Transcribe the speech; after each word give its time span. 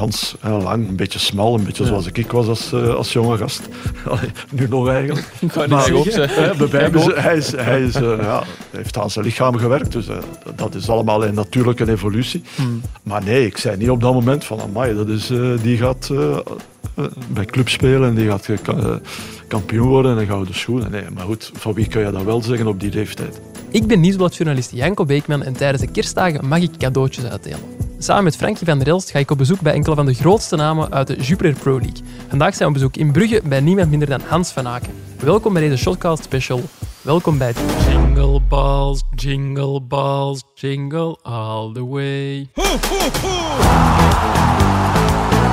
Hans, 0.00 0.34
uh, 0.44 0.62
lang, 0.62 0.88
een 0.88 0.96
beetje 0.96 1.18
smal, 1.18 1.54
een 1.54 1.64
beetje 1.64 1.86
zoals 1.86 2.06
ik 2.06 2.30
was 2.30 2.46
als, 2.46 2.72
uh, 2.72 2.94
als 2.94 3.12
jonge 3.12 3.36
gast. 3.36 3.68
Allee, 4.08 4.30
nu 4.50 4.68
nog 4.68 4.88
eigenlijk. 4.88 5.32
maar, 5.56 5.68
maar 5.68 5.94
op, 5.94 6.04
bij 6.70 6.90
hij, 7.14 7.36
is, 7.36 7.50
hij, 7.56 7.82
is, 7.82 7.94
ja, 7.94 8.42
heeft 8.70 8.98
aan 8.98 9.10
zijn 9.10 9.24
lichaam 9.24 9.56
gewerkt, 9.56 9.92
dus 9.92 10.06
dat 10.56 10.74
is 10.74 10.88
allemaal 10.88 11.24
een 11.24 11.34
natuurlijke 11.34 11.90
evolutie. 11.90 12.42
Hmm. 12.54 12.80
Maar 13.02 13.24
nee, 13.24 13.46
ik 13.46 13.56
zei 13.56 13.76
niet 13.76 13.90
op 13.90 14.00
dat 14.00 14.12
moment 14.12 14.44
van, 14.44 14.60
amai, 14.60 14.94
dat 14.94 15.08
is, 15.08 15.30
die 15.62 15.76
gaat 15.76 16.10
bij 17.28 17.44
club 17.44 17.68
spelen 17.68 18.08
en 18.08 18.14
die 18.14 18.28
gaat 18.28 18.48
kampioen 19.48 19.88
worden 19.88 20.12
en 20.12 20.18
een 20.18 20.26
gouden 20.26 20.54
schoenen. 20.54 20.90
Nee, 20.90 21.04
maar 21.14 21.24
goed, 21.24 21.50
van 21.54 21.74
wie 21.74 21.88
kan 21.88 22.02
je 22.02 22.10
dat 22.10 22.22
wel 22.22 22.42
zeggen 22.42 22.66
op 22.66 22.80
die 22.80 22.92
leeftijd? 22.92 23.40
Ik 23.72 23.86
ben 23.86 24.00
nieuwsbladjournalist 24.00 24.70
Janko 24.70 25.04
Beekman 25.04 25.42
en 25.42 25.52
tijdens 25.52 25.82
de 25.82 25.90
kerstdagen 25.90 26.48
mag 26.48 26.58
ik 26.58 26.70
cadeautjes 26.78 27.24
uitdelen. 27.24 27.60
Samen 27.98 28.24
met 28.24 28.36
Frankie 28.36 28.66
van 28.66 28.78
der 28.78 28.88
Elst 28.88 29.10
ga 29.10 29.18
ik 29.18 29.30
op 29.30 29.38
bezoek 29.38 29.60
bij 29.60 29.72
enkele 29.72 29.94
van 29.94 30.06
de 30.06 30.14
grootste 30.14 30.56
namen 30.56 30.92
uit 30.92 31.06
de 31.06 31.16
Jupiler 31.16 31.54
Pro 31.54 31.78
League. 31.78 32.02
Vandaag 32.28 32.54
zijn 32.54 32.58
we 32.58 32.66
op 32.66 32.72
bezoek 32.72 32.96
in 32.96 33.12
Brugge 33.12 33.40
bij 33.44 33.60
niemand 33.60 33.90
minder 33.90 34.08
dan 34.08 34.20
Hans 34.26 34.50
van 34.50 34.68
Aken. 34.68 34.92
Welkom 35.18 35.52
bij 35.52 35.62
deze 35.62 35.76
Shotcast 35.76 36.24
Special. 36.24 36.62
Welkom 37.02 37.38
bij 37.38 37.52
Jingle 37.88 38.40
Balls, 38.48 39.02
Jingle 39.14 39.80
Balls, 39.80 40.42
Jingle 40.54 41.18
All 41.22 41.72
the 41.72 41.86
Way. 41.86 42.48
Ho, 42.54 42.62
ho, 42.62 42.98
ho! 43.22 43.38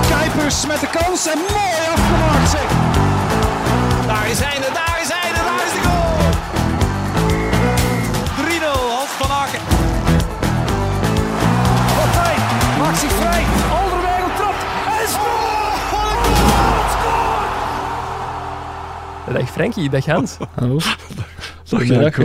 Kuipers 0.09 0.65
met 0.65 0.79
de 0.79 0.89
kans 0.91 1.27
en 1.27 1.37
mooi 1.37 1.71
afgemaakt 1.93 2.49
zeg! 2.49 2.67
Daar 4.07 4.29
is 4.29 4.39
hij, 4.39 4.59
daar 4.59 4.59
is 4.59 4.69
hij, 4.69 4.73
daar 4.73 4.96
Dag 19.33 19.51
Frankie, 19.51 19.89
dag 19.89 20.05
Hans. 20.05 20.37
Hallo. 20.55 20.79
Dag 21.69 22.15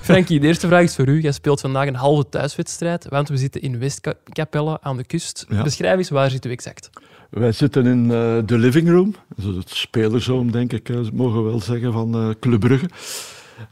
Frankie, 0.00 0.40
de 0.40 0.46
eerste 0.46 0.66
vraag 0.66 0.82
is 0.82 0.94
voor 0.94 1.08
u. 1.08 1.20
Jij 1.20 1.32
speelt 1.32 1.60
vandaag 1.60 1.86
een 1.86 1.94
halve 1.94 2.28
thuiswedstrijd, 2.28 3.06
want 3.08 3.28
we 3.28 3.36
zitten 3.36 3.60
in 3.60 3.78
Westkapelle 3.78 4.78
aan 4.82 4.96
de 4.96 5.04
kust. 5.04 5.46
Beschrijf 5.62 5.96
eens, 5.96 6.10
waar 6.10 6.30
zitten 6.30 6.50
we 6.50 6.56
exact? 6.56 6.90
Wij 7.30 7.52
zitten 7.52 7.86
in 7.86 8.04
uh, 8.04 8.38
de 8.46 8.58
living 8.58 8.88
room, 8.88 9.14
dus 9.36 9.56
het 9.56 9.70
spelerzoom 9.70 10.50
denk 10.50 10.72
ik, 10.72 10.88
uh, 10.88 11.10
mogen 11.12 11.44
we 11.44 11.50
wel 11.50 11.60
zeggen, 11.60 11.92
van 11.92 12.28
uh, 12.28 12.34
Club 12.40 12.60
Brugge. 12.60 12.88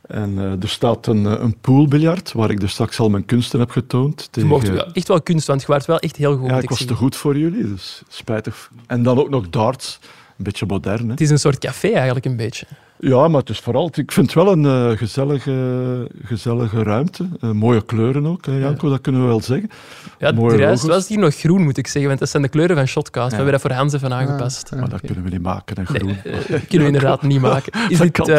En 0.02 0.38
er 0.38 0.68
staat 0.68 1.06
een, 1.06 1.24
een 1.24 1.56
poolbiljart, 1.60 2.32
waar 2.32 2.50
ik 2.50 2.60
dus 2.60 2.72
straks 2.72 3.00
al 3.00 3.08
mijn 3.08 3.24
kunsten 3.24 3.60
heb 3.60 3.70
getoond. 3.70 4.28
Tegen... 4.32 4.48
Je 4.48 4.54
mocht 4.54 4.68
wel, 4.68 4.92
echt 4.92 5.08
wel 5.08 5.22
kunst, 5.22 5.46
want 5.46 5.60
je 5.60 5.66
waart 5.66 5.86
wel 5.86 5.98
echt 5.98 6.16
heel 6.16 6.36
goed. 6.36 6.50
Ja, 6.50 6.60
ik, 6.60 6.68
was 6.68 6.84
te 6.84 6.94
goed 6.94 7.16
voor 7.16 7.38
jullie, 7.38 7.68
dus 7.68 8.02
spijtig. 8.08 8.70
En 8.86 9.02
dan 9.02 9.18
ook 9.18 9.30
nog 9.30 9.50
darts, 9.50 9.98
een 10.40 10.46
beetje 10.46 10.66
modern. 10.66 11.04
Hè? 11.04 11.10
Het 11.10 11.20
is 11.20 11.30
een 11.30 11.38
soort 11.38 11.58
café 11.58 11.88
eigenlijk, 11.88 12.24
een 12.24 12.36
beetje. 12.36 12.66
Ja, 12.98 13.28
maar 13.28 13.40
het 13.40 13.48
is 13.48 13.58
vooral, 13.58 13.90
ik 13.94 14.12
vind 14.12 14.34
het 14.34 14.44
wel 14.44 14.52
een 14.52 14.64
uh, 14.64 14.98
gezellige, 14.98 16.08
gezellige 16.22 16.82
ruimte. 16.82 17.28
Uh, 17.40 17.50
mooie 17.50 17.84
kleuren 17.84 18.26
ook, 18.26 18.46
hè, 18.46 18.58
Janko, 18.58 18.88
dat 18.88 19.00
kunnen 19.00 19.20
we 19.20 19.26
wel 19.26 19.40
zeggen. 19.40 19.70
Ja, 20.18 20.32
mooie 20.32 20.56
de 20.56 20.64
rest 20.64 20.86
was 20.86 21.08
hier 21.08 21.18
nog 21.18 21.34
groen, 21.34 21.62
moet 21.62 21.76
ik 21.76 21.86
zeggen, 21.86 22.06
want 22.06 22.18
dat 22.18 22.28
zijn 22.28 22.42
de 22.42 22.48
kleuren 22.48 22.76
van 22.76 22.86
Shotcast. 22.86 23.30
We 23.30 23.34
hebben 23.34 23.52
dat 23.52 23.60
voor 23.60 23.72
Hans 23.72 23.92
even 23.92 24.12
aangepast. 24.12 24.70
maar 24.76 24.88
dat 24.88 25.00
kunnen 25.00 25.24
we 25.24 25.30
niet 25.30 25.42
maken, 25.42 25.76
hè, 25.76 25.84
groen. 25.84 26.16
Nee, 26.24 26.34
uh, 26.34 26.46
kunnen 26.46 26.66
we 26.68 26.86
inderdaad 26.86 27.22
niet 27.22 27.40
maken. 27.40 27.72
Is 27.88 27.98
dit 27.98 28.30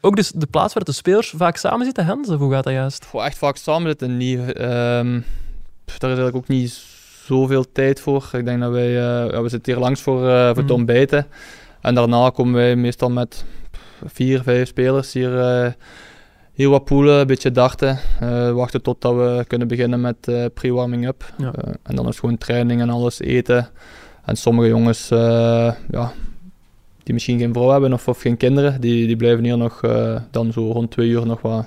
ook 0.00 0.16
dus 0.16 0.30
de 0.30 0.46
plaats 0.46 0.74
waar 0.74 0.84
de 0.84 0.92
spelers 0.92 1.34
vaak 1.36 1.56
samen 1.56 1.84
zitten, 1.84 2.04
Hans? 2.06 2.28
Of 2.28 2.38
hoe 2.38 2.52
gaat 2.52 2.64
dat 2.64 2.72
juist? 2.72 3.04
Goh, 3.04 3.24
echt 3.24 3.38
vaak 3.38 3.56
samen 3.56 3.88
zitten 3.88 4.16
niet. 4.16 4.38
Um, 4.38 5.24
daar 5.98 6.10
is 6.10 6.16
eigenlijk 6.16 6.36
ook 6.36 6.48
niet 6.48 6.87
zoveel 7.28 7.72
tijd 7.72 8.00
voor. 8.00 8.28
Ik 8.32 8.44
denk 8.44 8.60
dat 8.60 8.70
wij, 8.70 8.90
ja, 8.90 9.42
we 9.42 9.48
zitten 9.48 9.72
hier 9.72 9.82
langs 9.82 10.00
voor, 10.00 10.18
voor 10.18 10.28
het 10.30 10.62
mhm. 10.62 10.72
ontbijten. 10.72 11.26
En 11.80 11.94
daarna 11.94 12.30
komen 12.30 12.54
wij 12.54 12.76
meestal 12.76 13.10
met 13.10 13.44
vier, 14.04 14.42
vijf 14.42 14.68
spelers 14.68 15.12
hier. 15.12 15.32
Uh, 15.32 15.72
heel 16.54 16.70
wat 16.70 16.84
poelen, 16.84 17.20
een 17.20 17.26
beetje 17.26 17.50
darten. 17.50 17.98
Uh, 18.22 18.52
wachten 18.52 18.82
totdat 18.82 19.14
we 19.14 19.44
kunnen 19.46 19.68
beginnen 19.68 20.00
met 20.00 20.16
uh, 20.28 20.44
pre-warming-up. 20.54 21.32
en 21.82 21.96
dan 21.96 22.08
is 22.08 22.18
gewoon 22.18 22.38
training 22.38 22.80
en 22.80 22.90
alles, 22.90 23.20
eten. 23.20 23.68
En 24.24 24.36
sommige 24.36 24.68
jongens 24.68 25.08
ja, 25.88 26.12
die 27.02 27.14
misschien 27.14 27.38
geen 27.38 27.52
vrouw 27.52 27.70
hebben 27.70 27.92
of, 27.92 28.08
of 28.08 28.20
geen 28.20 28.36
kinderen, 28.36 28.80
die, 28.80 29.06
die 29.06 29.16
blijven 29.16 29.44
hier 29.44 29.56
nog 29.56 29.80
dan 30.30 30.52
zo 30.52 30.70
rond 30.70 30.90
twee 30.90 31.08
uur 31.08 31.26
nog 31.26 31.40
wat 31.40 31.66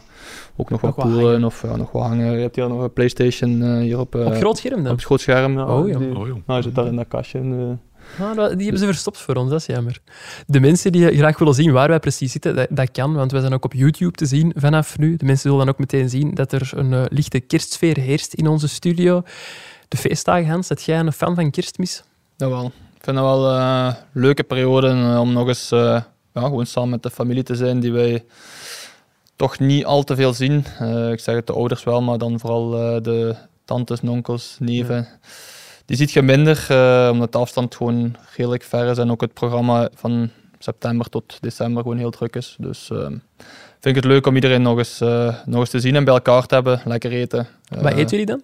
ook 0.61 0.69
nog 0.69 0.81
wat 0.81 0.95
poelen 0.95 1.43
of 1.43 1.61
ja, 1.61 1.75
nog 1.75 1.91
wat 1.91 2.01
hangen. 2.01 2.33
Je 2.35 2.41
hebt 2.41 2.55
hier 2.55 2.67
nog 2.67 2.81
een 2.81 2.93
Playstation 2.93 3.79
hier 3.79 3.99
op... 3.99 4.15
op 4.15 4.33
groot 4.33 4.57
scherm 4.57 4.83
dan? 4.83 4.93
Op 4.93 4.99
groot 4.99 5.21
scherm, 5.21 5.59
Oh, 5.59 5.87
ja. 5.87 5.97
Die, 5.97 6.17
oh, 6.17 6.25
nou, 6.25 6.41
je 6.45 6.61
zit 6.61 6.75
daar 6.75 6.85
in 6.85 6.95
dat 6.95 7.07
kastje. 7.07 7.39
Ah, 8.19 8.35
die 8.35 8.63
hebben 8.63 8.77
ze 8.77 8.85
verstopt 8.85 9.17
voor 9.17 9.35
ons, 9.35 9.49
dat 9.49 9.59
is 9.59 9.65
jammer. 9.65 9.99
De 10.47 10.59
mensen 10.59 10.91
die 10.91 11.17
graag 11.17 11.37
willen 11.37 11.53
zien 11.53 11.71
waar 11.71 11.87
wij 11.87 11.99
precies 11.99 12.31
zitten, 12.31 12.55
dat, 12.55 12.67
dat 12.69 12.91
kan, 12.91 13.13
want 13.13 13.31
wij 13.31 13.41
zijn 13.41 13.53
ook 13.53 13.65
op 13.65 13.73
YouTube 13.73 14.17
te 14.17 14.25
zien 14.25 14.53
vanaf 14.55 14.97
nu. 14.97 15.15
De 15.15 15.25
mensen 15.25 15.49
zullen 15.49 15.65
dan 15.65 15.73
ook 15.73 15.79
meteen 15.79 16.09
zien 16.09 16.33
dat 16.33 16.51
er 16.51 16.71
een 16.75 16.91
uh, 16.91 17.03
lichte 17.09 17.39
kerstsfeer 17.39 17.97
heerst 17.97 18.33
in 18.33 18.47
onze 18.47 18.67
studio. 18.67 19.23
De 19.87 19.97
feestdagen, 19.97 20.49
Hans, 20.49 20.67
zet 20.67 20.83
jij 20.83 20.99
een 20.99 21.13
fan 21.13 21.35
van 21.35 21.51
kerstmis? 21.51 22.03
Jawel. 22.35 22.65
Ik 22.65 23.03
vind 23.07 23.17
het 23.17 23.25
wel 23.25 23.49
een 23.49 23.87
uh, 23.87 23.93
leuke 24.11 24.43
periode 24.43 24.87
uh, 24.87 25.19
om 25.19 25.33
nog 25.33 25.47
eens 25.47 25.71
uh, 25.71 25.79
ja, 26.33 26.41
gewoon 26.41 26.65
samen 26.65 26.89
met 26.89 27.03
de 27.03 27.09
familie 27.09 27.43
te 27.43 27.55
zijn 27.55 27.79
die 27.79 27.91
wij 27.91 28.25
toch 29.41 29.59
niet 29.59 29.85
al 29.85 30.03
te 30.03 30.15
veel 30.15 30.33
zien. 30.33 30.57
ik 31.11 31.19
zeg 31.19 31.35
het 31.35 31.47
de 31.47 31.53
ouders 31.53 31.83
wel, 31.83 32.01
maar 32.01 32.17
dan 32.17 32.39
vooral 32.39 32.69
de 33.01 33.35
tantes, 33.65 33.99
onkels, 34.01 34.55
neven. 34.59 34.95
Ja 34.95 35.07
die 35.85 35.99
ziet 35.99 36.11
je 36.11 36.21
minder, 36.21 36.67
uh, 36.71 37.09
omdat 37.11 37.31
de 37.31 37.37
afstand 37.37 37.75
gewoon 37.75 38.15
redelijk 38.35 38.63
ver 38.63 38.89
is 38.89 38.97
en 38.97 39.11
ook 39.11 39.21
het 39.21 39.33
programma 39.33 39.89
van 39.93 40.29
september 40.59 41.09
tot 41.09 41.37
december 41.41 41.81
gewoon 41.81 41.97
heel 41.97 42.09
druk 42.09 42.35
is. 42.35 42.55
Dus 42.59 42.85
vind 42.87 43.21
ik 43.81 43.95
het 43.95 44.05
leuk 44.05 44.27
om 44.27 44.35
iedereen 44.35 44.61
nog 44.61 44.77
eens, 44.77 44.99
nog 45.45 45.59
eens 45.59 45.69
te 45.69 45.79
zien 45.79 45.95
en 45.95 46.03
bij 46.03 46.13
elkaar 46.13 46.45
te 46.45 46.53
hebben, 46.53 46.81
lekker 46.85 47.11
eten. 47.11 47.47
Wat 47.69 47.91
eten 47.91 48.09
jullie 48.09 48.25
dan? 48.25 48.41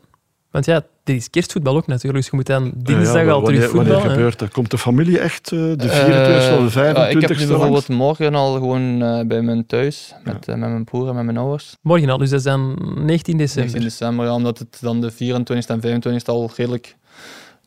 Want 0.52 0.66
ja, 0.66 0.84
dit 1.04 1.16
is 1.16 1.30
kerstvoetbal 1.30 1.76
ook 1.76 1.88
natuurlijk, 1.88 2.16
dus 2.16 2.32
je 2.32 2.36
moet 2.36 2.46
dan 2.46 2.72
dinsdag 2.76 3.24
ja, 3.24 3.32
al 3.32 3.42
terug 3.42 3.64
voetballen. 3.64 3.92
Wanneer 3.92 4.10
gebeurt 4.12 4.40
dat? 4.40 4.52
Komt 4.52 4.72
de 4.72 4.78
familie 4.78 5.20
echt 5.20 5.50
de 5.50 5.76
24 5.78 6.58
of 6.58 6.64
de 6.64 6.70
25 6.70 7.22
Ik 7.22 7.28
heb 7.28 7.38
nu 7.38 7.48
bijvoorbeeld 7.48 7.88
morgen 7.88 8.36
al 8.36 8.54
gewoon 8.54 9.00
bij 9.28 9.42
mijn 9.42 9.66
thuis, 9.66 10.14
met, 10.24 10.48
met 10.48 10.60
mijn 10.60 10.84
broer 10.84 11.08
en 11.08 11.16
met 11.16 11.26
mijn 11.26 11.38
ouders. 11.38 11.76
Morgen 11.82 12.10
al, 12.10 12.18
dus 12.18 12.30
dat 12.30 12.40
is 12.40 12.46
dan 12.46 12.94
19 12.96 13.38
december? 13.38 13.72
19 13.72 13.82
december, 13.82 14.26
ja, 14.26 14.34
omdat 14.34 14.58
het 14.58 14.78
dan 14.82 15.02
de 15.02 15.12
24 15.12 15.76
en 15.76 15.82
25 15.82 16.34
al 16.34 16.52
redelijk 16.56 16.96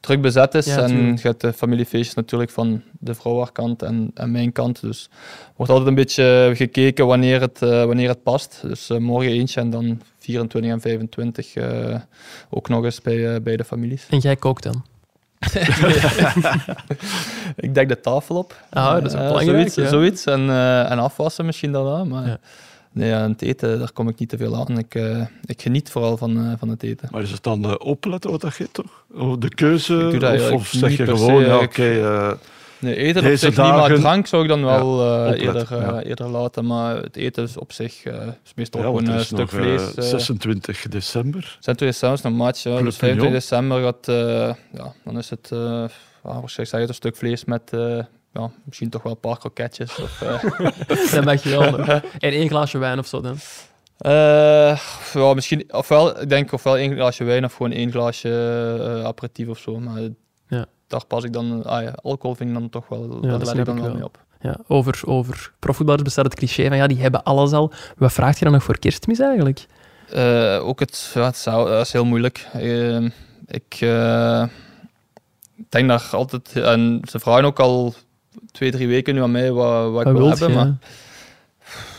druk 0.01 0.23
bezet 0.23 0.55
is. 0.55 0.67
en 0.67 1.07
je 1.07 1.21
hebt 1.23 1.41
de 1.41 1.53
familiefeestjes 1.53 2.15
natuurlijk 2.15 2.51
van 2.51 2.83
de 2.99 3.15
vrouwenkant 3.15 3.83
en, 3.83 4.11
en 4.15 4.31
mijn 4.31 4.53
kant. 4.53 4.81
Dus 4.81 5.09
wordt 5.57 5.73
altijd 5.73 5.89
een 5.89 5.95
beetje 5.95 6.53
gekeken 6.55 7.07
wanneer 7.07 7.41
het, 7.41 7.61
uh, 7.63 7.85
wanneer 7.85 8.09
het 8.09 8.23
past. 8.23 8.61
Dus 8.63 8.91
uh, 8.91 8.99
morgen 8.99 9.31
eentje 9.31 9.61
en 9.61 9.71
dan 9.71 10.01
24 10.19 10.71
en 10.71 10.81
25 10.81 11.57
uh, 11.57 11.95
eh, 11.95 12.01
ook 12.51 12.69
nog 12.69 12.85
eens 12.85 13.01
bij, 13.01 13.43
bij 13.43 13.57
de 13.57 13.65
families. 13.65 14.07
En 14.11 14.19
jij 14.19 14.37
kookt 14.37 14.63
dan? 14.63 14.85
ik 17.57 17.75
dek 17.75 17.89
de 17.89 18.01
tafel 18.01 18.37
op. 18.37 18.57
Ah, 18.71 18.93
dat 18.93 19.05
is 19.05 19.13
belangrijk. 19.13 19.49
Zoiets, 19.49 19.75
ja. 19.75 19.89
zoiets. 19.89 20.25
En, 20.25 20.51
en 20.91 20.99
afwassen 20.99 21.47
misschien 21.47 21.73
dan 21.73 22.09
Maar 22.09 22.27
ja. 22.27 22.39
Nee, 22.93 23.15
aan 23.15 23.31
het 23.31 23.43
eten, 23.43 23.79
daar 23.79 23.93
kom 23.93 24.09
ik 24.09 24.19
niet 24.19 24.29
te 24.29 24.37
veel 24.37 24.57
aan. 24.57 24.79
Ik, 24.79 24.95
uh, 24.95 25.27
ik 25.45 25.63
geniet 25.63 25.91
vooral 25.91 26.17
van, 26.17 26.39
uh, 26.39 26.53
van 26.59 26.69
het 26.69 26.83
eten. 26.83 27.09
Maar 27.13 27.23
is 27.23 27.31
het 27.31 27.43
dan 27.43 27.65
uh, 27.65 27.75
opletten 27.79 28.31
wat 28.31 28.41
dat 28.41 28.53
geeft, 28.53 28.75
toch? 28.75 29.05
Of 29.15 29.37
de 29.37 29.49
keuze? 29.49 30.21
of, 30.43 30.53
of 30.53 30.67
zeg 30.67 30.97
je 30.97 31.05
gewoon, 31.07 31.45
ja, 31.45 31.55
oké... 31.55 31.65
Okay, 31.65 32.37
nee, 32.79 32.97
eten 32.97 33.31
op 33.31 33.37
zich 33.37 33.55
dagen... 33.55 33.81
niet, 33.81 33.89
maar 33.89 33.99
drank 33.99 34.27
zou 34.27 34.43
ik 34.43 34.49
dan 34.49 34.65
wel 34.65 35.05
ja, 35.05 35.35
eerder, 35.35 35.99
eerder 36.03 36.29
laten. 36.29 36.67
Maar 36.67 36.97
het 36.97 37.17
eten 37.17 37.45
is 37.45 37.57
op 37.57 37.73
zich 37.73 38.05
is 38.45 38.55
meestal 38.55 38.81
gewoon 38.81 39.07
een 39.09 39.25
stuk 39.25 39.39
nog, 39.39 39.51
vlees. 39.51 39.95
26 39.95 40.89
december. 40.89 41.57
26 41.61 41.87
december 41.87 42.19
is 42.19 42.25
een 42.25 42.37
match, 42.37 42.63
ja. 42.63 42.83
Dus 42.83 42.97
25 42.97 43.41
december 43.41 43.83
gaat, 43.83 44.07
ja, 44.73 44.93
dan 45.05 45.19
is 45.19 45.31
het, 45.31 45.51
uh, 45.53 45.85
waarschijnlijk 46.23 46.89
een 46.89 46.95
stuk 46.95 47.17
vlees 47.17 47.45
met 47.45 47.73
ja, 48.33 48.51
misschien 48.65 48.91
toch 48.91 49.03
wel 49.03 49.13
een 49.13 49.21
paar 49.21 49.39
kroketjes. 49.39 49.99
Of, 49.99 50.21
uh... 50.23 51.13
dat 51.15 51.25
mag 51.25 51.43
je 51.43 51.49
wel. 51.49 51.79
en 51.79 52.03
één 52.19 52.49
glaasje 52.49 52.79
wijn 52.79 52.99
of 52.99 53.07
zo 53.07 53.21
dan? 53.21 53.37
Uh, 54.07 54.79
ja, 55.13 55.35
misschien, 55.35 55.65
ofwel, 55.73 56.21
ik 56.21 56.29
denk 56.29 56.53
ofwel 56.53 56.77
één 56.77 56.95
glaasje 56.95 57.25
wijn 57.25 57.45
of 57.45 57.55
gewoon 57.55 57.73
één 57.73 57.91
glaasje 57.91 58.29
uh, 58.81 59.05
aperitief 59.05 59.49
of 59.49 59.59
zo. 59.59 59.79
Maar 59.79 60.01
ja. 60.49 60.67
daar 60.87 61.07
pas 61.07 61.25
ik 61.25 61.33
dan, 61.33 61.65
ah 61.65 61.83
ja, 61.83 61.93
alcohol 62.03 62.35
vind 62.35 62.51
ik 62.51 62.57
dan 62.57 62.69
toch 62.69 62.89
wel, 62.89 63.19
ja, 63.23 63.29
daar 63.29 63.39
let 63.39 63.59
ik 63.59 63.65
dan 63.65 63.83
wel 63.83 63.95
mee 63.95 64.05
op. 64.05 64.25
Ja, 64.41 64.57
over, 64.67 65.01
over 65.05 65.53
profvoetballers 65.59 66.05
bestaat 66.05 66.25
het 66.25 66.35
cliché 66.35 66.69
van 66.69 66.77
ja, 66.77 66.87
die 66.87 67.01
hebben 67.01 67.23
alles 67.23 67.53
al. 67.53 67.73
Wat 67.97 68.13
vraagt 68.13 68.39
je 68.39 68.45
dan 68.45 68.53
nog 68.53 68.63
voor 68.63 68.79
kerstmis 68.79 69.19
eigenlijk? 69.19 69.67
Uh, 70.15 70.67
ook 70.67 70.81
het, 70.81 71.11
ja, 71.15 71.25
het 71.25 71.37
zou, 71.37 71.69
dat 71.69 71.87
is 71.87 71.93
heel 71.93 72.05
moeilijk. 72.05 72.49
Ehm, 72.53 73.09
ik 73.47 73.79
denk 75.69 75.89
daar 75.89 76.09
altijd, 76.11 76.57
en 76.57 77.01
ze 77.11 77.19
vragen 77.19 77.45
ook 77.45 77.61
al 77.61 77.95
twee, 78.51 78.71
drie 78.71 78.89
weken 78.89 79.15
nu 79.15 79.23
aan 79.23 79.31
mij 79.31 79.53
wat, 79.53 79.91
wat 79.93 80.07
ik 80.07 80.13
wil 80.13 80.29
hebben. 80.29 80.55
Maar 80.55 80.77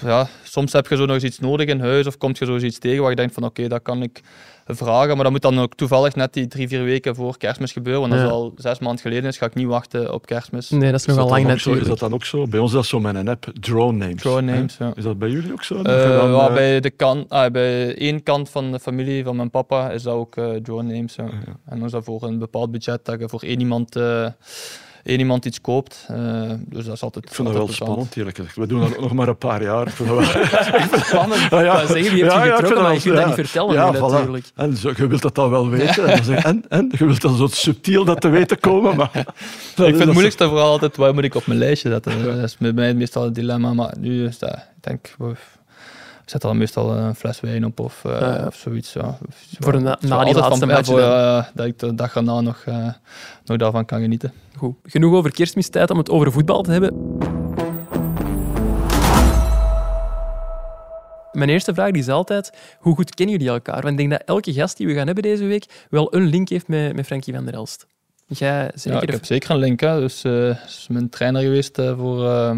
ja, 0.01 0.27
soms 0.44 0.74
heb 0.74 0.88
je 0.88 0.95
zo 0.95 1.06
nog 1.06 1.15
eens 1.15 1.24
iets 1.24 1.39
nodig 1.39 1.68
in 1.68 1.80
huis 1.80 2.07
of 2.07 2.18
komt 2.18 2.38
je 2.38 2.45
zo 2.45 2.53
eens 2.53 2.63
iets 2.63 2.80
tegen 2.80 3.01
waar 3.01 3.09
je 3.09 3.15
denkt 3.15 3.33
van 3.33 3.44
oké, 3.44 3.68
dat 3.68 3.81
kan 3.81 4.01
ik 4.01 4.21
vragen. 4.65 5.13
Maar 5.15 5.24
dat 5.24 5.31
moet 5.31 5.42
dan 5.42 5.59
ook 5.59 5.75
toevallig 5.75 6.15
net 6.15 6.33
die 6.33 6.48
drie, 6.48 6.68
vier 6.68 6.83
weken 6.83 7.15
voor 7.15 7.38
kerstmis 7.38 7.71
gebeuren. 7.71 8.01
Want 8.01 8.13
als 8.13 8.21
Ja. 8.21 8.27
het 8.27 8.36
al 8.36 8.53
zes 8.56 8.80
maanden 8.80 9.01
geleden 9.01 9.30
is, 9.30 9.38
ga 9.38 9.45
ik 9.45 9.53
niet 9.53 9.68
wachten 9.68 10.13
op 10.13 10.25
kerstmis. 10.25 10.69
Nee, 10.69 10.92
dat 10.92 11.00
is 11.00 11.06
nogal 11.06 11.30
lang 11.30 11.44
ook 11.44 11.48
zo, 11.48 11.53
is 11.53 11.65
natuurlijk. 11.65 11.88
dat 11.88 12.00
dan 12.00 12.13
ook 12.13 12.25
zo? 12.25 12.48
Bij 12.48 12.59
ons 12.59 12.69
is 12.69 12.75
dat 12.75 12.86
zo 12.86 13.00
met 13.00 13.15
een 13.15 13.27
app, 13.27 13.51
Drone 13.59 13.98
Names. 13.98 14.21
Drone 14.21 14.51
hè? 14.51 14.57
names, 14.57 14.77
ja. 14.77 14.92
Is 14.95 15.03
dat 15.03 15.19
bij 15.19 15.30
jullie 15.30 15.51
ook 15.51 15.63
zo? 15.63 15.75
Eh, 15.75 15.83
dan, 15.83 16.31
ja, 16.31 16.48
eh, 16.48 16.53
bij, 16.53 16.80
de 16.80 16.89
kant, 16.89 17.30
ah, 17.30 17.51
bij 17.51 17.95
één 17.98 18.24
kant 18.24 18.50
van 18.50 18.71
de 18.71 18.80
familie 18.80 19.24
van 19.24 19.36
mijn 19.36 19.50
papa 19.50 19.92
is 19.92 20.03
dat 20.03 20.13
ook 20.13 20.36
eh 20.36 20.50
drone 20.50 20.94
names. 20.94 21.15
Ja. 21.15 21.24
En 21.65 21.77
dan 21.77 21.86
is 21.86 21.92
dat 21.92 22.03
voor 22.03 22.24
een 22.24 22.39
bepaald 22.39 22.71
budget 22.71 23.06
dat 23.06 23.19
je 23.19 23.30
voor 23.30 23.42
één 23.42 23.59
iemand, 23.59 23.95
één 25.03 25.19
iemand 25.19 25.45
iets 25.45 25.62
koopt. 25.62 26.06
Eh, 26.07 26.15
dus 26.57 26.86
dat 26.86 26.95
is 26.95 27.01
altijd 27.01 27.25
Ik 27.25 27.33
vind 27.33 27.48
dat 27.48 27.57
wel 27.57 27.68
altijd 27.68 27.81
spannend, 27.81 28.15
eerlijk 28.15 28.38
gezegd. 28.38 28.56
We 28.56 28.68
doen 28.68 28.80
dat 28.80 28.95
ook 28.95 29.01
nog 29.01 29.13
maar 29.13 29.27
een 29.27 29.38
paar 29.38 29.63
jaar. 29.63 29.88
Ik 29.88 29.94
vind 29.94 30.09
dat 30.09 30.18
wel... 30.18 30.44
Spannend. 31.03 31.51
Ah, 31.51 31.62
ja. 31.63 31.74
Wou 31.74 31.88
zeggen, 31.88 31.95
wie 31.95 32.24
heeft 32.24 32.33
je 32.33 32.39
Ja, 32.39 32.44
ja, 32.44 32.44
ik 32.44 32.56
getrokken, 32.56 32.68
vind 32.68 32.81
maar 32.81 32.94
dat 32.94 33.03
je 33.03 33.09
kunt 33.09 33.25
dat 33.25 33.38
niet 33.38 33.48
vertellen 33.48 33.74
ja, 33.74 33.95
voilà. 33.95 34.12
natuurlijk. 34.12 34.51
En 34.56 34.77
zo, 34.77 34.92
je 34.95 35.07
wilt 35.07 35.21
dat 35.21 35.36
dan 35.36 35.50
wel 35.50 35.69
weten. 35.69 36.07
En, 36.07 36.24
zeg, 36.24 36.42
je, 36.42 36.48
en, 36.48 36.65
en 36.69 36.92
je 36.98 37.06
wilt 37.06 37.21
dan 37.21 37.36
zo 37.36 37.48
subtiel 37.48 38.06
dat 38.06 38.21
te 38.21 38.30
weten 38.30 38.59
komen. 38.59 38.95
Maar 38.95 39.12
ik 39.15 39.25
vind 39.75 40.00
het 40.00 40.12
moeilijkste 40.12 40.48
vooral 40.48 40.71
altijd, 40.71 40.98
waar 40.98 41.13
moet 41.13 41.24
ik 41.24 41.36
op 41.36 41.48
mijn 41.48 41.59
lijstje 41.59 41.89
zetten? 41.89 42.24
Dat 42.24 42.38
is 42.38 42.57
bij 42.57 42.74
mij 42.74 42.94
meestal 42.94 43.24
het 43.24 43.36
dilemma, 43.36 43.74
maar 43.74 43.94
nu 44.00 44.25
is 44.25 44.39
dat, 44.39 44.53
ik 44.53 44.83
denk, 44.83 45.07
ik 45.07 45.36
zet 46.26 46.42
er 46.44 46.48
dan 46.50 46.58
meestal 46.58 46.98
een 46.98 47.16
fles 47.16 47.40
wijn 47.40 47.66
op 47.66 47.80
of, 47.80 48.06
eh, 48.06 48.44
of 48.48 48.56
zoiets. 48.56 48.94
Ja. 48.94 49.18
Voor 49.60 49.74
een- 49.74 49.84
na 49.84 49.96
die 50.24 50.36
laatste 50.36 50.66
match 50.66 50.86
voor, 50.86 51.00
eh, 51.00 51.46
dat 51.54 51.66
ik 51.66 51.80
de 51.80 51.96
dag 51.96 52.16
erna 52.16 52.42
nog, 52.42 52.64
eh, 52.66 52.88
nog 53.46 53.58
daarvan 53.58 53.86
kan 53.86 54.02
genieten. 54.02 54.34
Goed. 54.58 54.76
Genoeg 54.84 55.14
over 55.16 55.32
kerstmistijd 55.32 55.90
om 55.90 55.98
het 55.98 56.10
over 56.10 56.32
voetbal 56.32 56.62
te 56.62 56.72
hebben. 56.72 57.18
Mijn 61.32 61.50
eerste 61.50 61.74
vraag 61.74 61.92
is 61.92 62.08
altijd, 62.10 62.52
hoe 62.80 62.96
goed 62.96 63.16
kennen 63.16 63.36
jullie 63.38 63.52
elkaar? 63.54 63.82
Want 63.82 63.88
ik 63.90 63.98
denk 63.98 64.10
dat 64.10 64.22
elke 64.26 64.54
gast 64.54 64.78
die 64.78 64.88
we 64.88 64.94
gaan 64.94 65.06
hebben 65.06 65.24
deze 65.24 65.46
week 65.46 65.86
wel 65.90 66.16
een 66.16 66.26
link 66.26 66.50
heeft 66.50 66.68
met, 66.68 66.96
met 66.96 67.06
Frankie 67.06 67.34
van 67.34 67.46
der 67.46 67.54
Elst. 67.54 67.86
Jij 68.28 68.72
zeker? 68.76 68.98
Ja, 69.00 69.02
ik 69.06 69.12
heb 69.12 69.26
zeker 69.26 69.50
een 69.52 69.58
link. 69.58 69.80
Hè. 69.80 70.00
Dus 70.00 70.24
eh 70.24 70.50
is 70.66 70.86
mijn 70.90 71.10
trainer 71.10 71.42
geweest 71.42 71.78
eh, 71.78 71.98
voor 71.98 72.28
eh, 72.30 72.58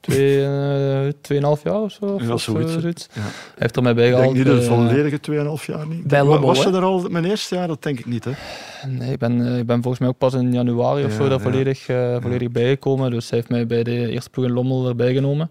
twee, 0.00 0.44
eh, 0.44 1.12
tweeënhalf 1.20 1.62
jaar 1.62 1.80
of 1.80 1.92
zo. 1.92 2.18
Ja, 2.22 2.32
of, 2.32 2.40
zoiets. 2.42 3.08
Ja. 3.12 3.20
Hij 3.20 3.30
heeft 3.56 3.76
er 3.76 3.82
mij 3.82 3.94
bij 3.94 4.04
Ik 4.04 4.10
denk 4.10 4.22
gehaald. 4.22 4.36
niet 4.36 4.46
de 4.46 4.60
eh, 4.60 4.66
volledige 4.68 5.18
2,5 5.60 5.66
jaar 5.66 5.86
niet. 5.86 6.04
Bij 6.06 6.24
Was 6.24 6.62
je 6.62 6.70
er 6.70 6.82
al 6.82 7.06
mijn 7.10 7.24
eerste 7.24 7.54
jaar? 7.54 7.68
Dat 7.68 7.82
denk 7.82 7.98
ik 7.98 8.06
niet. 8.06 8.24
Hè? 8.24 8.30
Nee, 8.88 9.12
ik 9.12 9.18
ben, 9.18 9.46
eh, 9.46 9.58
ik 9.58 9.66
ben 9.66 9.76
volgens 9.82 9.98
mij 9.98 10.08
ook 10.08 10.18
pas 10.18 10.34
in 10.34 10.52
januari 10.52 11.04
of 11.04 11.10
Ja, 11.10 11.16
zo 11.16 11.22
daar 11.28 11.38
ja. 11.38 11.44
volledig, 11.44 11.88
eh, 11.88 12.16
volledig 12.20 12.50
bijgekomen. 12.50 13.10
Dus 13.10 13.30
hij 13.30 13.38
heeft 13.38 13.50
mij 13.50 13.66
bij 13.66 13.82
de 13.82 14.10
eerste 14.10 14.30
ploeg 14.30 14.44
in 14.46 14.52
Lommel 14.52 14.88
erbij 14.88 15.12
genomen. 15.14 15.50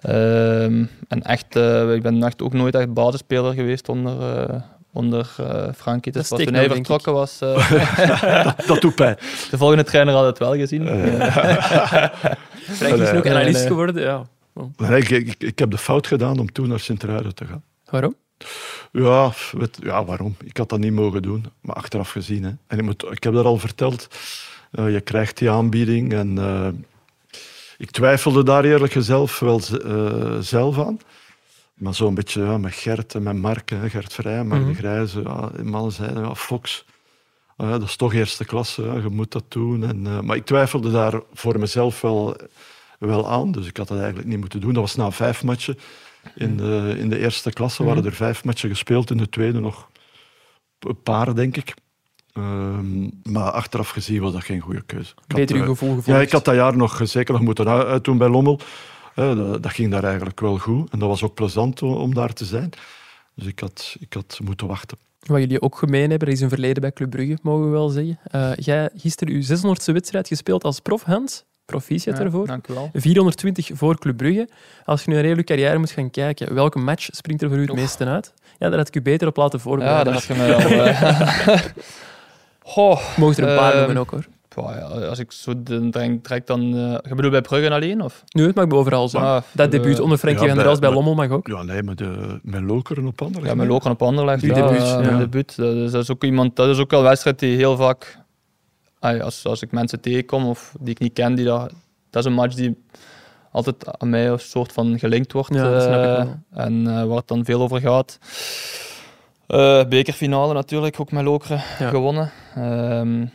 Ehm, 0.00 0.84
en 1.08 1.22
echt, 1.22 1.56
eh, 1.56 1.92
ik 1.94 2.02
ben 2.02 2.22
echt 2.22 2.42
ook 2.42 2.52
nooit 2.52 2.74
echt 2.74 2.92
basisspeler 2.94 3.52
geweest 3.54 3.88
onder, 3.88 4.38
eh, 4.48 4.54
onder 4.92 5.30
eh, 5.38 5.64
Frankie. 5.76 6.12
Dat 6.12 6.20
Dus 6.22 6.30
was 6.30 6.40
toen 6.42 6.54
hij 6.54 6.62
nou, 6.66 6.74
vertrokken 6.74 7.12
was, 7.12 7.40
eh, 7.40 8.66
Dat 8.66 8.80
doet 8.80 8.94
pijn. 8.94 9.16
de 9.50 9.58
volgende 9.58 9.84
trainer 9.84 10.14
had 10.14 10.24
het 10.26 10.38
wel 10.38 10.54
gezien. 10.54 10.88
Frankie 12.74 13.02
is 13.02 13.10
ook 13.10 13.26
analist 13.26 13.66
geworden. 13.66 14.02
Ja. 14.02 14.26
Nee, 14.76 15.00
ik, 15.00 15.10
ik, 15.10 15.34
ik 15.38 15.58
heb 15.58 15.70
de 15.70 15.78
fout 15.78 16.06
gedaan 16.06 16.38
om 16.38 16.52
toen 16.52 16.68
naar 16.68 16.80
Sint-Truiden 16.80 17.34
te 17.34 17.44
gaan. 17.46 17.62
Waarom? 17.90 18.14
Ja, 18.92 19.32
weet, 19.52 19.78
ja, 19.82 20.04
waarom? 20.04 20.36
Ik 20.44 20.56
had 20.56 20.68
dat 20.68 20.78
niet 20.78 20.92
mogen 20.92 21.22
doen, 21.22 21.46
maar 21.60 21.76
achteraf 21.76 22.10
gezien. 22.10 22.42
Hè. 22.44 22.50
En 22.66 22.78
ik, 22.78 22.82
moet, 22.84 23.04
ik 23.10 23.22
heb 23.22 23.32
dat 23.32 23.44
al 23.44 23.56
verteld. 23.58 24.08
Eh, 24.70 24.92
je 24.92 25.00
krijgt 25.00 25.38
die 25.38 25.50
aanbieding 25.50 26.12
en 26.12 26.38
eh, 26.38 26.68
ik 27.78 27.90
twijfelde 27.90 28.44
daar 28.44 28.64
eerlijk 28.64 28.92
gezegd 28.92 29.40
wel 29.40 29.60
eh, 29.84 30.36
zelf 30.40 30.78
aan. 30.78 30.98
Maar 31.74 31.94
zo'n 31.94 32.14
beetje 32.14 32.42
ja, 32.42 32.58
met 32.58 32.74
Gert 32.74 33.14
en 33.14 33.22
met 33.22 33.36
Mark, 33.36 33.70
hè, 33.70 33.90
Gert 33.90 34.12
Vrij, 34.12 34.44
Mark 34.44 34.60
Mhm. 34.60 34.70
de 34.70 34.76
Grijze, 34.76 35.22
ja, 35.22 35.50
mannen 35.62 35.92
zeiden, 35.92 36.22
ja, 36.22 36.34
Fox, 36.34 36.84
eh, 37.56 37.70
dat 37.70 37.82
is 37.82 37.96
toch 37.96 38.12
eerste 38.14 38.44
klasse, 38.44 38.82
je 38.82 39.08
moet 39.10 39.32
dat 39.32 39.44
doen. 39.48 39.84
En, 39.84 40.06
eh, 40.06 40.20
maar 40.20 40.36
ik 40.36 40.44
twijfelde 40.44 40.90
daar 40.90 41.20
voor 41.34 41.58
mezelf 41.58 42.00
wel, 42.00 42.36
wel 42.98 43.28
aan, 43.30 43.52
dus 43.52 43.66
ik 43.66 43.76
had 43.76 43.88
dat 43.88 43.98
eigenlijk 43.98 44.28
niet 44.28 44.38
moeten 44.38 44.60
doen. 44.60 44.72
Dat 44.72 44.82
was 44.82 44.94
na 44.94 45.10
vijf 45.10 45.44
matchen. 45.44 45.78
In 46.34 46.56
de, 46.56 46.94
in 46.98 47.08
de 47.08 47.18
eerste 47.18 47.50
klasse 47.52 47.84
waren 47.84 48.04
er 48.04 48.12
vijf 48.12 48.44
matchen 48.44 48.68
gespeeld, 48.68 49.10
in 49.10 49.16
de 49.16 49.28
tweede 49.28 49.60
nog 49.60 49.88
een 50.78 51.02
paar, 51.02 51.34
denk 51.34 51.56
ik. 51.56 51.74
Ehm, 52.32 53.02
maar 53.22 53.50
achteraf 53.50 53.88
gezien 53.88 54.20
was 54.20 54.32
dat 54.32 54.44
geen 54.44 54.60
goede 54.60 54.82
keuze. 54.82 55.14
Beter 55.26 55.56
uw 55.56 55.62
eh, 55.62 55.68
gevoel 55.68 55.88
gevolgd. 55.94 56.06
ja, 56.18 56.20
ik 56.20 56.30
had 56.32 56.44
dat 56.44 56.54
jaar 56.54 56.76
nog 56.76 57.00
zeker 57.04 57.32
nog 57.34 57.42
moeten 57.42 57.68
uit- 57.68 57.86
uitdoen 57.86 58.18
bij 58.18 58.28
Lommel. 58.28 58.60
Eh, 59.14 59.36
dat, 59.36 59.62
dat 59.62 59.72
ging 59.72 59.90
daar 59.90 60.04
eigenlijk 60.04 60.40
wel 60.40 60.58
goed. 60.58 60.90
En 60.90 60.98
dat 60.98 61.08
was 61.08 61.22
ook 61.22 61.34
plezant 61.34 61.82
o- 61.82 61.94
om 61.94 62.14
daar 62.14 62.32
te 62.32 62.44
zijn. 62.44 62.70
Dus 63.34 63.46
ik 63.46 63.60
had, 63.60 63.96
ik 64.00 64.12
had 64.12 64.38
moeten 64.44 64.66
wachten. 64.66 64.98
Wat 65.26 65.38
jullie 65.40 65.62
ook 65.62 65.76
gemeen 65.78 66.10
hebben, 66.10 66.28
er 66.28 66.34
is 66.34 66.40
een 66.40 66.48
verleden 66.48 66.80
bij 66.80 66.92
Club 66.92 67.10
Brugge, 67.10 67.38
mogen 67.42 67.64
we 67.64 67.70
wel 67.70 67.88
zeggen. 67.88 68.18
Eh, 68.30 68.50
jij 68.54 68.90
gisteren 68.96 69.34
uw 69.34 69.42
600ste 69.42 69.92
wedstrijd 69.92 70.28
gespeeld 70.28 70.64
als 70.64 70.80
prof, 70.80 71.02
Hans. 71.02 71.44
Proficiat 71.64 72.16
ja, 72.18 72.24
ervoor. 72.24 72.46
Dank 72.46 72.68
u 72.68 72.74
wel. 72.74 72.90
420 72.92 73.70
voor 73.74 73.98
Club 73.98 74.16
Brugge. 74.16 74.48
Als 74.84 75.02
je 75.04 75.08
nu 75.10 75.16
naar 75.16 75.24
heel 75.24 75.36
je 75.36 75.44
carrière 75.44 75.78
moet 75.78 75.90
gaan 75.90 76.10
kijken, 76.10 76.54
welke 76.54 76.78
match 76.78 77.08
springt 77.10 77.42
er 77.42 77.48
voor 77.48 77.58
u 77.58 77.60
het 77.62 77.72
meeste 77.74 78.04
uit? 78.04 78.32
Ja, 78.58 78.68
daar 78.68 78.78
had 78.78 78.88
ik 78.88 78.96
u 78.96 79.02
beter 79.02 79.28
op 79.28 79.36
laten 79.36 79.58
Ja, 79.58 79.64
voorbereiden. 79.64 80.12
dat 80.12 80.24
had 80.26 80.36
je 80.36 80.42
mij 80.42 80.54
al. 80.54 80.84
eh. 80.84 81.60
Goh, 82.62 83.16
Mocht 83.16 83.38
er 83.38 83.48
een 83.48 83.56
paar 83.56 83.76
noemen 83.76 83.96
ook, 83.96 84.10
hoor. 84.10 84.26
Boah, 84.56 84.74
ja, 85.00 85.06
als 85.06 85.18
ik 85.18 85.32
zo 85.32 85.62
de- 85.62 85.88
denk, 85.88 86.24
trek 86.24 86.46
dan... 86.46 86.60
eh 86.60 86.98
je 87.08 87.14
bedoelt 87.14 87.32
bij 87.32 87.40
Bruggen 87.40 87.72
alleen? 87.72 88.00
Of? 88.02 88.24
Nu, 88.28 88.46
het 88.46 88.54
mag 88.54 88.70
overal 88.70 89.08
zijn. 89.08 89.24
Ah, 89.24 89.42
dat 89.52 89.70
debuut 89.70 89.96
eh, 89.96 90.02
onder 90.02 90.18
Frankie 90.18 90.42
ja, 90.42 90.46
van 90.46 90.56
der 90.56 90.64
bij- 90.64 90.66
Elst 90.66 90.80
bij 90.80 90.88
bij- 90.90 90.98
Lommel 90.98 91.14
mag 91.26 91.30
ook. 91.36 91.46
Ja, 91.46 91.62
nee, 91.62 91.82
met, 91.82 91.98
de, 91.98 92.38
met 92.42 92.62
Lokeren 92.62 93.06
op 93.06 93.22
andere. 93.22 93.46
Ja, 93.46 93.54
met 93.54 93.66
Loken 93.68 93.90
op 93.90 94.02
Anderlecht. 94.02 94.42
Uw 94.42 94.54
ja, 94.54 94.66
debuut, 94.66 94.82
eh, 94.82 95.10
ja. 95.10 95.18
debuut. 95.18 95.56
Dat 95.56 95.74
is, 95.74 95.90
dat 95.90 96.02
is 96.02 96.10
ook 96.10 96.24
iemand, 96.24 96.56
dat 96.56 96.68
is 96.68 96.78
ook 96.78 96.90
wel 96.90 97.00
een 97.00 97.06
wedstrijd 97.06 97.38
die 97.38 97.56
heel 97.56 97.76
vaak, 97.76 98.18
als, 99.00 99.44
als 99.46 99.62
ik 99.62 99.72
mensen 99.72 100.00
tegenkom 100.00 100.46
of 100.46 100.74
die 100.80 100.90
ik 100.90 100.98
niet 100.98 101.12
ken, 101.12 101.34
die 101.34 101.44
dat, 101.44 101.72
dat 102.10 102.24
is 102.24 102.30
een 102.30 102.36
match 102.36 102.54
die 102.54 102.84
altijd 103.52 103.98
aan 103.98 104.10
mij 104.10 104.28
een 104.28 104.38
soort 104.38 104.72
van 104.72 104.98
gelinkt 104.98 105.32
wordt. 105.32 105.54
Ja, 105.54 105.70
dat 105.70 105.82
snap 105.82 105.94
ik 106.04 106.04
eh, 106.10 106.16
wel. 106.16 106.36
En 106.54 106.86
eh, 106.86 107.04
waar 107.04 107.16
het 107.16 107.28
dan 107.28 107.44
veel 107.44 107.60
over 107.62 107.80
gaat. 107.80 108.18
Eh, 109.46 109.84
bekerfinale 109.88 110.52
natuurlijk, 110.54 111.00
ook 111.00 111.12
met 111.12 111.24
Lokeren 111.24 111.62
Ja. 111.78 111.88
gewonnen. 111.88 112.30
Ehm, 112.54 113.26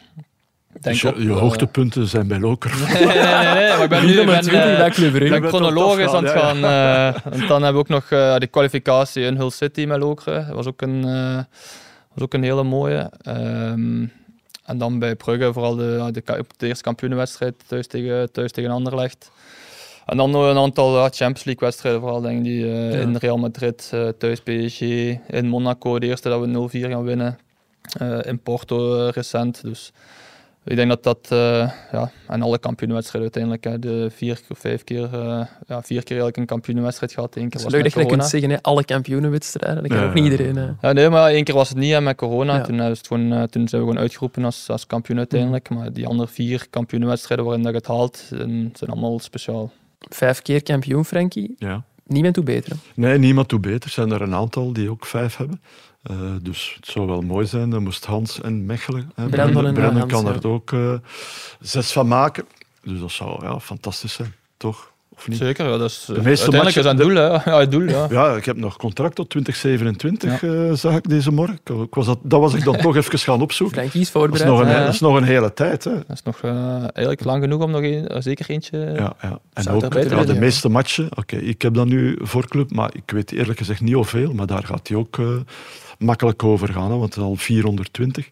denk 0.72 0.84
Dus 0.84 1.02
je, 1.02 1.30
eh, 1.30 1.40
hoogtepunten 1.40 2.08
zijn 2.08 2.28
bij 2.28 2.40
Lokeren. 2.40 2.78
Nee, 2.94 3.06
nee, 3.06 3.16
nee, 3.16 3.54
nee, 3.54 3.70
maar 3.70 3.84
ik 3.84 3.90
ben 3.90 4.06
nu 4.06 4.16
ben, 4.16 4.44
420 4.44 4.78
bij 4.78 4.90
Club 4.90 5.14
ik 5.14 5.20
Brugge. 5.20 5.40
ben 5.40 5.50
chronologisch 5.50 6.14
aan 6.14 6.24
het 6.24 6.34
gaan. 6.34 6.56
eh, 6.64 7.22
want 7.24 7.48
dan 7.48 7.64
hebben 7.64 7.74
we 7.74 7.80
ook 7.80 7.88
nog 7.88 8.12
eh, 8.12 8.36
de 8.38 8.48
kwalificatie 8.48 9.24
in 9.24 9.36
Hull 9.36 9.50
City 9.50 9.86
met 9.86 10.00
Lokeren. 10.00 10.46
Dat 10.48 10.56
was 10.56 10.66
ook 10.68 10.82
een, 10.82 11.02
was 12.14 12.24
ook 12.24 12.34
een 12.34 12.44
hele 12.44 12.64
mooie. 12.64 13.12
Ehm, 13.22 14.06
en 14.66 14.78
dan 14.78 15.00
bij 15.00 15.16
Brugge 15.16 15.54
vooral 15.54 15.76
de, 15.76 16.10
de, 16.58 16.68
eerste 16.68 16.84
kampioenenwedstrijd 16.84 17.54
thuis 17.68 17.88
tegen, 17.88 18.32
thuis 18.32 18.52
tegen 18.52 18.72
Anderlecht. 18.72 19.32
En 20.06 20.18
dan 20.18 20.32
nog 20.32 20.50
een 20.50 20.58
aantal 20.58 20.98
ja, 20.98 21.04
Champions 21.04 21.44
League 21.44 21.68
wedstrijden, 21.68 22.02
vooral 22.02 22.22
denk 22.22 22.38
ik, 22.38 22.44
die 22.44 22.66
eh, 22.66 22.94
Ja. 22.94 23.00
in 23.00 23.16
Real 23.16 23.38
Madrid, 23.38 23.90
eh, 23.94 24.08
thuis 24.08 24.40
PSG, 24.40 24.82
in 25.28 25.48
Monaco, 25.48 26.00
de 26.00 26.08
eerste 26.08 26.30
dat 26.30 26.40
we 26.40 26.48
0-4 26.48 26.90
gaan 26.90 27.04
winnen. 27.04 27.38
Eh, 28.00 28.20
in 28.24 28.40
Porto 28.40 29.08
recent. 29.08 29.62
Dus 29.62 29.92
ik 30.64 30.76
denk 30.76 30.90
dat 30.90 31.04
dat, 31.04 31.28
eh, 31.30 31.72
ja, 31.92 32.12
en 32.28 32.42
alle 32.42 32.60
kampioenenwedstrijden 32.60 33.32
uiteindelijk, 33.34 33.64
hè, 33.64 33.80
de 33.92 34.10
vier 34.16 34.40
of 34.50 34.60
vijf 34.60 34.84
keer, 34.84 35.04
eh, 35.04 35.46
ja, 35.68 35.82
vier 35.82 36.04
keer 36.04 36.08
eigenlijk 36.10 36.38
een 36.38 36.46
kampioenenwedstrijd 36.46 37.14
gehad. 37.14 37.36
Eén 37.36 37.42
keer 37.42 37.52
Het 37.52 37.54
was 37.64 37.74
is 37.74 37.82
leuk 37.84 37.94
dat 37.94 38.04
je 38.04 38.10
kunt 38.10 38.26
zeggen, 38.26 38.50
hè. 38.50 38.62
alle 38.62 38.84
kampioenenwedstrijden. 38.84 39.82
Dat 39.84 39.92
kan 39.92 40.02
Ja, 40.02 40.08
ook 40.08 40.14
niet 40.14 40.24
iedereen. 40.24 40.56
ja. 40.56 40.76
hè. 40.80 40.88
Ja, 40.88 40.94
nee, 40.94 41.10
maar 41.10 41.30
één 41.32 41.44
keer 41.44 41.56
was 41.56 41.70
het 41.70 41.78
niet 41.78 41.92
hè, 41.92 42.02
met 42.02 42.16
corona. 42.16 42.56
Ja. 42.56 42.62
Toen, 42.64 42.80
eh, 42.80 42.90
is 42.90 42.98
het 42.98 43.08
gewoon, 43.08 43.34
eh, 43.34 43.44
toen 43.44 43.68
zijn 43.68 43.82
we 43.82 43.88
gewoon 43.88 44.02
uitgeroepen 44.04 44.46
als, 44.46 44.70
als 44.70 44.88
kampioen 44.88 45.18
uiteindelijk. 45.18 45.70
Maar 45.70 45.94
die 45.94 46.08
andere 46.08 46.30
vier 46.30 46.68
kampioenenwedstrijden 46.70 47.46
waarin 47.46 47.64
dat 47.64 47.72
je 47.72 47.78
het 47.78 47.88
haalt, 47.88 48.18
zijn, 48.30 48.70
zijn 48.74 48.92
allemaal 48.92 49.20
speciaal. 49.20 49.72
Vijf 50.10 50.42
keer 50.42 50.64
kampioen, 50.64 51.06
Frankie. 51.06 51.56
Ja. 51.58 51.84
Niemand 52.08 52.34
toe 52.34 52.44
beter. 52.44 52.76
Nee, 52.96 53.18
niemand 53.18 53.50
doet 53.50 53.62
beter. 53.62 53.82
Er 53.84 53.90
zijn 53.90 54.12
er 54.12 54.22
een 54.22 54.34
aantal 54.34 54.74
die 54.74 54.90
ook 54.90 55.06
vijf 55.06 55.38
hebben. 55.38 55.62
Eh, 56.04 56.16
dus 56.42 56.74
het 56.76 56.86
zou 56.86 57.08
wel 57.08 57.22
mooi 57.22 57.46
zijn. 57.46 57.70
Dan 57.70 57.84
moest 57.84 58.06
Hans 58.06 58.42
en 58.42 58.66
Mechelen. 58.66 59.12
Hè. 59.16 59.28
Brandon 59.28 59.66
en 59.66 59.74
Brandon 59.74 60.00
Hans, 60.00 60.12
kan 60.12 60.26
ja. 60.26 60.34
er 60.34 60.48
ook 60.48 60.72
eh, 60.72 60.94
zes 61.60 61.92
van 61.92 62.08
maken. 62.08 62.46
Dus 62.84 63.00
dat 63.00 63.12
zou 63.12 63.46
ja, 63.46 63.60
fantastisch 63.60 64.14
zijn, 64.14 64.34
toch? 64.58 64.92
Of 65.16 65.28
niet? 65.28 65.38
Zeker, 65.38 65.66
ja, 65.70 65.78
dat 65.78 65.90
is, 65.90 66.04
De 66.06 66.14
meeste 66.14 66.52
uiteindelijk 66.52 66.76
is 66.76 66.84
matchen- 66.84 66.98
dat 66.98 67.08
doel. 67.08 67.16
Hè. 67.16 67.52
Ja, 67.52 67.60
het 67.60 67.72
doel, 67.72 67.82
ja. 67.82 68.08
Ja, 68.10 68.36
ik 68.36 68.46
heb 68.46 68.58
nog 68.58 68.78
contract 68.78 69.16
tot 69.16 69.30
2027, 69.30 70.44
eh, 70.44 70.72
zag 70.74 70.96
ik 70.96 71.10
deze 71.10 71.32
morgen. 71.32 71.60
Ik- 71.64 71.94
was 71.94 72.06
dat, 72.06 72.20
dat 72.24 72.40
was 72.40 72.54
ik 72.54 72.64
dan 72.64 72.78
toch 72.88 72.96
even 72.96 73.20
gaan 73.20 73.42
opzoeken. 73.42 73.84
Dat 73.84 73.96
is, 73.96 74.10
voorbereid. 74.10 74.50
nog 74.50 74.60
een, 74.60 74.68
ja. 74.68 74.86
dat 74.86 74.94
is 74.94 75.00
nog 75.00 75.16
een 75.16 75.24
hele 75.24 75.54
tijd. 75.54 75.84
Hè. 75.84 75.94
Dat 75.94 76.04
is 76.14 76.24
nog 76.24 76.40
eh, 76.42 76.78
eigenlijk 76.80 77.24
lang 77.24 77.44
genoeg 77.44 77.62
om 77.62 77.72
nog 77.72 77.82
een, 77.82 78.24
zeker 78.24 78.50
eentje... 78.50 78.78
Ja, 78.78 79.14
ja. 79.22 79.40
En 79.54 79.68
ook 79.70 79.94
ja, 79.94 80.24
de 80.24 80.34
ja. 80.34 80.40
meeste 80.40 80.70
matchen. 80.70 81.10
Oké, 81.18 81.36
ik 81.36 81.62
heb 81.62 81.74
dat 81.74 81.88
nu 81.88 82.18
voor 82.22 82.48
club, 82.48 82.72
maar 82.72 82.90
ik 82.96 83.12
weet 83.12 83.32
eerlijk 83.32 83.58
gezegd 83.58 83.82
niet 83.82 83.94
hoeveel. 83.94 84.34
Maar 84.34 84.48
daar 84.48 84.64
gaat 84.64 84.88
hij 84.88 84.98
ook 84.98 85.18
eh, 85.18 85.26
makkelijk 86.02 86.44
over 86.44 86.68
gaan, 86.74 86.92
hè, 86.92 86.98
want 86.98 87.04
het 87.04 87.16
is 87.16 87.24
al 87.24 87.36
420. 87.36 88.30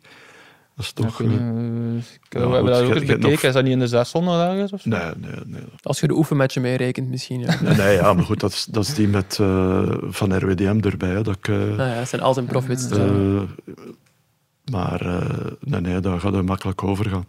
Dat 0.75 0.85
is 0.85 0.91
Ja, 0.95 1.03
toch... 1.03 1.19
ik 1.19 1.27
weet 1.27 1.39
eh, 1.39 1.47
eh, 1.47 1.95
ik- 1.95 2.19
ja, 2.29 2.47
we 2.47 2.53
hebben 2.53 2.71
dat 2.73 2.81
ook 2.83 2.89
eens 2.95 2.99
bekeken. 3.05 3.29
nog- 3.31 3.41
Is 3.43 3.53
dat 3.53 3.63
niet 3.63 3.71
in 3.71 3.79
de 3.79 3.87
600 3.87 4.41
ergens 4.49 4.71
of 4.73 4.81
zo? 4.81 4.89
nee, 4.89 4.99
nee, 5.17 5.31
nee. 5.45 5.61
Als 5.81 5.99
je 5.99 6.07
de 6.07 6.13
oefenmatchen 6.15 6.61
meerekent 6.61 7.09
misschien. 7.09 7.39
Ja. 7.39 7.55
Nee, 7.61 7.75
nee, 7.75 7.93
ja, 7.95 8.13
maar 8.13 8.23
goed, 8.23 8.39
dat 8.39 8.51
is, 8.51 8.65
dat 8.65 8.83
is 8.83 8.93
die 8.93 9.07
met 9.07 9.37
eh, 9.41 9.91
van 10.09 10.37
RWDM 10.37 10.79
erbij. 10.81 11.09
hè, 11.09 11.21
Dat 11.21 11.35
ik, 11.35 11.47
eh, 11.47 11.55
Nou 11.55 11.89
ja, 11.89 11.95
dat 11.99 12.09
zijn 12.09 12.21
altijd 12.21 12.91
eh, 12.91 13.41
maar 14.71 15.01
eh, 15.01 15.45
nee, 15.59 15.81
nee, 15.81 15.99
daar 15.99 16.19
gaat 16.19 16.33
het 16.33 16.45
makkelijk 16.45 16.83
over 16.83 17.05
gaan. 17.09 17.25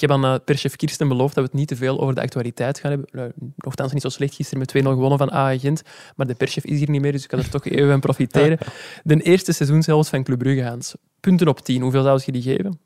Ik 0.00 0.08
heb 0.08 0.10
aan 0.18 0.24
eh, 0.24 0.34
perschef 0.44 0.76
Kirsten 0.76 1.08
beloofd 1.08 1.34
dat 1.34 1.44
we 1.44 1.50
het 1.50 1.58
niet 1.58 1.68
te 1.68 1.76
veel 1.76 2.00
over 2.00 2.14
de 2.14 2.20
actualiteit 2.20 2.78
gaan 2.78 2.90
hebben. 2.90 3.08
Nou, 3.12 3.30
Nochtans 3.56 3.92
niet 3.92 4.02
zo 4.02 4.08
slecht 4.08 4.34
gisteren 4.34 4.58
met 4.58 4.84
2-0 4.84 4.88
gewonnen 4.88 5.18
van 5.18 5.32
AA 5.32 5.58
Gent. 5.58 5.82
Maar 6.16 6.26
de 6.26 6.34
perschef 6.34 6.64
is 6.64 6.78
hier 6.78 6.90
niet 6.90 7.00
meer, 7.00 7.12
dus 7.12 7.22
ik 7.22 7.28
kan 7.28 7.38
er 7.38 7.48
toch 7.50 7.64
even 7.68 7.88
van 7.90 8.00
profiteren. 8.00 8.58
De 9.04 9.22
eerste 9.22 9.52
seizoenshelft 9.52 10.08
van 10.08 10.22
Club 10.24 10.38
Brugge, 10.38 10.62
Hans. 10.64 10.94
Punten 11.20 11.48
op 11.48 11.60
10, 11.60 11.82
hoeveel 11.82 12.02
zou 12.02 12.20
je 12.24 12.32
die 12.32 12.42
geven? 12.42 12.78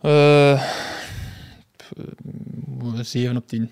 Eh, 0.00 0.62
p- 1.76 1.98
eh, 2.96 3.00
7 3.02 3.36
op 3.36 3.46
10. 3.46 3.70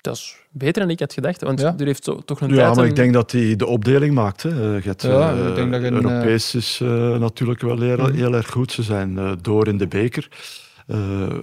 Dat 0.00 0.16
is 0.16 0.36
beter 0.50 0.82
dan 0.82 0.90
ik 0.90 1.00
had 1.00 1.12
gedacht, 1.12 1.42
want 1.42 1.60
Ja. 1.60 1.74
er 1.78 1.86
heeft 1.86 2.04
zo, 2.04 2.16
toch 2.24 2.40
een 2.40 2.48
Ja, 2.48 2.54
tijd... 2.54 2.74
maar 2.74 2.84
een- 2.84 2.90
ik 2.90 2.96
denk 2.96 3.12
dat 3.12 3.32
hij 3.32 3.56
de 3.56 3.66
opdeling 3.66 4.14
maakt. 4.14 4.42
Hè. 4.42 4.48
Je 4.74 4.80
hebt, 4.84 5.02
Ja, 5.02 5.32
eh, 5.32 5.48
ik 5.48 5.54
denk 5.54 5.72
dat 5.72 5.80
je 5.80 5.86
een, 5.86 5.94
Europees 6.10 6.54
is 6.54 6.78
natuurlijk 7.18 7.60
wel 7.60 7.80
heel, 7.80 7.96
Mhm. 7.96 8.14
heel 8.14 8.34
erg 8.34 8.50
goed. 8.50 8.72
Ze 8.72 8.82
zijn 8.82 9.38
door 9.42 9.68
in 9.68 9.78
de 9.78 9.86
beker. 9.86 10.28
Eh, 10.88 11.34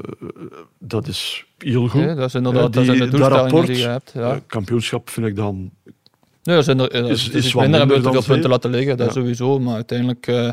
dat 0.79 1.07
is 1.07 1.45
heel 1.57 1.87
goed. 1.87 2.01
Nee, 2.05 2.15
dat 2.15 2.25
is 2.27 2.33
inderdaad 2.35 2.61
dat 2.61 2.73
die- 2.73 2.85
zijn 2.85 2.97
de 2.97 3.03
dat 3.03 3.11
doelstellingen 3.11 3.49
rapport, 3.49 3.67
die 3.67 3.77
je 3.77 3.87
hebt. 3.87 4.11
Ja. 4.13 4.31
Eh, 4.33 4.37
kampioenschap 4.47 5.09
vind 5.09 5.25
ik 5.25 5.35
dan... 5.35 5.71
Nee, 6.43 6.55
dat 6.55 6.67
inder- 6.67 6.91
eh, 6.91 7.09
is- 7.09 7.23
het 7.23 7.33
is 7.33 7.45
is 7.45 7.53
wat 7.53 7.61
minder 7.61 7.79
hebben 7.79 7.97
we 8.03 8.11
veel 8.11 8.23
punten 8.33 8.49
laten 8.49 8.69
liggen, 8.71 8.97
dat 8.97 9.07
Ja. 9.07 9.13
sowieso. 9.13 9.59
Maar 9.59 9.75
uiteindelijk, 9.75 10.27
eh, 10.27 10.51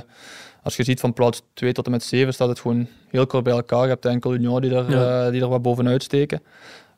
als 0.63 0.77
je 0.77 0.83
ziet 0.85 1.01
van 1.01 1.13
plaats 1.13 1.43
2 1.55 1.73
tot 1.73 1.85
en 1.85 1.91
met 1.91 2.03
7, 2.03 2.35
staat 2.35 2.49
het 2.49 2.61
gewoon 2.61 2.87
heel 3.09 3.27
kort 3.27 3.45
bij 3.45 3.53
elkaar. 3.53 3.83
Je 3.83 3.89
hebt 3.89 4.05
enkel 4.05 4.35
Union 4.35 4.61
die 4.61 4.75
er, 4.75 4.91
Ja. 4.91 5.25
eh, 5.27 5.33
die 5.33 5.41
er 5.43 5.49
wat 5.49 5.63
bovenuit 5.63 6.03
steken. 6.03 6.43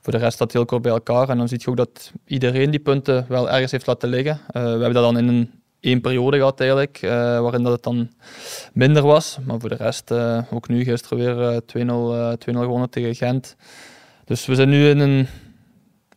Voor 0.00 0.12
de 0.12 0.18
rest 0.18 0.32
staat 0.34 0.46
het 0.46 0.56
heel 0.56 0.64
kort 0.66 0.82
bij 0.82 0.92
elkaar. 0.92 1.28
En 1.28 1.36
dan 1.38 1.48
zie 1.48 1.58
je 1.60 1.68
ook 1.70 1.76
dat 1.76 2.12
iedereen 2.26 2.70
die 2.70 2.80
punten 2.80 3.24
wel 3.28 3.50
ergens 3.50 3.70
heeft 3.72 3.86
laten 3.86 4.08
liggen. 4.08 4.40
Eh, 4.46 4.62
we 4.62 4.68
hebben 4.68 4.92
dat 4.94 5.02
dan 5.02 5.18
in 5.18 5.28
een 5.28 5.50
één 5.84 6.00
periode 6.00 6.36
gehad 6.36 6.60
eigenlijk, 6.60 6.98
eh, 7.02 7.10
waarin 7.40 7.62
dat 7.62 7.72
het 7.72 7.82
dan 7.82 8.10
minder 8.72 9.02
was. 9.02 9.38
Maar 9.44 9.60
voor 9.60 9.68
de 9.68 9.74
rest, 9.74 10.10
eh, 10.10 10.42
ook 10.52 10.68
nu 10.68 10.84
gisteren 10.84 11.18
weer 11.18 11.48
eh, 11.50 11.56
2-0 11.56 12.14
eh, 12.14 12.32
2-0 12.32 12.60
gewonnen 12.62 12.90
tegen 12.90 13.14
Gent. 13.14 13.56
Dus 14.24 14.46
we 14.46 14.54
zijn 14.54 14.68
nu 14.68 14.88
in 14.88 14.98
een, 14.98 15.26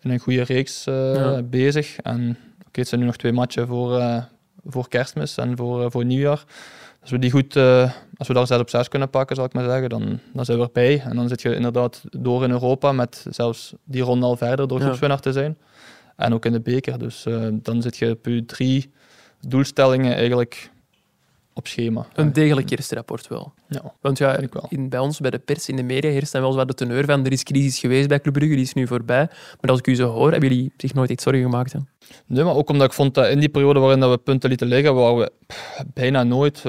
in 0.01 0.09
een 0.11 0.19
goede 0.19 0.41
reeks 0.43 0.83
Ja. 0.83 1.41
bezig. 1.43 1.97
En 1.97 2.37
oké, 2.67 2.79
het 2.79 2.87
zijn 2.87 2.99
nu 3.01 3.05
nog 3.07 3.15
twee 3.17 3.31
matchen 3.31 3.67
voor, 3.67 4.01
voor 4.65 4.87
kerstmis 4.87 5.37
en 5.37 5.57
voor, 5.57 5.91
voor 5.91 6.05
nieuwjaar. 6.05 6.43
Als 7.01 7.11
we 7.11 7.19
die 7.19 7.31
goed, 7.31 7.55
als 8.17 8.27
we 8.27 8.33
daar 8.33 8.47
6 8.47 8.57
op 8.59 8.69
6 8.69 8.87
kunnen 8.87 9.09
pakken, 9.09 9.35
zal 9.35 9.45
ik 9.45 9.53
maar 9.53 9.63
zeggen, 9.63 9.89
dan, 9.89 10.19
dan 10.33 10.45
zijn 10.45 10.57
we 10.57 10.63
erbij. 10.63 10.99
En 11.01 11.15
dan 11.15 11.27
zit 11.27 11.41
je 11.41 11.55
inderdaad 11.55 12.03
door 12.09 12.43
in 12.43 12.51
Europa 12.51 12.91
met 12.91 13.25
zelfs 13.29 13.73
die 13.83 14.01
ronde 14.01 14.25
al 14.25 14.37
verder 14.37 14.67
door 14.67 14.77
Ja. 14.79 14.83
groepswinnaar 14.85 15.19
te 15.19 15.31
zijn. 15.31 15.57
En 16.15 16.33
ook 16.33 16.45
in 16.45 16.51
de 16.51 16.61
beker. 16.61 16.99
Dus 16.99 17.25
dan 17.51 17.81
zit 17.81 17.97
je 17.97 18.09
op 18.09 18.25
je 18.25 18.45
drie 18.45 18.91
doelstellingen 19.41 20.15
eigenlijk 20.15 20.69
op 21.53 21.67
schema. 21.67 22.05
Een 22.13 22.33
degelijk 22.33 22.69
eerste 22.69 22.95
rapport 22.95 23.27
wel. 23.27 23.53
Ja, 23.67 23.93
Want 24.01 24.17
ja, 24.17 24.39
wel. 24.51 24.65
in, 24.69 24.89
bij 24.89 24.99
ons, 24.99 25.19
bij 25.19 25.31
de 25.31 25.39
pers, 25.39 25.69
in 25.69 25.75
de 25.75 25.83
media, 25.83 26.09
heerst 26.11 26.31
dan 26.31 26.41
wel 26.41 26.55
wat 26.55 26.67
de 26.67 26.73
teneur 26.73 27.05
van 27.05 27.25
er 27.25 27.31
is 27.31 27.43
crisis 27.43 27.79
geweest 27.79 28.07
bij 28.07 28.19
Club 28.21 28.33
Brugge, 28.33 28.55
die 28.55 28.63
is 28.63 28.73
nu 28.73 28.87
voorbij. 28.87 29.27
Maar 29.61 29.71
als 29.71 29.79
ik 29.79 29.87
u 29.87 29.95
zo 29.95 30.09
hoor, 30.09 30.31
hebben 30.31 30.49
jullie 30.49 30.71
zich 30.77 30.93
nooit 30.93 31.09
echt 31.09 31.21
zorgen 31.21 31.41
gemaakt? 31.41 31.73
Hè? 31.73 31.79
Nee, 32.25 32.43
maar 32.43 32.55
ook 32.55 32.69
omdat 32.69 32.87
ik 32.87 32.93
vond 32.93 33.13
dat 33.13 33.27
in 33.27 33.39
die 33.39 33.49
periode 33.49 33.79
waarin 33.79 33.99
dat 33.99 34.09
we 34.11 34.17
punten 34.17 34.49
lieten 34.49 34.67
liggen, 34.67 34.95
waren 34.95 35.17
we 35.17 35.31
pff, 35.47 35.83
bijna 35.93 36.23
nooit 36.23 36.57
eh, 36.57 36.63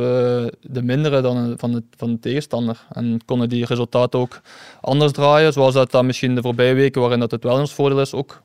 de 0.60 0.82
mindere 0.82 1.20
dan 1.20 1.54
van 1.56 1.72
de, 1.72 1.82
van 1.96 2.12
de 2.12 2.18
tegenstander. 2.18 2.86
En 2.92 3.20
konden 3.24 3.48
die 3.48 3.64
resultaten 3.64 4.20
ook 4.20 4.40
anders 4.80 5.12
draaien, 5.12 5.52
zoals 5.52 5.74
dat 5.74 5.90
dan 5.90 6.06
misschien 6.06 6.34
de 6.34 6.42
voorbije 6.42 6.74
weken, 6.74 7.00
waarin 7.00 7.20
dat 7.20 7.30
het 7.30 7.42
wel 7.44 7.54
in 7.54 7.60
ons 7.60 7.74
voordeel 7.74 8.00
is, 8.00 8.12
ook 8.12 8.42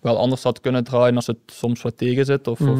wel 0.00 0.18
anders 0.18 0.42
had 0.42 0.60
kunnen 0.60 0.84
draaien 0.84 1.16
als 1.16 1.26
het 1.26 1.38
soms 1.46 1.82
wat 1.82 1.96
tegen 1.96 2.24
zit. 2.24 2.46
Of, 2.48 2.58
Mhm. 2.58 2.70
of, 2.72 2.78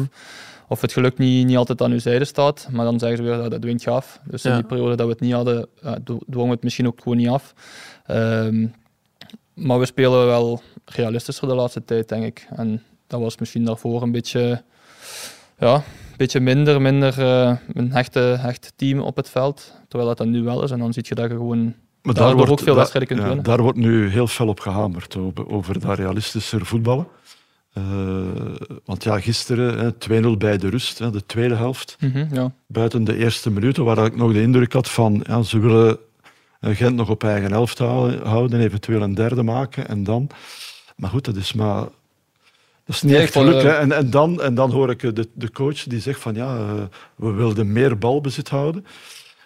of 0.67 0.81
het 0.81 0.93
geluk 0.93 1.17
niet, 1.17 1.45
niet 1.45 1.57
altijd 1.57 1.81
aan 1.81 1.91
uw 1.91 1.99
zijde 1.99 2.25
staat. 2.25 2.67
Maar 2.71 2.85
dan 2.85 2.99
zeggen 2.99 3.17
ze 3.17 3.23
weer 3.23 3.37
dat 3.37 3.51
dat 3.51 3.61
dwingt 3.61 3.83
je 3.83 3.89
af. 3.89 4.19
Dus 4.23 4.41
Ja. 4.43 4.49
in 4.49 4.55
die 4.55 4.65
periode 4.65 4.95
dat 4.95 5.05
we 5.05 5.11
het 5.11 5.21
niet 5.21 5.33
hadden, 5.33 5.67
dwongen 6.29 6.47
we 6.49 6.53
het 6.53 6.63
misschien 6.63 6.87
ook 6.87 6.99
gewoon 7.01 7.17
niet 7.17 7.27
af. 7.29 7.53
Ehm, 8.05 8.67
maar 9.53 9.79
we 9.79 9.85
spelen 9.85 10.25
wel 10.25 10.61
realistischer 10.85 11.47
de 11.47 11.55
laatste 11.55 11.85
tijd, 11.85 12.09
denk 12.09 12.23
ik. 12.23 12.47
En 12.55 12.83
dat 13.07 13.19
was 13.19 13.37
misschien 13.37 13.65
daarvoor 13.65 14.01
een 14.01 14.11
beetje, 14.11 14.63
ja, 15.59 15.73
een 15.75 15.81
beetje 16.17 16.39
minder, 16.39 16.81
minder 16.81 17.19
eh, 17.21 17.55
een 17.73 17.91
hechte, 17.91 18.19
hecht 18.19 18.73
team 18.75 18.99
op 18.99 19.15
het 19.15 19.29
veld. 19.29 19.73
Terwijl 19.87 20.09
dat 20.09 20.17
dan 20.17 20.29
nu 20.31 20.43
wel 20.43 20.63
is. 20.63 20.71
En 20.71 20.79
dan 20.79 20.93
zie 20.93 21.03
je 21.07 21.15
dat 21.15 21.29
je 21.29 21.35
gewoon 21.35 21.73
Maar 22.01 22.13
Daardoor 22.13 22.49
ook 22.49 22.59
veel 22.59 22.73
da- 22.73 22.79
wedstrijden 22.79 23.09
kunt 23.09 23.21
ja, 23.21 23.27
winnen. 23.27 23.45
Daar 23.45 23.61
wordt 23.61 23.77
nu 23.77 24.09
heel 24.09 24.27
fel 24.27 24.47
op 24.47 24.59
gehamerd, 24.59 25.17
over, 25.17 25.49
over 25.49 25.79
dat 25.79 25.97
realistischer 25.97 26.65
voetballen. 26.65 27.07
Eh, 27.75 27.83
want 28.85 29.03
ja, 29.03 29.19
gisteren 29.19 29.77
hè, 29.79 29.91
2-0 30.33 30.37
bij 30.37 30.57
de 30.57 30.69
rust, 30.69 30.99
hè, 30.99 31.09
de 31.11 31.25
tweede 31.25 31.55
helft. 31.55 31.95
ja. 32.31 32.53
Buiten 32.67 33.03
de 33.03 33.17
eerste 33.17 33.51
minuten, 33.51 33.83
waar 33.83 34.05
ik 34.05 34.15
nog 34.15 34.33
de 34.33 34.41
indruk 34.41 34.73
had 34.73 34.89
van 34.89 35.23
ja, 35.27 35.41
ze 35.41 35.59
willen 35.59 35.97
eh, 36.59 36.75
Gent 36.75 36.95
nog 36.95 37.09
op 37.09 37.23
eigen 37.23 37.51
helft 37.51 37.77
hou- 37.77 38.23
houden, 38.23 38.59
eventueel 38.59 39.01
een 39.01 39.13
derde 39.15 39.43
maken 39.43 39.87
en 39.87 40.03
dan. 40.03 40.29
Maar 40.95 41.09
goed, 41.09 41.25
dat 41.25 41.35
is 41.35 41.53
maar. 41.53 41.79
Dat 42.85 42.95
is 42.95 43.01
niet 43.01 43.11
Nee, 43.11 43.21
echt 43.21 43.35
ik 43.35 43.41
vond, 43.41 43.47
geluk. 43.49 43.63
eh. 43.63 43.79
En, 43.79 43.91
en, 43.91 44.09
dan, 44.09 44.41
en 44.41 44.55
dan 44.55 44.71
hoor 44.71 44.89
ik 44.89 44.99
de, 45.15 45.27
de 45.33 45.51
coach 45.51 45.83
die 45.83 45.99
zegt 45.99 46.19
van 46.19 46.35
ja, 46.35 46.57
we 47.15 47.31
wilden 47.31 47.71
meer 47.71 47.97
balbezit 47.97 48.49
houden. 48.49 48.85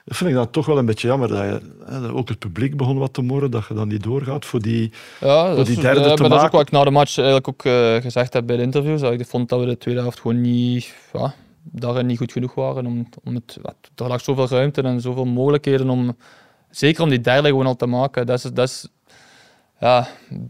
Dat 0.09 0.17
vind 0.17 0.29
ik 0.29 0.35
dan 0.35 0.49
toch 0.49 0.65
wel 0.65 0.77
een 0.77 0.85
beetje 0.85 1.07
jammer. 1.07 1.27
Dat 1.27 1.37
je, 1.37 1.61
hè, 1.85 2.11
ook 2.11 2.29
het 2.29 2.39
publiek 2.39 2.77
begon 2.77 2.97
wat 2.97 3.13
te 3.13 3.21
morren, 3.21 3.51
dat 3.51 3.67
je 3.67 3.73
dan 3.73 3.87
niet 3.87 4.03
doorgaat 4.03 4.45
voor 4.45 4.59
die... 4.59 4.91
Ja, 5.19 5.55
dat, 5.55 5.65
die 5.65 5.75
is, 5.75 5.81
derde 5.81 5.99
eh, 5.99 6.13
te 6.13 6.21
maar 6.21 6.29
dat 6.29 6.39
is 6.39 6.45
ook 6.45 6.51
maken. 6.51 6.57
wat 6.57 6.61
ik 6.61 6.71
na 6.71 6.83
de 6.83 6.91
match 6.91 7.17
eigenlijk 7.17 7.47
ook 7.47 7.65
eh, 7.65 7.95
gezegd 7.95 8.33
heb 8.33 8.45
bij 8.45 8.55
de 8.55 8.61
interviews. 8.61 9.01
Dat 9.01 9.13
ik 9.13 9.25
vond 9.25 9.49
dat 9.49 9.59
we 9.59 9.65
de 9.65 9.77
tweede 9.77 10.01
helft 10.01 10.19
gewoon 10.19 10.41
niet, 10.41 10.95
ja, 11.13 11.33
daarin 11.63 12.05
niet 12.05 12.17
goed 12.17 12.31
genoeg 12.31 12.53
waren. 12.53 12.85
Om, 12.85 13.09
om 13.23 13.35
het, 13.35 13.57
er 13.95 14.07
lag 14.07 14.21
zoveel 14.21 14.47
ruimte 14.47 14.81
en 14.81 15.01
zoveel 15.01 15.25
mogelijkheden 15.25 15.89
om, 15.89 16.17
zeker 16.69 17.03
om 17.03 17.09
die 17.09 17.21
derde 17.21 17.47
gewoon 17.47 17.65
al 17.65 17.75
te 17.75 17.85
maken. 17.85 18.25
Dat 18.25 18.37
is, 18.37 18.43
dat 18.43 18.67
is 18.67 18.87
ja, 19.79 20.07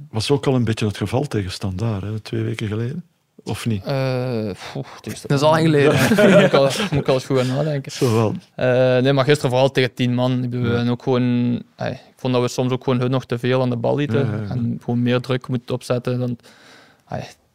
was 0.10 0.32
ook 0.32 0.48
al 0.48 0.56
een 0.56 0.64
beetje 0.64 0.86
het 0.86 0.98
geval 0.98 1.24
tegen 1.24 1.52
Standaard, 1.52 2.04
hè, 2.04 2.20
twee 2.20 2.44
weken 2.44 2.68
geleden. 2.68 3.04
Of 3.50 3.66
niet? 3.66 3.84
eh, 3.84 4.50
poeh, 4.74 4.86
het 4.96 5.14
is, 5.14 5.22
Dat 5.22 5.32
is 5.32 5.42
al 5.42 5.52
lang 5.52 5.64
geleden. 5.64 5.94
moet, 6.32 6.44
ik 6.44 6.54
al, 6.54 6.64
moet 6.92 7.02
ik 7.02 7.08
al 7.08 7.14
eens 7.14 7.26
goed 7.26 7.40
aan 7.40 7.48
nadenken. 7.48 7.92
Zo 7.92 8.14
wel. 8.14 8.34
Eh, 8.56 9.02
nee, 9.04 9.14
maar 9.14 9.24
gisteren 9.26 9.50
vooral 9.50 9.72
tegen 9.72 9.94
tien 9.94 10.14
man. 10.14 10.44
Ik, 10.44 10.50
bedoel, 10.50 10.72
Ja. 10.72 10.78
en 10.78 10.90
ook 10.90 11.04
gewoon, 11.04 11.54
ik 11.78 11.98
vond 12.16 12.34
dat 12.34 12.42
we 12.42 12.48
soms 12.48 12.72
ook 12.72 12.84
gewoon 12.84 13.00
hun 13.00 13.12
nog 13.12 13.26
te 13.26 13.40
veel 13.40 13.62
aan 13.62 13.70
de 13.70 13.78
bal 13.78 13.96
lieten. 13.96 14.20
Ja, 14.26 14.32
ja, 14.36 14.42
ja. 14.42 14.50
En 14.50 14.78
gewoon 14.84 15.02
meer 15.02 15.20
druk 15.22 15.48
moeten 15.48 15.76
opzetten. 15.76 16.20
Dan, 16.20 16.38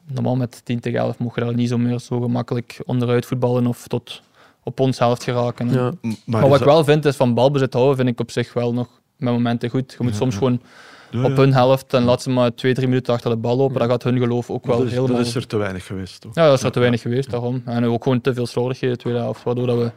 normaal 0.06 0.36
met 0.36 0.60
10 0.64 0.80
tegen 0.80 0.98
11 0.98 1.18
mocht 1.18 1.34
je 1.34 1.40
daar 1.44 1.54
niet 1.54 1.68
zo 1.68 1.78
meer 1.78 1.98
zo 1.98 2.20
gemakkelijk 2.20 2.80
onderuit 2.86 3.26
voetballen 3.26 3.66
of 3.66 3.86
tot 3.88 4.22
op 4.62 4.80
ons 4.80 4.98
helft 4.98 5.24
geraken. 5.24 5.66
Maar, 5.66 5.92
Maar, 6.24 6.48
wat 6.48 6.58
ik 6.60 6.66
wel 6.66 6.84
vind 6.84 7.04
is 7.04 7.16
van 7.16 7.34
balbezit 7.34 7.72
houden, 7.74 7.96
vind 7.96 8.08
ik 8.08 8.20
op 8.20 8.30
zich 8.30 8.52
wel 8.52 8.72
nog 8.72 8.88
met 9.16 9.32
momenten 9.32 9.70
goed. 9.70 9.90
Je 9.98 10.02
moet 10.04 10.12
Ja, 10.12 10.18
soms 10.18 10.32
ja. 10.32 10.38
gewoon 10.38 10.60
ja, 11.14 11.25
op 11.25 11.30
ja. 11.30 11.37
hun 11.37 11.52
helft 11.52 11.94
en 11.94 12.02
laat 12.02 12.23
ze 12.23 12.30
maar 12.30 12.54
twee, 12.54 12.75
drie 12.75 12.88
minuten 12.88 13.14
achter 13.14 13.30
de 13.30 13.37
bal 13.37 13.56
lopen. 13.56 13.78
Dan 13.78 13.88
gaat 13.88 14.02
hun 14.02 14.18
geloof 14.18 14.50
ook 14.50 14.66
wel 14.66 14.76
dat, 14.76 14.87
is, 14.87 14.92
helemaal... 14.92 15.16
dat 15.16 15.26
is 15.26 15.35
er 15.35 15.47
te 15.47 15.56
weinig 15.56 15.87
geweest. 15.87 16.21
Toch? 16.21 16.35
Ja, 16.35 16.47
dat 16.47 16.59
is 16.59 16.64
er 16.64 16.73
te 16.73 16.78
weinig 16.78 17.00
geweest, 17.00 17.30
daarom. 17.30 17.62
En 17.64 17.85
ook 17.85 18.02
gewoon 18.02 18.21
te 18.21 18.35
veel 18.35 18.47
slordigheden 18.47 18.88
in 18.88 18.94
de 18.94 19.00
tweede 19.00 19.21
helft, 19.21 19.42
waardoor 19.42 19.66
dat 19.66 19.78
we 19.78 19.90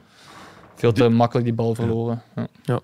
veel 0.75 0.91
te 0.91 1.09
makkelijk 1.09 1.45
die 1.45 1.55
bal 1.55 1.75
verloren. 1.75 2.21
Ja. 2.63 2.79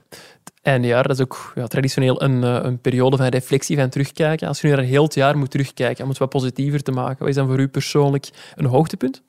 Eindejaar, 0.62 1.08
dat 1.08 1.16
is 1.16 1.22
ook 1.22 1.52
ja, 1.56 1.68
traditioneel 1.68 2.22
een, 2.22 2.44
eh, 2.44 2.60
een 2.62 2.80
periode 2.80 3.18
van 3.18 3.26
reflectie, 3.26 3.78
van 3.78 3.90
terugkijken. 3.90 4.48
Als 4.48 4.62
je 4.62 4.68
nu 4.68 4.74
naar 4.74 4.84
heel 4.84 5.04
het 5.04 5.14
jaar 5.14 5.38
moet 5.38 5.52
terugkijken, 5.52 6.04
om 6.04 6.10
het 6.10 6.18
wat 6.18 6.30
positiever 6.30 6.84
te 6.84 6.92
maken, 6.92 7.20
wat 7.20 7.28
is 7.28 7.36
dan 7.36 7.48
voor 7.48 7.60
u 7.60 7.68
persoonlijk 7.68 8.30
een 8.56 8.66
hoogtepunt? 8.66 9.22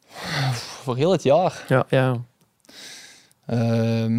Voor 0.82 0.96
heel 0.96 1.12
het 1.12 1.23
jaar. 1.23 1.64
Ja, 1.68 1.87
ja. 1.88 2.16
Ehm, 3.46 4.18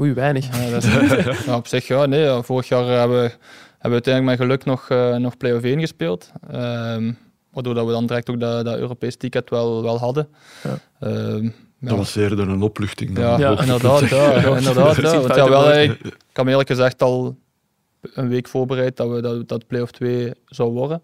Oei, 0.00 0.12
weinig. 0.12 0.46
ja, 0.64 0.70
dat 0.70 0.84
is- 0.84 1.44
ja, 1.46 1.56
op 1.56 1.66
zich 1.66 1.86
ja, 1.86 2.06
nee. 2.06 2.42
Vorig 2.42 2.68
jaar 2.68 2.84
hebben 2.84 3.22
we, 3.22 3.28
hebben 3.28 3.38
we 3.80 3.88
uiteindelijk 3.90 4.38
met 4.38 4.46
geluk 4.48 4.64
nog, 4.64 4.88
eh, 4.90 5.16
nog 5.16 5.36
play-off 5.36 5.64
1 5.64 5.80
gespeeld. 5.80 6.30
Ehm, 6.50 7.12
waardoor 7.52 7.74
dat 7.74 7.86
we 7.86 7.92
dan 7.92 8.06
direct 8.06 8.30
ook 8.30 8.40
dat, 8.40 8.64
dat 8.64 8.76
Europees 8.76 9.16
ticket 9.16 9.50
wel, 9.50 9.82
wel 9.82 9.98
hadden. 9.98 10.28
Ja. 10.62 10.78
Ehm, 11.08 11.44
ja. 11.44 11.88
Dat 11.88 11.96
was 11.96 12.16
eerder 12.16 12.48
een 12.48 12.62
opluchting 12.62 13.14
dan 13.14 13.24
ja, 13.24 13.34
een 13.34 13.40
Ja, 13.40 13.46
hoogtepunt. 13.48 13.82
inderdaad. 13.82 14.10
Ja, 14.10 14.56
inderdaad 14.56 14.96
ja. 14.96 15.20
Want 15.20 15.34
ja, 15.34 15.48
wel, 15.48 15.70
eh, 15.72 15.82
ik 16.30 16.36
had 16.36 16.44
me 16.44 16.50
eerlijk 16.50 16.68
gezegd 16.68 17.02
al 17.02 17.36
een 18.14 18.28
week 18.28 18.48
voorbereid 18.48 18.96
dat 18.96 19.08
we 19.08 19.20
dat, 19.20 19.48
dat 19.48 19.66
play-off 19.66 19.90
2 19.92 20.32
zou 20.46 20.70
worden. 20.72 21.00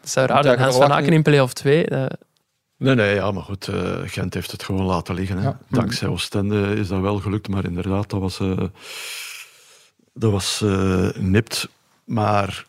Het 0.00 0.10
zou 0.10 0.26
raar 0.26 0.42
zijn. 0.42 0.54
ik 0.54 0.60
Hans 0.60 0.72
van 0.74 0.82
verwacht 0.82 1.02
Aken 1.02 1.16
in 1.16 1.22
play-off 1.22 1.52
2. 1.52 1.84
eh, 1.86 2.06
Nee, 2.78 2.94
nee, 2.94 3.14
ja, 3.14 3.30
maar 3.30 3.42
goed, 3.42 3.68
eh, 3.68 3.98
Gent 4.04 4.34
heeft 4.34 4.50
het 4.50 4.62
gewoon 4.62 4.84
laten 4.86 5.14
liggen. 5.14 5.36
Hè. 5.38 5.42
Ja. 5.44 5.58
Dankzij 5.68 6.08
Oostende 6.08 6.74
is 6.74 6.88
dat 6.88 7.00
wel 7.00 7.18
gelukt, 7.18 7.48
maar 7.48 7.64
inderdaad, 7.64 8.10
dat 8.10 8.20
was, 8.20 8.40
eh, 8.40 8.62
dat 10.14 10.30
was 10.32 10.60
eh, 10.62 11.08
nipt. 11.18 11.68
Maar 12.04 12.66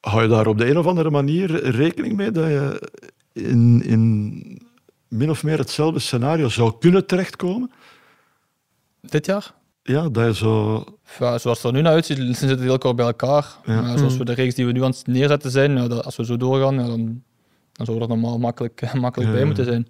hou 0.00 0.22
je 0.22 0.28
daar 0.28 0.46
op 0.46 0.58
de 0.58 0.68
een 0.70 0.78
of 0.78 0.86
andere 0.86 1.10
manier 1.10 1.64
rekening 1.70 2.16
mee 2.16 2.30
dat 2.30 2.46
je 2.46 2.88
in, 3.32 3.82
in 3.84 4.62
min 5.08 5.30
of 5.30 5.42
meer 5.42 5.58
hetzelfde 5.58 5.98
scenario 6.00 6.48
zou 6.48 6.72
kunnen 6.78 7.06
terechtkomen? 7.06 7.70
Dit 9.00 9.26
jaar? 9.26 9.54
Ja, 9.82 10.08
dat 10.08 10.24
je 10.26 10.34
zo... 10.34 10.84
Ja, 11.18 11.38
zoals 11.38 11.58
het 11.62 11.66
er 11.66 11.72
nu 11.72 11.80
naar 11.80 11.92
uitziet, 11.92 12.16
ze 12.16 12.32
zitten 12.34 12.60
heel 12.60 12.78
kort 12.78 12.96
bij 12.96 13.06
elkaar. 13.06 13.46
Ja. 13.64 13.80
Maar 13.80 13.98
zoals 13.98 14.12
Mm. 14.12 14.18
we 14.18 14.24
de 14.24 14.32
reeks 14.32 14.54
die 14.54 14.66
we 14.66 14.72
nu 14.72 14.82
aan 14.84 14.90
het 14.90 15.06
neerzetten 15.06 15.50
zijn, 15.50 15.76
ja, 15.76 15.88
dat- 15.88 16.04
als 16.04 16.16
we 16.16 16.24
zo 16.24 16.36
doorgaan, 16.36 16.76
dan, 16.76 17.22
dan 17.86 17.86
zou 17.86 18.00
er 18.00 18.08
normaal 18.08 18.38
makkelijk, 18.38 18.92
makkelijk 18.94 19.30
Ja, 19.30 19.36
bij 19.36 19.44
moeten 19.46 19.64
zijn. 19.64 19.86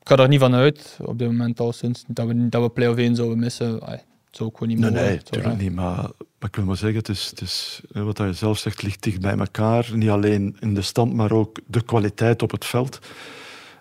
Ik 0.00 0.08
ga 0.12 0.16
er 0.16 0.28
niet 0.28 0.40
van 0.40 0.54
uit, 0.54 0.98
op 1.02 1.18
dit 1.18 1.26
moment 1.28 1.60
al 1.60 1.72
sinds, 1.72 2.04
dat 2.06 2.26
we, 2.26 2.48
dat 2.48 2.62
we 2.62 2.70
play-off 2.70 2.98
1 2.98 3.14
zouden 3.16 3.38
missen. 3.38 3.82
Ai, 3.82 3.96
het 4.26 4.36
zou 4.36 4.48
ook 4.48 4.58
gewoon 4.58 4.68
niet 4.74 4.78
Nee, 4.82 4.90
mogen. 4.90 5.04
nee, 5.06 5.16
Het 5.16 5.30
natuurlijk 5.30 5.60
niet. 5.62 5.74
Maar, 5.74 5.96
maar 6.38 6.48
ik 6.48 6.56
wil 6.56 6.64
maar 6.64 6.76
zeggen, 6.76 6.98
het 6.98 7.08
is, 7.08 7.26
het 7.30 7.40
is, 7.40 7.80
wat 7.92 8.18
je 8.18 8.32
zelf 8.32 8.58
zegt, 8.58 8.82
ligt 8.82 9.02
dicht 9.02 9.20
bij 9.20 9.36
elkaar. 9.36 9.90
Niet 9.94 10.08
alleen 10.08 10.56
in 10.60 10.74
de 10.74 10.82
stand, 10.82 11.12
maar 11.14 11.32
ook 11.32 11.58
de 11.66 11.82
kwaliteit 11.82 12.42
op 12.42 12.50
het 12.50 12.64
veld. 12.64 12.98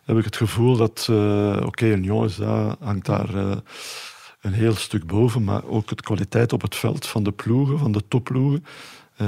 Heb 0.04 0.18
ik 0.18 0.26
het 0.26 0.36
gevoel 0.36 0.78
dat, 0.78 1.08
eh, 1.10 1.62
oké, 1.66 1.86
een 1.86 2.04
jongens 2.04 2.36
daar 2.36 2.76
hangt 2.80 3.06
daar 3.06 3.36
eh, 3.36 3.58
een 4.42 4.54
heel 4.54 4.76
stuk 4.76 5.08
boven, 5.08 5.44
maar 5.44 5.66
ook 5.66 5.88
de 5.88 5.96
kwaliteit 5.96 6.54
op 6.54 6.62
het 6.62 6.76
veld 6.76 7.06
van 7.08 7.24
de 7.24 7.32
ploegen, 7.32 7.80
van 7.80 7.92
de 7.92 8.04
topploegen. 8.08 8.66
eh, 9.18 9.28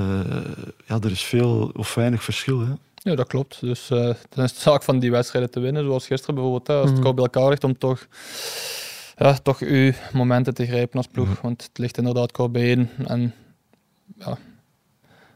ja, 0.85 0.99
er 1.01 1.11
is 1.11 1.23
veel 1.23 1.71
of 1.75 1.93
weinig 1.95 2.23
verschil. 2.23 2.59
Hè. 2.59 2.73
Ja, 3.03 3.15
dat 3.15 3.27
klopt. 3.27 3.59
Dus 3.61 3.89
eh 3.89 3.97
dan 4.29 4.43
is 4.43 4.51
het 4.51 4.59
zaak 4.59 4.83
van 4.83 4.99
die 4.99 5.11
wedstrijden 5.11 5.51
te 5.51 5.59
winnen, 5.59 5.83
zoals 5.83 6.07
gisteren 6.07 6.35
bijvoorbeeld. 6.35 6.67
Hè, 6.67 6.73
als 6.75 6.89
het 6.89 6.99
kort 6.99 7.15
bij 7.15 7.23
elkaar 7.23 7.49
ligt, 7.49 7.63
om 7.63 7.77
toch, 7.77 8.07
ja, 9.17 9.33
toch 9.33 9.59
uw 9.59 9.91
momenten 10.13 10.53
te 10.53 10.65
grijpen 10.65 10.97
als 10.97 11.07
ploeg. 11.07 11.27
Mhm. 11.29 11.41
Want 11.41 11.61
het 11.63 11.77
ligt 11.77 11.97
inderdaad 11.97 12.31
kort 12.31 12.51
bijeen. 12.51 12.89
En 13.07 13.33
ja, 14.19 14.37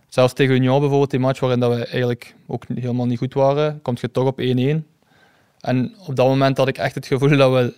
zelfs 0.07 0.33
tegen 0.33 0.55
Union 0.55 0.79
bijvoorbeeld, 0.79 1.11
die 1.11 1.19
match 1.19 1.39
waarin 1.39 1.59
dat 1.59 1.73
we 1.75 1.85
eigenlijk 1.85 2.35
ook 2.47 2.63
helemaal 2.75 3.05
niet 3.05 3.17
goed 3.17 3.33
waren, 3.33 3.81
komt 3.81 3.99
je 3.99 4.11
toch 4.11 4.25
op 4.27 4.39
1-1. 4.41 4.87
En 5.59 5.95
op 6.07 6.15
dat 6.15 6.27
moment 6.27 6.57
had 6.57 6.67
ik 6.67 6.77
echt 6.77 6.95
het 6.95 7.05
gevoel 7.05 7.37
dat 7.37 7.51
we 7.51 7.73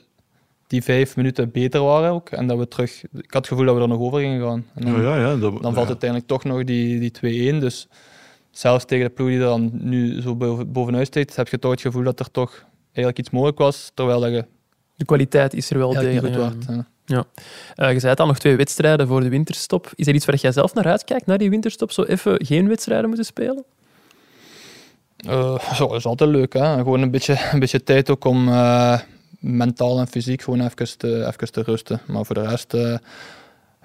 die 0.67 0.83
vijf 0.83 1.15
minuten 1.15 1.51
beter 1.51 1.81
waren 1.83 2.11
ook. 2.11 2.29
En 2.29 2.47
dat 2.47 2.57
we 2.57 2.67
terug... 2.67 3.03
Ik 3.03 3.09
had 3.13 3.23
het 3.33 3.47
gevoel 3.47 3.65
dat 3.65 3.75
we 3.75 3.81
er 3.81 3.87
nog 3.87 3.99
over 3.99 4.19
gingen 4.19 4.41
gaan. 4.47 4.65
En 4.75 4.85
dan- 4.85 5.01
Ja, 5.01 5.15
ja, 5.17 5.29
ja, 5.29 5.35
dat, 5.35 5.61
dan 5.61 5.73
valt 5.73 5.87
uiteindelijk 5.87 6.29
toch 6.29 6.43
nog 6.43 6.63
die, 6.63 6.99
die 6.99 7.53
2-1. 7.55 7.59
Dus 7.59 7.87
zelfs 8.53 8.85
tegen 8.85 9.05
de 9.05 9.11
ploeg 9.11 9.27
die 9.27 9.37
er 9.37 9.43
dan 9.45 9.69
nu 9.73 10.21
zo 10.21 10.35
boven- 10.35 10.71
bovenuit 10.71 11.07
steekt, 11.07 11.35
heb 11.35 11.47
je 11.47 11.59
toch 11.59 11.71
het 11.71 11.81
gevoel 11.81 12.03
dat 12.03 12.19
er 12.19 12.31
toch 12.31 12.65
eigenlijk 12.85 13.17
iets 13.19 13.29
mogelijk 13.29 13.57
was, 13.57 13.91
terwijl 13.93 14.19
dat 14.19 14.31
je 14.31 14.45
De 14.95 15.05
kwaliteit 15.05 15.53
is 15.53 15.69
er 15.69 15.77
wel 15.77 15.93
degelijk. 15.93 16.33
ja. 16.35 16.39
waard. 16.39 16.85
Eh, 17.75 17.91
je 17.93 17.99
zei 17.99 18.11
het 18.11 18.19
al, 18.19 18.27
nog 18.27 18.39
twee 18.39 18.55
wedstrijden 18.55 19.07
voor 19.07 19.21
de 19.21 19.29
winterstop. 19.29 19.91
Is 19.95 20.07
er 20.07 20.13
iets 20.13 20.25
waar 20.25 20.35
jij 20.35 20.51
zelf 20.51 20.73
naar 20.73 20.85
uitkijkt, 20.87 21.25
naar 21.25 21.37
die 21.37 21.49
winterstop? 21.49 21.91
Zo 21.91 22.03
even 22.03 22.45
geen 22.45 22.67
wedstrijden 22.67 23.07
moeten 23.07 23.25
spelen? 23.25 23.63
Eh, 25.17 25.59
zo, 25.73 25.87
dat 25.87 25.97
is 25.97 26.05
altijd 26.05 26.29
leuk. 26.29 26.53
Hè? 26.53 26.75
Gewoon 26.75 27.01
een 27.01 27.11
beetje, 27.11 27.49
een 27.51 27.59
beetje 27.59 27.83
tijd 27.83 28.09
ook 28.09 28.25
om 28.25 28.47
eh, 28.47 28.99
mentaal 29.39 29.99
en 29.99 30.07
fysiek 30.07 30.41
gewoon 30.41 30.61
even 30.61 30.97
te, 30.97 31.25
even 31.25 31.51
te 31.51 31.61
rusten. 31.61 32.01
Maar 32.07 32.25
voor 32.25 32.35
de 32.35 32.47
rest, 32.47 32.73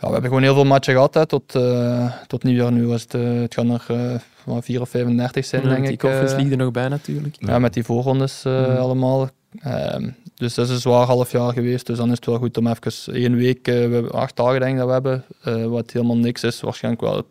ja, 0.01 0.07
we 0.07 0.13
hebben 0.13 0.23
gewoon 0.29 0.43
heel 0.43 0.55
veel 0.55 0.65
matchen 0.65 0.95
gehad 0.95 1.15
hè, 1.15 1.27
tot, 1.27 1.55
eh, 1.55 2.13
tot 2.27 2.43
nieuwjaar. 2.43 2.73
Nu 2.73 2.87
was 2.87 3.03
het, 3.03 3.15
eh, 3.15 3.41
het 3.41 3.55
gaan 3.55 3.71
er 3.71 3.85
eh, 3.89 4.15
wat 4.45 4.65
4 4.65 4.81
of 4.81 4.89
35 4.89 5.45
zijn, 5.45 5.63
Ja, 5.63 5.69
denk 5.69 5.83
die 5.83 5.93
ik. 5.93 5.99
Conference 5.99 6.33
eh. 6.35 6.39
League 6.41 6.57
er 6.59 6.65
nog 6.65 6.73
bij 6.73 6.89
natuurlijk. 6.89 7.37
Ja, 7.39 7.59
met 7.59 7.75
die 7.75 7.85
voorrondes 7.85 8.45
eh, 8.45 8.53
Mhm. 8.69 8.77
allemaal. 8.77 9.29
Ehm, 9.61 10.11
dus 10.35 10.55
dat 10.55 10.67
is 10.67 10.73
een 10.73 10.81
zwaar 10.81 11.07
half 11.07 11.33
jaar 11.33 11.53
geweest. 11.53 11.87
Dus 11.87 11.97
dan 11.97 12.07
is 12.11 12.15
het 12.17 12.27
wel 12.27 12.39
goed 12.39 12.57
om 12.57 12.67
even 12.67 13.15
één 13.15 13.37
week, 13.37 13.69
eh, 13.69 13.75
we 13.75 13.81
hebben 13.95 14.13
acht 14.13 14.37
dagen 14.37 14.61
denk 14.61 14.73
ik 14.73 14.79
dat 14.79 14.87
we 14.87 14.93
hebben, 14.93 15.25
eh, 15.43 15.65
wat 15.65 15.91
helemaal 15.91 16.17
niks 16.17 16.45
is. 16.45 16.61
Waarschijnlijk 16.61 17.03
wel 17.05 17.23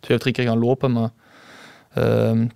twee 0.00 0.16
of 0.16 0.22
drie 0.22 0.34
keer 0.34 0.44
gaan 0.46 0.58
lopen, 0.58 0.92
maar 0.92 1.10
ehm, 1.94 2.46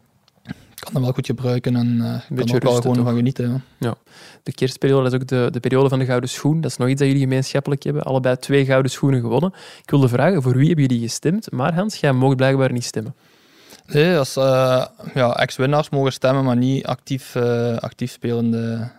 kan 0.93 1.03
dat 1.03 1.03
wel 1.03 1.13
goed 1.13 1.27
gebruiken 1.27 1.77
en 1.77 1.99
kan 1.99 2.37
beetje 2.37 2.55
ook 2.55 2.63
wel 2.63 2.75
gewoon 2.75 3.05
van 3.05 3.15
genieten. 3.15 3.65
Ja. 3.79 3.95
De 4.43 4.53
kerstperiode 4.53 5.09
is 5.09 5.15
ook 5.15 5.27
de, 5.27 5.49
de 5.51 5.61
periode 5.61 5.89
van 5.89 5.99
de 5.99 6.05
Gouden 6.05 6.29
Schoen. 6.29 6.61
Dat 6.61 6.71
is 6.71 6.77
nog 6.77 6.89
iets 6.89 6.99
dat 6.99 7.09
jullie 7.09 7.23
gemeenschappelijk 7.23 7.83
hebben. 7.83 8.03
Allebei 8.03 8.37
twee 8.37 8.65
Gouden 8.65 8.91
Schoenen 8.91 9.21
gewonnen. 9.21 9.53
Ik 9.83 9.91
wilde 9.91 10.09
vragen, 10.09 10.43
voor 10.43 10.57
wie 10.57 10.67
hebben 10.67 10.85
jullie 10.85 11.03
gestemd? 11.03 11.51
Maar 11.51 11.75
Hans, 11.75 11.97
jij 11.97 12.13
mag 12.13 12.35
blijkbaar 12.35 12.73
niet 12.73 12.85
stemmen. 12.85 13.15
Nee, 13.87 14.19
als 14.19 14.37
eh, 14.37 14.85
ja, 15.15 15.37
ex-winnaars 15.37 15.89
mogen 15.89 16.13
stemmen, 16.13 16.45
maar 16.45 16.57
niet 16.57 16.87
actief, 16.87 17.35
eh, 17.35 17.77
actief 17.77 18.13
spelende 18.13 18.91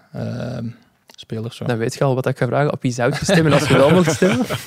spelers. 1.16 1.56
Zo. 1.56 1.66
Dan 1.66 1.78
weet 1.78 1.94
je 1.94 2.04
al 2.04 2.16
wat 2.16 2.26
ik 2.26 2.38
ga 2.38 2.48
vragen. 2.48 2.74
Op 2.74 2.82
wie 2.82 2.92
zou 2.92 3.12
je 3.12 3.26
stemmen 3.26 3.54
als 3.54 3.68
je 3.68 3.78
wel 3.78 3.92
mocht 3.92 4.12
stemmen? 4.12 4.46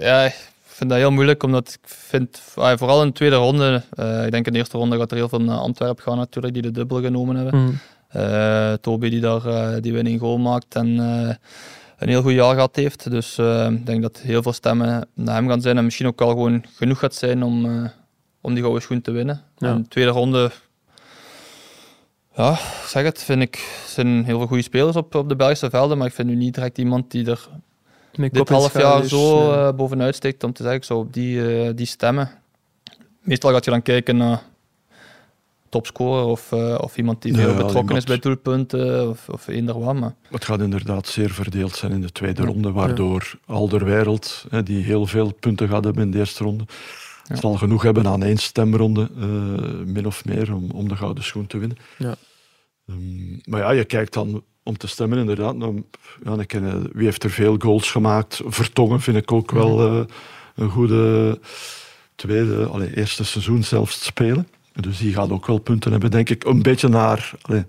Ja, 0.00 0.32
vind 0.74 0.90
dat 0.90 0.98
heel 0.98 1.10
moeilijk, 1.10 1.42
omdat 1.42 1.78
ik 1.82 1.88
vind, 1.88 2.42
ah, 2.54 2.78
vooral 2.78 3.00
in 3.00 3.06
de 3.06 3.12
tweede 3.12 3.36
ronde, 3.36 3.82
eh, 3.90 4.24
ik 4.24 4.30
denk 4.30 4.46
in 4.46 4.52
de 4.52 4.58
eerste 4.58 4.78
ronde 4.78 4.98
gaat 4.98 5.10
er 5.10 5.16
heel 5.16 5.28
veel 5.28 5.40
naar 5.40 5.58
Antwerpen 5.58 6.02
gaan 6.02 6.16
natuurlijk, 6.16 6.54
die 6.54 6.62
de 6.62 6.70
dubbel 6.70 7.00
genomen 7.00 7.36
hebben. 7.36 7.60
Hmm. 7.60 7.78
Eh, 8.08 8.72
Toby 8.72 9.08
die 9.08 9.20
daar 9.20 9.46
eh, 9.46 9.82
die 9.82 9.92
winning 9.92 10.20
goal 10.20 10.38
maakt 10.38 10.74
en 10.74 10.98
een 11.98 12.08
heel 12.08 12.22
goed 12.22 12.32
jaar 12.32 12.54
gehad 12.54 12.76
heeft. 12.76 13.10
Dus 13.10 13.38
ik 13.68 13.86
denk 13.86 14.02
dat 14.02 14.18
heel 14.18 14.42
veel 14.42 14.52
stemmen 14.52 15.08
naar 15.14 15.34
hem 15.34 15.48
gaan 15.48 15.60
zijn 15.60 15.76
en 15.76 15.84
misschien 15.84 16.06
ook 16.06 16.20
al 16.20 16.28
gewoon 16.28 16.64
genoeg 16.76 16.98
gaat 16.98 17.14
zijn 17.14 17.42
om, 17.42 17.90
om 18.40 18.52
die 18.52 18.62
gouden 18.62 18.82
schoen 18.82 19.00
te 19.00 19.10
winnen. 19.10 19.42
Ja. 19.56 19.68
En 19.68 19.82
de 19.82 19.88
tweede 19.88 20.10
ronde, 20.10 20.50
ja, 22.36 22.58
zeg 22.86 23.04
het, 23.04 23.22
vind 23.22 23.42
ik, 23.42 23.82
zijn 23.86 24.24
heel 24.24 24.38
veel 24.38 24.46
goede 24.46 24.62
spelers 24.62 24.96
op, 24.96 25.14
op 25.14 25.28
de 25.28 25.36
Belgische 25.36 25.70
velden, 25.70 25.98
maar 25.98 26.06
ik 26.06 26.14
vind 26.14 26.28
nu 26.28 26.34
niet 26.34 26.54
direct 26.54 26.78
iemand 26.78 27.10
die 27.10 27.30
er 27.30 27.48
dit 28.16 28.48
half 28.48 28.72
jaar 28.72 28.82
schouders, 28.82 29.10
zo 29.10 29.52
ja. 29.52 29.68
eh, 29.68 29.74
bovenuit 29.74 30.14
steekt 30.14 30.44
om 30.44 30.52
te 30.52 30.62
zeggen, 30.62 30.80
ik 30.80 30.86
zou 30.86 31.00
op 31.00 31.12
die, 31.12 31.64
eh, 31.66 31.70
die 31.74 31.86
stemmen. 31.86 32.30
Meestal 33.20 33.50
gaat 33.52 33.64
je 33.64 33.70
dan 33.70 33.82
kijken 33.82 34.16
naar 34.16 34.42
topscorer 35.68 36.24
of, 36.24 36.52
eh, 36.52 36.78
of 36.80 36.96
iemand 36.96 37.22
die 37.22 37.34
veel 37.34 37.50
ja, 37.50 37.56
betrokken 37.64 37.96
is 37.96 38.04
bij 38.04 38.18
doelpunten 38.18 39.08
of, 39.08 39.28
of 39.28 39.48
eender 39.48 39.78
wat. 39.80 39.94
Maar 39.94 40.14
Het 40.30 40.44
gaat 40.44 40.60
inderdaad 40.60 41.06
zeer 41.06 41.30
verdeeld 41.30 41.74
zijn 41.76 41.92
in 41.92 42.00
de 42.00 42.12
tweede 42.12 42.42
Ja. 42.42 42.48
ronde, 42.48 42.72
waardoor 42.72 43.38
Alderwereld, 43.46 44.44
hè, 44.50 44.62
die 44.62 44.82
heel 44.84 45.06
veel 45.06 45.32
punten 45.40 45.68
gaat 45.68 45.84
hebben 45.84 46.02
in 46.02 46.10
de 46.10 46.18
eerste 46.18 46.44
ronde, 46.44 46.64
Ja. 47.24 47.36
zal 47.36 47.54
genoeg 47.54 47.82
hebben 47.82 48.06
aan 48.06 48.22
één 48.22 48.36
stemronde, 48.36 49.10
eh, 49.18 49.24
min 49.86 50.06
of 50.06 50.24
meer, 50.24 50.54
om, 50.54 50.70
om 50.70 50.88
de 50.88 50.96
gouden 50.96 51.24
schoen 51.24 51.46
te 51.46 51.58
winnen. 51.58 51.76
Ja. 51.98 52.14
Ehm, 52.88 53.38
maar 53.44 53.60
ja, 53.60 53.70
je 53.70 53.84
kijkt 53.84 54.12
dan 54.12 54.42
om 54.64 54.76
te 54.76 54.86
stemmen 54.86 55.18
inderdaad. 55.18 55.56
naar, 55.56 55.84
ja, 56.24 56.36
ken 56.46 56.64
je- 56.66 56.90
wie 56.92 57.04
heeft 57.04 57.24
er 57.24 57.30
veel 57.30 57.56
goals 57.58 57.90
gemaakt? 57.90 58.40
Vertongen 58.46 59.00
vind 59.00 59.16
ik 59.16 59.32
ook 59.32 59.50
wel 59.50 59.80
eh, 59.80 60.04
een 60.54 60.70
goede 60.70 61.38
tweede, 62.14 62.66
allee, 62.66 62.96
eerste 62.96 63.24
seizoen 63.24 63.64
zelfs 63.64 64.04
spelen. 64.04 64.48
Dus 64.72 64.98
die 64.98 65.12
gaat 65.14 65.30
ook 65.30 65.46
wel 65.46 65.58
punten 65.58 65.90
hebben, 65.92 66.10
denk 66.10 66.30
ik. 66.30 66.44
Een 66.44 66.62
beetje 66.62 66.88
naar 66.88 67.30
allee, 67.42 67.64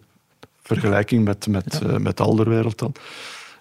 vergelijking 0.63 1.23
met, 1.25 1.47
met, 1.47 1.81
eh, 1.81 1.95
met 1.97 2.19
Alderwereld 2.19 2.77
dan. 2.79 2.93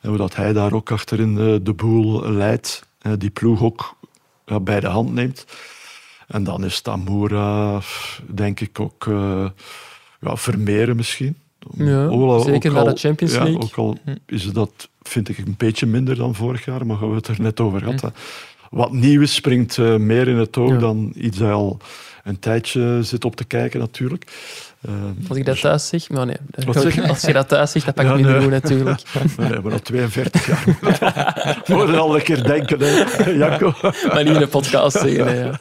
En 0.00 0.08
hoe 0.08 0.18
dat 0.18 0.36
hij 0.36 0.52
daar 0.52 0.72
ook 0.72 0.90
achterin 0.90 1.38
eh, 1.38 1.54
de 1.62 1.72
boel 1.72 2.30
leidt. 2.32 2.86
eh, 2.98 3.12
die 3.18 3.30
ploeg 3.30 3.62
ook 3.62 3.96
bij 4.62 4.80
de 4.80 4.86
hand 4.86 5.12
neemt. 5.12 5.46
En 6.26 6.44
dan 6.44 6.64
is 6.64 6.80
Tamura, 6.80 7.80
denk 8.26 8.60
ik, 8.60 8.80
ook 8.80 9.06
eh 9.06 9.46
ja, 10.20 10.36
Vermeeren 10.36 10.96
misschien. 10.96 11.36
Ja, 11.76 12.38
zeker 12.42 12.70
ook 12.70 12.76
na 12.76 12.92
de 12.92 12.98
Champions 12.98 13.32
ja, 13.34 13.42
League. 13.42 13.62
ook 13.62 13.74
al 13.76 13.96
Hm. 14.04 14.14
is 14.26 14.44
dat, 14.52 14.88
vind 15.02 15.28
ik, 15.28 15.38
een 15.38 15.54
beetje 15.58 15.86
minder 15.86 16.16
dan 16.16 16.34
vorig 16.34 16.64
jaar, 16.64 16.86
maar 16.86 17.08
we 17.08 17.14
het 17.14 17.28
er 17.28 17.40
net 17.40 17.60
over 17.60 17.80
gehad. 17.80 18.00
hè. 18.00 18.08
Wat 18.70 18.92
nieuw 18.92 19.20
is, 19.20 19.34
springt 19.34 19.78
eh, 19.78 19.96
meer 19.96 20.28
in 20.28 20.36
het 20.36 20.56
oog 20.56 20.70
Ja. 20.70 20.76
dan 20.78 21.12
iets 21.16 21.38
dat 21.38 21.50
al 21.50 21.78
een 22.24 22.38
tijdje 22.38 22.98
zit 23.02 23.24
op 23.24 23.36
te 23.36 23.44
kijken, 23.44 23.80
natuurlijk. 23.80 24.24
Eh, 24.80 24.92
Als 25.28 25.38
ik 25.38 25.44
dat 25.44 25.54
dus- 25.54 25.62
thuis 25.62 25.88
zeg, 25.88 26.08
maar 26.10 26.26
nee. 26.26 26.36
Als 27.08 27.22
je 27.22 27.32
dat 27.32 27.48
thuis 27.48 27.70
zegt, 27.72 27.84
dat 27.86 27.94
pak 27.94 28.04
ik 28.04 28.10
Ja, 28.24 28.30
nee. 28.30 28.40
goed 28.40 28.50
natuurlijk. 28.50 29.02
maar 29.36 29.50
nee, 29.50 29.60
maar 29.60 29.72
al 29.72 29.78
42 29.82 30.46
jaar. 30.46 31.62
Moeten 31.76 31.98
al 31.98 32.14
een 32.16 32.22
keer 32.22 32.42
denken, 32.44 32.78
hè, 32.80 33.30
Jacco. 33.30 33.72
maar 33.82 34.24
niet 34.24 34.34
in 34.36 34.42
een 34.42 34.48
podcast 34.48 34.98
zeggen. 34.98 35.24
nee, 35.24 35.36
ja. 35.36 35.60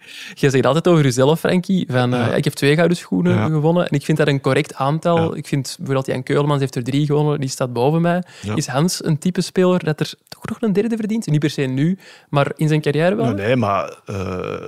Je 0.34 0.50
zegt 0.50 0.66
altijd 0.66 0.88
over 0.88 1.04
jezelf, 1.04 1.40
Frankie, 1.40 1.86
van 1.90 2.14
eh, 2.14 2.36
ik 2.36 2.44
heb 2.44 2.52
twee 2.52 2.74
gouden 2.74 2.96
schoenen 2.96 3.34
Ja. 3.34 3.46
gewonnen 3.48 3.88
en 3.88 3.96
ik 3.96 4.04
vind 4.04 4.18
dat 4.18 4.26
een 4.28 4.40
correct 4.40 4.74
aantal. 4.74 5.30
Ja. 5.30 5.36
Ik 5.36 5.46
vind 5.46 5.74
bijvoorbeeld 5.76 6.06
Jan 6.06 6.22
Keulemans 6.22 6.60
heeft 6.60 6.74
er 6.74 6.84
drie 6.84 7.06
gewonnen, 7.06 7.40
die 7.40 7.48
staat 7.48 7.72
boven 7.72 8.00
mij. 8.00 8.22
Ja. 8.42 8.56
Is 8.56 8.66
Hans 8.66 9.04
een 9.04 9.18
type 9.18 9.40
speler 9.40 9.84
dat 9.84 10.00
er 10.00 10.14
toch 10.28 10.46
nog 10.48 10.60
een 10.60 10.72
derde 10.72 10.96
verdient? 10.96 11.26
Niet 11.26 11.40
per 11.40 11.50
se 11.50 11.62
nu, 11.62 11.98
maar 12.28 12.52
in 12.56 12.68
zijn 12.68 12.80
carrière 12.80 13.14
wel? 13.14 13.24
Nee, 13.26 13.46
nee, 13.46 13.56
maar 13.56 13.96
eh, 14.06 14.16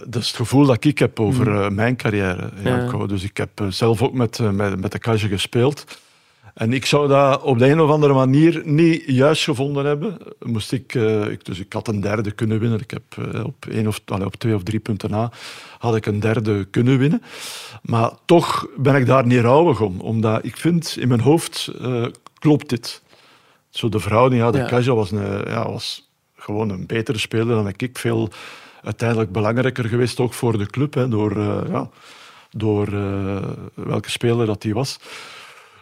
dat 0.07 0.23
is 0.23 0.27
het 0.27 0.37
gevoel 0.37 0.67
dat 0.67 0.85
ik 0.85 0.99
heb 0.99 1.21
over 1.21 1.61
eh, 1.63 1.69
mijn 1.69 1.97
carrière, 1.97 2.51
Janko. 2.63 3.07
Dus 3.07 3.23
ik 3.23 3.37
heb 3.37 3.51
zelf 3.69 4.03
ook 4.03 4.13
met, 4.13 4.39
met, 4.53 4.81
met 4.81 4.93
de 4.93 4.99
Kage 4.99 5.29
gespeeld. 5.29 5.85
En 6.55 6.73
ik 6.73 6.87
zou 6.87 7.09
dat 7.09 7.43
op 7.43 7.59
de 7.59 7.69
een 7.69 7.81
of 7.81 7.91
andere 7.91 8.13
manier 8.13 8.63
niet 8.65 9.03
juist 9.07 9.45
gevonden 9.45 9.85
hebben. 9.85 10.19
Moest 10.43 10.73
ik, 10.73 10.95
eh, 10.95 11.27
ik, 11.27 11.45
dus 11.45 11.59
ik 11.59 11.73
had 11.73 11.89
een 11.89 12.01
derde 12.01 12.31
kunnen 12.31 12.59
winnen. 12.59 12.81
Ik 12.81 12.91
heb 12.91 13.03
eh, 13.33 13.45
op, 13.45 13.67
één 13.67 13.87
of, 13.87 14.01
allee, 14.05 14.27
op 14.27 14.37
twee 14.37 14.55
of 14.55 14.63
drie 14.63 14.81
punten 14.81 15.11
na 15.11 15.33
had 15.79 15.97
ik 15.97 16.07
een 16.07 16.21
derde 16.21 16.65
kunnen 16.65 16.99
winnen. 16.99 17.23
Maar 17.83 18.11
toch 18.25 18.67
ben 18.77 18.95
ik 18.95 19.07
daar 19.07 19.27
niet 19.27 19.41
rouwig 19.41 19.81
om. 19.81 20.01
Omdat 20.01 20.45
ik 20.45 20.57
vind, 20.57 20.97
in 20.99 21.09
mijn 21.09 21.21
hoofd 21.21 21.71
eh, 21.81 22.05
klopt 22.39 22.69
dit. 22.69 23.03
Zo 23.71 23.89
de 23.89 24.01
verhouding, 24.01 24.43
ja, 24.43 24.51
de 24.51 24.59
Ja. 24.59 24.65
Kaja 24.65 24.95
was, 24.95 25.11
een, 25.11 25.45
ja, 25.47 25.71
was 25.71 26.11
gewoon 26.37 26.71
een 26.71 26.87
betere 26.87 27.19
speler 27.19 27.47
dan 27.47 27.69
ik. 27.77 27.99
Veel 27.99 28.29
uiteindelijk 28.83 29.33
belangrijker 29.33 29.85
geweest 29.85 30.21
ook 30.21 30.33
voor 30.33 30.59
de 30.59 30.67
club. 30.67 30.95
Hè, 30.95 31.09
door 31.09 31.39
ja, 31.69 31.89
door 32.51 32.91
welke 33.75 34.11
speler 34.11 34.47
dat 34.47 34.63
die 34.63 34.75
was. 34.75 34.99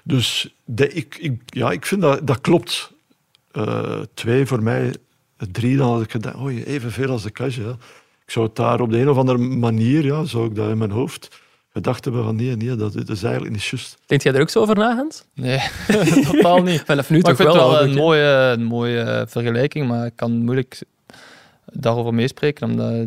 Dus 0.03 0.55
de, 0.65 0.93
ik, 0.93 1.17
ik, 1.21 1.41
ja, 1.47 1.71
ik 1.71 1.87
vind 1.87 2.01
dat 2.01 2.27
dat 2.27 2.41
klopt. 2.41 2.93
Eh, 3.51 4.01
twee 4.15 4.47
voor 4.47 4.63
mij 4.63 4.95
drie, 5.51 5.77
dan 5.77 5.91
had 5.91 6.03
ik 6.03 6.11
gedacht, 6.11 6.37
oh, 6.37 6.67
evenveel 6.67 7.11
als 7.11 7.23
de 7.23 7.33
cash. 7.33 7.57
Ja. 7.57 7.77
Ik 8.25 8.31
zou 8.31 8.47
het 8.47 8.57
daar 8.57 8.81
op 8.81 8.91
de 8.91 8.99
een 8.99 9.09
of 9.09 9.17
andere 9.17 9.39
manier, 9.39 10.05
ja, 10.05 10.25
zou 10.25 10.47
ik 10.47 10.55
dat 10.55 10.71
in 10.71 10.79
mijn 10.79 10.91
hoofd 10.91 11.41
gedacht 11.73 12.05
hebben 12.05 12.25
van 12.25 12.37
nee, 12.37 12.57
nee, 12.57 12.77
dat, 12.77 12.93
dat 12.93 13.09
is 13.09 13.23
eigenlijk 13.23 13.55
niet 13.55 13.65
juist. 13.65 13.99
Denkt 14.07 14.25
jij 14.25 14.35
er 14.35 14.41
ook 14.41 14.51
zo 14.51 14.61
over 14.61 14.77
na, 14.77 14.95
Hans? 14.95 15.25
Nee, 15.35 15.61
totaal 16.31 16.63
niet. 16.63 16.83
Vanaf 16.87 17.11
nu 17.11 17.21
Maar 17.21 17.31
ik 17.31 17.37
vind 17.37 17.49
het 17.49 17.59
wel. 17.59 17.83
een 17.83 17.95
mooie, 17.95 18.55
een 18.57 18.65
mooie 18.65 19.27
vergelijking, 19.29 19.89
maar 19.89 20.07
ik 20.07 20.17
kan 20.17 20.33
moeilijk 20.45 20.83
daarover 21.65 22.15
meespreken. 22.15 22.71
Omdat 22.71 23.07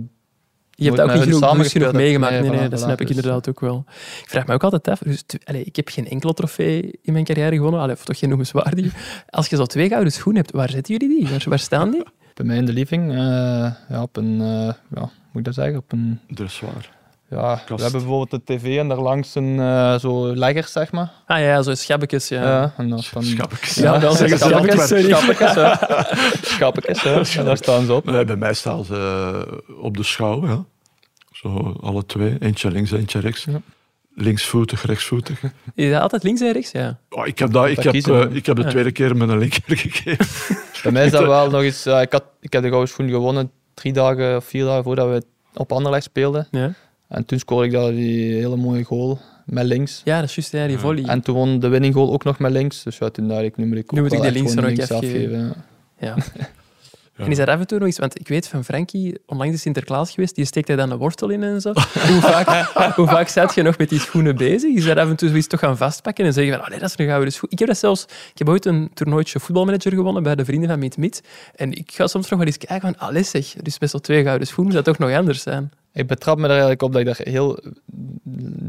Je 0.76 0.86
hebt 0.86 1.02
ook 1.02 1.14
niet 1.14 1.24
genoeg, 1.24 1.72
genoeg 1.72 1.92
meegemaakt. 1.92 2.32
Nee, 2.42 2.50
Nee, 2.50 2.70
dat 2.70 2.80
voilà, 2.80 2.84
snap 2.84 3.02
ik 3.02 3.08
dus, 3.08 3.16
inderdaad 3.16 3.50
ook 3.50 3.60
wel. 3.60 3.84
Ik 4.24 4.30
vraag 4.30 4.48
me 4.48 4.54
ook 4.54 4.64
altijd 4.64 4.88
af, 4.88 5.00
dus, 5.00 5.24
allee, 5.44 5.64
ik 5.64 5.76
heb 5.76 5.90
geen 5.90 6.08
enkele 6.08 6.34
trofee 6.34 7.00
in 7.02 7.14
mijn 7.14 7.26
carrière 7.26 7.56
gewonnen, 7.56 7.82
allee, 7.82 7.96
of 7.96 8.06
toch 8.06 8.20
geen 8.20 8.30
noemenswaardige. 8.30 8.90
Als 9.30 9.48
je 9.48 9.56
zo 9.56 9.66
twee 9.66 9.90
gouden 9.90 10.12
schoenen 10.12 10.42
hebt, 10.42 10.56
waar 10.56 10.70
zetten 10.70 10.98
jullie 10.98 11.20
die? 11.20 11.30
Waar, 11.30 11.44
waar 11.50 11.60
staan 11.60 11.92
die? 11.92 12.04
bij 12.36 12.46
mij 12.46 12.58
in 12.58 12.66
de 12.66 12.74
living, 12.74 13.12
eh, 13.12 13.18
ja, 13.90 14.02
op 14.02 14.18
een, 14.18 14.42
eh, 14.42 14.48
ja, 14.68 15.00
hoe 15.00 15.10
moet 15.32 15.38
ik 15.38 15.44
dat 15.44 15.54
zeggen, 15.54 15.78
op 15.78 15.92
een, 15.92 16.20
Dat 16.28 16.62
ja, 17.30 17.62
we 17.68 17.82
hebben 17.82 17.92
bijvoorbeeld 17.92 18.32
de 18.32 18.42
tv 18.56 18.78
en 18.78 18.88
daarlangs 18.88 19.36
een 19.36 19.60
eh, 19.60 20.00
zo 20.00 20.36
leggers, 20.36 20.72
zeg 20.72 20.92
maar. 20.92 21.12
Ah 21.26 21.40
ja, 21.40 21.62
zo 21.62 21.74
schabbekjes, 21.76 22.28
ja. 22.28 22.42
Ja, 22.44 22.74
en. 22.78 23.00
Schappekes. 23.00 23.76
Ja. 23.76 24.00
Schappekes, 26.42 27.02
ja. 27.02 27.22
En 27.40 27.46
daar 27.46 27.58
staan 27.58 27.86
ze 27.86 27.94
op. 27.94 28.06
Nee, 28.06 28.26
bij 28.26 28.36
mij 28.36 28.54
staan 28.54 28.84
ze 28.86 28.96
eh, 28.96 29.84
op 29.84 29.98
de 29.98 30.04
schouw. 30.04 30.48
Ja. 30.48 30.64
Zo 31.32 31.78
alle 31.82 32.06
twee. 32.06 32.38
Eentje 32.40 32.72
links, 32.72 32.92
eentje 32.92 33.20
rechts. 33.20 33.44
Ja. 33.44 33.62
Linksvoetig, 34.16 34.86
rechtsvoetig. 34.86 35.42
Is 35.76 35.92
dat 35.92 36.02
altijd 36.02 36.24
links 36.24 36.42
en 36.42 36.52
rechts? 36.52 36.72
Ja. 36.72 36.98
Oh, 37.10 37.28
ik, 37.28 37.40
heb 37.40 37.52
dat, 37.52 37.66
ik, 37.68 37.76
Dat 37.76 37.84
heb, 37.84 37.94
kiezen, 37.94 38.30
eh, 38.30 38.36
ik 38.36 38.46
heb 38.46 38.56
de 38.56 38.62
Ja. 38.62 38.70
tweede 38.70 38.92
keer 38.92 39.16
met 39.16 39.30
een 39.30 39.38
linker 39.38 39.62
gegeven. 39.78 40.58
Bij 40.84 40.92
mij 40.92 41.06
is 41.06 41.12
dat 41.12 41.26
wel 41.26 41.50
nog 41.50 41.62
eens... 41.62 41.86
ik, 41.86 42.12
had, 42.12 42.24
ik 42.42 42.54
heb 42.54 42.62
de 42.62 42.68
gouden 42.68 42.90
schoen 42.90 43.10
gewonnen 43.10 43.52
drie 43.74 43.94
dagen 43.94 44.36
of 44.36 44.46
vier 44.46 44.66
dagen 44.66 44.84
voordat 44.84 45.08
we 45.10 45.24
op 45.54 45.72
Anderlecht 45.72 46.04
speelden. 46.04 46.48
Ja, 46.52 46.74
En 47.08 47.26
toen 47.26 47.40
scoorde 47.40 47.66
ik 47.66 47.72
daar 47.72 47.92
die 47.92 48.34
hele 48.34 48.56
mooie 48.56 48.84
goal 48.84 49.20
met 49.46 49.66
links. 49.66 50.02
ja 50.04 50.20
dat 50.20 50.30
is 50.30 50.36
juist, 50.36 50.52
ja, 50.52 50.68
die 50.68 50.78
volley. 50.78 51.04
En 51.04 51.22
toen 51.22 51.36
won 51.36 51.60
de 51.60 51.68
winning 51.68 51.94
goal 51.94 52.14
ook 52.14 52.24
nog 52.24 52.40
met 52.40 52.52
links. 52.52 52.84
Dus 52.84 52.98
ja, 52.98 53.10
toen 53.10 53.28
dacht 53.28 53.42
ik, 53.42 53.58
nu 53.58 53.66
moet 53.66 53.78
ik 53.78 53.92
Nu 53.92 54.02
moet 54.02 54.14
ik 54.14 54.24
echt 54.24 54.34
links 54.34 54.56
er 54.56 54.64
links 54.64 54.92
afgeven. 54.92 55.54
ja. 56.00 56.16
Ja. 57.18 57.24
En 57.24 57.32
is 57.32 57.38
er 57.38 57.50
af 57.50 57.60
en 57.60 57.68
toe 57.68 57.80
nog 57.80 57.88
iets, 57.88 58.00
want 58.00 58.20
ik 58.20 58.28
weet 58.28 58.48
van 58.48 58.64
Frankie, 58.64 59.20
onlangs 59.26 59.54
is 59.54 59.62
Sinterklaas 59.62 60.12
geweest, 60.12 60.36
die 60.36 60.46
steekt 60.46 60.68
hij 60.68 60.78
dan 60.78 60.92
een 60.92 60.98
wortel 60.98 61.30
in 61.30 61.44
en 61.44 61.62
zo. 61.62 61.74
hoe, 62.10 62.22
vaak, 62.22 62.96
hoe 62.96 63.08
vaak 63.08 63.28
zat 63.28 63.56
je 63.56 63.62
nog 63.62 63.78
met 63.78 63.90
die 63.90 64.00
schoenen 64.00 64.36
bezig? 64.36 64.76
Is 64.76 64.86
er 64.86 65.00
af 65.00 65.10
en 65.10 65.16
toe 65.16 65.30
zoiets 65.30 65.48
toch 65.48 65.60
gaan 65.60 65.78
vastpakken 65.78 66.26
en 66.26 66.34
zeggen 66.34 66.60
van, 66.60 66.70
nee, 66.70 66.80
dat 66.80 66.90
is 66.90 66.98
een 66.98 67.08
gouden 67.08 67.34
schoen. 67.34 67.50
Ik 67.52 67.60
heb 67.60 67.68
dat 67.68 67.78
zelfs, 67.78 68.04
ik 68.04 68.38
heb 68.38 68.50
ooit 68.50 68.66
een 68.66 68.90
toernooitje 68.94 69.40
voetbalmanager 69.40 69.92
gewonnen 69.92 70.24
bij 70.24 70.36
de 70.36 70.46
vrienden 70.46 70.70
van 70.70 70.80
Meet 70.80 70.98
Meet. 70.98 71.22
En 71.56 71.72
ik 71.72 71.92
ga 71.92 72.08
soms 72.08 72.30
nog 72.30 72.40
wel 72.40 72.48
eens 72.48 72.58
kijken 72.58 72.82
van, 72.82 73.08
allee 73.08 73.24
zeg, 73.24 73.54
dus 73.54 73.78
best 73.78 73.92
wel 73.92 74.02
twee 74.02 74.24
gouden 74.24 74.48
schoenen, 74.48 74.74
zou 74.74 74.84
dat 74.84 74.98
toch 74.98 75.08
nog 75.08 75.18
anders 75.18 75.42
zijn? 75.42 75.72
Ik 75.96 76.08
betrap 76.08 76.38
me 76.38 76.44
er 76.44 76.50
eigenlijk 76.50 76.82
op 76.82 76.92
dat 76.92 77.02
ik 77.02 77.08
daar 77.08 77.20
heel, 77.24 77.60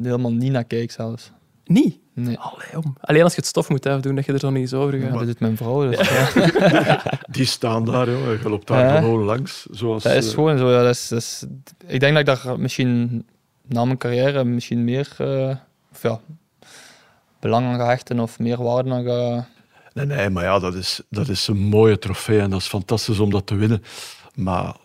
helemaal 0.02 0.32
niet 0.32 0.52
naar 0.52 0.64
keek 0.64 0.90
zelfs. 0.90 1.30
Niet. 1.64 1.98
Nee. 2.14 2.38
Allee, 2.38 2.84
om. 2.84 2.96
Alleen 3.00 3.22
als 3.22 3.32
je 3.34 3.38
het 3.40 3.48
stof 3.48 3.68
moet 3.68 3.86
afdoen, 3.86 4.14
dat 4.14 4.24
je 4.24 4.32
er 4.32 4.38
zo 4.38 4.50
niet 4.50 4.60
eens 4.60 4.72
over 4.74 4.98
gaat. 4.98 5.12
Ja, 5.12 5.18
dat 5.18 5.26
doet 5.26 5.40
mijn 5.40 5.56
vrouw. 5.56 5.90
Dus, 5.90 6.08
ja. 6.08 7.02
Die 7.30 7.44
staan 7.44 7.84
daar, 7.84 8.10
joh. 8.10 8.42
je 8.42 8.48
loopt 8.48 8.66
daar 8.66 8.84
Ja. 8.94 9.00
gewoon 9.00 9.24
langs. 9.24 9.66
Zoals, 9.70 10.02
Dat 10.02 10.12
is 10.14 10.28
eh, 10.28 10.34
gewoon 10.34 10.58
zo. 10.58 10.70
Ja, 10.70 10.82
dat 10.82 10.94
is, 10.94 11.08
dat 11.08 11.18
is, 11.18 11.44
ik 11.86 12.00
denk 12.00 12.12
dat 12.16 12.28
ik 12.28 12.44
daar 12.44 12.60
misschien 12.60 13.24
na 13.68 13.84
mijn 13.84 13.98
carrière 13.98 14.44
misschien 14.44 14.84
meer 14.84 15.14
eh, 15.18 15.56
of 15.92 16.02
ja, 16.02 16.20
belang 17.40 17.66
aan 17.66 17.78
ga 17.78 17.86
hechten 17.86 18.20
of 18.20 18.38
meer 18.38 18.62
waarde 18.62 18.90
aan 18.90 19.04
ga... 19.04 19.46
Nee, 19.92 20.06
nee, 20.06 20.30
maar 20.30 20.44
ja, 20.44 20.58
dat 20.58 20.74
is, 20.74 21.00
dat 21.10 21.28
is 21.28 21.46
een 21.48 21.58
mooie 21.58 21.98
trofee 21.98 22.40
en 22.40 22.50
dat 22.50 22.60
is 22.60 22.66
fantastisch 22.66 23.18
om 23.18 23.30
dat 23.30 23.46
te 23.46 23.54
winnen. 23.54 23.82
Maar 24.34 24.76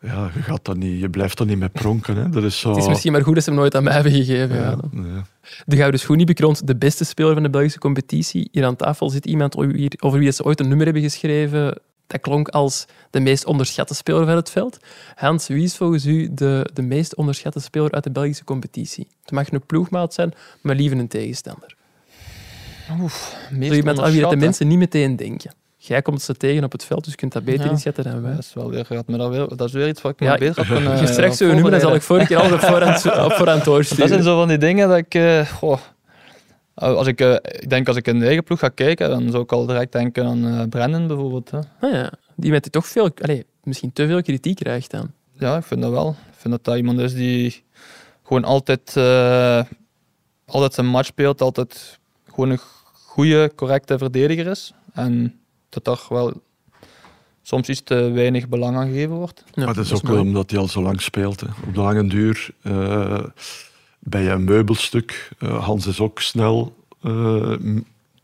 ja, 0.00 0.30
je, 0.34 0.42
gaat 0.42 0.64
dat 0.64 0.76
niet, 0.76 1.00
je 1.00 1.10
blijft 1.10 1.38
dat 1.38 1.46
niet 1.46 1.58
met 1.58 1.72
pronken. 1.72 2.16
Hè. 2.16 2.28
Dat 2.28 2.42
is 2.44 2.60
zo... 2.60 2.68
Het 2.68 2.78
is 2.78 2.88
misschien 2.88 3.12
maar 3.12 3.22
goed 3.22 3.34
dat 3.34 3.44
ze 3.44 3.50
hem 3.50 3.58
nooit 3.58 3.74
aan 3.74 3.82
mij 3.82 3.92
hebben 3.94 4.12
gegeven. 4.12 4.56
Ja. 4.56 4.62
Ja, 4.62 4.76
nee. 4.90 5.22
De 5.66 5.76
Gouden 5.76 6.00
Schoen 6.00 6.16
die 6.16 6.26
bekroont 6.26 6.66
de 6.66 6.76
beste 6.76 7.04
speler 7.04 7.32
van 7.34 7.42
de 7.42 7.50
Belgische 7.50 7.78
competitie. 7.78 8.48
Hier 8.52 8.64
aan 8.64 8.76
tafel 8.76 9.10
zit 9.10 9.26
iemand 9.26 9.56
over 9.56 9.72
wie- 9.72 9.90
over 10.00 10.18
wie 10.18 10.30
ze 10.30 10.44
ooit 10.44 10.60
een 10.60 10.68
nummer 10.68 10.84
hebben 10.84 11.02
geschreven. 11.04 11.78
Dat 12.06 12.20
klonk 12.20 12.48
als 12.48 12.84
de 13.10 13.20
meest 13.20 13.44
onderschatte 13.44 13.94
speler 13.94 14.24
van 14.26 14.36
het 14.36 14.50
veld. 14.50 14.78
Hans, 15.14 15.46
wie 15.48 15.62
is 15.64 15.76
volgens 15.76 16.06
u 16.06 16.28
de, 16.34 16.70
de 16.72 16.82
meest 16.82 17.14
onderschatte 17.14 17.60
speler 17.60 17.90
uit 17.92 18.04
de 18.04 18.10
Belgische 18.10 18.44
competitie? 18.44 19.06
Het 19.22 19.30
mag 19.30 19.50
een 19.52 19.66
ploegmaat 19.66 20.14
zijn, 20.14 20.34
maar 20.60 20.74
liever 20.74 20.98
een 20.98 21.08
tegenstander. 21.08 21.74
Meest 23.50 23.70
Zo 23.70 23.76
iemand 23.78 23.98
aan 23.98 24.10
wie 24.12 24.20
dat 24.20 24.30
de 24.30 24.36
onderschatte. 24.36 24.36
mensen 24.36 24.68
niet 24.68 24.78
meteen 24.78 25.16
denken. 25.16 25.50
Jij 25.88 26.02
komt 26.02 26.22
ze 26.22 26.34
tegen 26.34 26.64
op 26.64 26.72
het 26.72 26.84
veld, 26.84 27.02
dus 27.04 27.12
je 27.12 27.18
kunt 27.18 27.32
dat 27.32 27.44
beter 27.44 27.64
Ja. 27.64 27.70
inschatten 27.70 28.04
dan 28.04 28.22
wij. 28.22 28.30
Dat 28.30 28.40
is 28.44 28.54
wel 28.54 28.70
weer, 28.70 28.84
gaat 28.84 29.06
me 29.08 29.28
weer, 29.28 29.48
dat 29.56 29.68
is 29.68 29.72
weer 29.72 29.88
iets 29.88 30.02
wat 30.02 30.12
ik 30.12 30.20
me 30.20 30.26
Ja, 30.26 30.36
beter 30.36 30.56
had 30.56 30.66
kunnen 30.66 30.90
Je 30.92 30.96
hebt 30.98 31.08
straks 31.12 31.30
eh, 31.30 31.36
zo'n 31.46 31.48
nummer, 31.54 31.70
dan 31.70 31.80
zal 31.80 31.94
ik 31.94 32.02
vorige 32.02 32.26
keer 32.26 32.36
altijd 32.36 32.54
op 32.62 32.68
voorhand, 32.68 32.96
op 33.06 33.32
voorhand 33.32 33.46
Dat 33.64 33.64
doorsturen. 33.64 34.08
zijn 34.08 34.22
zo 34.22 34.38
van 34.38 34.48
die 34.48 34.58
dingen 34.58 34.88
dat 34.88 34.96
ik... 34.98 35.14
eh, 35.14 35.46
goh, 35.46 35.78
als 36.74 37.06
ik, 37.06 37.20
eh, 37.20 37.32
ik 37.34 37.70
denk 37.70 37.88
als 37.88 37.96
ik 37.96 38.06
in 38.06 38.18
de 38.18 38.24
eigen 38.26 38.44
ploeg 38.44 38.58
ga 38.58 38.68
kijken, 38.68 39.08
dan 39.10 39.30
zou 39.30 39.42
ik 39.42 39.52
al 39.52 39.66
direct 39.66 39.92
denken 39.92 40.24
aan 40.26 40.46
eh 40.46 40.62
Brennan 40.68 41.06
bijvoorbeeld. 41.06 41.50
Hè. 41.50 41.58
Ah 41.80 41.92
ja, 41.92 42.12
die 42.36 42.50
met 42.50 42.62
die 42.62 42.72
toch 42.72 42.86
veel, 42.86 43.10
allez, 43.22 43.42
misschien 43.62 43.92
te 43.92 44.06
veel 44.06 44.22
kritiek 44.22 44.56
krijgt 44.56 44.90
dan. 44.90 45.10
Ja, 45.32 45.56
ik 45.56 45.64
vind 45.64 45.82
dat 45.82 45.90
wel. 45.90 46.08
Ik 46.08 46.36
vind 46.36 46.54
dat 46.54 46.64
dat 46.64 46.76
iemand 46.76 46.98
is 46.98 47.14
die 47.14 47.62
gewoon 48.24 48.44
altijd, 48.44 48.96
eh, 48.96 49.62
altijd 50.46 50.74
zijn 50.74 50.86
match 50.86 51.06
speelt, 51.08 51.40
altijd 51.40 51.98
gewoon 52.32 52.50
een 52.50 52.60
goede, 52.92 53.52
correcte 53.54 53.98
verdediger 53.98 54.46
is. 54.46 54.72
En 54.92 55.40
dat 55.82 55.84
daar 55.84 56.18
wel 56.18 56.32
soms 57.42 57.68
iets 57.68 57.82
te 57.84 58.10
weinig 58.10 58.48
belang 58.48 58.76
aan 58.76 58.88
gegeven 58.88 59.14
wordt. 59.14 59.44
Ja, 59.52 59.64
maar 59.64 59.74
dat 59.74 59.84
is 59.84 59.92
ook 59.94 60.02
wel 60.02 60.14
mooi. 60.16 60.26
omdat 60.26 60.50
hij 60.50 60.60
al 60.60 60.68
zo 60.68 60.82
lang 60.82 61.00
speelt. 61.00 61.40
Hè. 61.40 61.46
Op 61.66 61.74
de 61.74 61.80
lange 61.80 62.06
duur 62.06 62.48
eh, 62.62 63.18
bij 63.98 64.30
een 64.30 64.44
meubelstuk. 64.44 65.30
eh, 65.38 65.64
Hans 65.64 65.86
is 65.86 66.00
ook 66.00 66.20
snel 66.20 66.76
eh, 67.02 67.52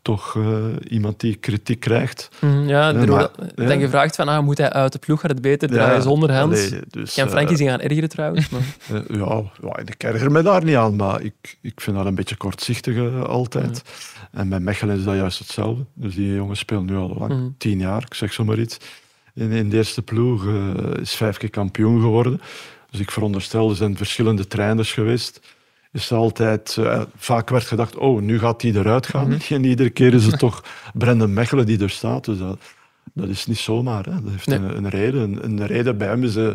toch 0.01 0.35
eh, 0.35 0.65
iemand 0.89 1.19
die 1.19 1.35
kritiek 1.35 1.79
krijgt. 1.79 2.29
Mhm, 2.41 2.67
Ja, 2.67 2.89
Ja, 2.89 3.05
maar- 3.05 3.29
dan 3.55 3.67
ja. 3.79 3.85
gevraagd 3.85 4.15
van, 4.15 4.27
ah, 4.27 4.43
moet 4.43 4.57
hij 4.57 4.69
uit 4.69 4.91
de 4.91 4.99
ploeg, 4.99 5.19
gaat 5.21 5.31
het 5.31 5.41
beter 5.41 5.69
draaien 5.69 6.01
zonder 6.01 6.33
Hans? 6.33 6.67
allee, 6.67 6.81
dus, 6.89 7.13
Kan 7.13 7.29
Frankie 7.29 7.57
zich 7.57 7.67
gaan 7.69 7.79
ergeren 7.79 8.09
trouwens? 8.09 8.49
Maar... 8.49 8.61
Ja, 9.17 9.41
ja, 9.61 9.77
ik 9.85 10.03
erger 10.03 10.31
me 10.31 10.41
daar 10.41 10.63
niet 10.63 10.75
aan, 10.75 10.95
maar 10.95 11.21
ik, 11.21 11.57
ik 11.61 11.81
vind 11.81 11.97
dat 11.97 12.05
een 12.05 12.15
beetje 12.15 12.35
kortzichtig 12.37 13.25
altijd. 13.25 13.81
En 14.35 14.49
bij 14.49 14.59
Mechelen 14.59 14.97
is 14.97 15.03
dat 15.03 15.15
juist 15.15 15.39
hetzelfde. 15.39 15.85
Dus 15.93 16.15
die 16.15 16.33
jongen 16.33 16.57
speelt 16.57 16.85
nu 16.85 16.95
al 16.95 17.15
lang, 17.19 17.33
Mhm. 17.33 17.47
tien 17.57 17.79
jaar, 17.79 18.01
ik 18.05 18.13
zeg 18.13 18.33
zo 18.33 18.43
maar 18.43 18.59
iets. 18.59 18.77
In, 19.33 19.51
in 19.51 19.69
de 19.69 19.77
eerste 19.77 20.01
ploeg 20.01 20.47
eh, 20.47 20.73
is 21.01 21.15
vijf 21.15 21.37
keer 21.37 21.49
kampioen 21.49 22.01
geworden. 22.01 22.41
Dus 22.89 22.99
ik 22.99 23.11
veronderstel, 23.11 23.69
er 23.69 23.75
zijn 23.75 23.97
verschillende 23.97 24.47
trainers 24.47 24.93
geweest. 24.93 25.39
Is 25.91 26.11
altijd, 26.11 26.77
eh, 26.79 27.01
vaak 27.17 27.49
werd 27.49 27.63
gedacht, 27.65 27.95
oh, 27.95 28.21
nu 28.21 28.39
gaat 28.39 28.59
die 28.61 28.75
eruit 28.75 29.07
gaan. 29.07 29.39
En 29.49 29.63
iedere 29.65 29.89
keer 29.89 30.13
is 30.13 30.25
het 30.25 30.39
toch 30.45 30.63
Brendan 30.93 31.33
Mechelen 31.33 31.65
die 31.65 31.79
er 31.79 31.89
staat. 31.89 32.25
Dus 32.25 32.37
dat, 32.37 32.59
dat 33.13 33.27
is 33.29 33.45
niet 33.45 33.57
zomaar. 33.57 34.05
Hè. 34.05 34.11
Dat 34.21 34.31
heeft 34.31 34.47
Nee. 34.47 34.57
een, 34.57 34.77
een 34.77 34.89
reden. 34.89 35.21
Een, 35.21 35.43
een 35.43 35.65
reden 35.67 35.97
bij 35.97 36.07
hem 36.07 36.23
is... 36.23 36.35
eh, 36.35 36.49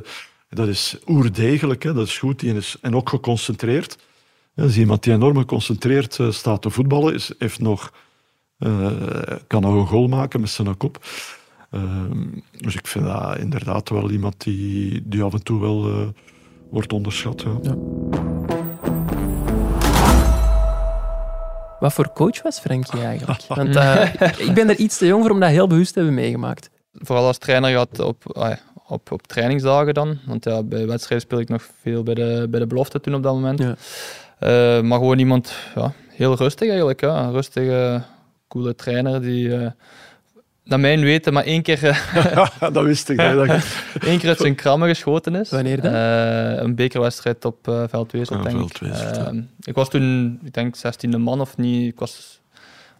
dat 0.50 0.68
is 0.68 0.96
oerdegelijk, 1.06 1.82
hè. 1.82 1.92
dat 1.92 2.06
is 2.06 2.18
goed. 2.18 2.42
Is, 2.42 2.76
en 2.80 2.94
ook 2.94 3.08
geconcentreerd. 3.08 3.98
Ja, 4.60 4.66
dat 4.66 4.74
is 4.74 4.78
iemand 4.78 5.02
die 5.02 5.12
enorm 5.12 5.36
geconcentreerd 5.36 6.18
eh, 6.18 6.30
staat 6.30 6.62
te 6.62 6.70
voetballen. 6.70 7.14
Is, 7.14 7.32
heeft 7.38 7.60
nog, 7.60 7.92
eh, 8.58 8.90
kan 9.46 9.62
nog 9.62 9.74
een 9.74 9.86
goal 9.86 10.08
maken 10.08 10.40
met 10.40 10.50
zijn 10.50 10.76
kop. 10.76 10.98
Ehm, 11.70 12.26
dus 12.58 12.74
ik 12.74 12.86
vind 12.86 13.04
dat 13.04 13.38
inderdaad 13.38 13.88
wel 13.88 14.10
iemand 14.10 14.34
die, 14.42 15.02
die 15.04 15.22
af 15.22 15.32
en 15.32 15.42
toe 15.42 15.60
wel 15.60 15.86
eh, 15.86 16.08
wordt 16.70 16.92
onderschat. 16.92 17.44
Ja. 17.62 17.74
Wat 21.80 21.92
voor 21.92 22.12
coach 22.12 22.42
was 22.42 22.58
Frankie 22.58 23.00
eigenlijk? 23.00 23.42
Want 23.54 23.76
eh, 23.76 24.48
ik 24.48 24.54
ben 24.54 24.68
er 24.68 24.76
iets 24.76 24.98
te 24.98 25.06
jong 25.06 25.22
voor 25.22 25.30
om 25.30 25.40
dat 25.40 25.50
heel 25.50 25.66
bewust 25.66 25.92
te 25.92 25.98
hebben 25.98 26.16
meegemaakt. 26.16 26.70
Vooral 26.92 27.26
als 27.26 27.38
trainer 27.38 27.70
gaat 27.70 27.98
op, 27.98 28.36
ah 28.36 28.48
ja, 28.48 28.58
op, 28.86 29.12
op 29.12 29.26
trainingsdagen 29.26 29.94
dan. 29.94 30.18
Want 30.26 30.44
ja, 30.44 30.62
bij 30.62 30.86
wedstrijden 30.86 31.26
speel 31.26 31.40
ik 31.40 31.48
nog 31.48 31.68
veel 31.80 32.02
bij 32.02 32.14
de, 32.14 32.46
bij 32.50 32.60
de 32.60 32.66
belofte 32.66 33.00
toen 33.00 33.14
op 33.14 33.22
dat 33.22 33.34
moment. 33.34 33.58
Ja. 33.58 33.76
Eh, 34.40 34.80
maar 34.80 34.98
gewoon 34.98 35.18
iemand, 35.18 35.52
ja, 35.74 35.92
heel 36.08 36.36
rustig 36.36 36.68
eigenlijk. 36.68 37.00
Ja. 37.00 37.22
Een 37.22 37.32
rustige, 37.32 38.02
coole 38.48 38.74
trainer 38.74 39.22
die, 39.22 39.56
eh 39.56 39.70
naar 40.70 40.80
mijn 40.80 41.00
weten, 41.00 41.32
maar 41.32 41.44
één 41.44 41.62
keer, 41.62 41.84
eh, 41.84 42.46
dat 42.72 42.84
wist 42.84 43.08
ik. 43.08 43.16
dat 43.46 43.48
één 44.00 44.18
keer 44.18 44.28
uit 44.28 44.38
zijn 44.38 44.54
krammen 44.54 44.88
geschoten 44.88 45.34
is. 45.34 45.50
Wanneer 45.50 45.80
dan? 45.80 45.92
Eh, 45.92 46.62
een 46.62 46.74
bekerwedstrijd 46.74 47.44
op 47.44 47.68
eh 47.68 47.82
Veldwezel, 47.88 48.36
Ah, 48.36 48.42
denk 48.42 48.60
ik. 48.60 48.80
Ik 49.60 49.74
was 49.74 49.88
toen, 49.88 50.38
ik 50.44 50.54
denk, 50.54 50.76
16e 50.76 51.18
man 51.18 51.40
of 51.40 51.56
niet. 51.56 51.92
Ik 51.92 51.98
was, 51.98 52.40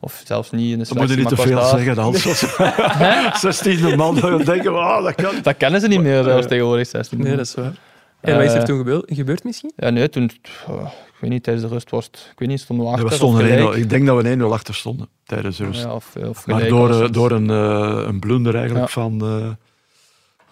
of 0.01 0.23
zelfs 0.25 0.51
niet 0.51 0.73
in 0.73 0.79
de 0.79 0.85
Dan 0.89 0.97
moet 0.99 1.09
je 1.09 1.15
selectie, 1.15 1.37
niet 1.37 1.47
te 1.47 1.59
veel 1.59 1.79
zeggen, 1.79 1.99
Hans. 1.99 3.83
16e 3.93 3.97
man, 3.97 4.15
dan 4.21 4.43
denken 4.45 4.73
we, 4.73 4.79
ah, 4.79 5.05
dat 5.05 5.15
kan. 5.15 5.35
Dat 5.43 5.57
kennen 5.57 5.81
ze 5.81 5.89
niet 5.89 6.01
meer 6.01 6.23
zelfs 6.23 6.47
tegenwoordig, 6.47 6.87
16 6.87 7.19
Nee, 7.19 7.37
dat 7.37 7.47
is 7.47 7.55
waar. 7.55 7.73
En 8.21 8.35
wat 8.37 8.45
is 8.45 8.53
er 8.53 8.59
Eh, 8.59 8.65
toen 8.65 8.79
gebeurd, 8.79 9.05
gebeurd 9.07 9.45
misschien? 9.45 9.73
Ja, 9.77 9.91
nee, 9.91 10.09
toen, 10.09 10.31
oh, 10.69 10.83
ik 11.07 11.15
weet 11.21 11.31
niet, 11.31 11.43
tijdens 11.43 11.67
de 11.67 11.73
rust 11.73 11.91
was 11.91 12.05
het, 12.05 12.29
ik 12.33 12.39
weet 12.39 12.49
niet, 12.49 12.61
stonden 12.61 12.85
we 12.87 12.91
Ja, 12.91 12.97
achter 12.97 13.11
we 13.11 13.17
stonden 13.17 13.45
gelijk. 13.47 13.75
1-0 13.75 13.79
ik 13.79 13.91
denk 13.91 14.07
dat 14.07 14.23
we 14.23 14.37
1-0 14.39 14.53
achter 14.53 14.75
stonden 14.75 15.09
tijdens 15.25 15.57
de 15.57 15.65
rust. 15.65 15.83
Ja, 15.83 15.95
of, 15.95 16.17
of 16.17 16.47
Maar 16.47 16.69
door, 16.69 17.03
eh, 17.03 17.11
door 17.11 17.31
een, 17.31 17.51
eh, 17.51 18.03
een 18.07 18.21
blunder 18.21 18.55
eigenlijk 18.55 18.87
Ja. 18.87 18.93
van, 18.93 19.21
eh, 19.21 19.51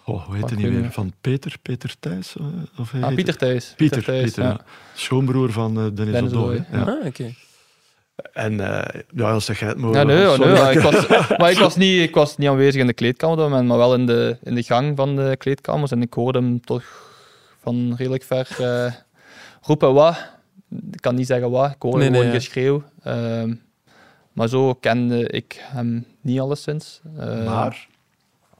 Oh, 0.05 0.25
hoe 0.25 0.35
heet 0.35 0.49
hij 0.49 0.57
niet 0.59 0.71
meer? 0.71 0.91
Van 0.91 1.13
Peter? 1.21 1.55
Peter 1.61 1.95
Thijs? 1.99 2.35
eh, 2.37 2.45
Of 2.79 2.93
Ah, 3.01 3.13
Pieter 3.15 3.37
Thijs. 3.37 3.73
Pieter, 3.77 4.03
Thijs, 4.03 4.23
Pieter, 4.23 4.43
ja. 4.43 4.49
ja. 4.49 4.59
Schoonbroer 4.93 5.51
van 5.51 5.77
eh, 5.77 5.83
Dennis, 5.93 6.13
Dennis 6.31 6.61
Ja. 6.71 6.81
Ah, 6.81 7.05
oké. 7.05 7.33
En 8.33 8.59
eh, 8.83 9.01
ja, 9.15 9.39
zeg 9.39 9.59
jij 9.59 9.67
het. 9.69 9.77
Ja, 9.79 10.03
nee, 10.03 10.17
ja, 10.17 10.35
nee, 10.37 10.71
ik 10.75 10.79
was, 10.79 11.07
maar 11.37 11.51
ik 11.51 11.57
was, 11.57 11.75
niet, 11.75 12.01
ik 12.01 12.15
was 12.15 12.37
niet 12.37 12.49
aanwezig 12.49 12.81
in 12.81 12.87
de 12.87 12.93
kleedkamer, 12.93 13.35
op 13.35 13.41
dat 13.41 13.49
moment, 13.49 13.67
maar 13.67 13.77
wel 13.77 13.93
in 13.93 14.05
de, 14.05 14.37
in 14.43 14.55
de 14.55 14.63
gang 14.63 14.95
van 14.97 15.15
de 15.15 15.35
kleedkamers. 15.37 15.91
En 15.91 16.01
ik 16.01 16.13
hoorde 16.13 16.39
hem 16.39 16.61
toch 16.61 16.83
van 17.61 17.93
redelijk 17.97 18.23
ver 18.23 18.47
eh, 18.59 18.91
roepen 19.61 19.93
wat. 19.93 20.15
Ik 20.91 21.01
kan 21.01 21.15
niet 21.15 21.27
zeggen 21.27 21.51
wat, 21.51 21.71
ik 21.71 21.75
hoorde 21.81 21.97
Nee, 21.97 22.07
gewoon 22.07 22.23
nee, 22.23 22.33
ja. 22.33 22.39
geschreeuw. 22.39 22.83
Ehm, 23.03 23.53
maar 24.33 24.47
zo 24.47 24.73
kende 24.73 25.27
ik 25.27 25.61
hem 25.63 26.05
niet 26.21 26.39
alleszins. 26.39 27.01
Eh, 27.17 27.45
Maar 27.45 27.87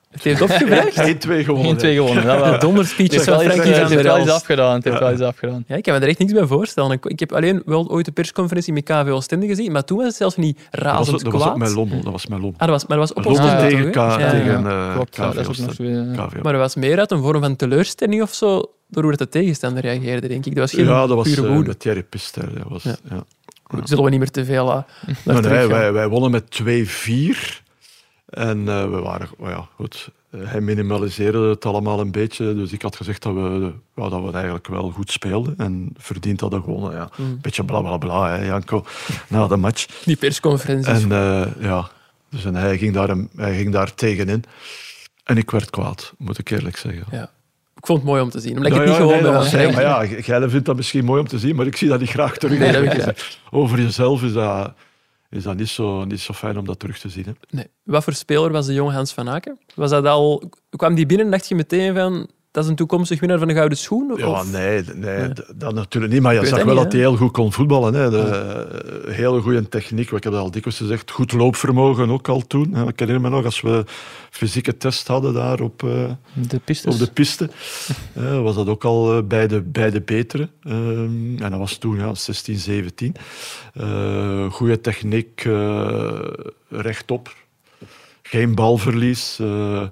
Het 0.10 0.24
heeft 0.24 0.42
opgebracht. 0.42 0.96
1-2 0.98 1.44
gewonnen. 1.46 1.66
geen 1.66 1.78
twee 1.78 1.96
gewonnen. 1.96 2.26
Dat 2.26 2.40
wel. 2.40 2.46
Heeft 2.98 3.24
van 3.24 3.40
Frankie 3.40 3.74
het 3.74 3.90
heeft 3.90 4.02
wel 4.02 4.18
iets 4.18 4.28
Elst. 4.30 4.30
afgedaan. 4.42 4.76
Het 4.76 4.84
heeft 4.84 5.00
wel 5.00 5.12
iets 5.12 5.22
afgedaan. 5.22 5.64
Ja, 5.68 5.76
ik 5.76 5.84
kan 5.84 5.94
me 5.94 6.00
er 6.00 6.08
echt 6.08 6.20
niks 6.20 6.34
bij 6.34 6.46
voorstellen. 6.46 6.92
Ik, 6.92 7.06
ik 7.06 7.20
heb 7.20 7.34
alleen 7.34 7.62
wel 7.66 7.90
ooit 7.90 8.06
de 8.06 8.12
persconferentie 8.12 8.74
met 8.74 8.84
KV 8.84 9.08
Oostende 9.10 9.48
gezien, 9.48 9.72
maar 9.72 9.84
toen 9.84 9.98
was 9.98 10.06
het 10.06 10.16
zelfs 10.16 10.36
niet 10.36 10.58
Dat 10.70 10.82
was, 10.84 10.92
razend 10.94 11.24
dat 11.24 11.32
was 11.32 11.42
kwaad. 11.42 11.54
op 11.54 11.60
mijn 11.60 11.74
lommel. 11.74 12.02
Dat 12.02 12.12
was 12.12 12.28
mijn 12.28 12.42
lommel. 12.42 12.60
Ah, 12.60 12.68
dat 12.68 12.82
was, 12.82 12.86
maar 12.90 12.98
dat 12.98 13.08
was 13.10 13.18
op 13.18 13.32
Lommel 13.32 13.44
Oostende 13.54 13.70
tegen? 13.70 13.92
K- 13.92 13.96
eh 13.96 15.00
KV 15.10 15.36
dat. 15.36 15.48
Oostende. 15.48 16.12
eh. 16.12 16.42
Maar 16.44 16.52
dat 16.54 16.62
was 16.62 16.76
meer 16.76 17.00
uit 17.00 17.12
een 17.12 17.22
vorm 17.22 17.42
van 17.42 17.56
teleurstelling 17.56 18.22
of 18.22 18.34
zo, 18.34 18.64
door 18.90 19.04
hoe 19.04 19.16
de 19.16 19.30
tegenstander 19.30 19.82
reageerde, 19.82 20.28
denk 20.28 20.46
ik. 20.46 20.56
Dat 20.56 20.64
was 20.72 20.80
geen 20.80 20.86
ja, 20.86 21.08
dat 21.08 21.16
was 21.18 21.30
pure 21.34 21.48
eh, 21.48 21.54
woede. 21.54 21.68
met 21.68 21.80
Thierry. 21.80 22.06
Dat 22.34 22.68
was, 22.68 22.84
Ja. 22.84 22.96
ja. 23.10 23.24
Zullen 23.84 24.04
we 24.04 24.10
niet 24.10 24.20
meer 24.20 24.32
te 24.32 24.46
veel 24.46 24.70
uh, 24.70 24.82
Nee, 25.26 25.42
nee, 25.42 25.68
wij, 25.68 25.94
wij 25.94 26.08
wonnen 26.08 26.32
met 26.32 26.62
2-4. 26.64 27.68
En 28.30 28.68
eh, 28.68 28.90
we 28.90 29.00
waren, 29.00 29.28
oh 29.38 29.50
ja, 29.50 29.68
goed. 29.76 30.10
Eh, 30.30 30.40
Hij 30.44 30.62
minimaliseerde 30.62 31.50
het 31.50 31.66
allemaal 31.66 32.00
een 32.00 32.12
beetje. 32.12 32.56
Dus 32.56 32.72
ik 32.72 32.82
had 32.82 32.96
gezegd 32.96 33.24
dat 33.24 33.34
we, 33.34 33.74
ja, 33.96 34.10
dat 34.10 34.24
we 34.24 34.32
eigenlijk 34.32 34.68
wel 34.68 34.92
goed 34.92 35.12
speelden. 35.12 35.54
En 35.58 35.90
verdiend 35.98 36.40
hadden 36.40 36.64
gewonnen. 36.64 36.92
Ja. 36.92 37.10
Mm. 37.16 37.26
Een 37.26 37.40
beetje 37.42 37.64
bla 37.64 37.82
bla 37.82 37.98
bla, 37.98 38.30
hè, 38.38 38.46
Janko, 38.46 38.86
na 39.28 39.48
de 39.48 39.58
match. 39.58 39.86
Die 40.06 40.16
persconferenties. 40.16 41.04
En 41.04 41.12
eh, 41.12 41.46
ja, 41.60 41.90
dus 42.30 42.46
en 42.46 42.56
hij, 42.56 42.78
ging 42.78 42.94
daar, 42.94 43.16
hij 43.36 43.56
ging 43.56 43.72
daar 43.74 43.94
tegenin. 43.96 44.44
En 45.24 45.38
ik 45.38 45.52
werd 45.52 45.70
kwaad, 45.70 46.14
moet 46.18 46.38
ik 46.38 46.50
eerlijk 46.50 46.78
zeggen. 46.78 47.06
Ja. 47.12 47.30
Ik 47.80 47.86
vond 47.86 48.00
het 48.00 48.08
mooi 48.08 48.22
om 48.22 48.30
te 48.30 48.40
zien, 48.40 48.58
omdat 48.58 48.72
ik 48.72 48.74
Ja, 48.74 48.80
het 48.80 48.90
niet 48.90 48.98
ja, 48.98 49.04
gewoon 49.04 49.44
nee, 49.44 49.66
ben. 49.66 49.74
maar 49.74 49.82
ja, 49.82 50.22
jij 50.40 50.50
vindt 50.50 50.66
dat 50.66 50.76
misschien 50.76 51.06
mooi 51.06 51.20
om 51.22 51.28
te 51.28 51.40
zien, 51.40 51.56
maar 51.56 51.66
ik 51.66 51.76
zie 51.76 51.88
dat 51.88 52.00
niet 52.00 52.10
graag 52.10 52.38
terug. 52.38 52.60
Nee, 52.60 52.72
dat 52.72 52.84
begrijp 52.84 53.18
ik. 53.18 53.38
Over 53.52 53.80
jezelf 53.82 54.24
is 54.24 54.34
dat, 54.34 54.74
is 55.30 55.44
dat 55.44 55.58
niet, 55.58 55.68
zo, 55.68 56.04
niet 56.06 56.20
zo 56.20 56.34
fijn 56.34 56.58
om 56.58 56.66
dat 56.66 56.80
terug 56.80 57.00
te 57.00 57.10
zien. 57.10 57.26
Hè. 57.26 57.32
Nee. 57.50 57.68
Wat 57.84 58.04
voor 58.04 58.14
speler 58.14 58.52
was 58.52 58.66
de 58.66 58.74
jonge 58.74 58.92
Hans 58.92 59.14
van 59.14 59.30
Aken? 59.30 59.60
Was 59.76 59.90
dat 59.90 60.06
al... 60.06 60.50
Kwam 60.70 60.96
die 60.96 61.06
binnen 61.06 61.26
en 61.26 61.32
dacht 61.32 61.48
je 61.48 61.56
meteen 61.56 61.96
van... 61.96 62.28
Dat 62.52 62.64
is 62.64 62.70
een 62.70 62.76
toekomstig 62.76 63.20
winnaar 63.20 63.40
van 63.40 63.48
de 63.48 63.54
Gouden 63.54 63.78
Schoen? 63.78 64.14
Ja, 64.18 64.28
Of- 64.28 64.52
nee, 64.52 64.84
nee 64.96 65.30
dat 65.56 65.74
natuurlijk 65.74 66.14
niet. 66.14 66.22
Maar 66.22 66.34
je 66.34 66.46
zag 66.46 66.64
wel 66.64 66.74
niet, 66.74 66.84
dat 66.84 66.92
hij 66.92 67.02
heel 67.02 67.16
goed 67.16 67.32
kon 67.32 67.54
voetballen. 67.54 67.94
Hè. 67.94 68.10
De, 68.10 69.12
hele 69.12 69.42
goede 69.42 69.70
techniek, 69.70 70.12
ik 70.12 70.24
heb 70.24 70.34
dat 70.34 70.42
al 70.42 70.52
dikwijls 70.52 70.80
gezegd. 70.80 71.12
Goed 71.12 71.32
loopvermogen 71.32 72.10
ook 72.10 72.28
al 72.28 72.48
toen. 72.48 72.74
hè. 72.74 72.88
Ik 72.88 73.00
herinner 73.00 73.30
me 73.30 73.36
nog, 73.36 73.46
als 73.46 73.62
we 73.62 73.84
fysieke 74.30 74.78
test 74.78 75.08
hadden 75.08 75.34
daar 75.34 75.60
op, 75.62 75.84
eh, 75.84 76.12
De 76.34 76.60
pistes. 76.60 76.94
op 76.94 77.00
de 77.00 77.12
piste, 77.12 77.50
eh, 78.14 78.42
was 78.42 78.56
dat 78.56 78.68
ook 78.68 78.84
al 78.86 79.18
eh, 79.18 79.24
bij, 79.24 79.48
de, 79.48 79.62
bij 79.62 79.90
de 79.92 80.02
betere. 80.02 80.50
Ehm, 80.64 81.38
en 81.44 81.50
dat 81.50 81.60
was 81.60 81.78
toen 81.78 81.98
ja, 81.98 82.14
16, 82.16 82.58
17. 82.58 83.16
Eh 83.74 84.52
goede 84.52 84.82
techniek, 84.82 85.48
rechtop. 86.70 87.36
Geen 88.30 88.56
balverlies. 88.56 89.38
eh, 89.40 89.84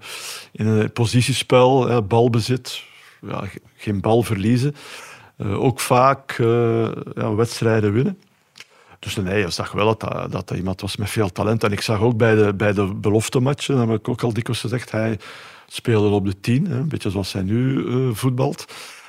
in 0.52 0.68
een 0.68 0.92
positiespel, 0.92 1.88
hè, 1.88 2.02
balbezit. 2.02 2.82
Ja, 3.22 3.46
ge- 3.46 3.62
geen 3.76 4.02
bal 4.02 4.24
verliezen. 4.24 4.76
Eh, 5.38 5.64
ook 5.64 5.80
vaak 5.80 6.32
eh, 6.40 6.88
ja, 7.16 7.34
wedstrijden 7.36 7.94
winnen. 7.94 8.18
Dus 9.00 9.16
nee, 9.16 9.40
je 9.40 9.50
zag 9.50 9.72
wel 9.72 9.86
dat 9.86 10.00
dat, 10.00 10.32
dat 10.32 10.48
dat 10.48 10.58
iemand 10.58 10.82
was 10.82 10.96
met 10.98 11.10
veel 11.10 11.32
talent. 11.32 11.64
En 11.64 11.72
ik 11.72 11.82
zag 11.82 12.00
ook 12.00 12.18
bij 12.18 12.36
de, 12.36 12.54
bij 12.54 12.74
de 12.74 12.86
beloftematchen, 12.86 13.76
dat 13.78 13.88
heb 13.88 13.98
ik 14.00 14.08
ook 14.10 14.22
al 14.24 14.34
dikwijls 14.34 14.62
gezegd, 14.62 14.92
hij 14.92 15.20
speelde 15.68 16.08
op 16.08 16.26
de 16.26 16.40
tien, 16.40 16.66
hè, 16.68 16.78
een 16.78 16.88
beetje 16.90 17.10
zoals 17.10 17.34
hij 17.34 17.42
nu 17.42 17.86
voetbalt. 18.16 18.66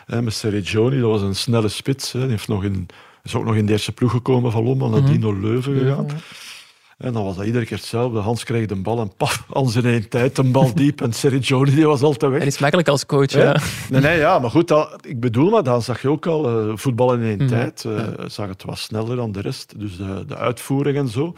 Met 0.07 0.35
Sergioni, 0.35 1.01
dat 1.01 1.11
was 1.11 1.23
een 1.23 1.35
snelle 1.37 1.69
spits. 1.69 2.13
Hè, 2.13 2.21
die 2.21 2.29
heeft 2.31 2.49
nog 2.49 2.65
in, 2.65 2.87
is 3.23 3.35
ook 3.35 3.45
nog 3.45 3.55
in 3.55 3.67
de 3.67 3.73
eerste 3.73 3.93
ploeg 3.93 4.11
gekomen 4.11 4.53
van 4.53 4.65
Lommel, 4.65 4.89
naar 4.89 5.01
Dino 5.05 5.41
Leuven 5.41 5.79
gegaan. 5.79 6.07
En 6.99 7.13
dan 7.13 7.25
was 7.25 7.37
dat 7.37 7.45
iedere 7.47 7.65
keer 7.65 7.77
hetzelfde. 7.77 8.19
Hans 8.19 8.45
kreeg 8.45 8.67
de 8.67 8.75
bal 8.77 9.01
en 9.01 9.13
paf, 9.17 9.45
alles 9.51 9.77
in 9.77 9.85
één 9.85 10.09
tijd, 10.09 10.39
een 10.39 10.53
bal 10.53 10.75
diep. 10.75 11.01
En 11.01 11.13
Sergioni 11.13 11.75
die 11.75 11.87
was 11.87 12.03
altijd 12.03 12.31
weg. 12.31 12.41
Hij 12.41 12.49
is 12.49 12.59
makkelijk 12.59 12.89
als 12.89 13.07
coach, 13.07 13.31
Ja. 13.31 13.43
ja. 13.43 13.57
Nee, 13.91 14.01
nee, 14.01 14.19
ja, 14.19 14.39
maar 14.39 14.51
goed, 14.51 14.69
dat, 14.69 15.07
ik 15.07 15.21
bedoel, 15.21 15.51
maar 15.51 15.63
dan 15.63 15.83
zag 15.83 16.03
je 16.03 16.09
ook 16.11 16.27
al 16.27 16.49
eh, 16.69 16.77
voetbal 16.77 17.15
in 17.15 17.23
één 17.23 17.37
Mhm. 17.37 17.47
tijd. 17.49 17.85
eh, 17.85 18.07
Zag 18.27 18.49
het 18.49 18.65
wat 18.65 18.79
sneller 18.79 19.17
dan 19.17 19.33
de 19.33 19.41
rest. 19.41 19.79
Dus 19.79 19.97
de, 19.97 20.25
de 20.27 20.37
uitvoering 20.37 20.97
en 20.97 21.09
zo 21.09 21.35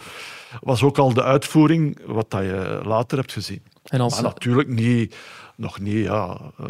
was 0.61 0.83
ook 0.83 0.99
al 0.99 1.13
de 1.15 1.23
uitvoering 1.23 1.99
wat 2.07 2.31
dat 2.31 2.43
je 2.43 2.81
later 2.85 3.19
hebt 3.19 3.33
gezien. 3.33 3.63
En 3.85 4.01
als, 4.01 4.15
Maar 4.15 4.23
natuurlijk 4.23 4.69
niet, 4.69 5.17
nog 5.57 5.81
niet, 5.81 6.05
ja, 6.05 6.39
eh, 6.59 6.67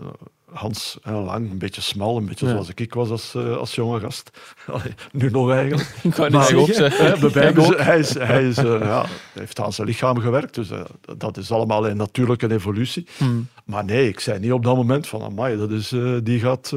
Hans, 0.52 0.98
hè, 1.02 1.12
lang, 1.12 1.50
een 1.50 1.58
beetje 1.58 1.80
smal, 1.80 2.16
een 2.16 2.26
beetje 2.26 2.46
Ja. 2.46 2.52
zoals 2.52 2.70
ik 2.74 2.94
was 2.94 3.10
als, 3.10 3.34
eh, 3.34 3.56
als 3.56 3.74
jonge 3.74 4.00
gast. 4.00 4.30
Allee, 4.66 4.94
nu 5.12 5.30
nog 5.30 5.50
eigenlijk. 5.50 5.88
ik 6.02 6.14
wou 6.14 6.30
Maar 6.30 6.54
ook, 6.54 6.66
zeggen. 6.72 7.84
hij, 7.84 7.98
is, 7.98 8.14
hij, 8.14 8.48
is, 8.48 8.56
eh, 8.56 8.80
ja, 8.80 9.04
heeft 9.32 9.60
aan 9.60 9.72
zijn 9.72 9.86
lichaam 9.86 10.18
gewerkt, 10.18 10.54
dus 10.54 10.70
eh, 10.70 10.80
dat 11.16 11.36
is 11.36 11.50
allemaal 11.52 11.88
een 11.88 11.96
natuurlijke 11.96 12.50
evolutie. 12.52 13.06
Hmm. 13.16 13.48
Maar 13.64 13.84
nee, 13.84 14.08
ik 14.08 14.20
zei 14.20 14.38
niet 14.38 14.52
op 14.52 14.64
dat 14.64 14.76
moment 14.76 15.06
van, 15.08 15.22
amai, 15.22 15.56
dat 15.56 15.70
is, 15.70 15.94
die 16.22 16.40
gaat 16.40 16.72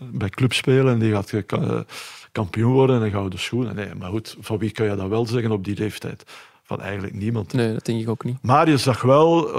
bij 0.00 0.28
club 0.28 0.52
spelen 0.52 0.92
en 0.92 0.98
die 0.98 1.12
gaat 1.12 1.46
ka- 1.46 1.84
kampioen 2.32 2.72
worden 2.72 2.96
en 2.96 3.02
een 3.02 3.10
gouden 3.10 3.38
schoenen. 3.38 3.74
Nee, 3.74 3.94
maar 3.98 4.10
goed, 4.10 4.36
van 4.40 4.58
wie 4.58 4.70
kan 4.70 4.86
je 4.86 4.96
dat 4.96 5.08
wel 5.08 5.26
zeggen 5.26 5.50
op 5.50 5.64
die 5.64 5.76
leeftijd? 5.78 6.24
Van 6.62 6.80
eigenlijk 6.80 7.14
niemand. 7.14 7.52
Nee, 7.52 7.72
dat 7.72 7.84
denk 7.84 8.00
ik 8.00 8.08
ook 8.08 8.24
niet. 8.24 8.38
Maar 8.42 8.68
je 8.68 8.76
zag 8.76 9.02
wel 9.02 9.50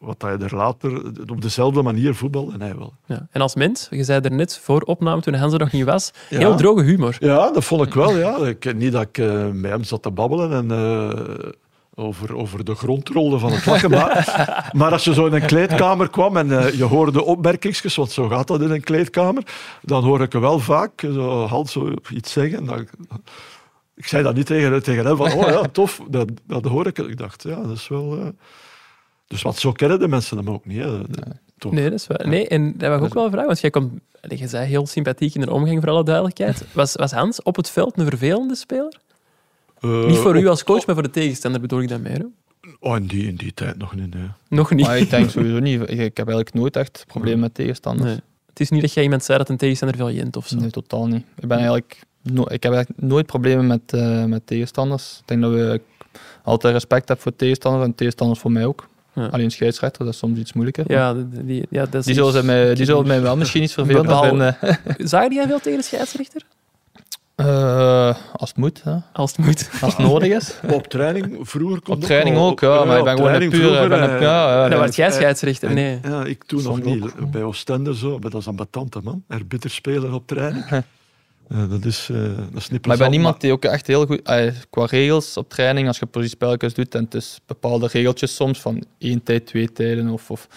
wat 0.00 0.22
hij 0.22 0.38
er 0.38 0.56
later 0.56 1.02
op 1.26 1.42
dezelfde 1.42 1.82
manier 1.82 2.14
voetbalde 2.14 2.52
en 2.52 2.60
hij 2.60 2.76
wel. 2.76 2.92
Ja. 3.06 3.26
En 3.30 3.40
als 3.40 3.54
mens, 3.54 3.86
je 3.90 4.04
zei 4.04 4.20
er 4.20 4.32
net 4.32 4.58
voor 4.58 4.80
opname, 4.80 5.20
toen 5.20 5.34
Hans 5.34 5.52
er 5.52 5.58
nog 5.58 5.72
niet 5.72 5.84
was, 5.84 6.10
Ja. 6.28 6.38
heel 6.38 6.56
droge 6.56 6.82
humor. 6.82 7.16
Ja, 7.18 7.50
dat 7.50 7.64
vond 7.64 7.86
ik 7.86 7.94
wel. 7.94 8.16
Ja. 8.16 8.36
Ik, 8.36 8.74
niet 8.74 8.92
dat 8.92 9.02
ik 9.02 9.18
eh, 9.18 9.46
met 9.46 9.70
hem 9.70 9.84
zat 9.84 10.02
te 10.02 10.10
babbelen 10.10 10.52
en 10.52 10.70
eh, 10.70 11.48
over, 11.94 12.36
over 12.36 12.64
de 12.64 12.74
grond 12.74 13.08
rolde 13.08 13.38
van 13.38 13.52
het 13.52 13.66
lachen. 13.66 13.90
Maar, 13.90 14.70
maar 14.76 14.92
als 14.92 15.04
je 15.04 15.14
zo 15.14 15.26
in 15.26 15.32
een 15.32 15.46
kleedkamer 15.46 16.10
kwam 16.10 16.36
en 16.36 16.58
eh, 16.58 16.74
je 16.74 16.84
hoorde 16.84 17.22
opmerkingsjes, 17.24 17.96
want 17.96 18.10
zo 18.10 18.28
gaat 18.28 18.46
dat 18.46 18.60
in 18.60 18.70
een 18.70 18.84
kleedkamer, 18.84 19.42
dan 19.82 20.04
hoor 20.04 20.20
ik 20.20 20.34
er 20.34 20.40
wel 20.40 20.58
vaak 20.58 21.00
zo, 21.00 21.46
Hans 21.46 21.72
zo 21.72 21.92
iets 22.12 22.32
zeggen. 22.32 22.64
Dan, 22.64 22.86
ik 23.94 24.06
zei 24.06 24.22
dat 24.22 24.34
niet 24.34 24.46
tegen, 24.46 24.82
tegen 24.82 25.06
hem, 25.06 25.16
van 25.16 25.32
oh 25.32 25.48
ja, 25.48 25.62
tof, 25.72 26.00
dat, 26.08 26.28
dat 26.46 26.64
hoor 26.64 26.86
ik. 26.86 26.98
Ik 26.98 27.18
dacht, 27.18 27.42
ja, 27.42 27.54
dat 27.62 27.76
is 27.76 27.88
wel... 27.88 28.32
Dus 29.30 29.42
wat 29.42 29.58
zo 29.58 29.72
kennen 29.72 29.98
de 29.98 30.08
mensen 30.08 30.36
hem 30.36 30.50
ook 30.50 30.66
niet. 30.66 30.78
Hè. 30.78 31.00
Toch. 31.58 31.72
Nee, 31.72 31.84
dat 31.84 31.92
is 31.92 32.06
waar. 32.06 32.28
Nee, 32.28 32.48
en 32.48 32.74
dat 32.76 32.88
was 32.88 32.98
ik 32.98 33.04
ook 33.04 33.14
wel 33.14 33.28
vragen, 33.28 33.46
want 33.46 33.60
jij 33.60 33.70
komt, 33.70 33.92
je 34.28 34.48
zei 34.48 34.66
heel 34.66 34.86
sympathiek 34.86 35.34
in 35.34 35.40
de 35.40 35.50
omgang, 35.52 35.80
voor 35.80 35.90
alle 35.90 36.04
duidelijkheid. 36.04 36.64
Was, 36.72 36.94
was 36.94 37.12
Hans 37.12 37.42
op 37.42 37.56
het 37.56 37.70
veld 37.70 37.98
een 37.98 38.06
vervelende 38.08 38.54
speler? 38.54 38.96
Eh, 39.80 40.06
niet 40.06 40.16
voor 40.16 40.38
u 40.40 40.46
als 40.46 40.64
coach, 40.64 40.86
maar 40.86 40.94
voor 40.94 41.04
de 41.04 41.10
tegenstander 41.10 41.60
bedoel 41.60 41.80
ik 41.80 41.88
dat 41.88 42.00
meer. 42.00 42.18
Hè? 42.18 42.24
Oh, 42.80 42.96
in, 42.96 43.06
die, 43.06 43.26
in 43.26 43.34
die 43.36 43.54
tijd 43.54 43.78
nog 43.78 43.94
niet, 43.94 44.14
nee. 44.14 44.28
Nog 44.48 44.70
niet. 44.70 44.86
Maar 44.86 44.98
ik 44.98 45.10
denk 45.10 45.30
sowieso 45.30 45.58
niet. 45.58 45.80
Ik 45.80 46.16
heb 46.16 46.26
eigenlijk 46.28 46.54
nooit 46.54 46.76
echt 46.76 47.04
problemen 47.06 47.40
met 47.40 47.54
tegenstanders. 47.54 48.10
Nee. 48.10 48.20
Het 48.46 48.60
is 48.60 48.70
niet 48.70 48.80
dat 48.80 48.92
jij 48.92 49.02
iemand 49.02 49.24
zei 49.24 49.38
dat 49.38 49.48
een 49.48 49.56
tegenstander 49.56 49.96
veel 49.96 50.10
jent 50.10 50.36
of 50.36 50.46
zo. 50.46 50.56
Nee, 50.56 50.70
totaal 50.70 51.06
niet. 51.06 51.24
Ik, 51.36 51.48
ben 51.48 51.56
eigenlijk 51.56 52.02
no- 52.22 52.46
ik 52.48 52.62
heb 52.62 52.72
eigenlijk 52.72 53.02
nooit 53.02 53.26
problemen 53.26 53.66
met, 53.66 53.92
eh, 53.92 54.24
met 54.24 54.46
tegenstanders. 54.46 55.18
Ik 55.20 55.28
denk 55.28 55.40
dat 55.40 55.50
we 55.50 55.80
altijd 56.42 56.74
respect 56.74 57.06
hebben 57.08 57.24
voor 57.24 57.36
tegenstanders 57.36 57.84
en 57.84 57.94
tegenstanders 57.94 58.40
voor 58.40 58.52
mij 58.52 58.66
ook. 58.66 58.88
Ja. 59.20 59.26
Alleen 59.26 59.50
scheidsrechter, 59.50 60.04
dat 60.04 60.12
is 60.14 60.18
soms 60.18 60.38
iets 60.38 60.52
moeilijker. 60.52 60.84
Ja, 60.88 61.14
die, 61.14 61.44
die- 61.44 61.66
ja, 61.70 61.84
dat 61.84 61.94
is 61.94 62.04
Die 62.04 62.14
zullen, 62.14 62.32
ze 62.32 62.44
mij, 62.44 62.74
die 62.74 62.84
zullen 62.84 63.06
mij 63.06 63.20
wel 63.22 63.36
misschien 63.36 63.62
iets 63.62 63.74
Bepaal- 63.74 64.22
vinden. 64.24 64.56
Zagen 64.98 65.34
jij 65.34 65.46
veel 65.46 65.60
tegen 65.60 65.78
de 65.78 65.84
scheidsrechter? 65.84 66.42
Eh, 67.34 68.14
als 68.32 68.48
het 68.48 68.58
moet, 68.58 68.82
hè. 68.82 68.96
Als 69.12 69.36
het 69.36 69.46
moet. 69.46 69.70
als 69.80 69.96
het 69.96 70.06
nodig 70.06 70.28
is. 70.32 70.54
Op 70.74 70.86
training 70.86 71.38
vroeger 71.40 71.80
kon 71.82 71.94
Op 71.94 72.00
training 72.02 72.36
ook, 72.36 72.60
ja, 72.60 72.84
maar 72.84 72.98
ik 72.98 73.04
ben 73.04 73.16
gewoon 73.16 73.32
een 73.42 73.48
pure... 73.50 73.88
ben 73.88 74.02
een- 74.02 74.10
eh, 74.10 74.20
ja, 74.20 74.62
ja, 74.62 74.68
Dan 74.68 74.78
was 74.78 74.96
jij 74.96 75.10
scheidsrechter. 75.10 75.72
Nee. 75.72 75.98
Ja, 76.02 76.24
ik 76.24 76.44
toen 76.44 76.62
nog 76.62 76.82
niet. 76.82 77.30
Bij 77.30 77.42
Oostende 77.42 77.94
zo, 77.96 78.18
maar 78.18 78.30
dat 78.30 78.40
is 78.40 78.46
een 78.46 78.56
betante 78.56 79.00
man. 79.02 79.22
Erbiter 79.28 79.70
spelen 79.70 80.12
op 80.14 80.26
training. 80.26 80.64
Eh, 81.50 81.70
dat, 81.70 81.84
is, 81.84 82.08
eh, 82.12 82.16
dat 82.16 82.26
is 82.62 82.68
niet 82.68 82.80
plezant. 82.80 82.86
Maar 82.86 82.96
ik 82.96 83.02
ben 83.02 83.12
iemand 83.12 83.40
die 83.40 83.52
ook 83.52 83.64
echt 83.64 83.86
heel 83.86 84.06
goed... 84.06 84.22
qua 84.70 84.84
regels 84.84 85.36
op 85.36 85.48
training, 85.48 85.86
als 85.86 85.98
je 85.98 86.06
positiespelletjes 86.06 86.74
doet, 86.74 86.94
en 86.94 87.04
het 87.04 87.14
is 87.14 87.40
bepaalde 87.46 87.86
regeltjes 87.92 88.34
soms, 88.34 88.60
van 88.60 88.84
één 88.98 89.22
tijd, 89.22 89.46
twee 89.46 89.72
tijden, 89.72 90.08
of, 90.08 90.30
of, 90.30 90.48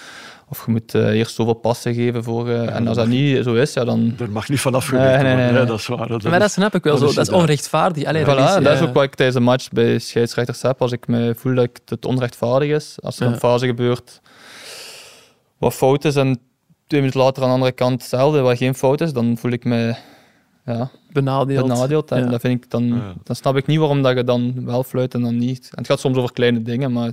of 0.50 0.66
je 0.66 0.72
moet 0.72 0.96
eh, 0.96 1.08
eerst 1.10 1.36
zoveel 1.36 1.54
passen 1.54 1.94
geven 1.94 2.24
voor... 2.24 2.50
eh, 2.50 2.76
en 2.76 2.88
als 2.88 2.98
dat 2.98 3.08
niet 3.08 3.44
zo 3.44 3.54
is, 3.54 3.74
ja, 3.74 3.84
dan... 3.86 4.16
Er 4.20 4.30
mag 4.30 4.50
niet 4.50 4.60
van 4.62 4.76
afgeweken 4.76 5.24
Nee, 5.24 5.24
nee, 5.24 5.24
nee, 5.24 5.34
worden, 5.36 5.54
hè, 5.54 5.60
nee. 5.60 5.68
dat 5.70 5.80
is 5.80 5.88
waar. 5.88 6.08
Dat 6.08 6.24
Maar 6.24 6.40
dat 6.40 6.52
snap 6.52 6.76
ik 6.76 6.84
wel 6.84 6.94
dat 6.94 7.02
zo. 7.02 7.10
is 7.10 7.16
Dat 7.16 7.28
is 7.28 7.34
onrechtvaardig. 7.34 8.04
Allee, 8.06 8.24
Voilà, 8.24 8.26
dat 8.26 8.38
is, 8.58 8.64
dat 8.64 8.74
is 8.74 8.80
ja. 8.80 8.86
ook 8.86 8.94
wat 8.94 9.04
ik 9.04 9.16
tijdens 9.16 9.38
de 9.38 9.44
match 9.44 9.70
bij 9.70 10.00
scheidsrechters 10.00 10.62
heb. 10.62 10.82
Als 10.82 10.92
ik 10.92 11.08
me 11.08 11.34
voel 11.38 11.56
dat 11.56 11.64
ik 11.64 11.80
het 11.86 12.06
onrechtvaardig 12.06 12.70
is, 12.70 12.96
als 13.02 13.20
er 13.20 13.26
Ja. 13.28 13.32
een 13.34 13.40
fase 13.40 13.66
gebeurt 13.66 14.22
wat 15.58 15.74
fout 15.74 16.06
is 16.06 16.16
en 16.16 16.40
twee 16.88 17.00
minuten 17.02 17.22
later 17.22 17.44
aan 17.44 17.48
de 17.50 17.54
andere 17.56 17.72
kant 17.72 18.02
hetzelfde, 18.02 18.40
waar 18.42 18.58
geen 18.58 18.76
fout 18.76 19.02
is, 19.02 19.14
dan 19.14 19.38
voel 19.38 19.52
ik 19.52 19.64
me 19.66 19.96
ja, 20.66 20.90
Benadeeld. 21.12 21.68
benadeeld. 21.68 22.12
En 22.12 22.24
Ja. 22.24 22.30
dat 22.30 22.42
vind 22.42 22.64
ik 22.64 22.70
dan, 22.72 22.84
Ja. 22.88 23.14
dan 23.24 23.36
snap 23.36 23.56
ik 23.58 23.66
niet 23.66 23.78
waarom 23.80 24.02
dat 24.02 24.16
je 24.18 24.24
dan 24.24 24.66
wel 24.66 24.84
fluit 24.84 25.14
en 25.14 25.22
dan 25.22 25.38
niet. 25.38 25.64
En 25.72 25.78
het 25.78 25.88
gaat 25.88 26.00
soms 26.00 26.18
over 26.18 26.34
kleine 26.34 26.62
dingen, 26.62 26.92
maar 26.92 27.12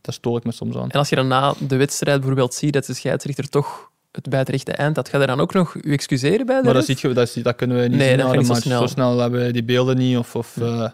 daar 0.00 0.14
stoor 0.14 0.36
ik 0.36 0.44
me 0.44 0.52
soms 0.52 0.76
aan. 0.76 0.90
En 0.90 0.98
als 0.98 1.08
je 1.08 1.16
dan 1.16 1.28
na 1.28 1.54
de 1.68 1.76
wedstrijd 1.76 2.16
bijvoorbeeld 2.18 2.54
ziet 2.54 2.72
dat 2.72 2.86
de 2.86 2.94
scheidsrechter 2.94 3.48
toch 3.48 3.90
het 4.12 4.28
bij 4.28 4.38
het 4.38 4.48
rechte 4.48 4.72
eind 4.72 4.96
had, 4.96 5.08
ga 5.08 5.20
je 5.20 5.26
dan 5.26 5.40
ook 5.40 5.52
nog 5.54 5.74
je 5.82 5.90
excuseren 5.92 6.46
bij 6.46 6.56
de 6.58 6.64
Maar 6.64 6.74
dat, 6.74 6.84
ziet 6.84 7.00
je, 7.00 7.12
dat, 7.12 7.28
zie- 7.28 7.42
dat 7.42 7.56
kunnen 7.56 7.76
we 7.76 7.82
niet 7.88 7.96
Nee, 7.98 8.08
zien 8.08 8.16
dat 8.16 8.26
gaat 8.26 8.36
niet 8.36 8.46
zo 8.46 8.54
snel. 8.54 8.80
Zo 8.80 8.86
snel 8.86 9.18
hebben 9.18 9.44
we 9.44 9.52
die 9.52 9.64
beelden 9.64 9.96
niet 9.96 10.16
of, 10.16 10.36
of, 10.36 10.56
eh, 10.56 10.88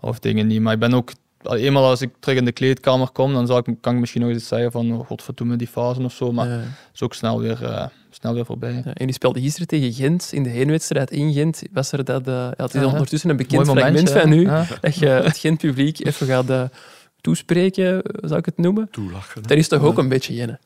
of 0.00 0.18
dingen 0.18 0.46
niet. 0.46 0.60
Maar 0.60 0.72
ik 0.72 0.78
ben 0.78 0.94
ook, 0.94 1.10
eenmaal 1.42 1.84
als 1.88 2.00
ik 2.00 2.10
terug 2.18 2.38
in 2.38 2.44
de 2.44 2.52
kleedkamer 2.52 3.10
kom, 3.10 3.32
dan 3.32 3.46
zal 3.46 3.58
ik, 3.58 3.64
kan 3.80 3.94
ik 3.94 4.00
misschien 4.00 4.20
nog 4.22 4.30
eens 4.30 4.48
zeggen 4.48 4.72
van, 4.72 4.92
oh, 4.92 5.06
godverdomme 5.06 5.56
die 5.56 5.66
fase 5.66 6.02
of 6.02 6.12
zo. 6.12 6.32
Maar 6.32 6.48
Ja. 6.48 6.52
het 6.56 6.64
is 6.94 7.02
ook 7.02 7.14
snel 7.14 7.40
weer, 7.40 7.64
eh, 7.64 7.86
snel 8.10 8.34
weer 8.34 8.44
voorbij. 8.44 8.72
Ja, 8.84 8.92
en 8.94 9.06
die 9.06 9.12
speelde 9.14 9.40
gisteren 9.40 9.66
tegen 9.68 9.92
Gent. 9.92 10.28
In 10.32 10.42
de 10.42 10.48
heenwedstrijd 10.48 11.10
in 11.10 11.32
Gent 11.32 11.62
was 11.72 11.92
er 11.92 12.04
dat... 12.04 12.28
eh, 12.28 12.34
ja, 12.34 12.64
het 12.64 12.74
is 12.74 12.84
ondertussen 12.84 13.30
een 13.30 13.36
bekend 13.36 13.66
Mooi 13.66 13.78
fragment 13.80 14.14
momentje, 14.14 14.20
van 14.20 14.32
u. 14.32 14.48
hè? 14.48 14.76
Dat 14.80 14.94
je 14.94 15.06
het 15.06 15.38
Gent-publiek 15.38 16.04
even 16.06 16.26
gaat 16.26 16.50
eh, 16.50 16.62
toespreken, 17.20 18.02
zou 18.22 18.38
ik 18.38 18.44
het 18.44 18.56
noemen. 18.58 18.88
Toelachen. 18.90 19.42
Dat 19.42 19.56
is 19.58 19.68
toch 19.68 19.82
ook 19.82 19.98
een 19.98 20.08
beetje 20.08 20.34
jennen? 20.34 20.58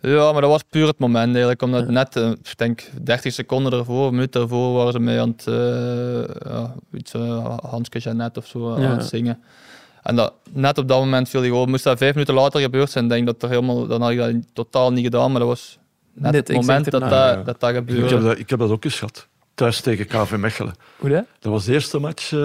Ja, 0.00 0.32
maar 0.32 0.40
dat 0.40 0.50
was 0.50 0.62
puur 0.70 0.86
het 0.86 0.98
moment 0.98 1.30
eigenlijk. 1.32 1.62
Omdat 1.62 1.88
net, 1.88 2.16
ik 2.16 2.56
denk 2.58 2.88
30 3.02 3.32
seconden 3.32 3.72
ervoor, 3.72 4.06
een 4.06 4.14
minuut 4.14 4.34
ervoor, 4.36 4.72
waren 4.72 4.92
ze 4.92 4.98
mij 5.00 5.20
aan 5.20 5.28
het, 5.36 5.46
eh 5.46 6.50
ja, 6.52 6.74
iets, 6.92 7.14
uh, 7.14 7.56
Hanske 7.62 7.98
Jeannette 7.98 8.38
of 8.40 8.46
zo, 8.46 8.80
Ja. 8.80 8.86
aan 8.90 8.96
het 8.98 9.06
zingen. 9.06 9.38
En 10.06 10.16
dat, 10.16 10.32
net 10.52 10.78
op 10.78 10.88
dat 10.88 10.98
moment 10.98 11.28
viel 11.28 11.40
die 11.40 11.50
goal. 11.50 11.66
Moest 11.66 11.84
dat 11.84 11.98
vijf 11.98 12.12
minuten 12.12 12.34
later 12.34 12.60
gebeurd 12.60 12.90
zijn, 12.90 13.08
denk 13.08 13.20
ik 13.20 13.26
dat 13.26 13.42
er 13.42 13.48
helemaal, 13.48 13.86
dan 13.86 14.02
had 14.02 14.10
ik 14.10 14.18
dat 14.18 14.34
totaal 14.52 14.92
niet 14.92 15.04
gedaan. 15.04 15.30
Maar 15.30 15.40
dat 15.40 15.48
was 15.48 15.78
net, 16.12 16.32
Net 16.32 16.48
het 16.48 16.56
moment 16.56 16.90
dat 16.90 17.00
dat, 17.00 17.44
dat, 17.46 17.60
dat 17.60 17.70
Ik 17.70 17.76
gebeurde. 17.76 18.14
heb, 18.14 18.22
dat, 18.24 18.38
ik 18.38 18.50
heb 18.50 18.58
dat 18.58 18.70
ook 18.70 18.84
eens 18.84 18.98
gehad. 18.98 19.26
Thuis 19.54 19.80
tegen 19.80 20.06
KV 20.06 20.36
Mechelen. 20.36 20.74
Hoe 20.96 21.10
dat? 21.10 21.24
Dat 21.40 21.52
was 21.52 21.64
de 21.64 21.72
eerste 21.72 21.98
match, 21.98 22.32
eh, 22.32 22.38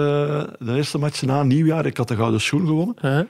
de 0.58 0.74
eerste 0.74 0.98
match 0.98 1.22
na 1.22 1.42
nieuwjaar. 1.42 1.86
Ik 1.86 1.96
had 1.96 2.08
de 2.08 2.16
Gouden 2.16 2.40
Schoen 2.40 2.66
gewonnen. 2.66 2.96
Huh? 3.00 3.20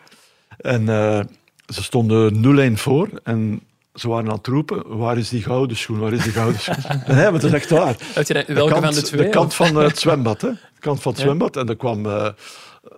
En 0.57 0.89
eh, 0.89 1.21
ze 1.67 1.83
stonden 1.83 2.41
0-1 2.75 2.79
voor. 2.79 3.09
En 3.25 3.61
ze 3.95 4.09
waren 4.09 4.31
aan 4.31 4.37
het 4.37 4.47
roepen, 4.47 4.97
waar 4.99 5.19
is 5.19 5.29
die 5.29 5.43
gouden 5.43 5.77
schoen, 5.77 5.99
waar 5.99 6.13
is 6.13 6.23
die 6.23 6.33
gouden 6.33 6.61
schoen? 6.61 6.75
nee, 7.07 7.17
maar 7.17 7.33
dat 7.33 7.45
is 7.45 7.53
echt 7.53 7.71
waar. 7.71 7.97
De 8.15 8.45
welke 8.47 8.73
kant, 8.73 8.85
van 8.85 8.95
de 8.95 9.03
twee? 9.03 9.23
De 9.23 9.29
kant 9.29 9.55
van 9.55 9.77
het 9.77 9.99
zwembad. 10.05 10.41
Hè. 10.41 10.49
De 10.51 10.81
kant 10.81 11.03
van 11.03 11.13
het 11.13 11.21
Ja. 11.21 11.27
zwembad. 11.27 11.57
En 11.57 11.69
er 11.69 11.77
kwam 11.77 12.07
eh, 12.07 12.29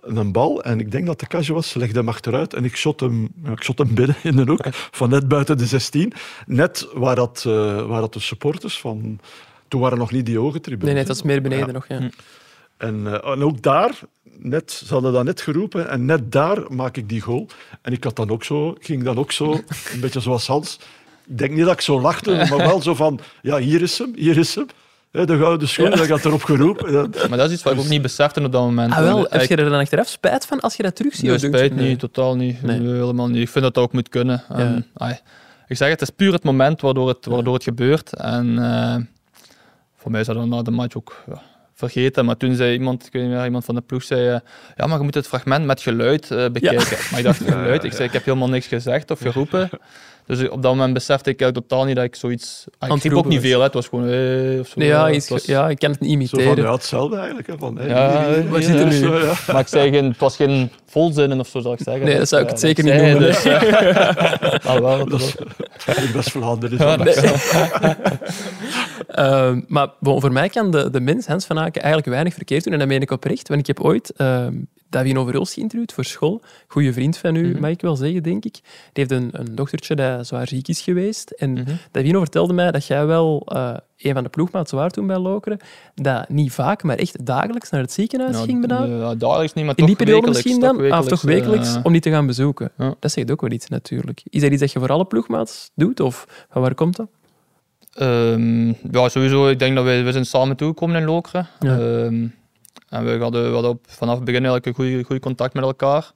een 0.01 0.31
bal. 0.31 0.63
En 0.63 0.79
ik 0.79 0.91
denk 0.91 1.05
dat 1.05 1.19
de 1.19 1.27
Casio 1.27 1.53
was. 1.53 1.69
Ze 1.69 1.79
legde 1.79 1.97
hem 1.97 2.09
achteruit. 2.09 2.53
En 2.53 2.63
ik 2.65 2.75
shot 2.75 2.99
hem, 2.99 3.29
ja, 3.43 3.51
ik 3.51 3.63
shot 3.63 3.77
hem 3.77 3.93
binnen 3.93 4.15
in 4.23 4.35
de 4.35 4.43
hoek. 4.45 4.65
Van 4.71 5.09
net 5.09 5.27
buiten 5.27 5.57
de 5.57 5.65
16. 5.65 6.13
Net 6.45 6.87
waar 6.93 7.15
dat, 7.15 7.43
eh, 7.47 7.85
waar 7.87 8.01
dat 8.01 8.13
de 8.13 8.19
supporters 8.19 8.79
van... 8.79 9.19
Toen 9.67 9.81
waren 9.81 9.97
nog 9.97 10.11
niet 10.11 10.25
die 10.25 10.39
ogen 10.39 10.61
Nee, 10.65 10.93
nee, 10.93 11.03
dat 11.05 11.15
is 11.15 11.21
meer 11.21 11.41
beneden 11.41 11.65
Ja. 11.65 11.71
nog. 11.71 11.87
Ja. 11.87 12.09
En, 12.77 13.07
eh, 13.07 13.31
en 13.31 13.43
ook 13.43 13.61
daar, 13.61 13.99
net, 14.37 14.71
ze 14.71 14.93
hadden 14.93 15.13
dat 15.13 15.23
net 15.23 15.41
geroepen, 15.41 15.89
en 15.89 16.05
net 16.05 16.31
daar 16.31 16.63
maak 16.69 16.97
ik 16.97 17.09
die 17.09 17.21
goal. 17.21 17.47
En 17.81 17.93
ik 17.93 18.03
had 18.03 18.15
dan 18.15 18.29
ook 18.29 18.43
zo, 18.43 18.75
ging 18.79 19.03
dan 19.03 19.17
ook 19.17 19.31
zo, 19.31 19.51
een 19.93 19.99
beetje 19.99 20.19
zoals 20.19 20.47
Hans. 20.47 20.79
Ik 21.27 21.37
denk 21.37 21.51
niet 21.51 21.65
dat 21.65 21.73
ik 21.73 21.81
zo 21.81 22.01
lachte, 22.01 22.35
maar 22.49 22.57
wel 22.57 22.81
zo 22.81 22.95
van, 22.95 23.19
ja, 23.41 23.57
hier 23.57 23.81
is 23.81 23.97
hem, 23.97 24.11
hier 24.15 24.37
is 24.37 24.55
hem. 24.55 24.65
De 25.15 25.37
gouden 25.37 25.67
schoen, 25.67 25.89
dat 25.89 25.99
gaat 25.99 26.25
erop 26.25 26.43
geroepen. 26.43 26.91
Dat- 27.11 27.29
Maar 27.29 27.37
dat 27.37 27.47
is 27.47 27.53
iets 27.53 27.63
wat 27.63 27.73
ik 27.73 27.79
ook 27.79 27.87
niet 27.87 28.01
besefte 28.01 28.43
op 28.43 28.51
dat 28.51 28.61
moment. 28.61 28.93
Ah, 28.93 28.99
wel, 28.99 29.25
heb 29.29 29.41
je 29.49 29.55
er 29.55 29.69
dan 29.69 29.79
achteraf 29.79 30.07
spijt 30.07 30.45
van 30.45 30.59
als 30.59 30.75
je 30.75 30.83
dat 30.83 30.95
terugziet? 30.95 31.25
Nee, 31.29 31.37
spijt 31.37 31.75
nee. 31.75 31.87
niet, 31.87 31.99
totaal 31.99 32.35
niet. 32.35 32.61
Nee. 32.61 32.79
Nee, 32.79 32.93
helemaal 32.93 33.27
niet. 33.27 33.41
Ik 33.41 33.49
vind 33.49 33.63
dat 33.63 33.73
dat 33.73 33.83
ook 33.83 33.93
moet 33.93 34.09
kunnen. 34.09 34.43
En, 34.49 34.87
ai, 34.95 35.13
ik 35.67 35.77
zeg 35.77 35.89
het, 35.89 35.99
het 35.99 36.09
is 36.09 36.15
puur 36.15 36.33
het 36.33 36.43
moment 36.43 36.81
waardoor 36.81 37.07
het, 37.07 37.25
waardoor 37.25 37.53
het 37.53 37.63
gebeurt. 37.63 38.15
En 38.15 38.57
eh, 38.63 38.95
voor 39.95 40.11
mij 40.11 40.19
is 40.19 40.27
dat 40.27 40.35
dan 40.35 40.49
na 40.49 40.61
de 40.61 40.71
match 40.71 40.95
ook 40.95 41.23
ja, 41.27 41.41
vergeten. 41.75 42.25
Maar 42.25 42.37
toen 42.37 42.55
zei 42.55 42.73
iemand, 42.73 43.05
ik 43.05 43.13
weet 43.13 43.21
niet 43.23 43.31
meer, 43.31 43.45
iemand 43.45 43.65
van 43.65 43.75
de 43.75 43.81
ploeg 43.81 44.03
zei, 44.03 44.27
eh, 44.27 44.39
ja, 44.75 44.85
maar 44.87 44.97
je 44.97 45.03
moet 45.03 45.13
het 45.13 45.27
fragment 45.27 45.65
met 45.65 45.81
geluid 45.81 46.31
eh, 46.31 46.45
bekijken. 46.51 46.97
Maar 47.11 47.19
ik 47.19 47.25
dacht, 47.25 47.41
geluid? 47.49 47.83
Ik 47.83 47.91
zei, 47.93 48.03
ik 48.07 48.13
heb 48.13 48.25
helemaal 48.25 48.49
niks 48.49 48.67
gezegd 48.67 49.11
of 49.11 49.19
geroepen. 49.19 49.69
Dus 50.27 50.39
op 50.49 50.61
dat 50.61 50.71
moment 50.75 50.93
besefte 50.93 51.29
ik 51.29 51.39
eigenlijk 51.41 51.69
totaal 51.69 51.85
niet 51.85 51.95
dat 51.95 52.03
ik 52.05 52.15
zoiets... 52.15 52.63
Ah, 52.79 52.87
ik 52.89 52.93
het 52.95 53.03
riep 53.03 53.13
ook 53.13 53.25
niet 53.25 53.41
veel, 53.41 53.57
hè. 53.57 53.63
het 53.63 53.73
was 53.73 53.87
gewoon... 53.87 54.07
eh, 54.09 54.59
of 54.59 54.67
zo. 54.67 54.73
Nee, 54.79 54.87
ja, 54.87 55.05
Het 55.05 55.15
iets- 55.15 55.29
was- 55.29 55.45
ja, 55.45 55.69
ik 55.69 55.79
kan 55.79 55.91
het 55.91 55.99
niet 55.99 56.09
Zo 56.09 56.15
imiteren. 56.15 56.55
van, 56.55 56.63
ja, 56.63 56.71
hetzelfde 56.71 57.15
eigenlijk. 57.17 57.47
Hè, 57.47 57.53
van, 57.57 57.77
hè, 57.77 57.87
Ja, 57.87 58.61
zit 58.61 58.79
er 58.79 58.91
zo, 58.91 59.17
ja. 59.19 59.33
Maar 59.51 59.59
ik 59.61 59.67
zei 59.67 59.91
geen, 59.91 60.05
het 60.07 60.17
was 60.17 60.35
geen 60.35 60.71
volzinnen 60.89 61.39
of 61.39 61.47
zo, 61.47 61.59
zou 61.59 61.73
ik 61.73 61.79
zeggen. 61.83 62.05
Nee, 62.05 62.17
dat 62.17 62.27
zou 62.29 62.43
ik 62.43 62.49
het 62.49 62.59
zeker 62.59 62.83
niet 62.83 62.93
noemen. 62.93 63.19
Dus, 63.19 63.43
eh, 63.45 64.65
ah, 64.71 64.79
wel, 64.79 65.07
Dat 65.07 65.21
is, 65.21 65.35
Vlaanderen. 66.31 66.77
Ehm, 69.07 69.61
maar 69.67 69.89
bon, 69.99 70.21
voor 70.21 70.31
mij 70.31 70.49
kan 70.49 70.71
de, 70.71 70.89
de 70.89 70.99
mens, 70.99 71.27
Hans 71.27 71.45
van 71.45 71.59
Aken, 71.59 71.81
eigenlijk 71.81 72.11
weinig 72.11 72.33
verkeerd 72.33 72.63
doen. 72.63 72.73
En 72.73 72.79
dat 72.79 72.87
meen 72.87 73.01
ik 73.01 73.11
oprecht. 73.11 73.47
Want 73.47 73.59
ik 73.59 73.67
heb 73.67 73.79
ooit 73.79 74.11
ehm 74.15 74.53
Davino 74.89 75.23
Verhulst 75.23 75.53
geïnterviewd 75.53 75.93
voor 75.93 76.03
school. 76.05 76.41
Goeie 76.67 76.93
vriend 76.93 77.17
van 77.17 77.35
u, 77.35 77.49
Mhm. 77.49 77.59
mag 77.61 77.69
ik 77.69 77.81
wel 77.81 77.95
zeggen, 77.95 78.23
denk 78.23 78.45
ik. 78.45 78.53
Die 78.53 78.61
heeft 78.93 79.11
een, 79.11 79.29
een 79.31 79.55
dochtertje 79.55 79.95
dat 79.95 80.27
zwaar 80.27 80.47
ziek 80.47 80.67
is 80.67 80.81
geweest. 80.81 81.29
En 81.31 81.51
Mhm. 81.51 81.71
Davino 81.91 82.19
vertelde 82.19 82.53
mij 82.53 82.71
dat 82.71 82.85
jij 82.85 83.05
wel 83.05 83.41
eh, 83.45 83.73
een 83.97 84.13
van 84.13 84.23
de 84.23 84.29
ploegmaats 84.29 84.71
waar 84.71 84.89
toen 84.89 85.07
bij 85.07 85.17
Lokeren, 85.17 85.59
dat 85.95 86.29
niet 86.29 86.51
vaak, 86.51 86.83
maar 86.83 86.97
echt 86.97 87.25
dagelijks 87.25 87.69
naar 87.69 87.81
het 87.81 87.91
ziekenhuis 87.91 88.37
Ja, 88.37 88.43
ging 88.43 88.67
bijna. 88.67 88.85
Ja, 88.85 89.15
dagelijks 89.15 89.53
niet, 89.53 89.65
maar 89.65 89.77
In 89.77 89.85
die 89.85 89.95
periode 89.95 90.27
misschien 90.27 90.59
dan? 90.59 90.77
toch 90.77 90.89
Ah, 90.91 90.99
of 90.99 91.07
toch 91.07 91.21
wekelijks, 91.21 91.77
om 91.83 91.91
die 91.91 92.01
te 92.01 92.09
gaan 92.09 92.25
bezoeken. 92.27 92.71
Ja. 92.77 92.95
Dat 92.99 93.11
zegt 93.11 93.31
ook 93.31 93.41
wel 93.41 93.51
iets, 93.51 93.67
natuurlijk. 93.67 94.21
Is 94.29 94.41
dat 94.41 94.51
iets 94.51 94.61
dat 94.61 94.71
je 94.71 94.79
voor 94.79 94.89
alle 94.91 95.05
ploegmaats 95.05 95.71
doet? 95.75 95.99
Of 95.99 96.45
van 96.49 96.61
waar 96.61 96.75
komt 96.75 96.95
dat? 96.95 97.07
Ehm, 97.95 98.67
ja, 98.91 99.09
sowieso. 99.09 99.47
Ik 99.47 99.59
denk 99.59 99.75
dat 99.75 99.83
wij 99.83 100.03
we 100.03 100.11
zijn 100.11 100.25
samen 100.25 100.55
toegekomen 100.55 100.95
in 100.95 101.05
Lokeren. 101.05 101.47
Ja. 101.59 101.71
Ehm, 101.79 102.27
en 102.89 103.03
we 103.05 103.17
hadden, 103.19 103.43
we 103.47 103.53
hadden 103.53 103.71
op, 103.71 103.85
vanaf 103.87 104.15
het 104.15 104.23
begin 104.25 104.45
eigenlijk 104.45 104.65
een 104.65 104.73
goede, 104.85 105.03
goede 105.03 105.21
contact 105.21 105.53
met 105.53 105.63
elkaar. 105.63 106.11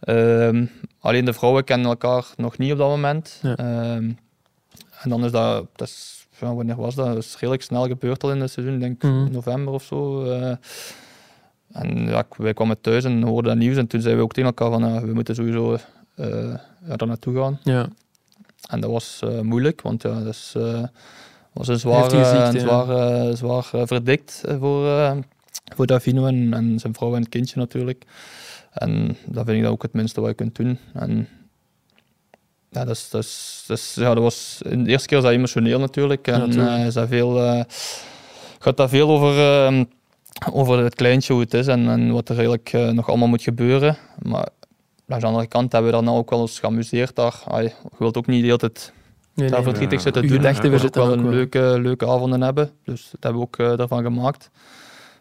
Ehm, 0.00 0.66
alleen 1.00 1.24
de 1.24 1.32
vrouwen 1.32 1.64
kennen 1.64 1.88
elkaar 1.88 2.24
nog 2.36 2.58
niet 2.58 2.72
op 2.72 2.78
dat 2.78 2.88
moment. 2.88 3.38
Ja. 3.42 3.56
En 3.56 5.10
dan 5.10 5.24
is 5.24 5.30
dat, 5.30 5.66
dat 5.76 5.88
is, 5.88 6.26
ja, 6.40 6.54
wanneer 6.54 6.76
was 6.76 6.94
dat? 6.94 7.06
Dat 7.06 7.16
is 7.16 7.34
redelijk 7.34 7.62
snel 7.62 7.86
gebeurd 7.86 8.22
al 8.24 8.30
in 8.32 8.40
het 8.40 8.50
seizoen, 8.50 8.74
ik 8.74 8.80
denk 8.80 9.02
Mhm. 9.02 9.32
november 9.32 9.72
of 9.74 9.82
zo. 9.84 10.24
eh. 10.24 10.52
en 11.72 12.06
ja, 12.08 12.24
wij 12.36 12.52
kwamen 12.54 12.80
thuis 12.80 13.04
en 13.04 13.22
hoorden 13.22 13.50
dat 13.52 13.60
nieuws 13.62 13.76
en 13.76 13.86
toen 13.86 14.00
zeiden 14.00 14.18
we 14.20 14.26
ook 14.28 14.32
tegen 14.34 14.48
elkaar 14.56 14.70
van 14.80 15.06
we 15.06 15.14
moeten 15.14 15.34
sowieso 15.34 15.72
eh 16.14 16.54
ja, 16.86 16.96
daar 16.96 17.08
naartoe 17.08 17.36
gaan. 17.36 17.58
Ja. 17.62 17.88
En 18.68 18.80
dat 18.80 18.90
was 18.90 19.20
eh, 19.24 19.40
moeilijk, 19.40 19.82
want 19.82 20.02
ja, 20.02 20.18
dat 20.20 20.34
is, 20.34 20.52
eh, 20.56 20.82
was 21.52 21.68
een 21.68 21.78
zwaar, 21.78 22.10
ziekte, 22.10 22.16
een 22.16 22.66
ja. 22.66 23.34
zwaar, 23.34 23.64
eh, 23.72 23.82
verdikt 23.86 24.40
voor, 24.58 25.14
voor 25.74 25.86
Davino 25.86 26.26
en, 26.26 26.54
en 26.54 26.78
zijn 26.78 26.94
vrouw 26.94 27.14
en 27.14 27.20
het 27.20 27.28
kindje 27.28 27.58
natuurlijk. 27.58 28.04
En 28.72 29.16
dat 29.26 29.44
vind 29.44 29.56
ik 29.56 29.62
dat 29.62 29.72
ook 29.72 29.82
het 29.82 29.92
minste 29.92 30.20
wat 30.20 30.28
je 30.28 30.34
kunt 30.36 30.56
doen. 30.56 30.78
En 30.92 31.28
ja, 32.70 32.84
dat, 32.84 32.96
is, 32.96 33.08
dat, 33.10 33.22
is, 33.24 33.64
dat, 33.66 33.78
is- 33.78 33.94
ja, 33.94 34.14
dat 34.14 34.22
was 34.22 34.60
de 34.62 34.86
eerste 34.86 35.08
keer 35.08 35.18
is 35.18 35.24
dat 35.24 35.32
emotioneel 35.32 35.78
natuurlijk. 35.78 36.26
En 36.28 36.58
is 36.86 36.94
dat 36.94 37.08
veel, 37.08 37.64
gaat 38.58 38.76
dat 38.76 38.90
veel 38.90 39.08
over, 39.10 39.86
over 40.52 40.78
het 40.78 40.94
kleintje, 40.94 41.32
hoe 41.32 41.42
het 41.42 41.54
is 41.54 41.66
en, 41.66 41.88
en 41.88 42.12
wat 42.12 42.28
er 42.28 42.34
eigenlijk 42.34 42.72
nog 42.92 43.08
allemaal 43.08 43.28
moet 43.28 43.42
gebeuren. 43.42 43.96
Maar 44.22 44.48
aan 45.08 45.20
de 45.20 45.26
andere 45.26 45.46
kant 45.46 45.72
hebben 45.72 45.90
we 45.90 45.96
daar 45.96 46.06
nou 46.06 46.18
ook 46.18 46.30
wel 46.30 46.40
eens 46.40 46.58
geamuseerd. 46.58 47.16
Daar. 47.16 47.42
Ai, 47.48 47.64
je 47.64 47.72
wilt 47.98 48.16
ook 48.16 48.26
niet 48.26 48.40
de 48.40 48.46
hele 48.46 48.58
tijd 48.58 48.92
Nee, 49.34 49.48
nee. 49.48 49.62
verdrietig 49.62 50.00
zitten 50.00 50.26
doen. 50.26 50.40
We 50.40 50.84
ook 50.84 50.94
wel 50.94 51.12
een 51.12 51.22
wel. 51.22 51.32
leuke, 51.32 51.78
leuke 51.80 52.06
avonden 52.06 52.40
hebben. 52.40 52.70
Dus 52.84 53.08
dat 53.10 53.22
hebben 53.22 53.40
we 53.40 53.46
ook 53.46 53.58
eh, 53.58 53.76
daarvan 53.76 54.02
gemaakt. 54.02 54.50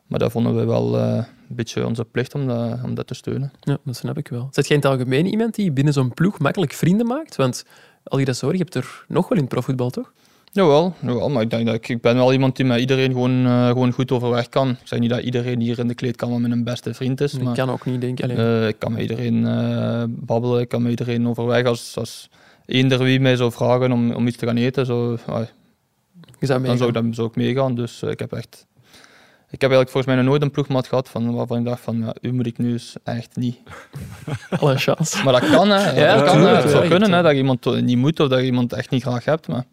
Maar 0.08 0.20
dat 0.20 0.32
vonden 0.32 0.56
we 0.56 0.66
wel 0.66 0.98
eh, 0.98 1.14
een 1.16 1.56
beetje 1.56 1.86
onze 1.86 2.06
plicht 2.06 2.36
om 2.36 2.48
dat, 2.48 2.84
om 2.84 2.94
dat 2.96 3.08
te 3.08 3.14
steunen. 3.14 3.52
Ja, 3.60 3.78
dat 3.84 3.96
snap 3.96 4.18
ik 4.18 4.28
wel. 4.28 4.48
Zet 4.52 4.68
jij 4.68 4.78
in 4.78 4.82
het 4.82 4.92
algemeen 4.92 5.26
iemand 5.26 5.56
die 5.56 5.72
binnen 5.72 5.94
zo'n 5.94 6.14
ploeg 6.14 6.40
makkelijk 6.40 6.74
vrienden 6.74 7.08
maakt? 7.08 7.36
Want 7.36 7.66
al 8.04 8.18
die 8.18 8.26
dat 8.26 8.36
zo 8.36 8.46
hoor, 8.46 8.56
je 8.56 8.62
hebt 8.62 8.76
er 8.76 9.06
nog 9.08 9.28
wel 9.28 9.38
in 9.38 9.44
het 9.44 9.54
profvoetbal, 9.54 9.90
toch? 9.90 10.14
Jawel, 10.54 10.94
jawel 11.00 11.30
maar 11.30 11.42
ik 11.42 11.50
denk 11.50 11.66
dat 11.66 11.76
ik, 11.76 11.90
ik 11.90 12.02
ben 12.02 12.16
wel 12.16 12.34
iemand 12.34 12.56
die 12.56 12.66
met 12.66 12.80
iedereen 12.80 13.12
gewoon, 13.12 13.46
eh, 13.46 13.68
gewoon 13.68 13.92
goed 13.92 14.12
overweg 14.12 14.50
kan. 14.50 14.70
Ik 14.70 14.78
zeg 14.84 15.00
niet 15.00 15.10
dat 15.10 15.22
iedereen 15.22 15.60
hier 15.60 15.80
in 15.80 15.88
de 15.88 15.94
kleedkamer 15.94 16.40
mijn 16.40 16.64
beste 16.64 16.94
vriend 16.94 17.22
is. 17.22 17.32
Dat 17.32 17.42
Maar, 17.42 17.56
kan 17.56 17.70
ook 17.70 17.86
niet, 17.86 18.02
denk 18.02 18.20
ik. 18.20 18.38
Eh, 18.38 18.68
ik 18.68 18.80
kan 18.80 18.92
met 18.92 19.02
iedereen 19.02 19.48
eh, 19.48 20.04
babbelen, 20.08 20.62
ik 20.62 20.70
kan 20.70 20.82
met 20.82 20.90
iedereen 20.90 21.28
overweg. 21.28 21.66
Als, 21.66 21.98
als 21.98 22.30
eender 22.66 23.00
wie 23.00 23.20
mij 23.20 23.36
zou 23.36 23.52
vragen 23.52 23.92
om, 23.92 24.12
om 24.12 24.28
iets 24.28 24.38
te 24.38 24.46
gaan 24.46 24.58
eten, 24.58 24.86
zo, 24.86 25.18
dan 25.26 25.48
zou 26.40 26.88
ik, 26.88 26.94
dan 26.94 27.14
zou 27.14 27.28
ik 27.28 27.36
meegaan. 27.36 27.76
Dus 27.76 28.02
ik 28.02 28.20
heb 28.20 28.32
echt... 28.32 28.68
Ik 29.50 29.62
heb 29.62 29.72
eigenlijk 29.72 29.90
volgens 29.92 30.06
mij 30.06 30.16
nog 30.16 30.26
nooit 30.26 30.42
een 30.42 30.52
ploegmaat 30.52 30.88
gehad 30.88 31.10
van, 31.10 31.34
waarvan 31.34 31.58
ik 31.58 31.66
dacht 31.66 31.82
van, 31.82 31.98
ja, 32.00 32.16
u 32.22 32.34
moet 32.34 32.46
ik 32.46 32.58
nu 32.58 32.72
eens 32.72 32.96
echt 33.04 33.36
niet. 33.36 33.58
Alle 34.60 34.78
chance. 34.78 35.24
Maar 35.24 35.34
dat 35.34 35.50
kan, 35.50 35.70
hè. 35.70 35.92
Ja, 35.92 36.16
dat 36.16 36.26
kan, 36.26 36.42
hè. 36.42 36.56
Het 36.56 36.70
zou 36.70 36.88
kunnen, 36.88 37.12
hè, 37.12 37.22
dat 37.22 37.32
je 37.32 37.38
iemand 37.38 37.82
niet 37.82 37.98
moet 37.98 38.20
of 38.20 38.28
dat 38.28 38.40
je 38.40 38.46
iemand 38.46 38.74
echt 38.74 38.90
niet 38.90 39.02
graag 39.02 39.26
hebt. 39.26 39.48
Maar 39.48 39.66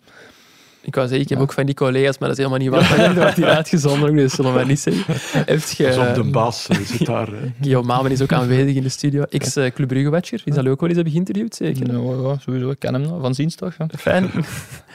Ik 0.83 0.95
wou 0.95 1.07
zeggen, 1.07 1.25
ik 1.25 1.29
heb 1.29 1.41
ook 1.41 1.53
van 1.53 1.67
die 1.67 1.75
collega's, 1.75 2.19
maar 2.19 2.29
dat 2.29 2.39
is 2.39 2.45
helemaal 2.45 2.67
niet 2.67 2.89
waar. 2.89 2.99
Dat 3.15 3.15
wordt 3.15 3.37
hier 3.37 3.47
uitgezonden, 3.47 4.15
dus 4.15 4.23
dat 4.23 4.31
zullen 4.31 4.55
wij 4.55 4.65
niet 4.65 4.81
zeggen. 4.81 5.15
Heeft 5.47 5.77
je, 5.77 5.85
Pas 5.85 6.09
op, 6.09 6.15
de 6.15 6.25
baas 6.25 6.69
eh, 6.69 6.79
zit 6.79 7.07
daar. 7.07 7.29
Guillaume 7.61 7.87
Mamen 7.87 8.11
is 8.11 8.23
ook 8.23 8.33
aanwezig 8.33 8.75
in 8.75 8.83
de 8.83 8.89
studio. 8.89 9.23
Ex-Club 9.23 9.89
Brugge-watcher. 9.89 10.43
Is 10.45 10.55
dat 10.55 10.67
ook 10.67 10.81
wel 10.81 10.89
eens 10.89 10.95
hebben 10.95 11.13
geïnterviewd, 11.13 11.55
zeker? 11.55 11.93
Ja, 11.93 12.29
ja, 12.29 12.39
sowieso. 12.39 12.71
Ik 12.71 12.79
ken 12.79 12.95
hem 12.95 13.03
nog, 13.03 13.21
van 13.21 13.35
ziens 13.35 13.55
toch? 13.55 13.75
Ja. 13.79 13.87
Fijn. 13.99 14.31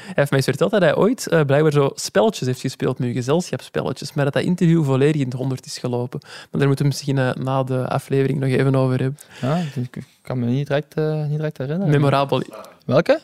Hij 0.06 0.14
heeft 0.16 0.30
mij 0.30 0.40
eens 0.40 0.48
verteld 0.48 0.72
dat 0.72 0.82
hij 0.82 0.96
ooit 0.96 1.28
eh, 1.28 1.42
blijkbaar 1.42 1.72
zo 1.72 1.92
spelletjes 1.96 2.48
heeft 2.48 2.60
gespeeld 2.60 3.00
met 3.00 3.14
gezelschapsspelletjes, 3.14 4.14
maar 4.14 4.24
dat 4.26 4.34
dat 4.34 4.44
interview 4.44 4.84
volledig 4.84 5.22
in 5.22 5.28
het 5.28 5.34
honderd 5.34 5.66
is 5.66 5.78
gelopen. 5.78 6.20
Maar 6.24 6.60
daar 6.60 6.68
moeten 6.68 6.86
we 6.86 6.92
misschien 6.92 7.18
eh, 7.18 7.34
na 7.34 7.64
de 7.64 7.88
aflevering 7.88 8.40
nog 8.40 8.50
even 8.50 8.76
over 8.76 9.00
hebben. 9.00 9.20
Ja, 9.42 9.58
ik 9.58 10.04
kan 10.22 10.40
me 10.40 10.46
niet 10.46 10.68
direct, 10.68 10.94
eh, 10.94 11.26
niet 11.26 11.38
direct 11.38 11.58
herinneren. 11.58 11.92
Memorabel. 11.92 12.44
Welke? 12.86 13.20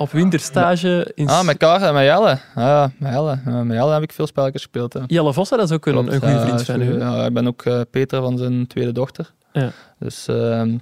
Op 0.00 0.10
winterstage 0.10 1.12
in 1.14 1.28
Ah, 1.28 1.44
met 1.44 1.62
en 1.62 1.94
met 1.94 2.04
Jelle. 2.04 2.38
Ja, 2.54 2.90
met 2.98 3.12
Jelle. 3.12 3.38
Met 3.44 3.76
Jelle 3.76 3.92
heb 3.92 4.02
ik 4.02 4.12
veel 4.12 4.26
spelletjes 4.26 4.62
gespeeld. 4.62 4.92
hè. 4.92 5.00
Jelle 5.06 5.32
Vossen, 5.32 5.58
dat 5.58 5.68
is 5.68 5.74
ook 5.74 5.86
een, 5.86 5.92
Klopt, 5.92 6.12
een 6.12 6.18
goede 6.18 6.34
ja, 6.34 6.40
vriend 6.40 6.64
van 6.64 6.80
u. 6.80 6.98
Ja, 6.98 7.24
ik 7.26 7.32
ben 7.32 7.46
ook 7.46 7.62
eh, 7.62 7.80
Peter 7.90 8.22
van 8.22 8.38
zijn 8.38 8.66
tweede 8.66 8.92
dochter. 8.92 9.32
Ja. 9.52 9.70
Dus 9.98 10.28
ehm, 10.28 10.76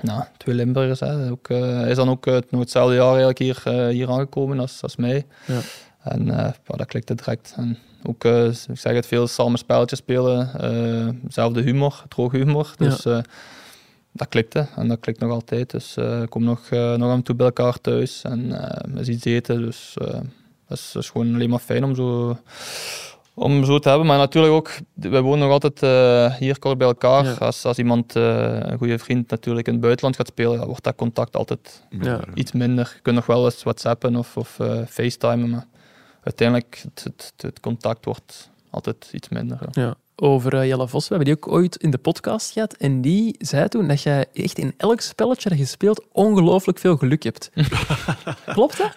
nou, 0.00 0.22
twee 0.36 0.54
Limburgers. 0.54 1.00
Hè. 1.00 1.30
Ook, 1.30 1.48
eh, 1.48 1.60
hij 1.60 1.90
is 1.90 1.96
dan 1.96 2.08
ook 2.10 2.26
nog 2.26 2.60
hetzelfde 2.60 2.94
jaar 2.94 3.08
eigenlijk 3.08 3.38
hier, 3.38 3.62
eh, 3.64 3.88
hier 3.88 4.10
aangekomen 4.10 4.60
als, 4.60 4.82
als 4.82 4.96
mij. 4.96 5.26
Ja. 5.46 5.58
En 6.02 6.26
ja, 6.26 6.54
dat 6.66 6.86
klikte 6.86 7.14
direct. 7.14 7.54
En 7.56 7.78
ook, 8.02 8.24
ik 8.24 8.56
zeg 8.78 8.94
het, 8.94 9.06
veel 9.06 9.26
samen 9.26 9.58
spelletjes 9.58 9.98
spelen. 9.98 10.50
zelfde 11.28 11.60
humor, 11.60 12.02
droge 12.08 12.36
humor. 12.36 12.74
Dus 12.76 13.06
dat 14.16 14.28
klikte 14.28 14.66
en 14.76 14.88
dat 14.88 15.00
klikt 15.00 15.20
nog 15.20 15.30
altijd. 15.30 15.70
Dus 15.70 15.96
eh, 15.96 16.22
ik 16.22 16.30
kom 16.30 16.44
nog, 16.44 16.68
eh, 16.70 16.94
nog 16.94 17.08
af 17.10 17.14
en 17.16 17.22
toe 17.22 17.34
bij 17.34 17.46
elkaar 17.46 17.80
thuis 17.80 18.22
en 18.22 18.52
eh 18.70 18.90
we 18.94 19.04
zien 19.04 19.14
iets 19.14 19.24
eten. 19.24 19.60
Dus 19.60 19.94
eh, 20.00 20.06
dat, 20.68 20.78
is, 20.78 20.90
dat 20.92 21.02
is 21.02 21.10
gewoon 21.10 21.34
alleen 21.34 21.50
maar 21.50 21.58
fijn 21.58 21.84
om 21.84 21.94
zo, 21.94 22.38
om 23.34 23.64
zo 23.64 23.78
te 23.78 23.88
hebben. 23.88 24.06
Maar 24.06 24.18
natuurlijk 24.18 24.52
ook, 24.54 24.70
wij 24.94 25.20
wonen 25.20 25.38
nog 25.38 25.50
altijd 25.50 25.82
eh, 25.82 26.34
hier 26.38 26.58
kort 26.58 26.78
bij 26.78 26.86
elkaar. 26.86 27.24
Ja. 27.24 27.32
Als, 27.32 27.64
als 27.64 27.78
iemand, 27.78 28.16
eh, 28.16 28.56
een 28.60 28.78
goede 28.78 28.98
vriend 28.98 29.30
natuurlijk 29.30 29.66
in 29.66 29.72
het 29.72 29.82
buitenland 29.82 30.16
gaat 30.16 30.26
spelen, 30.28 30.56
dan 30.58 30.66
wordt 30.66 30.84
dat 30.84 30.94
contact 30.94 31.36
altijd 31.36 31.82
Ja. 32.00 32.20
iets 32.34 32.52
minder. 32.52 32.92
Je 32.94 33.00
kunt 33.02 33.16
nog 33.16 33.26
wel 33.26 33.44
eens 33.44 33.62
whatsappen 33.62 34.16
of, 34.16 34.36
of 34.36 34.58
eh, 34.60 34.80
facetimen, 34.88 35.50
maar 35.50 35.66
uiteindelijk 36.22 36.80
het, 36.84 37.04
het, 37.04 37.32
het 37.36 37.60
contact 37.60 38.04
wordt 38.04 38.50
altijd 38.70 39.08
iets 39.12 39.28
minder. 39.28 39.58
ja. 39.72 39.82
Ja. 39.82 39.94
Over 40.16 40.54
eh, 40.54 40.66
Jelle 40.66 40.88
Vos, 40.88 41.08
we 41.08 41.14
hebben 41.14 41.34
die 41.34 41.44
ook 41.44 41.52
ooit 41.52 41.76
in 41.76 41.90
de 41.90 41.98
podcast 41.98 42.52
gehad. 42.52 42.72
En 42.74 43.00
die 43.00 43.34
zei 43.38 43.68
toen 43.68 43.88
dat 43.88 44.02
jij 44.02 44.24
echt 44.32 44.58
in 44.58 44.74
elk 44.76 45.00
spelletje 45.00 45.48
dat 45.48 45.58
je 45.58 45.64
speelt 45.64 46.04
ongelooflijk 46.12 46.78
veel 46.78 46.96
geluk 46.96 47.22
hebt. 47.22 47.50
Klopt 48.52 48.78
dat? 48.78 48.92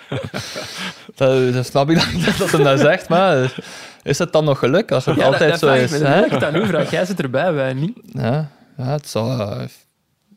Dat, 1.16 1.54
dat 1.54 1.66
snap 1.66 1.90
ik 1.90 1.96
dan 2.00 2.14
niet 2.14 2.38
dat 2.38 2.52
hij 2.52 2.64
dat 2.64 2.80
zegt, 2.80 3.10
maar 3.10 3.56
is 4.04 4.18
het 4.18 4.34
dan 4.34 4.46
nog 4.46 4.60
geluk 4.60 4.92
als 4.92 5.06
het 5.06 5.16
Ja, 5.16 5.26
altijd 5.26 5.50
dat, 5.50 5.60
zo 5.60 5.68
dat 5.68 5.76
is? 5.78 5.92
ik 5.94 6.02
hè? 6.02 6.22
Dat 6.22 6.32
ik 6.32 6.40
dat 6.40 6.52
nu 6.52 6.66
vraag. 6.66 6.92
Jij 6.92 7.06
zit 7.06 7.20
erbij, 7.22 7.54
wij 7.54 7.74
niet. 7.74 7.98
Ja, 8.06 8.52
ja, 8.78 8.84
het 8.92 9.08
zal, 9.08 9.30
eh, 9.40 9.62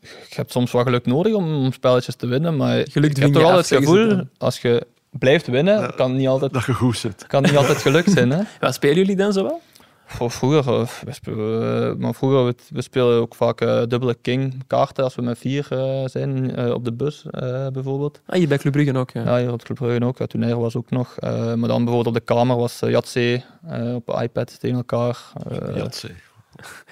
je 0.01 0.35
hebt 0.35 0.51
soms 0.51 0.71
wel 0.71 0.83
geluk 0.83 1.05
nodig 1.05 1.33
om, 1.33 1.71
spelletjes 1.73 2.15
te 2.15 2.27
winnen, 2.27 2.55
maar 2.57 2.85
Geluk 2.91 3.15
je 3.15 3.21
hebt 3.21 3.33
toch 3.33 3.43
wel 3.43 3.57
het 3.57 3.67
gevoel, 3.67 4.07
dan. 4.09 4.29
als 4.37 4.59
je 4.59 4.87
blijft 5.09 5.47
winnen, 5.47 5.95
kan 5.95 6.15
niet 6.15 6.27
altijd, 6.27 6.53
Dat 6.53 6.65
je 6.65 6.73
goed 6.73 6.97
zit. 6.97 7.27
kan 7.27 7.41
niet 7.43 7.57
altijd 7.57 7.77
geluk 7.77 8.07
zijn. 8.09 8.31
Hè? 8.31 8.41
Wat 8.59 8.73
spelen 8.73 8.95
jullie 8.95 9.15
dan 9.15 9.33
zo 9.33 9.43
wel? 9.43 9.61
Voor 10.11 10.31
vroeger, 10.31 10.73
eh, 10.73 10.87
we 11.03 11.13
spelen, 11.13 11.89
eh, 11.91 11.95
maar 11.97 12.13
vroeger, 12.13 12.45
we, 12.45 12.55
we 12.69 12.81
spelen 12.81 13.21
ook 13.21 13.35
vaak 13.35 13.61
eh, 13.61 13.81
dubbele 13.87 14.17
king 14.21 14.63
kaarten 14.67 15.03
als 15.03 15.15
we 15.15 15.21
met 15.21 15.37
vier 15.37 15.67
eh, 15.69 16.03
zijn 16.05 16.59
op 16.73 16.85
de 16.85 16.93
bus 16.93 17.25
eh, 17.31 17.67
bijvoorbeeld. 17.67 18.21
Ah, 18.25 18.37
hier 18.37 18.47
bij 18.47 18.57
Club 18.57 18.73
Brugge 18.73 18.97
ook, 18.97 19.09
ja. 19.11 19.23
Ja, 19.23 19.37
hier 19.43 19.51
op 19.51 19.63
Club 19.63 19.77
Brugge 19.77 20.05
ook. 20.05 20.17
Ja, 20.17 20.25
toen 20.25 20.41
er 20.41 20.59
was 20.59 20.75
ook 20.75 20.89
nog. 20.89 21.15
Eh, 21.17 21.31
maar 21.53 21.69
dan 21.69 21.83
bijvoorbeeld 21.83 22.07
op 22.07 22.13
de 22.13 22.19
kamer 22.33 22.57
was 22.57 22.81
uh, 22.81 22.93
eh, 22.93 23.95
op 23.95 24.05
de 24.05 24.21
iPad 24.23 24.59
tegen 24.59 24.75
elkaar. 24.77 25.17
Eh, 25.49 25.75
Ja, 25.75 25.83
het 25.83 25.95
zei. 25.95 26.13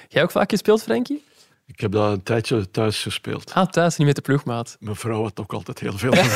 Jij 0.08 0.24
ook 0.24 0.32
vaak 0.32 0.50
gespeeld, 0.50 0.84
Frankie? 0.84 1.24
Ik 1.66 1.80
heb 1.80 1.92
dat 1.92 2.12
een 2.12 2.24
tijdje 2.24 2.72
thuis 2.72 3.02
gespeeld. 3.02 3.54
Ah, 3.54 3.68
thuis, 3.68 3.98
niet 3.98 4.08
met 4.08 4.16
de 4.16 4.22
ploegmaat. 4.22 4.78
Mijn 4.80 4.96
vrouw 4.96 5.22
had 5.24 5.40
ook 5.40 5.54
altijd 5.54 5.80
heel 5.80 5.98
veel. 6.04 6.14
Jij 6.14 6.30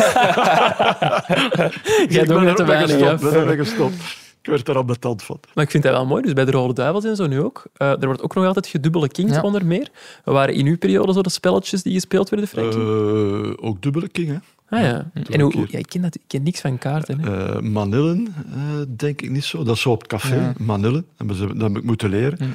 ik 2.07 2.27
doet 2.27 2.27
ben 2.27 2.43
net 2.43 2.55
te 2.55 2.63
er 2.63 2.69
ook 2.69 2.75
mee 2.77 2.87
weinig, 2.87 2.91
gestopt. 2.91 3.21
hè? 3.21 3.29
ben 3.29 3.47
er 3.47 3.55
gestopt. 3.65 4.17
Ik 4.43 4.49
werd 4.49 4.67
er 4.67 4.77
aan 4.77 4.87
de 4.87 4.99
tand 4.99 5.23
van. 5.23 5.39
Maar 5.53 5.63
ik 5.63 5.71
vind 5.71 5.83
dat 5.83 5.91
wel 5.91 6.05
mooi. 6.05 6.21
Dus 6.23 6.33
bij 6.33 6.45
de 6.45 6.51
Rode 6.51 6.73
Duivels 6.73 7.03
en 7.05 7.15
zo 7.15 7.27
nu 7.27 7.41
ook. 7.41 7.63
Eh, 7.77 7.89
er 7.89 8.05
wordt 8.05 8.21
ook 8.21 8.35
nog 8.35 8.45
altijd 8.45 8.67
gedubbele 8.67 9.07
kings 9.09 9.33
Ja. 9.33 9.41
onder 9.41 9.65
meer. 9.65 9.89
Wat 10.23 10.33
waren 10.33 10.53
in 10.55 10.65
uw 10.65 10.77
periode 10.77 11.13
zo 11.13 11.21
de 11.21 11.29
spelletjes 11.29 11.83
die 11.83 11.93
gespeeld 11.93 12.29
werden, 12.29 12.47
Frankie? 12.49 12.79
Eh, 12.79 13.65
ook 13.67 13.81
dubbele 13.81 14.07
king, 14.07 14.27
hè? 14.27 14.37
ah 14.77 14.83
ja. 14.83 15.11
En 15.29 15.39
hoe, 15.39 15.65
ja, 15.69 15.77
ik, 15.77 15.85
ken 15.87 16.01
dat, 16.01 16.15
ik 16.15 16.21
ken 16.27 16.43
niks 16.43 16.61
van 16.61 16.77
kaarten. 16.77 17.19
Hè. 17.19 17.53
Eh, 17.55 17.61
Manillen, 17.61 18.33
eh, 18.53 18.61
denk 18.87 19.21
ik 19.21 19.29
niet 19.29 19.43
zo. 19.43 19.63
Dat 19.63 19.75
is 19.75 19.81
zo 19.81 19.89
op 19.91 19.99
het 19.99 20.07
café. 20.09 20.35
Ja. 20.35 20.53
Manillen. 20.57 21.05
Dat 21.17 21.37
heb 21.37 21.77
ik 21.77 21.83
moeten 21.83 22.09
leren. 22.09 22.37
Hm. 22.37 22.45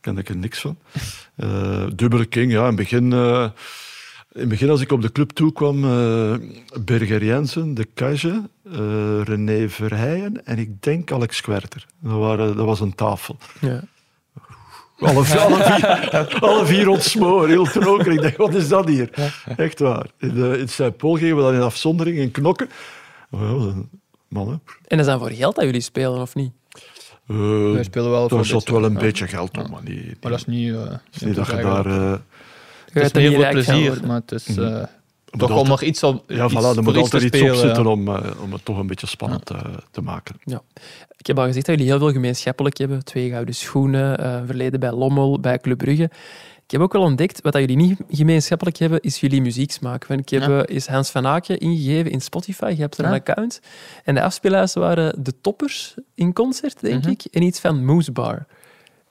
Ken 0.00 0.18
ik 0.18 0.28
er 0.28 0.36
niks 0.36 0.60
van. 0.60 0.76
Eh, 1.36 1.86
dubbele 1.94 2.24
king, 2.26 2.52
ja. 2.52 2.60
In 2.60 2.66
het 2.66 2.76
begin, 2.76 3.12
eh, 3.12 3.48
in 4.36 4.42
het 4.42 4.48
begin 4.48 4.70
als 4.70 4.80
ik 4.80 4.92
op 4.92 5.02
de 5.02 5.12
club 5.12 5.30
toekwam, 5.30 5.84
eh 5.84 6.34
Berger 6.84 7.24
Jensen, 7.24 7.74
De 7.74 7.88
Cage, 7.94 8.42
eh, 8.72 9.22
René 9.24 9.68
Verheijen 9.68 10.46
en 10.46 10.58
ik 10.58 10.82
denk 10.82 11.12
Alex 11.12 11.40
Kwerter. 11.40 11.86
Dat, 12.00 12.18
waren, 12.18 12.56
dat 12.56 12.66
was 12.66 12.80
een 12.80 12.94
tafel. 12.94 13.36
Ja. 13.60 13.82
Alle, 14.98 15.24
vier- 15.24 15.38
alle, 15.38 15.62
vier, 15.62 16.38
alle 16.48 16.66
vier 16.66 16.88
ontsmoren, 16.88 17.48
heel 17.48 17.64
troker. 17.64 18.12
Ik 18.12 18.22
dacht, 18.22 18.36
wat 18.36 18.54
is 18.54 18.68
dat 18.68 18.88
hier? 18.88 19.10
Echt 19.56 19.78
waar. 19.78 20.06
In, 20.18 20.34
de, 20.34 20.58
in 20.58 20.68
Saint-Paul 20.68 21.14
gingen 21.16 21.36
we 21.36 21.42
dan 21.42 21.54
in 21.54 21.60
afzondering 21.60 22.18
in 22.18 22.30
knokken. 22.30 22.68
Oh, 23.30 23.76
mannen. 24.28 24.62
En 24.86 24.98
is 24.98 25.06
dat 25.06 25.18
voor 25.18 25.30
geld 25.30 25.54
dat 25.54 25.64
jullie 25.64 25.80
spelen, 25.80 26.20
of 26.20 26.34
niet? 26.34 26.52
eh, 27.28 27.70
wij 27.72 27.84
spelen 27.84 28.10
wel 28.10 28.28
voor 28.28 28.36
daar 28.38 28.46
zat 28.46 28.68
wel 28.68 28.84
een 28.84 28.92
ja. 28.92 28.98
beetje 28.98 29.26
geld 29.28 29.58
om, 29.58 29.70
maar, 29.70 29.82
niet, 29.82 30.04
niet- 30.06 30.22
Maar 30.22 30.30
dat 30.30 30.40
is 30.40 30.46
niet... 30.46 30.74
eh, 30.74 30.80
het 30.80 31.00
is 31.10 31.20
niet 31.22 31.34
dat 31.34 31.46
je 31.46 31.56
daar... 31.56 31.86
eh, 31.86 32.18
Het 33.02 33.16
is 33.16 33.22
er 33.24 33.30
rijk 33.30 33.42
van 33.42 33.50
plezier, 33.74 33.88
worden. 33.88 34.06
maar 34.06 34.20
het 34.20 34.32
is 34.32 34.46
Mhm. 34.46 34.60
eh, 34.66 34.82
toch 35.36 35.56
om 35.58 35.70
er 35.70 35.82
iets 35.82 36.02
op 36.02 36.24
ja, 36.26 36.44
iets, 36.44 36.54
voilà, 36.54 36.56
er 36.56 36.74
voor 36.74 36.82
moet 36.82 36.96
iets 36.96 37.08
te 37.10 37.16
altijd 37.16 37.34
iets 37.34 37.50
op 37.50 37.54
zitten 37.56 37.86
om, 37.86 38.08
eh, 38.08 38.30
om 38.42 38.52
het 38.52 38.64
toch 38.64 38.78
een 38.78 38.86
beetje 38.86 39.06
spannend 39.06 39.50
eh, 39.50 39.60
te 39.90 40.00
maken. 40.00 40.34
Ik 41.16 41.26
heb 41.26 41.38
al 41.38 41.46
gezegd 41.46 41.66
dat 41.66 41.74
jullie 41.76 41.90
heel 41.90 42.00
veel 42.00 42.12
gemeenschappelijk 42.12 42.76
hebben. 42.76 43.04
Twee 43.04 43.30
gouden 43.30 43.54
schoenen, 43.54 44.18
eh, 44.18 44.40
verleden 44.46 44.80
bij 44.80 44.92
Lommel, 44.92 45.40
bij 45.40 45.58
Club 45.58 45.78
Brugge. 45.78 46.10
Ik 46.64 46.72
heb 46.72 46.80
ook 46.80 46.92
wel 46.92 47.02
ontdekt, 47.02 47.40
wat 47.42 47.52
dat 47.52 47.60
jullie 47.60 47.76
niet 47.76 47.98
gemeenschappelijk 48.10 48.76
hebben, 48.76 49.00
is 49.00 49.20
jullie 49.20 49.40
muzieksmaak. 49.42 50.06
Want 50.06 50.20
ik 50.20 50.28
heb 50.28 50.42
Ja. 50.42 50.62
eh, 50.64 50.74
eens 50.74 50.86
Hans 50.86 51.10
van 51.10 51.26
Aken 51.26 51.58
ingegeven 51.58 52.10
in 52.10 52.20
Spotify. 52.20 52.72
Je 52.74 52.80
hebt 52.80 52.98
er 52.98 53.04
Ja. 53.04 53.10
een 53.10 53.16
account. 53.16 53.60
En 54.04 54.14
de 54.14 54.22
afspeellijsten 54.22 54.80
waren 54.80 55.22
de 55.24 55.40
toppers 55.40 55.94
in 56.14 56.32
concert, 56.32 56.80
denk 56.80 57.02
Mhm. 57.02 57.10
ik. 57.10 57.24
En 57.30 57.42
iets 57.42 57.60
van 57.60 57.84
Moose 57.84 58.12
Bar. 58.12 58.46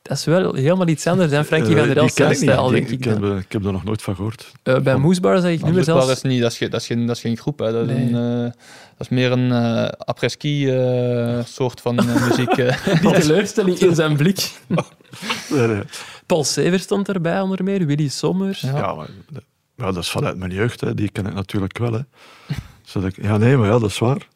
Dat 0.08 0.18
is 0.18 0.26
wel 0.26 0.54
helemaal 0.54 0.88
iets 0.88 1.08
anders 1.08 1.32
dan 1.32 1.46
Frankie 1.46 1.70
Eh, 1.72 1.78
van 1.78 1.86
der 1.86 1.94
die 1.94 2.04
Elst 2.04 2.16
ken 2.16 2.26
ik 2.32 2.72
niet. 2.72 2.80
ik. 2.82 2.90
ik, 3.00 3.04
heb, 3.04 3.24
eh, 3.24 3.38
ik 3.38 3.52
heb 3.52 3.66
er 3.66 3.72
nog 3.72 3.84
nooit 3.84 4.02
van 4.02 4.16
gehoord. 4.16 4.52
Eh, 4.64 4.74
bij 4.80 4.92
van- 4.94 5.02
Moose 5.02 5.22
Bar 5.22 5.40
zeg 5.40 5.52
ik 5.52 5.58
nu 5.60 5.64
meer 5.66 5.74
Moesbar 5.74 6.02
zelfs... 6.02 6.12
is, 6.12 6.22
niet, 6.32 6.42
dat, 6.42 6.52
is, 6.52 6.58
geen- 6.58 6.70
dat, 6.70 6.82
is 6.82 6.88
geen, 6.88 7.06
dat 7.06 7.16
is 7.16 7.22
geen 7.22 7.38
groep, 7.38 7.60
hè. 7.60 7.72
Dat, 7.72 7.90
is 7.90 7.96
Nee. 7.96 8.14
een, 8.14 8.44
eh, 8.46 8.52
dat 8.98 9.00
is 9.00 9.10
meer 9.10 9.32
een 9.32 9.52
eh 9.52 9.88
après-ski 9.98 10.70
eh, 10.70 11.40
soort 11.46 11.82
van 11.82 11.96
muziek. 12.30 12.50
eh. 12.52 13.02
Die 13.02 13.12
teleurstelling 13.12 13.78
in 13.78 13.96
zijn 13.96 14.16
blik. 14.18 14.52
Nee, 15.50 15.68
nee. 15.68 15.82
Paul 16.26 16.44
Sever 16.44 16.80
stond 16.80 17.10
erbij 17.10 17.42
onder 17.42 17.64
meer, 17.64 17.86
Willy 17.86 18.08
Sommer. 18.08 18.58
Ja. 18.62 18.78
Ja, 18.78 18.94
maar, 18.94 19.08
ja, 19.76 19.86
dat 19.86 19.98
is 20.04 20.10
vanuit 20.10 20.38
mijn 20.38 20.52
jeugd. 20.52 20.82
Hè. 20.82 20.94
Die 20.94 21.10
ken 21.12 21.26
ik 21.26 21.34
natuurlijk 21.34 21.78
wel. 21.78 21.94
Hè. 21.94 22.00
Zodat 22.84 23.10
ik, 23.10 23.24
ja, 23.24 23.38
nee, 23.38 23.58
maar 23.58 23.68
ja, 23.70 23.80
dat 23.80 23.90
is 23.90 23.98
waar. 24.00 24.28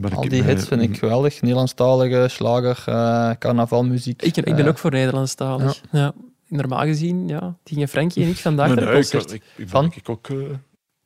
Ben 0.00 0.12
Al 0.12 0.24
ik 0.24 0.30
die 0.30 0.42
hits 0.42 0.68
vind 0.68 0.82
ik 0.82 0.98
geweldig. 0.98 1.40
Nederlandstalige, 1.42 2.26
slager, 2.28 2.82
eh 2.86 3.30
carnavalmuziek. 3.38 4.22
Ik, 4.22 4.36
ik 4.36 4.44
ben 4.44 4.58
Eh, 4.58 4.66
ook 4.66 4.78
voor 4.78 4.90
Nederlandstalig. 4.90 5.80
Ja. 5.92 6.12
Normaal 6.48 6.80
gezien 6.84 7.28
ja, 7.28 7.56
gingen 7.64 7.88
Frankie 7.88 8.24
en 8.24 8.28
ik 8.30 8.36
vandaag 8.36 8.66
Nee, 8.66 8.76
naar 8.76 8.84
nee, 8.84 8.94
concert. 8.94 9.32
ik, 9.32 9.42
ik, 9.56 9.68
Van? 9.68 9.92
ik 9.94 10.08
ook... 10.08 10.28
eh, 10.28 10.36
Nou, 10.36 10.50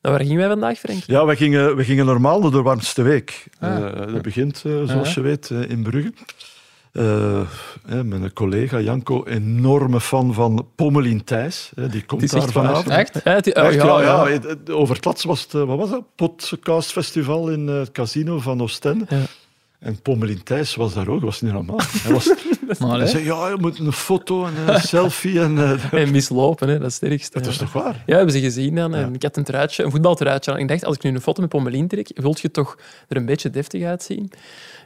waar 0.01 0.19
gingen 0.21 0.37
wij 0.37 0.47
vandaag, 0.47 0.77
Frankie? 0.79 1.03
Ja, 1.13 1.25
we 1.25 1.35
gingen, 1.35 1.75
we 1.75 1.83
gingen 1.83 2.05
normaal 2.05 2.49
de 2.49 2.61
warmste 2.61 3.01
week. 3.01 3.47
Ah. 3.59 3.75
Eh, 3.85 4.13
dat 4.13 4.21
begint, 4.21 4.55
eh, 4.65 4.71
zoals 4.83 5.07
Ja. 5.07 5.13
je 5.15 5.21
weet, 5.21 5.51
eh, 5.51 5.69
in 5.69 5.83
Brugge. 5.83 6.13
Eh, 6.91 7.39
eh, 7.39 7.45
mijn 8.03 8.33
collega 8.33 8.79
Janko, 8.79 9.25
enorme 9.25 9.99
fan 10.01 10.33
van 10.33 10.67
Pommelien 10.75 11.23
Thijs. 11.23 11.71
eh, 11.75 11.91
die 11.91 12.05
komt 12.05 12.31
daar 12.31 12.41
echt 12.41 12.51
vanavond. 12.51 12.87
Echt? 12.89 13.19
Ja, 13.23 13.33
het, 13.33 13.55
oh, 13.57 13.63
Echt, 13.65 13.75
ja, 13.75 14.01
ja, 14.01 14.27
het- 14.27 14.69
Over 14.69 14.95
het 14.95 15.05
laatst 15.05 15.23
was 15.23 15.41
het, 15.41 15.53
eh, 15.53 15.63
wat 15.63 15.77
was 15.77 15.89
dat? 15.89 16.03
Podcast 16.15 16.91
Festival 16.91 17.49
in 17.49 17.69
eh, 17.69 17.75
het 17.75 17.91
casino 17.91 18.39
van 18.39 18.61
Oostende. 18.61 19.05
Ja. 19.09 19.17
En 19.79 20.01
Pommelien 20.01 20.43
Thijs 20.43 20.75
was 20.75 20.93
daar 20.93 21.07
ook, 21.07 21.21
was 21.21 21.41
niet 21.41 21.53
normaal. 21.53 21.79
Hij, 22.03 22.13
was, 22.13 22.33
Maar, 22.79 22.97
hij 22.97 23.07
zei, 23.07 23.23
ja, 23.23 23.47
je 23.47 23.57
moet 23.59 23.79
een 23.79 23.91
foto 23.91 24.45
en 24.45 24.53
een 24.73 24.81
selfie. 24.95 25.39
En, 25.39 25.57
eh, 25.57 25.93
En 26.03 26.11
mislopen, 26.11 26.69
hè, 26.69 26.79
dat 26.79 26.87
is 26.89 26.99
het 26.99 27.09
ergste. 27.11 27.39
dat 27.39 27.51
is 27.51 27.57
toch 27.57 27.73
waar? 27.73 27.93
Ja, 27.93 28.01
we 28.05 28.13
hebben 28.13 28.31
ze 28.33 28.39
gezien 28.39 28.75
dan. 28.75 28.95
En 28.95 29.13
ik 29.13 29.23
had 29.23 29.37
een 29.37 29.43
truitje, 29.43 29.83
een 29.83 29.91
voetbaltruitje 29.91 30.51
aan. 30.51 30.57
Ik 30.57 30.67
dacht, 30.67 30.85
als 30.85 30.95
ik 30.95 31.03
nu 31.03 31.09
een 31.09 31.21
foto 31.21 31.41
met 31.41 31.49
Pommelien 31.49 31.87
trek, 31.87 32.11
vult 32.13 32.39
je 32.39 32.51
toch 32.51 32.77
er 33.07 33.17
een 33.17 33.25
beetje 33.25 33.49
deftig 33.49 33.83
uitzien. 33.83 34.31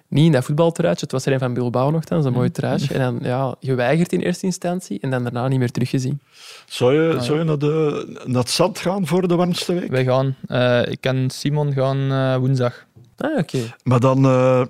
Niet 0.08 0.26
in 0.26 0.32
dat 0.32 0.44
voetbaltruitje, 0.46 1.02
het 1.04 1.12
was 1.12 1.26
er 1.26 1.34
een 1.34 1.40
van 1.40 1.54
Bilbao 1.54 1.90
nogthans, 1.92 2.26
een 2.26 2.34
mooi 2.34 2.52
truitje. 2.52 2.94
En 2.94 3.00
dan 3.00 3.20
ja, 3.22 3.56
geweigerd 3.60 4.14
in 4.14 4.20
eerste 4.20 4.46
instantie 4.46 5.00
en 5.02 5.10
dan 5.10 5.24
daarna 5.24 5.48
niet 5.48 5.60
meer 5.60 5.72
teruggezien. 5.72 6.20
Zou 6.66 6.94
je, 6.94 7.14
ja. 7.14 7.20
zou 7.20 7.38
je 7.38 7.44
naar, 7.44 7.58
de, 7.58 8.22
naar 8.26 8.42
het 8.42 8.50
zand 8.50 8.80
gaan 8.80 9.08
voor 9.08 9.28
de 9.28 9.36
warmste 9.36 9.74
week? 9.74 9.90
Wij 9.90 10.04
gaan, 10.04 10.36
eh, 10.48 10.82
ik 10.92 11.06
en 11.06 11.30
Simon 11.30 11.74
gaan 11.74 12.12
eh, 12.12 12.36
woensdag. 12.36 12.86
Ah, 13.18 13.38
oké. 13.38 13.58
Maar 13.84 14.00
dan 14.00 14.26
eh, 14.26 14.62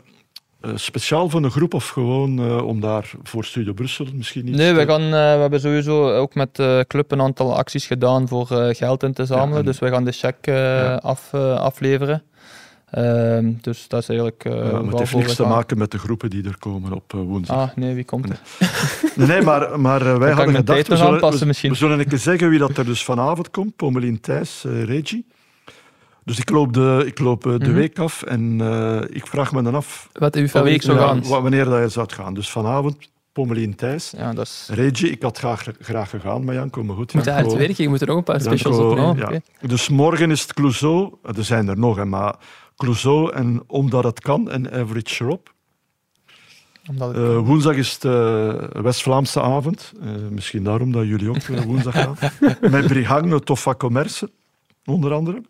speciaal 0.76 1.30
voor 1.30 1.44
een 1.44 1.52
groep 1.52 1.74
of 1.74 1.88
gewoon 1.90 2.40
eh, 2.40 2.68
om 2.68 2.80
daar 2.80 3.12
voor 3.24 3.46
Studio 3.46 3.74
Brussel 3.74 4.06
misschien 4.14 4.46
niet 4.46 4.56
Nee, 4.56 4.74
we, 4.74 4.86
gaan, 4.86 5.02
eh, 5.02 5.10
we 5.10 5.18
hebben 5.42 5.60
sowieso 5.60 6.14
ook 6.16 6.36
met 6.36 6.56
de 6.56 6.86
club 6.88 7.12
een 7.12 7.22
aantal 7.22 7.56
acties 7.58 7.86
gedaan 7.88 8.28
voor 8.28 8.52
eh, 8.62 8.76
geld 8.76 9.04
in 9.04 9.14
te 9.14 9.26
zamelen. 9.26 9.52
Ja, 9.52 9.58
en- 9.60 9.66
Dus 9.66 9.80
we 9.80 9.90
gaan 9.90 10.04
de 10.06 10.12
cheque 10.12 10.52
eh, 10.54 10.58
Ja. 10.58 10.96
af, 10.96 11.34
afleveren. 11.34 12.24
Ehm, 12.96 13.52
dus 13.62 13.88
dat 13.88 14.02
is 14.02 14.10
eigenlijk. 14.10 14.44
maar 14.44 14.84
het 14.84 15.00
heeft 15.00 15.16
niks 15.16 15.36
te 15.36 15.44
maken 15.46 15.78
met 15.78 15.92
de 15.92 15.98
groepen 15.98 16.30
die 16.30 16.44
er 16.48 16.58
komen 16.60 16.94
op 16.94 17.14
eh, 17.14 17.20
woensdag. 17.20 17.58
Ah, 17.70 17.76
nee, 17.76 17.96
wie 17.96 18.04
komt 18.06 18.30
er? 18.30 18.40
Nee, 19.16 19.28
nee, 19.28 19.42
maar, 19.42 19.80
maar 19.80 20.02
eh, 20.06 20.18
wij 20.26 20.32
hadden 20.32 20.56
gedacht, 20.56 20.88
we 20.88 20.96
nog 20.96 21.20
zullen, 21.20 21.40
we, 21.40 21.46
misschien. 21.46 21.70
we 21.72 21.76
zullen 21.78 22.00
een 22.00 22.08
keer 22.08 22.18
zeggen 22.18 22.50
wie 22.50 22.60
dat 22.60 22.78
er 22.78 22.86
dus 22.86 23.04
vanavond 23.04 23.52
komt. 23.52 23.76
Pommelien 23.76 24.20
Thijs, 24.22 24.66
eh 24.66 24.84
Regi. 24.84 25.26
Dus 26.24 26.40
ik 26.40 26.50
loop 26.50 26.74
de, 26.74 27.04
ik 27.06 27.20
loop, 27.20 27.44
de 27.44 27.50
Mhm. 27.60 27.74
week 27.74 28.00
af 28.00 28.24
en 28.24 28.60
ik 29.10 29.28
vraag 29.28 29.52
me 29.54 29.62
dan 29.62 29.76
af 29.76 30.10
Wat 30.14 30.36
uw 30.36 30.42
week 30.42 30.50
favoriete 30.52 30.86
zou 30.86 30.98
gaan. 30.98 31.24
wa- 31.28 31.42
wanneer 31.42 31.66
dat 31.66 31.82
je 31.82 31.90
zou 31.90 32.08
gaan. 32.14 32.34
Dus 32.34 32.50
vanavond 32.50 32.96
Pommelien 33.32 33.76
Thijs. 33.76 34.14
Ja, 34.18 34.34
dat 34.34 34.46
is. 34.46 34.70
Regi, 34.74 35.08
ik 35.12 35.22
had 35.22 35.38
graag, 35.38 35.66
graag 35.80 36.10
gegaan 36.10 36.46
met 36.46 36.56
Janko, 36.56 36.84
maar 36.84 36.96
goed. 36.96 37.12
Je 37.12 37.18
moet 37.18 37.28
hard 37.30 37.54
werken, 37.54 37.84
je 37.84 37.90
moet 37.90 38.02
er 38.02 38.10
ook 38.10 38.18
een 38.18 38.24
paar 38.24 38.42
specials 38.42 38.78
opnemen. 38.78 39.18
ja. 39.18 39.26
oké. 39.26 39.42
Dus 39.62 39.90
morgen 39.90 40.32
is 40.32 40.42
het 40.42 40.54
Clouseau, 40.54 41.14
er 41.24 41.44
zijn 41.44 41.68
er 41.68 41.78
nog, 41.80 41.96
hè, 41.96 42.06
maar 42.06 42.36
Clouseau 42.76 43.32
en 43.34 43.64
Omdat 43.68 44.04
het 44.04 44.20
kan 44.20 44.50
en 44.52 44.72
Average 44.72 45.24
Rob. 45.24 45.48
Omdat 46.90 47.10
ik- 47.10 47.16
Eh, 47.16 47.38
woensdag 47.38 47.76
is 47.76 47.94
het 47.94 48.04
eh, 48.06 48.82
West-Vlaamse 48.82 49.42
avond. 49.42 49.92
Eh, 50.02 50.10
misschien 50.30 50.64
daarom 50.64 50.92
dat 50.92 51.06
jullie 51.06 51.30
ook 51.30 51.46
woensdag 51.66 51.94
gaan. 51.94 52.16
Met 52.62 52.88
Brihang, 52.88 53.44
Toffa 53.46 53.76
Commerce, 53.76 54.32
onder 54.86 55.14
andere. 55.14 55.42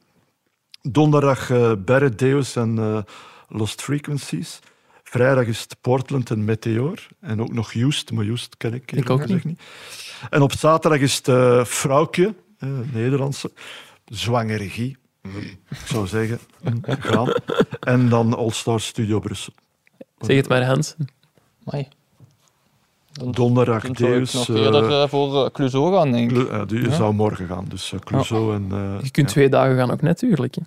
Donderdag 0.82 1.48
Barrett 1.86 2.20
Deus 2.20 2.56
en 2.56 3.04
Lost 3.48 3.82
Frequencies. 3.82 4.60
Vrijdag 5.04 5.46
is 5.46 5.62
het 5.62 5.78
Portland 5.82 6.30
en 6.32 6.46
Meteor. 6.46 7.08
En 7.20 7.42
ook 7.42 7.54
nog 7.54 7.74
Just, 7.74 8.12
maar 8.12 8.26
Just 8.26 8.58
ken 8.58 8.74
ik, 8.74 8.92
eerlijk 8.92 9.10
ook 9.10 9.28
niet. 9.28 9.60
En 10.30 10.42
op 10.42 10.52
zaterdag 10.52 11.00
is 11.00 11.22
het 11.24 11.68
Vrouwtje, 11.68 12.36
Nederlandse. 12.94 13.52
Zwangeregie, 14.06 14.98
ik 15.70 15.78
zou 15.86 16.08
zeggen. 16.08 16.40
Gaan. 16.88 17.34
En 17.80 18.10
dan 18.10 18.34
All 18.38 18.50
Star 18.50 18.80
Studio 18.80 19.20
Brussel. 19.20 19.54
Zeg 20.20 20.36
het 20.36 20.48
maar, 20.48 20.66
Hans. 20.66 20.96
Amai. 21.66 21.88
Dan, 23.12 23.32
Donderdag 23.32 23.82
dan 23.84 23.96
zou 23.96 24.12
ik 24.12 24.18
Deus. 24.18 24.34
nog 24.34 24.50
eh, 24.50 24.56
eerder 24.64 25.02
eh, 25.02 25.08
voor 25.08 25.44
uh, 25.46 25.50
Clouseau 25.52 25.96
gaan, 25.96 26.12
denk 26.12 26.32
ik. 26.32 26.48
Eh, 26.50 26.62
die 26.68 26.82
Ja. 26.82 26.96
zou 26.96 27.14
morgen 27.14 27.48
gaan, 27.48 27.66
dus 27.70 27.94
Clouseau 28.04 28.56
en... 28.56 28.68
eh, 28.72 29.04
Je 29.04 29.12
kunt 29.12 29.28
ja. 29.28 29.34
twee 29.34 29.50
dagen 29.50 29.76
gaan 29.78 29.92
ook 29.92 30.02
natuurlijk. 30.02 30.56
hè. 30.56 30.62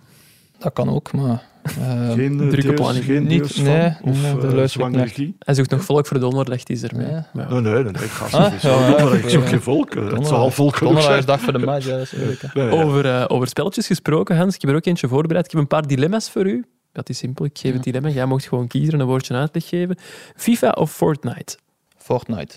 Dat 0.58 0.72
kan 0.72 0.88
ook, 0.88 1.12
maar... 1.12 1.46
eh, 1.70 2.10
Geen 2.12 2.32
uh, 2.32 2.48
drukke 2.48 2.66
Deus, 2.66 2.74
planning. 2.74 3.04
geen 3.04 3.26
Niet- 3.26 3.52
van, 3.52 3.64
nee, 3.64 3.92
of 4.02 4.22
nee, 4.22 4.30
eh, 4.30 4.32
luister 4.34 4.54
naar. 4.56 4.68
zwangeregie. 4.68 5.36
Hij 5.38 5.54
zoekt 5.54 5.70
nog 5.70 5.84
volk 5.84 6.06
voor 6.06 6.20
donderdag, 6.20 6.62
die 6.62 6.76
is 6.76 6.82
er 6.82 6.96
mee. 6.96 7.06
Nee. 7.06 7.14
Ja. 7.14 7.26
Nee, 7.32 7.60
nee, 7.60 7.72
nee, 7.72 7.82
nee, 7.82 7.90
ik 8.04 8.10
ga 8.10 8.24
Ah, 8.24 8.44
sowieso. 8.44 8.68
ja, 8.68 8.74
ja, 8.80 8.86
donderdag. 8.88 9.18
ik 9.18 9.28
zoek 9.30 9.42
ja. 9.42 9.48
geen 9.48 9.60
volk. 9.60 9.88
eh, 9.88 9.94
Het 9.94 10.00
Donderdag- 10.00 10.28
zal 10.28 10.38
al 10.38 10.50
volk 10.50 10.76
genoeg 10.76 10.92
Donderdag 10.94 11.04
zijn. 11.04 11.18
is 11.18 11.26
dag 11.26 11.40
voor 11.40 11.52
de 11.52 11.66
match, 11.66 11.86
ja, 11.86 11.92
dat 11.92 12.00
is 12.02 12.12
eerlijk. 12.12 12.42
hè. 12.42 12.48
Nee, 12.64 12.74
ja. 12.74 12.82
Over, 12.82 13.04
eh, 13.06 13.24
over 13.28 13.48
spelletjes 13.48 13.86
gesproken, 13.86 14.36
Hans. 14.36 14.54
Ik 14.54 14.60
heb 14.60 14.70
er 14.70 14.76
ook 14.76 14.84
eentje 14.86 15.08
voorbereid. 15.08 15.44
Ik 15.44 15.50
heb 15.50 15.60
een 15.60 15.66
paar 15.66 15.86
dilemma's 15.86 16.30
voor 16.30 16.46
u. 16.46 16.64
Dat 16.92 17.08
is 17.08 17.18
simpel. 17.18 17.44
Ik 17.44 17.58
geef 17.58 17.72
het 17.72 17.82
dilemma. 17.82 18.08
Jij 18.08 18.26
mocht 18.26 18.46
gewoon 18.48 18.66
kiezen 18.66 18.92
en 18.94 19.00
een 19.00 19.06
woordje 19.06 19.34
uitleg 19.34 19.68
geven. 19.68 19.98
FIFA 20.36 20.70
of 20.70 20.92
Fortnite? 20.92 21.56
Fortnite. 21.96 22.54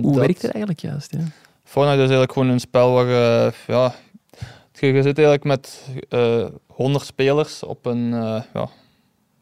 Hoe 0.00 0.18
werkt 0.18 0.42
het 0.42 0.50
eigenlijk 0.50 0.80
juist? 0.80 1.12
Ja? 1.12 1.18
Fortnite 1.64 1.94
is 1.96 2.08
eigenlijk 2.08 2.32
gewoon 2.32 2.48
een 2.48 2.60
spel 2.60 2.92
waar 2.92 3.06
je, 3.06 3.52
ja, 3.66 3.94
je, 4.72 4.86
je 4.86 5.02
zit 5.02 5.18
eigenlijk 5.18 5.44
met 5.44 5.88
eh 6.08 6.46
100 6.66 7.04
spelers 7.04 7.62
op 7.62 7.86
een 7.86 8.12
eh, 8.14 8.42
ja, 8.54 8.68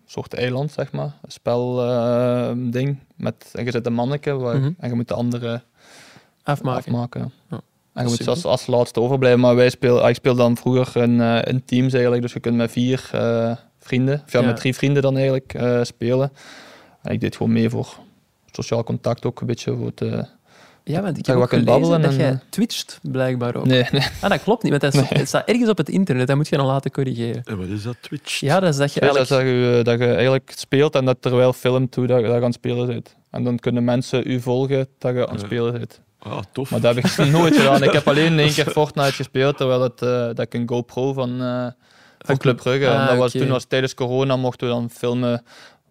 soort 0.07 0.35
eiland, 0.35 0.73
zeg 0.73 0.93
maar. 0.93 1.13
Een 1.23 1.31
spel 1.31 1.83
eh, 1.85 2.51
ding. 2.57 2.99
Met, 3.17 3.51
en 3.53 3.65
je 3.65 3.71
zit 3.71 3.87
een 3.87 3.93
manneke 3.93 4.33
waar, 4.37 4.57
Mhm. 4.57 4.71
en 4.79 4.89
je 4.89 4.95
moet 4.95 5.09
de 5.09 5.15
andere 5.15 5.63
Afmaken. 6.43 6.79
afmaken. 6.93 7.33
ja. 7.51 7.61
En 7.93 8.03
je 8.03 8.09
moet 8.09 8.17
simpel. 8.17 8.35
als, 8.35 8.45
als 8.45 8.67
laatste 8.67 9.01
overblijven. 9.01 9.41
Maar 9.41 9.55
wij 9.57 9.71
speel, 9.71 10.01
ah, 10.03 10.09
ik 10.09 10.15
speel 10.15 10.35
dan 10.35 10.57
vroeger 10.57 11.03
in, 11.03 11.21
in 11.21 11.65
teams 11.65 11.93
eigenlijk. 11.93 12.23
Dus 12.23 12.33
je 12.33 12.41
kunt 12.41 12.57
met 12.57 12.71
vier 12.71 13.11
vrienden, 13.79 14.23
of 14.27 14.33
ja, 14.33 14.41
met 14.41 14.57
drie 14.57 14.75
vrienden 14.75 15.03
dan 15.03 15.17
eigenlijk 15.17 15.59
spelen. 15.83 16.33
En 17.03 17.13
ik 17.13 17.21
deed 17.21 17.37
gewoon 17.37 17.53
mee 17.53 17.71
voor 17.71 17.99
sociaal 18.51 18.85
contact 18.85 19.25
ook 19.25 19.41
een 19.41 19.47
beetje. 19.47 19.77
Voor 19.77 19.87
het, 19.95 20.29
Ja, 20.91 21.03
want 21.03 21.19
ik 21.19 21.25
Dat 21.25 21.35
heb 21.35 21.45
ook 21.45 21.49
gelezen 21.51 22.01
dat 22.03 22.11
en, 22.11 22.17
jij 22.17 22.31
eh, 22.31 22.37
twitcht, 22.51 22.99
blijkbaar 23.03 23.55
ook. 23.57 23.67
nee, 23.67 23.85
nee. 23.91 24.03
Ah, 24.21 24.31
dat 24.31 24.43
klopt 24.43 24.63
niet, 24.63 24.71
want 24.81 24.83
dat, 24.93 24.95
is- 25.03 25.19
het 25.19 25.29
staat 25.29 25.49
ergens 25.49 25.69
op 25.69 25.77
het 25.77 25.89
internet. 25.89 26.27
Dat 26.27 26.37
moet 26.37 26.49
je 26.49 26.57
dan 26.57 26.67
laten 26.67 26.91
corrigeren. 26.91 27.43
En 27.45 27.59
wat 27.59 27.67
is 27.67 27.83
dat, 27.83 27.97
Twitch? 28.01 28.41
Ja, 28.41 28.61
dat 28.61 28.69
is 28.69 28.77
dat 28.77 28.93
je 28.93 29.01
eigenlijk... 29.01 29.31
dat, 29.31 29.41
je, 29.41 29.81
dat 29.83 29.99
je 29.99 30.07
eigenlijk 30.15 30.53
speelt 30.57 30.95
en 30.95 31.05
dat 31.05 31.17
terwijl 31.21 31.53
filmt 31.53 31.95
hoe 31.95 32.07
dat 32.07 32.21
je 32.21 32.27
dat 32.27 32.37
aan 32.37 32.43
het 32.43 32.55
spelen 32.55 32.87
bent. 32.87 33.17
En 33.31 33.45
dan 33.45 33.59
kunnen 33.59 33.85
mensen 33.85 34.23
u 34.31 34.41
volgen 34.41 34.87
dat 34.99 35.15
je 35.15 35.27
aan 35.29 35.35
het 35.35 35.45
spelen 35.45 35.73
bent. 35.73 36.01
Ah, 36.19 36.39
tof. 36.53 36.71
Maar 36.71 36.81
dat 36.81 36.95
heb 36.95 37.05
ik 37.05 37.17
nooit 37.31 37.57
gedaan. 37.57 37.83
Ik 37.83 37.93
heb 37.93 38.09
alleen 38.09 38.39
één 38.39 38.53
keer 38.53 38.67
Fortnite 38.79 39.13
gespeeld, 39.13 39.57
terwijl 39.57 39.83
het, 39.83 40.03
eh, 40.03 40.09
dat 40.09 40.39
ik 40.41 40.55
een 40.55 40.69
GoPro 40.69 41.13
van, 41.13 41.43
eh 41.43 41.67
van 42.19 42.37
Club 42.37 42.57
Brugge. 42.57 42.89
Ah, 42.89 43.01
en 43.01 43.07
dat 43.07 43.17
was, 43.17 43.29
oké. 43.35 43.39
toen 43.45 43.53
was 43.53 43.65
tijdens 43.65 43.95
corona, 43.95 44.37
mochten 44.37 44.67
we 44.67 44.73
dan 44.73 44.91
filmen 44.91 45.43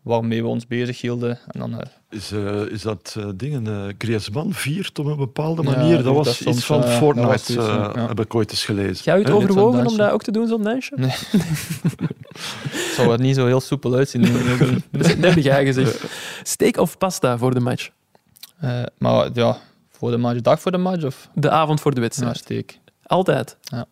waarmee 0.01 0.41
we 0.41 0.47
ons 0.47 0.67
bezig 0.67 1.01
hielden. 1.01 1.39
En 1.47 1.59
dan, 1.59 1.73
eh, 1.81 1.87
Is, 2.09 2.31
eh, 2.31 2.61
is 2.65 2.81
dat 2.81 3.15
eh 3.17 3.25
dingen, 3.35 3.67
eh 3.67 3.93
Griezmann 3.97 4.53
viert 4.53 4.99
op 4.99 5.05
een 5.05 5.17
bepaalde 5.17 5.63
Ja, 5.63 5.69
manier? 5.71 6.03
dat 6.03 6.15
was 6.15 6.37
soms, 6.37 6.57
iets 6.57 6.65
van 6.65 6.83
Fortnite, 6.83 7.33
iets, 7.33 7.55
eh, 7.55 7.65
ja. 7.95 8.07
heb 8.07 8.19
ik 8.19 8.35
ooit 8.35 8.51
eens 8.51 8.65
gelezen. 8.65 9.03
Jij 9.03 9.17
het 9.17 9.27
Hè? 9.27 9.33
over- 9.33 9.49
overwogen 9.49 9.87
om 9.87 9.97
dat 9.97 10.11
ook 10.11 10.21
te 10.23 10.31
doen, 10.31 10.47
zo'n 10.47 10.63
dansje? 10.63 10.93
Nee. 10.95 11.09
het 12.69 12.93
zou 12.95 13.11
er 13.11 13.19
niet 13.19 13.35
zo 13.35 13.45
heel 13.45 13.59
soepel 13.59 13.93
uitzien. 13.95 14.21
Dat 14.91 15.05
heb 15.07 15.37
jij 15.37 15.65
gezegd. 15.65 16.03
Steak 16.43 16.77
of 16.77 16.97
pasta 16.97 17.37
voor 17.37 17.53
de 17.53 17.59
match? 17.59 17.89
Eh, 18.59 18.83
maar 18.97 19.29
ja, 19.33 19.57
voor 19.89 20.11
de 20.11 20.17
match, 20.17 20.41
dag 20.41 20.61
voor 20.61 20.71
de 20.71 20.77
match 20.77 21.03
of 21.03 21.29
De 21.33 21.49
avond 21.49 21.81
voor 21.81 21.91
de 21.91 21.97
ja, 21.97 22.03
wedstrijd. 22.03 22.37
steek. 22.37 22.79
Altijd? 23.03 23.57
Ja. 23.61 23.85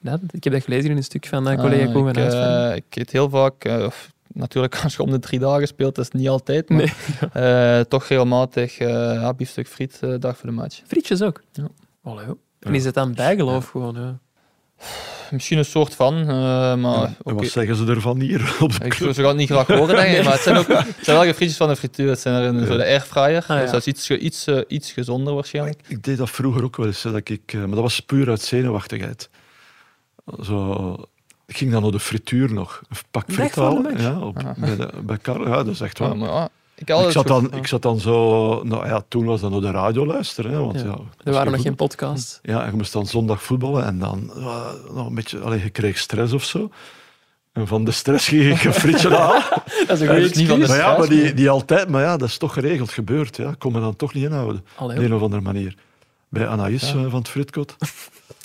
Ja, 0.00 0.18
ik 0.30 0.44
heb 0.44 0.52
dat 0.52 0.62
gelezen 0.62 0.90
in 0.90 0.96
een 0.96 1.04
stuk 1.04 1.26
van 1.26 1.50
uh, 1.50 1.58
collega 1.60 1.92
Koen 1.92 2.08
ik, 2.08 2.14
van 2.14 2.24
eh, 2.24 2.76
ik 2.76 2.84
eet 2.90 3.10
heel 3.10 3.28
vaak, 3.30 3.64
eh, 3.64 3.84
of, 3.84 4.12
natuurlijk 4.32 4.80
als 4.84 4.94
je 4.94 5.02
om 5.02 5.10
de 5.10 5.18
drie 5.18 5.38
dagen 5.38 5.66
speelt, 5.66 5.98
is 5.98 6.10
niet 6.10 6.28
altijd, 6.28 6.68
maar 6.68 6.94
Nee. 7.32 7.42
eh, 7.78 7.80
toch 7.80 8.04
regelmatig 8.06 8.78
eh 8.78 8.88
ja, 8.88 9.34
biefstuk 9.34 9.68
friet 9.68 9.98
eh, 10.00 10.14
dag 10.18 10.36
voor 10.36 10.48
de 10.48 10.54
match. 10.54 10.80
Frietjes 10.86 11.22
ook? 11.22 11.42
Ja. 11.52 11.68
Allee. 12.02 12.26
En 12.60 12.74
is 12.74 12.84
het 12.84 12.94
dan 12.94 13.14
bijgeloof 13.14 13.68
gewoon? 13.68 13.94
Ja. 13.94 14.18
Misschien 15.30 15.58
een 15.58 15.64
soort 15.64 15.94
van, 15.94 16.14
eh, 16.20 16.26
maar 16.74 17.04
En 17.04 17.16
oké. 17.22 17.34
wat 17.34 17.46
zeggen 17.46 17.76
ze 17.76 17.86
ervan 17.86 18.20
hier? 18.20 18.56
Op 18.60 18.78
de 18.78 18.84
Ik 18.84 18.90
club? 18.90 19.14
ze 19.14 19.20
gaan 19.20 19.28
het 19.28 19.36
niet 19.38 19.50
graag 19.50 19.66
horen, 19.66 19.96
denk 19.96 20.16
ik, 20.16 20.24
maar 20.24 20.32
het 20.32 20.42
zijn, 20.42 20.56
ook, 20.56 20.66
het 20.68 20.86
zijn 21.02 21.16
wel 21.16 21.24
geen 21.24 21.34
frietjes 21.34 21.56
van 21.58 21.68
de 21.68 21.76
frituur. 21.76 22.08
Het 22.08 22.20
zijn 22.20 22.34
er 22.42 22.54
in 22.54 22.66
zo 22.66 22.76
de 22.76 22.84
airfryer, 22.84 23.42
Ah, 23.42 23.48
ja. 23.48 23.60
dus 23.60 23.70
dat 23.70 23.80
is 23.80 23.86
iets, 23.86 24.10
iets, 24.10 24.48
iets 24.68 24.92
gezonder 24.92 25.34
waarschijnlijk. 25.34 25.80
Ik 25.86 26.02
deed 26.02 26.16
dat 26.18 26.30
vroeger 26.30 26.64
ook 26.64 26.76
wel 26.76 26.86
eens, 26.86 27.02
hè, 27.02 27.12
dat 27.12 27.28
ik, 27.28 27.52
eh, 27.52 27.58
maar 27.60 27.68
dat 27.70 27.78
was 27.80 28.00
puur 28.00 28.28
uit 28.28 28.40
zenuwachtigheid. 28.40 29.30
Zo, 30.42 30.96
ik 31.46 31.56
ging 31.56 31.72
dan 31.72 31.82
naar 31.82 31.90
de 31.90 32.00
frituur 32.00 32.52
nog, 32.52 32.82
een 32.88 32.96
pak 33.10 33.24
friet 33.32 33.54
halen. 33.54 34.00
Ja, 34.00 34.18
op, 34.20 34.54
bij, 34.56 34.76
de, 34.76 34.90
bij 35.04 35.18
Karel. 35.18 35.46
Ja, 35.48 35.54
dat 35.56 35.66
is 35.66 35.80
echt 35.80 35.98
waar. 35.98 36.16
Maar 36.16 36.48
ik, 36.76 36.90
zat 37.10 37.26
dan, 37.26 37.52
ik 37.52 37.66
zat 37.66 37.82
dan 37.82 38.00
zo... 38.00 38.62
Nou 38.62 38.86
ja, 38.86 39.04
toen 39.08 39.24
was 39.24 39.40
dat 39.40 39.50
naar 39.50 39.60
de 39.60 39.70
radio 39.70 40.06
luisteren. 40.06 40.50
Hè, 40.50 40.58
want, 40.58 40.80
Ja. 40.80 40.84
ja. 40.84 40.92
Er 40.92 40.98
als 41.24 41.36
waren 41.36 41.52
nog 41.52 41.62
geen 41.62 41.74
podcasts. 41.74 42.38
Ja, 42.42 42.60
en 42.64 42.70
je 42.70 42.76
moest 42.76 42.92
dan 42.92 43.06
zondag 43.06 43.42
voetballen 43.42 43.84
en 43.84 43.98
dan 43.98 44.32
uh, 44.36 44.66
nog 44.94 45.06
een 45.06 45.14
beetje... 45.14 45.38
Allee, 45.40 45.62
je 45.62 45.70
kreeg 45.70 45.98
stress 45.98 46.32
of 46.32 46.44
zo. 46.44 46.70
En 47.52 47.66
van 47.66 47.84
de 47.84 47.90
stress 47.90 48.28
ging 48.28 48.54
ik 48.58 48.64
een 48.64 48.74
frietje 48.74 49.08
halen. 49.16 49.42
Dat 49.86 49.96
is 49.96 50.00
een 50.00 50.08
goede 50.08 50.30
niet 50.34 50.48
van 50.48 50.60
de 50.60 50.66
Maar 50.66 50.76
ja, 50.76 50.98
maar 50.98 51.08
die, 51.08 51.34
die 51.34 51.50
altijd... 51.50 51.88
Maar 51.88 52.02
ja, 52.02 52.16
dat 52.16 52.28
is 52.28 52.38
toch 52.38 52.52
geregeld 52.52 52.90
gebeurd. 52.90 53.36
Ja. 53.36 53.50
Ik 53.50 53.58
kon 53.58 53.72
me 53.72 53.80
dan 53.80 53.96
toch 53.96 54.14
niet 54.14 54.24
inhouden. 54.24 54.64
Allee, 54.76 54.96
Op 54.98 55.02
een 55.04 55.14
of 55.14 55.22
andere 55.22 55.42
manier. 55.42 55.74
Bij 56.28 56.48
Anaïs 56.48 56.90
Ja. 56.92 56.98
eh, 56.98 57.10
van 57.10 57.18
het 57.18 57.28
Fritkot. 57.28 57.76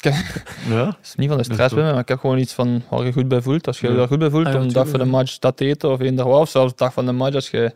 Ja. 0.02 0.86
Het 0.86 0.96
is 1.04 1.16
niet 1.16 1.28
van 1.30 1.38
de 1.38 1.44
stress 1.44 1.74
bij 1.74 1.84
me, 1.84 1.92
maar 1.92 2.00
ik 2.02 2.08
heb 2.08 2.20
gewoon 2.20 2.38
iets 2.38 2.54
van 2.54 2.84
waar 2.90 3.06
je 3.06 3.14
goed 3.14 3.28
bij 3.28 3.42
voelt. 3.42 3.68
Als 3.68 3.80
je 3.80 3.86
je 3.88 3.92
Ja. 3.94 3.98
daar 4.00 4.08
goed 4.08 4.20
bij 4.20 4.30
voelt, 4.30 4.46
Ah, 4.46 4.54
ja, 4.54 4.60
om 4.60 4.68
de 4.68 4.74
dag 4.74 4.88
voor 4.88 5.00
de 5.00 5.06
match 5.06 5.40
dat 5.40 5.58
te 5.58 5.66
eten 5.66 5.90
of 5.92 6.00
eender 6.00 6.28
wat. 6.28 6.40
Of 6.42 6.50
zelfs 6.50 6.72
de 6.72 6.78
dag 6.78 6.94
van 6.94 7.06
de 7.06 7.12
match, 7.12 7.36
als 7.36 7.50
je 7.50 7.74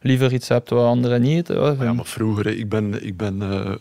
liever 0.00 0.32
iets 0.32 0.48
hebt 0.48 0.70
wat 0.70 0.84
anderen 0.86 1.20
niet 1.20 1.36
eten. 1.50 1.54
ja, 1.64 1.74
Maar 1.74 1.86
ja, 1.86 1.92
maar 1.92 2.04
vroeger, 2.04 2.46
ik 2.46 2.68
ben, 2.68 3.06
ik 3.06 3.16
ben 3.16 3.42
eh, 3.42 3.74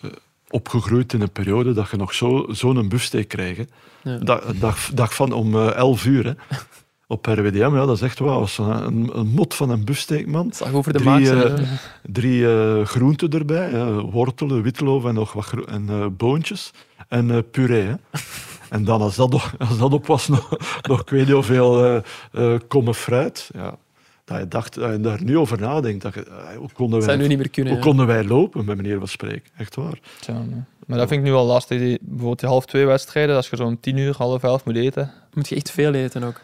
opgegroeid 0.50 1.14
in 1.14 1.22
een 1.22 1.32
periode 1.32 1.74
dat 1.74 1.90
je 1.90 1.98
nog 1.98 2.14
zo- 2.14 2.46
zo'n 2.50 2.88
buffsteak 2.90 3.28
kreeg. 3.28 3.58
hè. 3.58 3.64
Ja. 4.04 4.18
Dag, 4.18 4.46
dag, 4.56 4.90
dag 4.94 5.16
van 5.16 5.32
om 5.32 5.56
eh 5.56 5.76
11 5.76 6.06
uur. 6.06 6.26
Hè. 6.26 6.32
Op 7.08 7.26
RWDM, 7.26 7.76
ja, 7.76 7.86
dat 7.86 7.96
is 7.96 8.02
echt 8.02 8.20
wauw. 8.20 8.46
Een, 8.58 8.86
een, 8.86 9.10
een 9.14 9.28
mot 9.28 9.54
van 9.54 9.70
een 9.70 9.86
buffsteak, 9.86 10.26
man. 10.26 10.52
Zag 10.54 10.74
over 10.74 10.94
de 10.94 11.00
Drie, 11.00 11.44
eh. 11.44 11.54
Drie 12.04 12.48
eh, 12.48 12.86
groenten 12.86 13.30
erbij, 13.30 13.70
hè. 13.70 14.02
wortelen, 14.02 14.62
witloof 14.62 15.06
en 15.06 15.14
nog 15.14 15.34
wat 15.34 15.54
en, 15.68 15.86
eh, 15.90 16.06
boontjes. 16.12 16.72
En 17.08 17.32
eh, 17.32 17.38
puree. 17.52 17.84
Hè. 17.84 17.94
En 18.70 18.84
dan, 18.84 19.02
als 19.02 19.16
dat, 19.16 19.32
als 19.58 19.78
dat 19.78 19.94
op 19.94 20.06
was, 20.06 20.28
nog, 20.36 20.58
nog 20.82 21.02
ik 21.02 21.10
weet 21.10 21.26
niet 21.26 21.34
hoeveel 21.34 21.86
eh 21.86 22.02
eh 22.32 22.60
kommen 22.68 22.96
fruit. 22.96 23.50
Ja. 23.54 23.78
Dat 24.26 24.40
je 24.40 24.48
dacht, 24.48 24.74
dat 24.74 24.92
je 24.92 25.00
daar 25.00 25.24
nu 25.24 25.38
over 25.38 25.60
nadenkt. 25.60 26.02
Dat 26.02 26.14
je, 26.14 26.26
hoe 26.58 26.70
konden 26.74 27.02
zou 27.02 27.14
nu 27.14 27.20
wij, 27.20 27.28
niet 27.28 27.38
meer 27.38 27.50
kunnen. 27.50 27.74
hoe 27.74 27.82
ja. 27.82 27.88
konden 27.88 28.08
wij 28.08 28.24
lopen, 28.24 28.66
bij 28.66 28.76
meneer 28.76 28.98
van 28.98 29.08
spreken? 29.08 29.52
Echt 29.58 29.76
waar. 29.76 30.00
Tja, 30.20 30.34
nee. 30.34 30.64
Maar 30.86 30.98
dat 30.98 31.08
vind 31.08 31.20
ik 31.22 31.28
nu 31.28 31.34
al 31.34 31.46
lastig. 31.46 31.80
Die, 31.80 31.98
bijvoorbeeld 32.02 32.40
die 32.40 32.50
half 32.50 32.66
twee 32.66 32.86
wedstrijden, 32.86 33.36
als 33.36 33.50
je 33.50 33.56
zo'n 33.56 33.80
tien 33.80 33.98
uur, 33.98 34.16
half 34.18 34.44
elf 34.44 34.66
moet 34.66 34.76
eten. 34.76 35.12
Moet 35.34 35.50
je 35.50 35.56
echt 35.56 35.72
veel 35.72 35.94
eten 35.94 36.24
ook. 36.24 36.42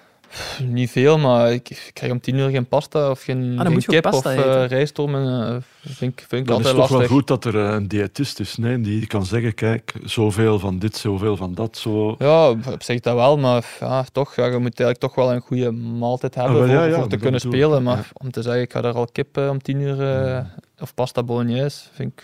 Niet 0.63 0.91
veel, 0.91 1.17
maar 1.17 1.51
ik, 1.53 1.69
ik 1.69 1.89
krijg 1.93 2.11
om 2.11 2.19
tien 2.21 2.35
uur 2.35 2.49
geen 2.49 2.67
pasta 2.67 3.09
of 3.09 3.21
geen, 3.21 3.59
Ah, 3.59 3.65
geen 3.67 3.81
kip 3.85 4.05
of 4.05 4.25
eh 4.25 4.31
eten. 4.33 4.67
rijsttomen. 4.67 5.47
eh, 5.55 5.55
vind 5.91 6.11
ik, 6.19 6.25
vind 6.27 6.41
ik 6.41 6.47
Dan 6.47 6.59
is 6.59 6.67
het 6.67 6.75
toch 6.75 6.87
wel 6.87 7.07
goed 7.07 7.27
dat 7.27 7.45
er 7.45 7.65
eh, 7.65 7.73
een 7.73 7.87
diëtist 7.87 8.39
is 8.39 8.57
nee, 8.57 8.81
die 8.81 9.07
kan 9.07 9.25
zeggen, 9.25 9.53
kijk, 9.53 9.93
zoveel 10.03 10.59
van 10.59 10.79
dit, 10.79 10.95
zoveel 10.97 11.37
van 11.37 11.53
dat. 11.53 11.77
Zo. 11.77 12.15
Ja, 12.19 12.49
op 12.49 12.83
zich 12.83 12.99
dat 12.99 13.15
wel, 13.15 13.37
maar 13.37 13.65
ja, 13.79 14.05
toch, 14.11 14.35
ja, 14.35 14.45
je 14.45 14.51
moet 14.51 14.79
eigenlijk 14.79 14.99
toch 14.99 15.15
wel 15.15 15.31
een 15.33 15.41
goede 15.41 15.71
maaltijd 15.71 16.35
hebben 16.35 16.53
Ah, 16.53 16.59
wel, 16.59 16.67
voor, 16.67 16.77
ja, 16.77 16.83
ja, 16.85 16.93
voor 16.95 17.03
te 17.03 17.09
dat 17.09 17.19
kunnen 17.19 17.41
ik, 17.41 17.47
spelen. 17.47 17.83
Maar 17.83 17.97
ja. 17.97 18.03
om 18.13 18.31
te 18.31 18.41
zeggen, 18.41 18.61
ik 18.61 18.71
ga 18.71 18.81
er 18.83 18.93
al 18.93 19.07
kip 19.11 19.37
eh, 19.37 19.49
om 19.49 19.61
tien 19.61 19.79
uur 19.79 20.01
eh, 20.27 20.45
of 20.79 20.93
pasta 20.93 21.23
bolognese, 21.23 21.79
vind 21.93 22.11
ik, 22.11 22.21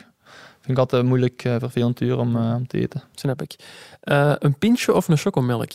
vind 0.59 0.69
ik 0.71 0.77
altijd 0.77 1.03
moeilijk, 1.05 1.43
uh, 1.43 1.55
vervelend 1.59 2.01
uur 2.01 2.17
om, 2.17 2.35
eh, 2.35 2.53
om 2.55 2.67
te 2.67 2.79
eten. 2.79 3.03
Snap 3.15 3.41
ik. 3.41 3.55
Eh, 4.01 4.33
een 4.39 4.57
pintje 4.57 4.93
of 4.93 5.07
een 5.07 5.17
chocomelk? 5.17 5.69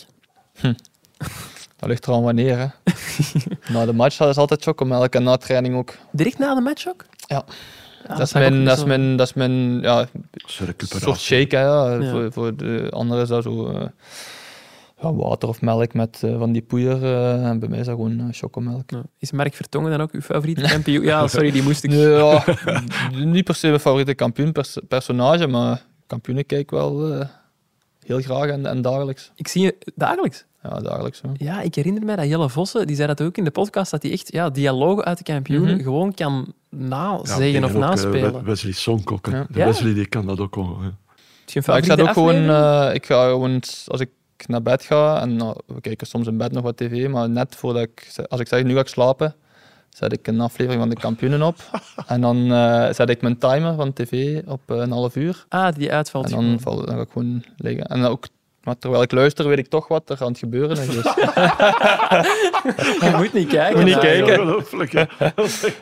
Dat 1.83 1.91
ligt 1.91 2.05
er 2.05 2.13
aan 2.13 2.23
wanneer. 2.23 2.57
Hè. 2.57 2.65
na 3.73 3.85
de 3.85 3.93
match 3.93 4.19
is 4.19 4.37
altijd 4.37 4.63
chocomelk 4.63 5.15
en 5.15 5.23
na 5.23 5.37
training 5.37 5.75
ook. 5.75 5.95
Direct 6.11 6.39
na 6.39 6.55
de 6.55 6.61
match 6.61 6.87
ook? 6.87 7.05
Ja. 7.27 7.43
Ja, 8.07 8.15
dat, 8.15 8.27
is 8.27 8.33
mijn, 8.33 8.65
dat, 8.65 8.77
is 8.77 8.83
mijn, 8.83 9.15
dat 9.15 9.27
is 9.27 9.33
mijn 9.33 9.81
ja, 9.81 10.07
Dat 10.77 11.01
soort 11.01 11.19
shake. 11.19 11.55
Hè, 11.55 11.61
ja. 11.61 11.93
Ja. 11.93 12.11
Voor, 12.11 12.31
voor 12.31 12.55
de 12.55 12.87
anderen 12.91 13.23
is 13.23 13.29
dat 13.29 13.43
zo 13.43 13.67
eh, 13.67 13.85
ja, 15.01 15.13
water 15.13 15.49
of 15.49 15.61
melk 15.61 15.93
met 15.93 16.21
eh, 16.23 16.37
van 16.37 16.51
die 16.51 16.61
poeier. 16.61 17.03
eh, 17.03 17.45
en 17.45 17.59
bij 17.59 17.69
mij 17.69 17.79
is 17.79 17.85
dat 17.85 17.95
gewoon 17.95 18.29
chocomelk. 18.31 18.91
Ja. 18.91 19.01
Is 19.19 19.31
Mark 19.31 19.53
Vertongen 19.53 19.91
dan 19.91 20.01
ook 20.01 20.11
uw 20.11 20.21
favoriete 20.21 20.61
kampioen? 20.61 21.03
Ja, 21.03 21.27
sorry, 21.27 21.51
die 21.51 21.63
moest 21.63 21.83
ik... 21.83 21.89
Nee, 21.89 22.07
ja, 22.07 22.43
niet 23.25 23.43
per 23.43 23.55
se 23.55 23.67
mijn 23.67 23.79
favoriete 23.79 24.13
kampioenpersonage, 24.13 25.47
maar 25.47 25.85
kampioenen 26.07 26.45
kijk 26.45 26.61
ik 26.61 26.69
wel 26.69 27.13
eh, 27.13 27.27
heel 28.05 28.21
graag 28.21 28.49
en, 28.49 28.65
en 28.65 28.81
dagelijks. 28.81 29.31
Ik 29.35 29.47
zie 29.47 29.61
je 29.61 29.77
dagelijks. 29.95 30.45
Ja, 30.63 30.79
dagelijks. 30.79 31.21
Ja. 31.23 31.29
Ja, 31.53 31.61
ik 31.61 31.75
herinner 31.75 32.05
mij 32.05 32.15
dat 32.15 32.25
Jelle 32.27 32.49
Vossen, 32.49 32.87
die 32.87 32.95
zei 32.95 33.07
dat 33.07 33.21
ook 33.21 33.37
in 33.37 33.43
de 33.43 33.51
podcast, 33.51 33.91
dat 33.91 34.03
hij 34.03 34.11
echt 34.11 34.31
ja, 34.31 34.49
dialogen 34.49 35.03
uit 35.03 35.17
de 35.17 35.23
kampioenen 35.23 35.73
Mhm. 35.75 35.83
gewoon 35.83 36.13
kan 36.13 36.53
Ja, 36.69 36.77
nazeggen 36.87 37.35
of 37.35 37.41
dingen 37.41 37.63
ook, 37.63 37.69
eh, 37.69 37.77
naspelen. 37.79 38.33
We- 38.33 38.41
Wesley 38.43 38.71
hè. 39.25 39.37
Ja. 39.37 39.45
Ja. 39.53 39.65
Wesley 39.65 39.93
die 39.93 40.05
kan 40.07 40.25
dat 40.25 40.39
ook 40.39 40.55
wel. 40.55 40.77
Maar 41.65 41.77
ik 41.77 41.85
zet 41.85 42.01
ook 42.01 42.09
gewoon, 42.09 42.49
eh, 42.49 42.89
ik 42.93 43.05
ga 43.05 43.27
gewoon, 43.29 43.61
als 43.87 43.99
ik 43.99 44.09
naar 44.47 44.61
bed 44.61 44.83
ga, 44.83 45.21
en 45.21 45.35
nou, 45.35 45.55
we 45.65 45.81
kijken 45.81 46.07
soms 46.07 46.27
in 46.27 46.37
bed 46.37 46.51
nog 46.51 46.63
wat 46.63 46.77
tv, 46.77 47.09
maar 47.09 47.29
net 47.29 47.55
voordat 47.55 47.81
ik, 47.83 48.07
als 48.27 48.39
ik 48.39 48.47
zeg 48.47 48.63
nu 48.63 48.73
ga 48.73 48.79
ik 48.79 48.87
slapen, 48.87 49.35
zet 49.89 50.13
ik 50.13 50.27
een 50.27 50.41
aflevering 50.41 50.81
van 50.81 50.89
de 50.89 50.99
kampioenen 50.99 51.41
op. 51.41 51.55
en 52.07 52.21
dan 52.21 52.51
eh, 52.51 52.93
zet 52.93 53.09
ik 53.09 53.21
mijn 53.21 53.37
timer 53.37 53.75
van 53.75 53.93
tv 53.93 54.41
op 54.45 54.61
eh, 54.65 54.77
een 54.77 54.91
half 54.91 55.15
uur. 55.15 55.45
Ah, 55.49 55.75
die 55.75 55.91
uitvalt. 55.91 56.25
En 56.25 56.29
gewoon. 56.31 56.45
dan, 56.49 56.59
val, 56.59 56.85
dan 56.85 56.95
ga 56.95 57.01
ik 57.01 57.09
gewoon 57.11 57.43
liggen. 57.57 57.85
En 57.85 58.03
ook, 58.05 58.25
maar 58.63 58.77
terwijl 58.77 59.03
ik 59.03 59.11
luister, 59.11 59.47
weet 59.47 59.57
ik 59.57 59.67
toch 59.67 59.87
wat 59.87 60.09
er 60.09 60.17
aan 60.21 60.27
het 60.27 60.37
gebeuren 60.37 60.77
is. 60.77 60.87
Dus. 60.87 61.03
Je 63.01 63.13
moet 63.17 63.33
niet 63.33 63.47
kijken. 63.47 63.75
Moet 63.75 63.85
niet 63.85 63.99
kijken. 63.99 64.63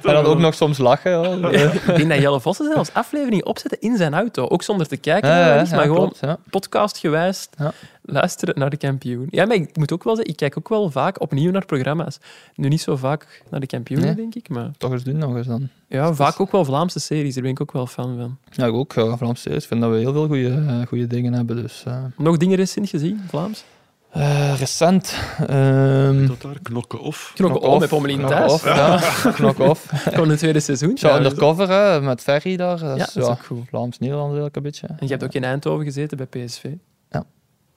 En 0.01 0.13
dan 0.13 0.25
ook 0.25 0.39
nog 0.39 0.53
soms 0.53 0.77
lachen. 0.77 1.39
Ja. 1.39 1.71
Ik 1.71 1.95
denk 1.95 2.09
dat 2.09 2.19
Jelle 2.19 2.39
Vossen 2.39 2.71
zelfs 2.73 2.93
aflevering 2.93 3.43
opzetten 3.43 3.82
in 3.82 3.97
zijn 3.97 4.13
auto. 4.13 4.47
Ook 4.47 4.63
zonder 4.63 4.88
te 4.88 4.97
kijken, 4.97 5.29
Ja, 5.29 5.38
ja, 5.38 5.61
ja, 5.61 5.75
maar 5.75 5.82
gewoon 5.82 5.95
klopt, 5.97 6.19
ja. 6.21 6.38
podcastgewijs 6.49 7.49
Ja. 7.57 7.71
Luisteren 8.01 8.59
naar 8.59 8.69
de 8.69 8.77
kampioen. 8.77 9.27
Ja, 9.29 9.45
maar 9.45 9.55
ik 9.55 9.77
moet 9.77 9.91
ook 9.91 10.03
wel 10.03 10.15
zeggen, 10.15 10.31
ik 10.33 10.37
kijk 10.39 10.57
ook 10.57 10.69
wel 10.69 10.89
vaak 10.91 11.21
opnieuw 11.21 11.51
naar 11.51 11.65
programma's. 11.65 12.17
Nu 12.55 12.67
niet 12.67 12.81
zo 12.81 12.95
vaak 12.95 13.43
naar 13.49 13.59
de 13.59 13.65
kampioenen, 13.67 14.07
Nee. 14.07 14.15
denk 14.15 14.35
ik, 14.35 14.49
maar 14.49 14.71
Toch 14.77 14.91
eens 14.91 15.03
doen 15.03 15.17
nog 15.17 15.35
eens 15.35 15.47
dan. 15.47 15.67
ja, 15.87 16.13
vaak 16.13 16.39
ook 16.39 16.51
wel 16.51 16.65
Vlaamse 16.65 16.99
series. 16.99 17.33
Daar 17.33 17.43
ben 17.43 17.51
ik 17.51 17.61
ook 17.61 17.71
wel 17.71 17.87
fan 17.87 18.17
van. 18.17 18.37
Ja, 18.49 18.65
ik 18.65 18.73
ook. 18.73 18.93
Ja, 18.93 19.17
Vlaamse 19.17 19.41
series. 19.41 19.61
Ik 19.61 19.67
vind 19.67 19.81
dat 19.81 19.91
we 19.91 19.97
heel 19.97 20.13
veel 20.13 20.27
goede 20.27 20.83
goede 20.87 21.07
dingen 21.07 21.33
hebben. 21.33 21.55
Dus, 21.55 21.83
eh. 21.87 22.03
Nog 22.17 22.37
dingen 22.37 22.55
recent 22.57 22.89
gezien, 22.89 23.21
Vlaams? 23.27 23.63
Eh, 24.09 24.59
recent. 24.59 25.15
ehm 25.47 26.27
Dat 26.27 26.41
daar 26.41 26.59
knokken 26.63 26.99
of. 26.99 27.31
Knokken 27.35 27.61
om 27.61 27.79
met 27.79 27.89
Pommelien 27.89 28.25
thuis. 28.25 28.51
Off, 28.51 28.65
ja. 28.65 28.97
Knock 29.35 29.59
Off. 29.59 29.85
Gewoon 29.91 30.29
het 30.29 30.37
tweede 30.39 30.59
seizoen. 30.59 30.91
Ja, 30.95 31.17
undercover 31.17 31.69
hè, 31.69 32.01
met 32.01 32.21
Ferry 32.21 32.55
daar. 32.55 32.79
Dat 32.79 32.97
Ja, 32.97 33.03
is, 33.05 33.13
dat 33.13 33.23
is 33.23 33.29
ja, 33.29 33.31
ook 33.35 33.45
goed. 33.45 33.67
Vlaams-Nederlands 33.69 34.49
een 34.51 34.63
beetje. 34.63 34.87
En 34.87 34.95
je 34.99 35.07
hebt 35.07 35.23
ook 35.23 35.33
in 35.33 35.43
Eindhoven 35.43 35.85
gezeten 35.85 36.17
bij 36.17 36.25
PSV. 36.45 36.65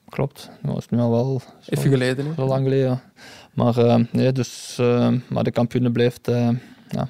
Klopt. 0.09 0.51
Dat 0.63 0.77
is 0.79 0.89
nu 0.89 0.99
al 0.99 1.11
wel 1.11 1.41
zo, 1.61 1.71
Even 1.71 1.91
geleden. 1.91 2.27
Hè? 2.27 2.33
zo 2.35 2.47
lang 2.47 2.63
geleden. 2.63 2.89
ja. 2.89 3.03
Maar, 3.53 3.77
eh, 3.77 4.05
nee, 4.13 4.33
dus, 4.33 4.77
eh, 4.81 5.13
maar 5.29 5.45
de 5.45 5.51
kampioenen 5.51 5.93
blijft... 5.93 6.29
eh, 6.29 6.49
ja, 6.89 7.09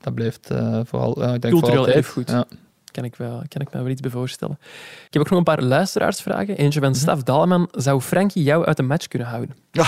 dat 0.00 0.14
blijft 0.14 0.46
vooral... 0.84 1.10
ik 1.34 1.40
denk 1.42 1.42
voor 1.42 1.50
Cultureel 1.50 1.88
erfgoed. 1.88 2.30
Ja. 2.30 2.44
Kan 2.90 3.04
ik, 3.04 3.16
wel, 3.16 3.42
kan 3.48 3.60
ik 3.60 3.72
me 3.72 3.78
wel 3.82 3.88
iets 3.88 4.00
bij 4.00 4.10
voorstellen. 4.10 4.58
Ik 5.06 5.12
heb 5.12 5.22
ook 5.22 5.28
nog 5.30 5.38
een 5.38 5.44
paar 5.44 5.62
luisteraarsvragen. 5.62 6.56
Eentje 6.56 6.80
Mhm. 6.80 6.88
van 6.88 6.98
Staf 7.00 7.22
Daleman. 7.22 7.68
Zou 7.70 8.00
Frankie 8.00 8.42
jou 8.42 8.64
uit 8.64 8.78
een 8.78 8.86
match 8.86 9.06
kunnen 9.08 9.28
houden? 9.28 9.56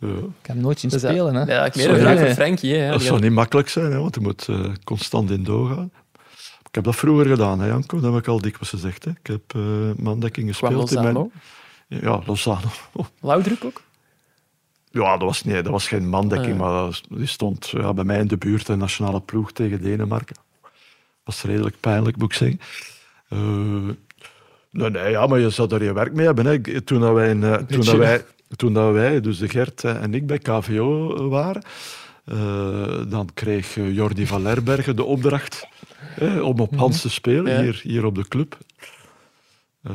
Ja. 0.00 0.08
Ik 0.10 0.46
heb 0.46 0.56
hem 0.56 0.60
nooit 0.60 0.80
zien 0.80 0.90
Dus 0.90 1.00
spelen. 1.00 1.34
Hè. 1.34 1.44
Ja, 1.54 1.64
ik 1.64 1.72
vraag 1.72 2.00
Nee. 2.14 2.18
voor 2.18 2.34
Frankie. 2.34 2.74
Hè. 2.74 2.90
Dat 2.90 3.02
zou 3.02 3.20
niet 3.20 3.30
makkelijk 3.32 3.68
zijn, 3.68 3.92
hè, 3.92 3.98
want 3.98 4.14
je 4.14 4.20
moet 4.20 4.48
eh, 4.48 4.64
constant 4.84 5.30
in 5.30 5.44
doorgaan. 5.44 5.90
Ik 6.76 6.84
heb 6.84 6.92
dat 6.92 7.00
vroeger 7.00 7.26
gedaan, 7.26 7.60
hè, 7.60 7.66
Janko. 7.66 8.00
Dat 8.00 8.12
heb 8.12 8.22
ik 8.22 8.28
al 8.28 8.40
dikwijls 8.40 8.68
gezegd. 8.68 9.04
Hè. 9.04 9.10
Ik 9.10 9.26
heb 9.26 9.54
eh 9.54 9.62
mandekking 9.96 10.48
gespeeld. 10.48 10.92
in. 10.92 11.02
Mijn... 11.02 11.30
Ja, 11.88 12.20
Lozano. 12.26 12.68
Lauwdruk 13.20 13.64
ook? 13.64 13.82
Ja, 14.90 15.16
dat 15.16 15.28
was, 15.28 15.44
nee, 15.44 15.62
dat 15.62 15.72
was 15.72 15.88
geen 15.88 16.08
mandekking, 16.08 16.60
Ah, 16.60 16.82
maar 16.82 17.00
die 17.08 17.26
stond 17.26 17.68
ja, 17.68 17.94
bij 17.94 18.04
mij 18.04 18.18
in 18.18 18.26
de 18.26 18.36
buurt, 18.36 18.66
de 18.66 18.76
nationale 18.76 19.20
ploeg 19.20 19.52
tegen 19.52 19.82
Denemarken. 19.82 20.36
was 21.24 21.42
redelijk 21.42 21.76
pijnlijk, 21.80 22.16
moet 22.16 22.32
ik 22.32 22.38
zeggen. 22.38 22.60
Eh, 23.28 23.94
nee, 24.70 24.90
nee, 24.90 25.10
ja, 25.10 25.26
maar 25.26 25.38
je 25.38 25.50
zou 25.50 25.74
er 25.74 25.84
je 25.84 25.92
werk 25.92 26.12
mee 26.12 26.26
hebben. 26.26 26.46
Hè. 26.46 26.80
Toen, 26.80 27.00
dat 27.00 27.14
wij, 27.14 27.30
in, 27.30 27.44
eh, 27.44 27.54
toen, 27.54 27.84
dat 27.84 27.96
wij, 27.96 28.24
toen 28.56 28.72
dat 28.72 28.92
wij, 28.92 29.20
dus 29.20 29.38
de 29.38 29.48
Gert 29.48 29.84
en 29.84 30.14
ik, 30.14 30.26
bij 30.26 30.38
KVO 30.38 31.28
waren, 31.28 31.62
dan 33.08 33.28
kreeg 33.34 33.76
eh, 33.76 33.94
Jordi 33.94 34.26
van 34.26 34.42
Lerbergen 34.42 34.96
de 34.96 35.04
opdracht 35.04 35.66
eh, 36.18 36.42
om 36.42 36.60
op 36.60 36.76
Hans 36.76 37.00
te 37.00 37.10
spelen, 37.10 37.52
Ja. 37.52 37.62
hier, 37.62 37.80
hier 37.82 38.04
op 38.04 38.14
de 38.14 38.28
club. 38.28 38.58
Eh, 39.82 39.92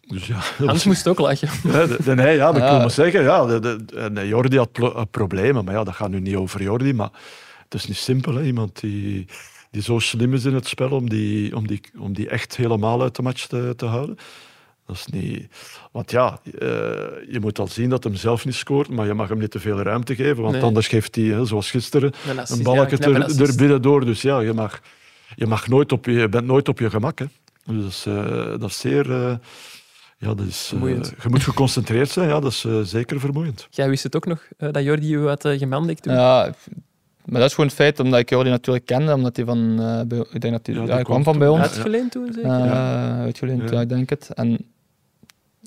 dus 0.00 0.26
ja, 0.26 0.38
Hans 0.64 0.84
moest 0.84 1.08
ook 1.08 1.18
lachen. 1.18 1.48
ja, 1.72 1.86
de- 1.86 1.96
de- 2.04 2.14
nee, 2.14 2.36
ja, 2.36 2.88
zeggen, 2.88 3.22
ja, 3.22 3.58
de, 3.58 3.84
eh, 4.14 4.28
Jordi 4.28 4.56
had 4.56 5.10
problemen, 5.10 5.64
maar 5.64 5.74
ja, 5.74 5.84
dat 5.84 5.94
gaat 5.94 6.10
nu 6.10 6.20
niet 6.20 6.34
over 6.36 6.62
Jordi, 6.62 6.92
maar 6.92 7.10
het 7.64 7.74
is 7.74 7.86
niet 7.86 7.96
simpel, 7.96 8.34
hè. 8.34 8.42
iemand 8.42 8.80
die, 8.80 9.26
die 9.70 9.82
zo 9.82 9.98
slim 9.98 10.34
is 10.34 10.44
in 10.44 10.54
het 10.54 10.66
spel 10.66 10.90
om 10.90 11.08
die, 11.08 11.56
om 11.56 11.66
die, 11.66 11.80
om 11.98 12.12
die 12.14 12.28
echt 12.28 12.56
helemaal 12.56 13.02
uit 13.02 13.16
de 13.16 13.22
match 13.22 13.46
te, 13.46 13.72
te 13.76 13.86
houden. 13.86 14.16
Dat 14.86 14.96
is 14.96 15.06
niet... 15.06 15.46
Want 15.92 16.10
ja, 16.10 16.38
eh, 16.44 16.68
je 17.30 17.38
moet 17.40 17.58
al 17.58 17.66
zien 17.68 17.88
dat 17.90 18.04
hem 18.04 18.14
zelf 18.14 18.44
niet 18.44 18.54
scoort, 18.54 18.88
maar 18.88 19.06
je 19.06 19.14
mag 19.14 19.28
hem 19.28 19.38
niet 19.38 19.50
te 19.50 19.60
veel 19.60 19.78
ruimte 19.82 20.14
geven, 20.14 20.42
want 20.42 20.54
Nee. 20.54 20.62
anders 20.62 20.88
geeft 20.88 21.14
hij, 21.14 21.24
hè, 21.24 21.44
zoals 21.44 21.70
gisteren, 21.70 22.12
Een 22.28 22.38
assist, 22.38 22.58
een 22.58 22.64
balletje 22.64 22.96
ja, 22.96 23.04
knappe 23.16 23.34
er, 23.42 23.48
er 23.48 23.56
binnen 23.56 23.82
door. 23.82 24.04
Dus 24.04 24.22
ja, 24.22 24.40
je, 24.40 24.52
mag, 24.52 24.80
je, 25.36 25.46
mag 25.46 25.68
nooit 25.68 25.92
op 25.92 26.04
je, 26.04 26.12
je 26.12 26.28
bent 26.28 26.46
nooit 26.46 26.68
op 26.68 26.78
je 26.78 26.90
gemak. 26.90 27.18
Hè. 27.18 27.24
Dus 27.64 28.06
eh, 28.06 28.48
dat 28.58 28.70
is 28.70 28.78
zeer... 28.78 29.10
eh, 29.12 29.34
ja, 30.18 30.34
dat 30.34 30.46
is, 30.46 30.72
eh, 30.74 30.80
je 31.22 31.28
moet 31.28 31.42
geconcentreerd 31.42 32.10
zijn, 32.10 32.28
ja, 32.28 32.40
dat 32.40 32.52
is 32.52 32.64
eh, 32.64 32.80
zeker 32.80 33.20
vermoeiend. 33.20 33.66
Jij 33.70 33.88
wist 33.88 34.02
het 34.02 34.16
ook 34.16 34.26
nog, 34.26 34.46
eh, 34.58 34.72
dat 34.72 34.82
Jordi 34.82 35.08
je 35.08 35.18
had 35.18 35.44
uh, 35.44 35.58
gemandekt 35.58 36.02
toen? 36.02 36.12
Ja, 36.12 36.54
maar 37.24 37.40
dat 37.40 37.48
is 37.48 37.54
gewoon 37.54 37.66
het 37.70 37.78
feit 37.78 38.00
omdat 38.00 38.20
ik 38.20 38.30
Jordi 38.30 38.50
natuurlijk 38.50 38.86
kende, 38.86 39.14
omdat 39.14 39.36
hij 39.36 39.44
van, 39.44 39.76
eh, 39.80 40.00
bij, 40.06 40.18
ik 40.32 40.40
denk 40.40 40.52
dat 40.54 40.66
hij, 40.66 40.74
Ja, 40.74 40.80
ja, 40.80 40.86
die 40.86 40.94
hij 40.94 41.02
kwam 41.02 41.22
van 41.22 41.32
toen. 41.32 41.40
bij 41.42 41.48
ons. 41.48 41.60
Uitgeleend 41.62 42.10
toen, 42.12 42.32
zeker? 42.32 42.50
Eh, 42.50 42.58
Ja. 42.64 43.18
Uitgeleend, 43.18 43.62
Ja. 43.70 43.74
ja. 43.74 43.80
ik 43.80 43.88
denk 43.88 44.10
het. 44.10 44.30
En 44.34 44.58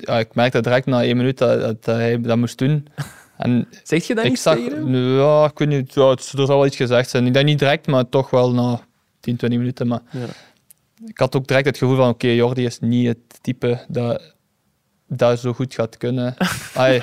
ja, 0.06 0.20
ik 0.20 0.36
merkte 0.36 0.62
direct 0.62 0.86
na 0.86 1.04
één 1.04 1.18
minuut 1.18 1.38
dat, 1.38 1.60
dat 1.62 1.86
hij 1.95 2.22
dat 2.22 2.38
moest 2.38 2.58
doen. 2.58 2.88
En 3.38 3.68
Zeg 3.84 4.08
je 4.08 4.16
dat 4.16 4.24
ik 4.24 4.30
niet 4.30 4.39
zag, 4.39 4.56
tegen 4.56 4.91
hem? 4.91 5.18
ja, 5.20 5.45
ik 5.45 5.58
weet 5.60 5.68
niet, 5.68 5.93
ja, 5.93 6.10
het, 6.10 6.20
er 6.20 6.45
zal 6.45 6.47
wel 6.47 6.66
iets 6.66 6.76
gezegd 6.76 7.10
zijn. 7.10 7.26
Ik 7.26 7.34
denk 7.34 7.45
niet 7.45 7.60
direct, 7.60 7.88
maar 7.88 8.10
toch 8.10 8.30
wel 8.30 8.52
na 8.54 8.80
10, 9.20 9.36
20 9.38 9.60
minuten. 9.60 9.88
Maar 9.88 10.00
Ja. 10.12 10.26
ik 11.06 11.18
had 11.18 11.36
ook 11.36 11.47
direct 11.47 11.66
het 11.66 11.78
gevoel 11.78 11.95
van, 11.95 12.10
oké, 12.10 12.28
Jordi 12.28 12.66
is 12.66 12.80
niet 12.80 13.08
het 13.08 13.18
type 13.41 13.86
dat 13.88 14.34
dat 15.08 15.39
zo 15.39 15.54
goed 15.54 15.74
gaat 15.74 15.97
kunnen. 15.97 16.36
Ai, 16.76 17.02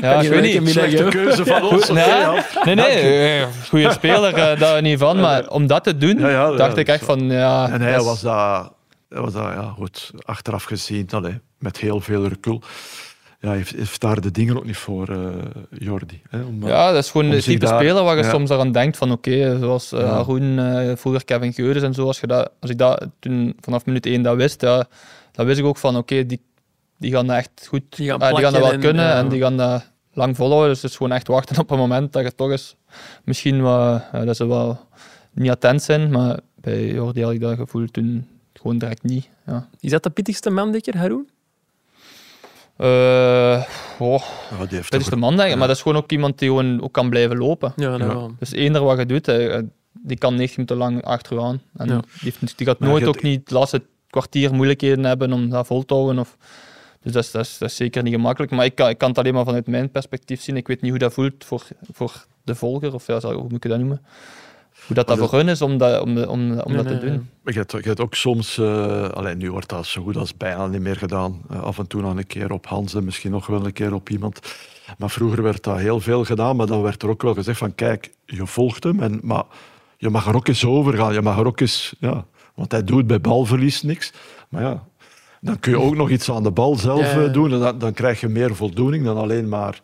ja, 0.00 0.20
ik 0.20 0.28
weet 0.28 0.42
niet. 0.42 0.62
middag 0.62 0.72
Slechte 0.88 1.04
keuze 1.08 1.44
van 1.46 1.62
ons. 1.62 1.88
Nee, 1.90 2.04
nee, 2.64 2.74
nee, 2.74 3.40
eh, 3.40 3.46
goede 3.68 3.92
speler, 3.92 4.34
eh, 4.34 4.58
daar 4.60 4.82
niet 4.82 4.98
van. 4.98 5.20
Maar 5.20 5.48
om 5.48 5.66
dat 5.66 5.84
te 5.84 5.96
doen, 5.96 6.18
Ja, 6.18 6.28
ja, 6.28 6.50
dacht 6.52 6.74
ja, 6.74 6.80
ik 6.80 6.88
echt 6.88 7.04
van, 7.04 7.20
ja... 7.30 7.70
En 7.70 7.80
hij 7.80 8.00
was 8.00 8.20
dat, 8.20 8.72
was 9.08 9.32
dat 9.32 9.42
ja, 9.42 9.62
goed, 9.76 10.10
achteraf 10.22 10.64
gezien, 10.64 11.06
allee, 11.10 11.40
met 11.58 11.76
heel 11.78 12.00
veel 12.00 12.26
recul. 12.28 12.62
Ja, 13.40 13.48
hij 13.48 13.56
heeft, 13.56 13.74
heeft 13.74 14.00
daar 14.00 14.20
de 14.20 14.30
dingen 14.30 14.56
ook 14.56 14.64
niet 14.64 14.76
voor, 14.76 15.08
eh, 15.08 15.28
Jordi. 15.70 16.22
Hè, 16.28 16.42
om, 16.42 16.66
Ja, 16.66 16.92
dat 16.92 17.04
is 17.04 17.10
gewoon 17.10 17.30
de 17.30 17.42
type 17.42 17.58
daar- 17.66 17.78
speler 17.80 18.02
waar 18.04 18.16
je 18.16 18.22
ja. 18.22 18.30
soms 18.30 18.50
aan 18.50 18.72
denkt 18.72 18.96
van 18.96 19.12
oké, 19.12 19.58
zoals 19.58 19.92
eh 19.92 20.00
Ja. 20.00 20.06
Haroon, 20.06 20.58
eh, 20.58 20.96
vroeger 20.96 21.24
Kevin 21.24 21.52
Geurens 21.52 21.82
en 21.84 21.94
zo, 21.94 22.06
als, 22.06 22.20
je 22.20 22.26
dat, 22.26 22.50
als 22.60 22.70
ik 22.70 22.78
dat 22.78 23.06
toen 23.18 23.56
vanaf 23.60 23.86
minuut 23.86 24.06
1 24.06 24.22
dat 24.22 24.36
wist, 24.36 24.60
ja, 24.60 24.86
dan 25.32 25.46
wist 25.46 25.58
ik 25.58 25.64
ook 25.64 25.76
van 25.76 25.96
oké, 25.96 26.26
die, 26.26 26.40
die 26.98 27.12
gaan 27.12 27.26
dat 27.26 27.36
echt 27.36 27.66
goed, 27.68 27.82
Die 27.96 28.08
gaan 28.08 28.18
ah, 28.20 28.34
die 28.34 28.44
gaan 28.44 28.52
dat 28.52 28.70
wel 28.70 28.78
kunnen 28.78 29.04
ja. 29.04 29.16
en 29.18 29.28
die 29.28 29.40
gaan 29.40 29.56
dat 29.56 29.90
lang 30.12 30.36
volhouden. 30.36 30.68
Dus 30.72 30.82
het 30.82 30.90
is 30.90 30.96
gewoon 30.96 31.12
echt 31.12 31.26
wachten 31.28 31.58
op 31.58 31.70
een 31.70 31.78
moment 31.78 32.12
dat 32.12 32.22
je 32.22 32.34
toch 32.34 32.50
eens 32.50 32.76
misschien 33.24 33.62
wat, 33.62 34.02
ja, 34.12 34.24
dat 34.24 34.36
ze 34.36 34.46
wel 34.46 34.86
niet 35.32 35.50
attent 35.50 35.82
zijn, 35.82 36.10
maar 36.10 36.38
bij 36.54 36.86
Jordi 36.86 37.22
had 37.22 37.32
ik 37.32 37.40
dat 37.40 37.56
gevoel 37.56 37.86
toen 37.86 38.26
gewoon 38.52 38.78
direct 38.78 39.02
niet. 39.02 39.28
Ja. 39.46 39.68
Is 39.80 39.90
dat 39.90 40.02
de 40.02 40.10
pittigste 40.10 40.50
mandekker, 40.50 40.96
Haroon? 40.96 41.28
Eh, 42.78 43.62
Goh, 43.96 44.22
Ja, 44.58 44.64
die 44.66 44.76
heeft 44.76 44.90
dat 44.90 45.00
is 45.00 45.06
de 45.06 45.16
man, 45.16 45.30
denk 45.36 45.42
ik. 45.42 45.48
ja. 45.52 45.56
Maar 45.58 45.66
dat 45.66 45.76
is 45.76 45.82
gewoon 45.82 45.98
ook 46.02 46.10
iemand 46.12 46.38
die 46.38 46.48
gewoon 46.48 46.82
ook 46.82 46.92
kan 46.92 47.10
blijven 47.10 47.36
lopen. 47.38 47.72
Ja, 47.76 47.96
nou. 47.96 48.32
Dus 48.38 48.52
eender 48.52 48.82
wat 48.82 48.98
je 48.98 49.06
doet, 49.06 49.26
hij- 49.26 49.68
die 49.92 50.18
kan 50.18 50.34
90 50.34 50.56
minuten 50.56 50.76
lang 50.76 51.04
achteraan. 51.04 51.60
En 51.76 51.86
Ja. 51.88 51.94
die, 52.20 52.32
heeft, 52.40 52.58
die 52.58 52.66
gaat 52.66 52.78
nooit 52.78 53.06
ook 53.06 53.22
niet 53.22 53.40
het 53.40 53.50
laatste 53.50 53.82
kwartier 54.10 54.54
moeilijkheden 54.54 55.04
hebben 55.04 55.32
om 55.32 55.48
dat 55.50 55.66
vol 55.66 55.84
te 55.84 55.94
houden. 55.94 56.18
Of, 56.18 56.36
dus 57.02 57.12
dat 57.12 57.24
is, 57.24 57.30
dat, 57.30 57.44
is, 57.44 57.58
dat 57.58 57.68
is 57.68 57.76
zeker 57.76 58.02
niet 58.02 58.14
gemakkelijk. 58.14 58.52
Maar 58.52 58.64
ik 58.64 58.74
kan, 58.74 58.88
ik 58.88 58.98
kan 58.98 59.08
het 59.08 59.18
alleen 59.18 59.34
maar 59.34 59.44
vanuit 59.44 59.66
mijn 59.66 59.90
perspectief 59.90 60.40
zien. 60.42 60.56
Ik 60.56 60.66
weet 60.66 60.80
niet 60.80 60.90
hoe 60.90 60.98
dat 61.00 61.12
voelt 61.12 61.44
voor, 61.44 61.62
voor 61.92 62.26
de 62.44 62.54
volger, 62.54 62.94
of 62.94 63.06
ja, 63.06 63.20
hoe 63.20 63.42
moet 63.48 63.64
ik 63.64 63.70
dat 63.70 63.78
noemen? 63.78 64.02
Hoe 64.86 64.96
dat, 64.96 65.06
dat 65.06 65.18
voor 65.18 65.32
hun 65.32 65.48
is 65.48 65.62
om 65.62 65.78
dat, 65.78 66.00
om, 66.00 66.18
om, 66.18 66.26
om 66.26 66.72
Nee, 66.72 66.76
dat 66.76 66.84
nee, 66.84 66.98
te 66.98 67.06
doen. 67.06 67.28
Maar 67.42 67.52
je 67.52 67.58
hebt, 67.58 67.72
je 67.72 67.80
hebt 67.82 68.00
ook 68.00 68.14
soms, 68.14 68.58
eh, 68.58 69.08
alleen 69.08 69.38
nu 69.38 69.50
wordt 69.50 69.68
dat 69.68 69.86
zo 69.86 70.02
goed 70.02 70.16
als 70.16 70.36
bijna 70.36 70.66
niet 70.66 70.80
meer 70.80 70.96
gedaan. 70.96 71.40
Eh, 71.50 71.62
af 71.62 71.78
en 71.78 71.86
toe 71.86 72.00
nog 72.00 72.16
een 72.16 72.26
keer 72.26 72.52
op 72.52 72.66
Hans 72.66 72.94
en 72.94 73.04
misschien 73.04 73.30
nog 73.30 73.46
wel 73.46 73.64
een 73.64 73.72
keer 73.72 73.94
op 73.94 74.08
iemand. 74.08 74.40
Maar 74.98 75.10
vroeger 75.10 75.42
werd 75.42 75.62
dat 75.62 75.78
heel 75.78 76.00
veel 76.00 76.24
gedaan, 76.24 76.56
maar 76.56 76.66
dan 76.66 76.82
werd 76.82 77.02
er 77.02 77.08
ook 77.08 77.22
wel 77.22 77.34
gezegd 77.34 77.58
van 77.58 77.74
kijk, 77.74 78.10
je 78.24 78.46
volgt 78.46 78.84
hem, 78.84 79.00
en, 79.00 79.20
maar 79.22 79.44
je 79.96 80.10
mag 80.10 80.26
er 80.26 80.34
ook 80.34 80.48
eens 80.48 80.64
over 80.64 80.94
gaan. 80.94 81.12
Je 81.12 81.22
mag 81.22 81.38
er 81.38 81.46
ook 81.46 81.60
eens, 81.60 81.94
ja, 81.98 82.24
want 82.54 82.72
hij 82.72 82.84
doet 82.84 83.06
bij 83.06 83.20
balverlies 83.20 83.82
niks. 83.82 84.12
Maar 84.48 84.62
ja, 84.62 84.84
dan 85.40 85.58
kun 85.60 85.72
je 85.72 85.80
ook 85.80 85.96
nog 85.96 86.10
iets 86.10 86.30
aan 86.30 86.42
de 86.42 86.50
bal 86.50 86.74
zelf 86.74 87.12
Ja, 87.14 87.24
eh, 87.24 87.32
doen 87.32 87.52
en 87.52 87.60
dan, 87.60 87.78
dan 87.78 87.92
krijg 87.92 88.20
je 88.20 88.28
meer 88.28 88.54
voldoening 88.54 89.04
dan 89.04 89.16
alleen 89.16 89.48
maar 89.48 89.80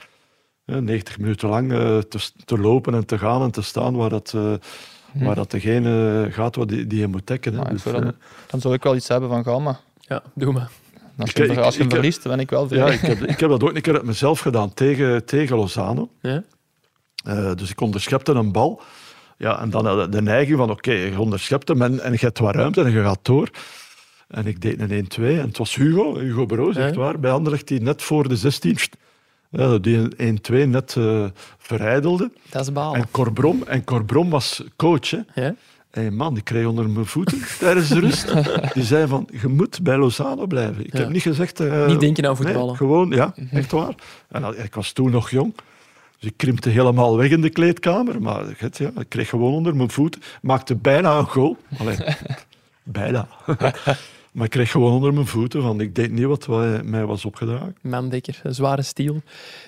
90 0.65 1.19
minuten 1.19 1.49
lang 1.49 1.73
eh, 1.73 1.99
te, 1.99 2.31
te 2.45 2.59
lopen 2.59 2.95
en 2.95 3.07
te 3.07 3.19
gaan 3.19 3.43
en 3.43 3.51
te 3.51 3.63
staan 3.63 3.97
waar 3.97 4.11
dat... 4.11 4.33
eh, 4.35 4.53
Waar 5.15 5.35
dat 5.35 5.51
degene 5.51 6.27
gaat 6.31 6.57
wat 6.57 6.69
die, 6.69 6.87
die 6.87 6.99
je 7.01 7.07
moet 7.07 7.27
dekken. 7.27 7.55
Maar 7.55 7.71
Dus, 7.71 7.87
eh, 7.87 7.93
dan, 7.93 8.15
dan 8.47 8.61
zou 8.61 8.75
ik 8.75 8.83
wel 8.83 8.97
iets 8.97 9.09
hebben 9.09 9.29
van 9.29 9.45
Gamma. 9.45 9.81
Ja, 10.01 10.23
doe 10.35 10.53
maar. 10.53 10.71
Als 11.19 11.31
Ik- 11.31 11.37
je, 11.37 11.47
ik- 11.49 11.59
als 11.59 11.77
je 11.77 11.83
ik- 11.83 11.91
verliest, 11.91 12.23
ben 12.23 12.41
ik 12.41 12.51
wel 12.51 12.69
vrij. 12.69 12.79
Ja, 12.79 12.87
ik 12.93 13.01
heb, 13.01 13.23
ik 13.23 13.41
heb 13.41 13.51
dat 13.51 13.63
ook 13.63 13.75
een 13.75 13.81
keer 13.83 13.95
uit 13.95 14.03
mezelf 14.05 14.41
gedaan 14.41 14.75
tegen, 14.75 15.25
tegen 15.25 15.57
Lozano. 15.57 16.09
Ja? 16.21 16.43
Eh, 17.25 17.55
dus 17.55 17.71
ik 17.71 17.81
onderschepte 17.81 18.33
een 18.33 18.53
bal. 18.53 18.83
Ja, 19.39 19.61
en 19.61 19.71
dan 19.71 20.11
de 20.11 20.23
neiging 20.23 20.59
van, 20.59 20.71
oké, 20.71 20.93
je 20.93 21.21
onderschept 21.21 21.69
hem 21.69 21.83
en, 21.83 22.01
en 22.01 22.13
je 22.13 22.19
hebt 22.21 22.39
wat 22.39 22.55
ruimte 22.55 22.83
en 22.83 22.91
je 22.93 23.03
gaat 23.03 23.19
door. 23.25 23.51
En 24.29 24.47
ik 24.47 24.61
deed 24.61 24.81
een 24.81 25.09
1-2 25.21 25.23
en 25.39 25.47
het 25.47 25.59
was 25.59 25.75
Hugo, 25.75 26.19
Hugo 26.19 26.47
Broos, 26.47 26.77
echt 26.77 26.95
Ja. 26.95 27.01
waar, 27.01 27.21
bij 27.21 27.31
Anderlecht, 27.31 27.69
die 27.69 27.81
net 27.81 28.03
voor 28.03 28.29
de 28.29 28.37
16, 28.37 28.77
ja, 29.57 29.79
die 29.79 29.97
een 30.17 30.39
1-2 30.67 30.69
net 30.69 30.97
eh 30.97 31.25
verijdelde. 31.59 32.31
Dat 32.51 32.63
is 32.63 32.73
baal. 32.73 32.95
En 32.95 33.11
Corbrom, 33.11 33.63
en 33.67 33.85
Corbrom 33.85 34.31
was 34.31 34.63
coach, 34.77 35.11
hè. 35.11 35.19
Ja? 35.35 35.55
Hey 35.91 36.11
man, 36.11 36.35
die 36.35 36.43
kreeg 36.43 36.67
onder 36.67 36.91
mijn 36.91 37.07
voeten 37.07 37.39
tijdens 37.59 37.89
de 37.89 38.01
rust. 38.01 38.33
Die 38.75 38.83
zei 38.85 39.07
van, 39.07 39.29
je 39.43 39.49
moet 39.49 39.83
bij 39.83 39.97
Lozano 39.97 40.47
blijven. 40.47 40.87
Ik 40.87 40.93
Ja. 40.93 40.99
heb 40.99 41.09
niet 41.09 41.23
gezegd... 41.23 41.61
eh, 41.61 41.87
Niet 41.87 42.01
denken 42.01 42.27
aan 42.27 42.35
nee, 42.39 42.43
voetballen. 42.43 42.77
gewoon, 42.77 43.11
ja, 43.11 43.35
echt 43.51 43.73
waar. 43.73 43.95
En 44.29 44.65
ik 44.65 44.75
was 44.75 44.93
toen 44.93 45.11
nog 45.11 45.31
jong. 45.31 45.55
Dus 46.19 46.31
ik 46.31 46.37
krimpte 46.37 46.69
helemaal 46.69 47.17
weg 47.17 47.31
in 47.31 47.41
de 47.41 47.51
kleedkamer. 47.51 48.23
Maar 48.23 48.45
het, 48.57 48.79
ja, 48.79 48.91
ik 48.99 49.09
kreeg 49.09 49.29
gewoon 49.29 49.53
onder 49.53 49.77
mijn 49.77 49.91
voeten. 49.91 50.23
Maakte 50.43 50.75
bijna 50.77 51.19
een 51.19 51.27
goal. 51.27 51.57
Allee, 51.79 51.97
bijna. 52.83 53.29
Maar 54.35 54.45
ik 54.45 54.51
kreeg 54.51 54.71
gewoon 54.71 54.93
onder 54.93 55.15
mijn 55.15 55.27
voeten. 55.27 55.63
Want 55.63 55.81
ik 55.81 55.95
deed 55.95 56.11
niet 56.13 56.25
wat 56.25 56.47
wa- 56.47 56.81
mij 56.85 57.05
was 57.05 57.25
opgedragen. 57.25 57.77
Mandekker, 57.83 58.41
een 58.43 58.55
zware 58.55 58.83
stiel. 58.83 59.21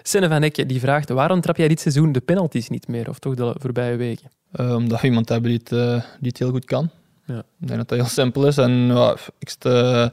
Senne 0.02 0.28
van 0.28 0.42
Ekke 0.42 0.66
die 0.66 0.80
vraagt, 0.80 1.08
waarom 1.08 1.40
trap 1.40 1.56
jij 1.56 1.68
dit 1.68 1.80
seizoen 1.80 2.12
de 2.12 2.20
penalties 2.20 2.68
niet 2.68 2.88
meer? 2.88 3.08
Of 3.08 3.18
toch 3.18 3.34
de 3.34 3.54
voorbije 3.58 3.96
weken? 3.96 4.30
Eh, 4.52 4.74
omdat 4.74 5.00
we 5.00 5.06
iemand 5.06 5.28
hebben 5.28 5.50
die 5.50 5.58
het, 5.64 5.72
eh, 5.72 6.02
die 6.20 6.28
het 6.28 6.38
heel 6.38 6.50
goed 6.50 6.64
kan. 6.64 6.90
Ja. 7.24 7.38
Ik 7.38 7.66
denk 7.66 7.78
dat 7.78 7.88
dat 7.88 7.98
heel 7.98 8.08
simpel 8.08 8.46
is. 8.46 8.56
En 8.58 8.90
ik, 9.38 9.54
eh, 9.58 10.06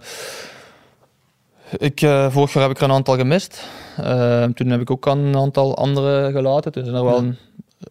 ik, 1.77 2.01
eh, 2.01 2.31
vorig 2.31 2.53
jaar 2.53 2.63
heb 2.63 2.71
ik 2.71 2.77
er 2.77 2.83
een 2.83 2.91
aantal 2.95 3.15
gemist. 3.17 3.67
Toen 4.55 4.67
heb 4.69 4.81
ik 4.81 4.91
ook 4.91 5.05
een 5.05 5.35
aantal 5.35 5.77
andere 5.77 6.31
gelaten. 6.31 6.71
Dus 6.71 6.81
er 6.81 6.87
zijn 6.89 6.97
er 7.03 7.09
wel 7.09 7.21
Ja. 7.21 7.27
een- 7.27 7.37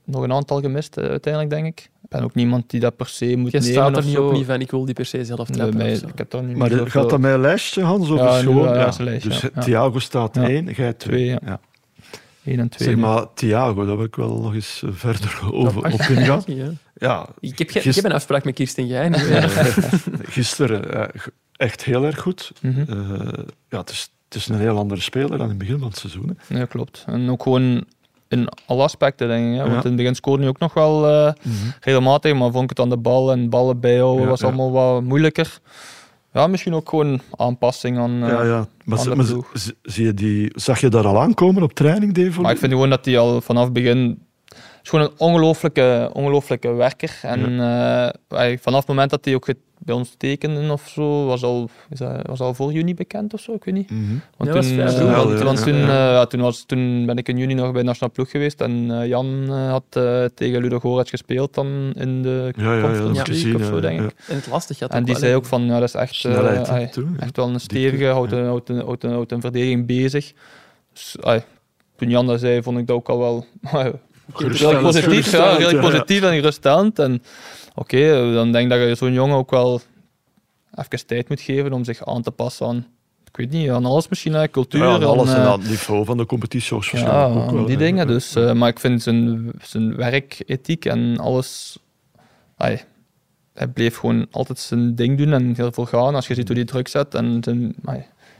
nog 0.05 0.23
een 0.23 0.33
aantal 0.33 0.61
gemist 0.61 0.97
eh, 0.97 1.09
uiteindelijk, 1.09 1.53
denk 1.53 1.67
ik. 1.67 1.91
Ik 2.03 2.09
ben 2.19 2.23
ook 2.23 2.35
niemand 2.35 2.71
die 2.71 2.81
dat 2.81 2.97
per 2.97 3.07
se 3.07 3.37
moet 3.37 3.51
Je 3.53 3.59
nemen 3.59 3.73
staat 3.75 3.97
er 3.97 4.05
niet 4.05 4.15
zo. 4.15 4.27
op 4.27 4.33
niet 4.33 4.47
van, 4.47 4.61
ik 4.61 4.71
wil 4.71 4.85
die 4.85 4.95
per 4.95 5.07
se 5.07 5.25
zelf 5.25 5.49
Nee, 5.49 5.59
trappen. 5.59 5.97
zo. 5.97 6.07
ik 6.07 6.19
heb 6.19 6.31
daar 6.31 6.43
niet 6.43 6.57
Maar 6.57 6.71
gaat 6.71 7.11
dat 7.11 7.21
met 7.21 7.33
een 7.35 7.41
lijstje, 7.41 7.83
Hans? 7.83 8.11
Of 8.11 8.19
Ja, 8.19 8.39
gewoon, 8.39 8.69
ja, 8.69 8.75
ja. 8.75 8.87
is 8.87 8.99
een 8.99 9.05
lijstje, 9.05 9.29
Dus 9.29 9.41
ja. 9.55 9.61
Thiago 9.63 9.99
staat 9.99 10.35
Ja. 10.35 10.49
één, 10.49 10.65
jij 10.65 10.93
twee. 10.93 10.95
Twee, 10.95 11.27
ja. 11.27 11.39
Ja. 11.45 11.61
Eén 12.45 12.59
en 12.61 12.69
twee. 12.69 12.89
Zeg 12.89 12.97
nu. 12.97 13.03
maar, 13.03 13.27
Thiago, 13.35 13.85
daar 13.87 13.97
wil 13.97 14.05
ik 14.07 14.17
wel 14.17 14.41
nog 14.41 14.55
eens 14.55 14.83
eh, 14.85 14.91
verder 14.93 15.41
over 15.53 15.85
op 15.85 16.01
ingaan. 16.01 16.43
ja. 16.47 16.71
Ja, 16.95 17.29
Ik, 17.41 17.59
heb, 17.59 17.71
ge- 17.71 17.79
ik 17.89 17.95
heb 17.95 18.05
een 18.05 18.13
afspraak 18.13 18.45
met 18.45 18.55
Kirsten. 18.55 18.91
Eh, 18.91 19.45
gisteren 20.23 20.93
eh, 20.93 21.21
echt 21.57 21.85
heel 21.85 22.05
erg 22.05 22.19
goed. 22.21 22.53
Eh, 22.63 22.73
ja, 23.69 23.79
het, 23.79 23.91
is, 23.91 24.11
het 24.25 24.35
is 24.35 24.49
een 24.49 24.59
heel 24.59 24.77
andere 24.79 25.01
speler 25.01 25.31
dan 25.31 25.41
in 25.41 25.49
het 25.49 25.59
begin 25.59 25.79
van 25.79 25.89
het 25.89 25.97
seizoen. 25.99 26.39
hè. 26.47 26.59
Ja, 26.59 26.65
klopt. 26.65 27.05
En 27.07 27.31
ook 27.31 27.43
gewoon 27.43 27.85
in 28.33 28.49
alle 28.67 28.83
aspecten, 28.83 29.29
denk 29.29 29.47
ik. 29.53 29.53
Hè? 29.53 29.59
Want 29.61 29.73
Ja. 29.73 29.79
in 29.81 29.87
het 29.87 29.97
begin 29.97 30.15
scoorde 30.15 30.41
hij 30.43 30.51
ook 30.51 30.59
nog 30.59 30.75
wel 30.75 31.09
eh, 31.09 31.33
regelmatig, 31.81 32.35
maar 32.35 32.51
vond 32.51 32.63
ik 32.65 32.71
het 32.71 32.81
aan 32.81 32.89
de 32.89 32.97
bal 32.97 33.33
en 33.33 33.51
ballen 33.51 33.81
bijhouden 33.81 34.23
Ja, 34.23 34.29
was 34.29 34.41
ja. 34.41 34.47
allemaal 34.47 34.71
wat 34.73 35.03
moeilijker. 35.03 35.59
Ja, 36.33 36.47
misschien 36.47 36.75
ook 36.75 36.89
gewoon 36.89 37.21
aanpassing 37.37 37.99
aan... 37.99 38.23
eh, 38.23 38.29
ja, 38.29 38.43
ja. 38.43 38.67
Maar, 38.85 38.99
aan 38.99 39.05
z- 39.05 39.09
de 39.29 39.35
maar 39.37 39.73
zie 39.83 40.05
je 40.05 40.15
die, 40.15 40.51
zag 40.55 40.81
je 40.81 40.89
daar 40.89 41.07
al 41.07 41.21
aankomen 41.21 41.63
op 41.63 41.73
training, 41.73 42.15
Dave? 42.15 42.41
Maar 42.41 42.53
ik 42.53 42.59
vind 42.59 42.73
gewoon 42.73 42.91
dat 42.91 43.05
hij 43.05 43.19
al 43.19 43.41
vanaf 43.41 43.65
het 43.65 43.73
begin... 43.73 44.19
is 44.83 44.89
gewoon 44.89 45.05
een 45.05 45.19
ongelooflijke, 45.19 46.11
ongelooflijke 46.13 46.73
werker. 46.73 47.19
En 47.23 47.61
eh, 47.61 48.57
vanaf 48.61 48.79
het 48.79 48.89
moment 48.89 49.11
dat 49.11 49.25
hij 49.25 49.35
ook 49.35 49.47
bij 49.85 49.95
ons 49.95 50.15
tekende 50.17 50.73
of 50.73 50.89
zo, 50.89 51.27
was 51.27 51.43
al, 51.43 51.69
is 51.91 51.99
dat, 51.99 52.27
was 52.27 52.41
al 52.41 52.55
voor 52.55 52.73
juni 52.73 52.95
bekend 52.95 53.35
of 53.35 53.41
zo, 53.41 53.53
ik 53.55 53.65
weet 53.65 53.75
niet. 53.75 53.91
Mhm. 53.91 54.03
Want 54.37 54.67
Ja, 54.69 54.93
toen, 54.93 55.13
want, 55.13 55.65
want 55.65 56.33
was, 56.33 56.65
toen 56.67 57.07
ben 57.07 57.17
ik 57.17 57.29
in 57.29 57.39
juni 57.39 57.55
nog 57.55 57.73
bij 57.73 57.81
de 57.81 57.87
nationale 57.87 58.13
ploeg 58.13 58.31
geweest 58.31 58.61
en 58.61 58.91
eh, 58.91 59.07
Jan 59.07 59.45
eh, 59.49 59.71
had 59.71 59.85
tegen 60.35 60.61
Ludo 60.61 60.79
Goretz 60.79 61.11
gespeeld 61.11 61.55
dan 61.55 61.93
in 61.95 62.23
de 62.23 62.53
Ja, 62.57 62.81
Conference 62.81 63.13
League 63.13 63.35
gezien. 63.35 63.55
of 63.55 63.65
zo, 63.65 63.81
denk 63.81 63.99
ja. 63.99 64.05
ik. 64.05 64.15
En 64.29 64.37
het 64.37 64.47
lastig 64.47 64.79
gaat 64.79 64.93
En 64.93 65.05
die 65.05 65.17
zei 65.17 65.35
ook 65.35 65.47
van, 65.47 65.65
ja, 65.65 65.79
dat 65.79 65.89
is 65.89 65.95
echt, 65.95 66.25
echt 66.25 67.37
wel 67.37 67.49
een 67.49 67.61
stevige, 67.61 68.05
houdt 68.05 68.33
een, 68.33 68.45
houdt 68.45 68.69
een, 68.69 68.81
houdt 68.81 69.05
een, 69.05 69.13
houdt 69.13 69.33
een 69.33 69.41
verdediging 69.41 69.87
bezig. 69.87 70.33
Dus, 70.93 71.17
ai, 71.21 71.43
toen 71.97 72.11
Jan 72.11 72.27
dat 72.27 72.41
zei, 72.41 72.63
vond 72.63 72.79
ik 72.79 72.87
dat 72.87 72.97
ook 72.97 73.09
al 73.09 73.19
wel 73.19 73.47
redelijk 74.27 74.59
Geruststellend. 74.59 74.83
positief, 74.83 75.31
ja, 75.33 75.51
redelijk 75.51 75.71
ja, 75.71 75.81
ja. 75.83 75.89
positief 75.91 76.23
en 76.23 76.35
geruststellend. 76.35 76.99
En 76.99 77.23
oké, 77.75 77.97
eh, 77.97 78.35
dan 78.35 78.53
denk 78.53 78.73
ik 78.73 78.79
dat 78.79 78.89
je 78.89 78.95
zo'n 78.95 79.13
jongen 79.13 79.37
ook 79.37 79.51
wel 79.51 79.81
even 80.75 81.07
tijd 81.07 81.29
moet 81.29 81.41
geven 81.41 81.73
om 81.73 81.85
zich 81.85 82.05
aan 82.07 82.23
te 82.23 82.31
passen 82.31 82.67
aan, 82.67 82.87
ik 83.27 83.37
weet 83.37 83.51
niet, 83.51 83.71
aan 83.71 83.85
alles 83.85 84.09
misschien, 84.09 84.33
hè, 84.33 84.49
cultuur. 84.51 84.81
Ja, 84.83 84.93
aan 84.95 85.05
alles 85.05 85.29
aan, 85.29 85.35
en 85.37 85.43
eh, 85.43 85.49
aan 85.51 85.61
het 85.61 85.69
niveau 85.69 86.05
van 86.05 86.17
de 86.17 86.27
competitie. 86.27 86.77
ja, 86.93 87.25
ook 87.25 87.49
aan 87.49 87.55
wel, 87.55 87.65
die 87.65 87.77
dingen. 87.77 88.07
Dus, 88.07 88.35
eh, 88.35 88.53
maar 88.53 88.69
ik 88.69 88.81
vind 88.81 89.03
zijn, 89.03 89.51
zijn 89.63 89.97
werkethiek 89.97 90.85
en 90.85 91.19
alles. 91.19 91.79
ai, 92.57 92.81
hij 93.55 93.67
bleef 93.69 93.97
gewoon 93.97 94.27
altijd 94.31 94.59
zijn 94.59 94.95
ding 94.95 95.19
doen 95.19 95.33
en 95.33 95.55
heel 95.57 95.73
veel 95.73 95.87
gaan. 95.87 96.15
Als 96.15 96.27
je 96.27 96.35
ziet 96.35 96.49
hoe 96.49 96.57
hij 96.57 96.67
druk 96.67 96.89
zet 96.89 97.15
en 97.15 97.39
zijn 97.45 97.77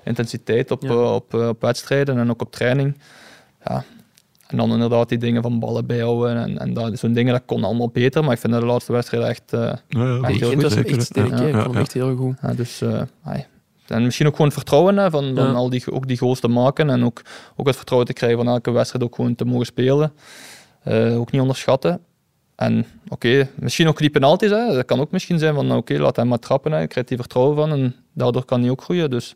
intensiteit 0.05 0.71
op, 0.71 0.83
Ja. 0.83 0.95
op, 0.95 1.35
op 1.35 1.61
wedstrijden 1.61 2.19
en 2.19 2.31
ook 2.31 2.43
op 2.43 2.53
training. 2.53 2.99
Ja. 3.65 3.85
En 4.53 4.59
dan 4.59 4.73
inderdaad 4.73 5.09
die 5.09 5.19
dingen 5.19 5.43
van 5.43 5.59
ballen 5.59 5.87
bijhouden 5.87 6.37
en, 6.37 6.59
en 6.59 6.75
dat, 6.75 6.99
zo'n 6.99 7.13
dingen, 7.13 7.33
dat 7.33 7.43
kon 7.47 7.65
allemaal 7.65 7.89
beter. 7.89 8.25
Maar 8.25 8.33
ik 8.33 8.39
vind 8.39 8.53
dat 8.53 8.63
de 8.63 8.69
laatste 8.69 8.93
wedstrijd 8.93 9.25
echt... 9.25 9.53
eh, 9.53 9.61
Ja, 9.61 9.77
ja, 9.89 10.29
Ik 10.29 10.39
heel 10.39 10.49
vind 10.49 10.53
goed, 10.53 10.63
dat 10.63 10.73
zeker, 10.73 10.93
echt 10.97 11.03
sterk. 11.03 11.29
ja, 11.29 11.35
hè. 11.37 11.49
Ik 11.49 11.55
ja, 11.55 11.63
vond 11.63 11.75
ja. 11.75 11.79
het 11.81 11.89
echt 11.89 11.93
heel 11.93 12.17
goed. 12.17 12.37
ja, 12.43 12.53
dus, 12.55 12.81
eh. 12.81 13.01
En 13.87 14.03
misschien 14.05 14.27
ook 14.27 14.37
gewoon 14.37 14.53
vertrouwen 14.53 14.97
hè, 14.97 15.11
van, 15.11 15.35
van 15.35 15.45
Ja. 15.45 15.53
al 15.53 15.71
die, 15.71 15.93
ook 15.93 16.07
die 16.09 16.19
goals 16.19 16.41
te 16.41 16.49
maken. 16.49 16.91
En 16.91 17.05
ook, 17.05 17.23
ook 17.57 17.67
het 17.67 17.77
vertrouwen 17.77 18.09
te 18.09 18.15
krijgen 18.15 18.39
van 18.39 18.49
elke 18.49 18.71
wedstrijd 18.71 19.05
ook 19.05 19.15
gewoon 19.15 19.35
te 19.35 19.45
mogen 19.45 19.67
spelen. 19.67 20.13
Eh, 20.83 21.19
ook 21.19 21.31
niet 21.31 21.41
onderschatten. 21.41 22.01
En 22.57 22.87
oké, 23.09 23.49
misschien 23.55 23.89
ook 23.89 23.99
die 23.99 24.11
penalties. 24.11 24.51
Hè. 24.51 24.75
Dat 24.75 24.85
kan 24.85 25.01
ook 25.01 25.11
misschien 25.11 25.39
zijn 25.39 25.55
van 25.55 25.73
oké, 25.73 25.95
laat 25.99 26.17
hem 26.17 26.29
maar 26.29 26.39
trappen. 26.39 26.73
Hè. 26.73 26.81
Je 26.81 26.87
krijgt 26.87 27.09
die 27.09 27.19
vertrouwen 27.19 27.57
van 27.57 27.71
en 27.73 27.95
daardoor 28.15 28.45
kan 28.45 28.61
hij 28.61 28.71
ook 28.71 28.83
groeien. 28.83 29.11
Dus 29.11 29.35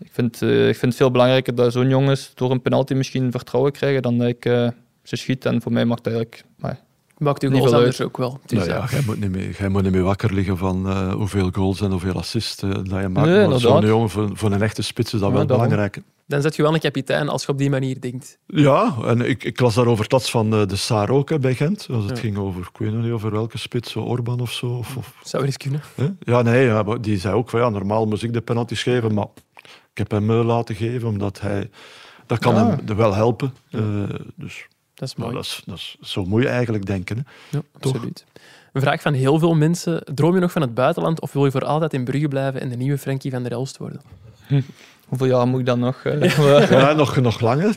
ik 0.00 0.08
vind, 0.12 0.42
eh, 0.42 0.68
ik 0.68 0.76
vind 0.76 0.92
het 0.92 0.96
veel 0.96 1.10
belangrijker 1.10 1.54
dat 1.54 1.72
zo'n 1.72 1.88
jongens 1.88 2.32
door 2.34 2.50
een 2.50 2.62
penalty 2.62 2.94
misschien 2.94 3.30
vertrouwen 3.30 3.72
krijgen 3.72 4.02
dan 4.02 4.18
dat 4.18 4.28
ik 4.28 4.44
eh, 4.44 4.68
ze 5.02 5.16
schiet. 5.16 5.44
En 5.44 5.62
voor 5.62 5.72
mij 5.72 5.84
mag 5.84 5.96
het 5.96 6.06
eigenlijk... 6.06 6.44
ai, 6.60 6.74
Maakt 7.18 7.42
u 7.42 7.50
goals 7.50 7.72
anders 7.72 8.00
ook 8.00 8.16
wel. 8.16 8.40
Dus, 8.46 8.58
Nou 8.58 8.70
ja, 8.70 8.86
jij 8.90 9.02
moet, 9.06 9.20
niet 9.20 9.30
meer, 9.30 9.56
jij 9.58 9.68
moet 9.68 9.82
niet 9.82 9.92
meer 9.92 10.02
wakker 10.02 10.34
liggen 10.34 10.56
van 10.56 10.88
eh, 10.88 11.12
hoeveel 11.12 11.48
goals 11.52 11.80
en 11.80 11.90
hoeveel 11.90 12.14
assists 12.14 12.56
dat 12.56 12.86
je 12.86 13.08
maakt. 13.08 13.26
Nee, 13.28 13.48
maar 13.48 13.58
zo'n 13.58 13.86
jongen, 13.86 14.10
voor, 14.10 14.30
voor 14.32 14.52
een 14.52 14.62
echte 14.62 14.82
spits 14.82 15.14
is 15.14 15.20
dat 15.20 15.28
Ja, 15.28 15.34
wel 15.34 15.46
daarom. 15.46 15.66
belangrijk. 15.68 16.02
Dan 16.26 16.42
zet 16.42 16.56
je 16.56 16.62
wel 16.62 16.74
een 16.74 16.80
kapitein 16.80 17.28
als 17.28 17.42
je 17.44 17.48
op 17.48 17.58
die 17.58 17.70
manier 17.70 18.00
denkt. 18.00 18.38
Ja, 18.46 18.94
en 19.04 19.20
ik, 19.20 19.44
ik 19.44 19.60
las 19.60 19.74
daarover 19.74 20.02
het 20.02 20.12
laatst 20.12 20.30
van 20.30 20.50
de 20.50 20.76
Saar 20.76 21.10
ook 21.10 21.28
hè, 21.30 21.38
bij 21.38 21.54
Gent. 21.54 21.86
Als 21.90 22.04
het 22.04 22.14
Ja. 22.16 22.20
ging 22.22 22.36
over, 22.36 22.60
ik 22.60 22.78
weet 22.78 22.92
nog 22.92 23.02
niet 23.02 23.12
over 23.12 23.30
welke 23.30 23.58
spits, 23.58 23.90
zo 23.92 24.00
Orban 24.00 24.40
of 24.40 24.52
zo. 24.52 24.66
Of, 24.66 24.96
of, 24.96 25.14
Zou 25.22 25.44
eens 25.44 25.56
kunnen. 25.56 25.80
Ja, 26.18 26.42
nee, 26.42 26.64
ja, 26.66 26.82
maar 26.82 27.00
die 27.00 27.18
zei 27.18 27.34
ook 27.34 27.50
van 27.50 27.60
ja, 27.60 27.68
normaal 27.68 28.06
moest 28.06 28.22
ik 28.22 28.32
de 28.32 28.40
penalties 28.40 28.82
geven, 28.82 29.14
maar 29.14 29.26
heb 29.98 30.10
hem 30.10 30.32
laten 30.32 30.74
geven 30.74 31.08
omdat 31.08 31.40
hij. 31.40 31.70
Dat 32.26 32.38
kan 32.38 32.54
Ja. 32.54 32.66
hem 32.68 32.78
er 32.88 32.96
wel 32.96 33.14
helpen. 33.14 33.54
Eh, 33.70 33.80
dus 34.36 34.66
Dat 34.94 35.08
is 35.08 35.14
nou, 35.14 35.30
mooi. 35.30 35.34
dat, 35.34 35.44
is, 35.44 35.62
dat 35.66 35.76
is, 35.76 35.96
zo 36.00 36.24
moet 36.24 36.42
je 36.42 36.48
eigenlijk 36.48 36.86
denken. 36.86 37.16
Hè. 37.16 37.22
Ja, 37.58 37.62
Toch? 37.78 37.92
absoluut. 37.92 38.24
Een 38.72 38.80
vraag 38.80 39.00
van 39.02 39.12
heel 39.12 39.38
veel 39.38 39.54
mensen. 39.54 40.02
Droom 40.14 40.34
je 40.34 40.40
nog 40.40 40.52
van 40.52 40.62
het 40.62 40.74
buitenland 40.74 41.20
of 41.20 41.32
wil 41.32 41.44
je 41.44 41.50
voor 41.50 41.64
altijd 41.64 41.92
in 41.94 42.04
Brugge 42.04 42.28
blijven 42.28 42.60
en 42.60 42.68
de 42.68 42.76
nieuwe 42.76 42.98
Frankie 42.98 43.30
van 43.30 43.42
der 43.42 43.52
Elst 43.52 43.76
worden? 43.76 44.00
Hoeveel 45.08 45.26
jaar 45.26 45.46
moet 45.46 45.60
ik 45.60 45.66
dan 45.66 45.78
nog? 45.78 46.02
eh, 46.04 46.70
Ja, 46.70 46.92
nog, 47.02 47.16
nog 47.16 47.40
langer. 47.40 47.76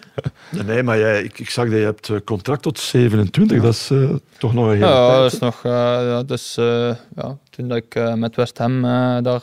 Nee, 0.65 0.83
maar 0.83 0.97
jij, 0.99 1.23
ik, 1.23 1.39
ik 1.39 1.49
zag 1.49 1.65
dat 1.69 1.73
je 1.77 1.83
hebt 1.83 2.09
eh, 2.09 2.17
contract 2.25 2.61
tot 2.61 2.79
27. 2.79 3.61
Dat 3.61 3.73
is 3.73 3.89
eh, 3.91 4.09
toch 4.37 4.53
nog 4.53 4.65
een 4.65 4.71
hele 4.71 4.85
Ja, 4.85 5.07
tijd. 5.07 5.21
dat 5.21 5.33
is 5.33 5.39
nog. 5.39 5.65
eh, 5.65 5.71
ja, 5.71 6.23
dus, 6.23 6.57
eh, 6.57 6.95
ja, 7.15 7.37
toen 7.49 7.67
dat 7.67 7.77
ik 7.77 7.95
eh, 7.95 8.13
met 8.13 8.35
West 8.35 8.57
Ham 8.57 8.85
eh, 8.85 9.17
daar 9.21 9.41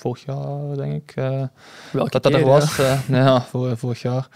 vorig 0.00 0.24
jaar, 0.24 0.76
denk 0.76 0.92
ik, 1.02 1.16
eh, 1.16 1.42
Welke 1.92 2.10
dat 2.10 2.22
dat 2.22 2.32
er 2.32 2.44
was. 2.44 2.78
eh, 2.78 2.98
nee, 3.08 3.20
ja, 3.20 3.42
voor, 3.42 3.76
vorig 3.76 4.02
jaar. 4.02 4.28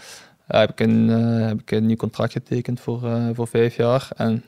eh, 0.47 0.59
heb, 0.59 0.69
ik 0.69 0.79
een, 0.79 1.09
eh, 1.09 1.47
heb 1.47 1.59
ik 1.61 1.71
een 1.71 1.85
nieuw 1.85 1.95
contract 1.95 2.31
getekend 2.31 2.79
voor, 2.79 3.05
eh, 3.05 3.25
voor 3.33 3.47
vijf 3.47 3.75
jaar. 3.75 4.07
En 4.15 4.43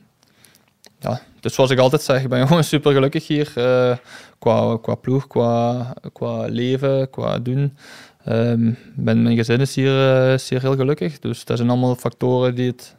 ja, 0.98 1.20
dus 1.40 1.54
zoals 1.54 1.70
ik 1.70 1.78
altijd 1.78 2.02
zeg, 2.02 2.22
ik 2.22 2.28
ben 2.28 2.46
gewoon 2.48 2.64
super 2.64 2.92
gelukkig 2.92 3.26
hier. 3.26 3.52
eh, 3.54 3.96
qua, 4.38 4.78
qua 4.82 4.94
ploeg, 4.94 5.26
qua, 5.26 5.86
qua 6.12 6.46
leven, 6.46 7.10
qua 7.10 7.38
doen. 7.38 7.76
Ehm, 8.24 8.72
ben, 8.94 9.22
mijn 9.22 9.36
gezin 9.36 9.60
is 9.60 9.74
hier, 9.74 10.12
eh, 10.26 10.32
is 10.32 10.48
hier 10.48 10.60
heel 10.60 10.76
gelukkig. 10.76 11.18
Dus 11.18 11.44
dat 11.44 11.56
zijn 11.56 11.70
allemaal 11.70 11.94
factoren 11.94 12.54
die 12.54 12.66
het 12.70 12.96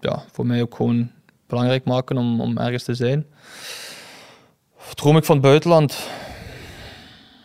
ja, 0.00 0.22
voor 0.32 0.46
mij 0.46 0.62
ook 0.62 0.74
gewoon 0.74 1.10
belangrijk 1.46 1.84
maken 1.84 2.16
om, 2.16 2.40
om 2.40 2.58
ergens 2.58 2.82
te 2.82 2.94
zijn. 2.94 3.26
Droom 4.94 5.16
ik 5.16 5.24
van 5.24 5.36
het 5.36 5.44
buitenland? 5.44 6.08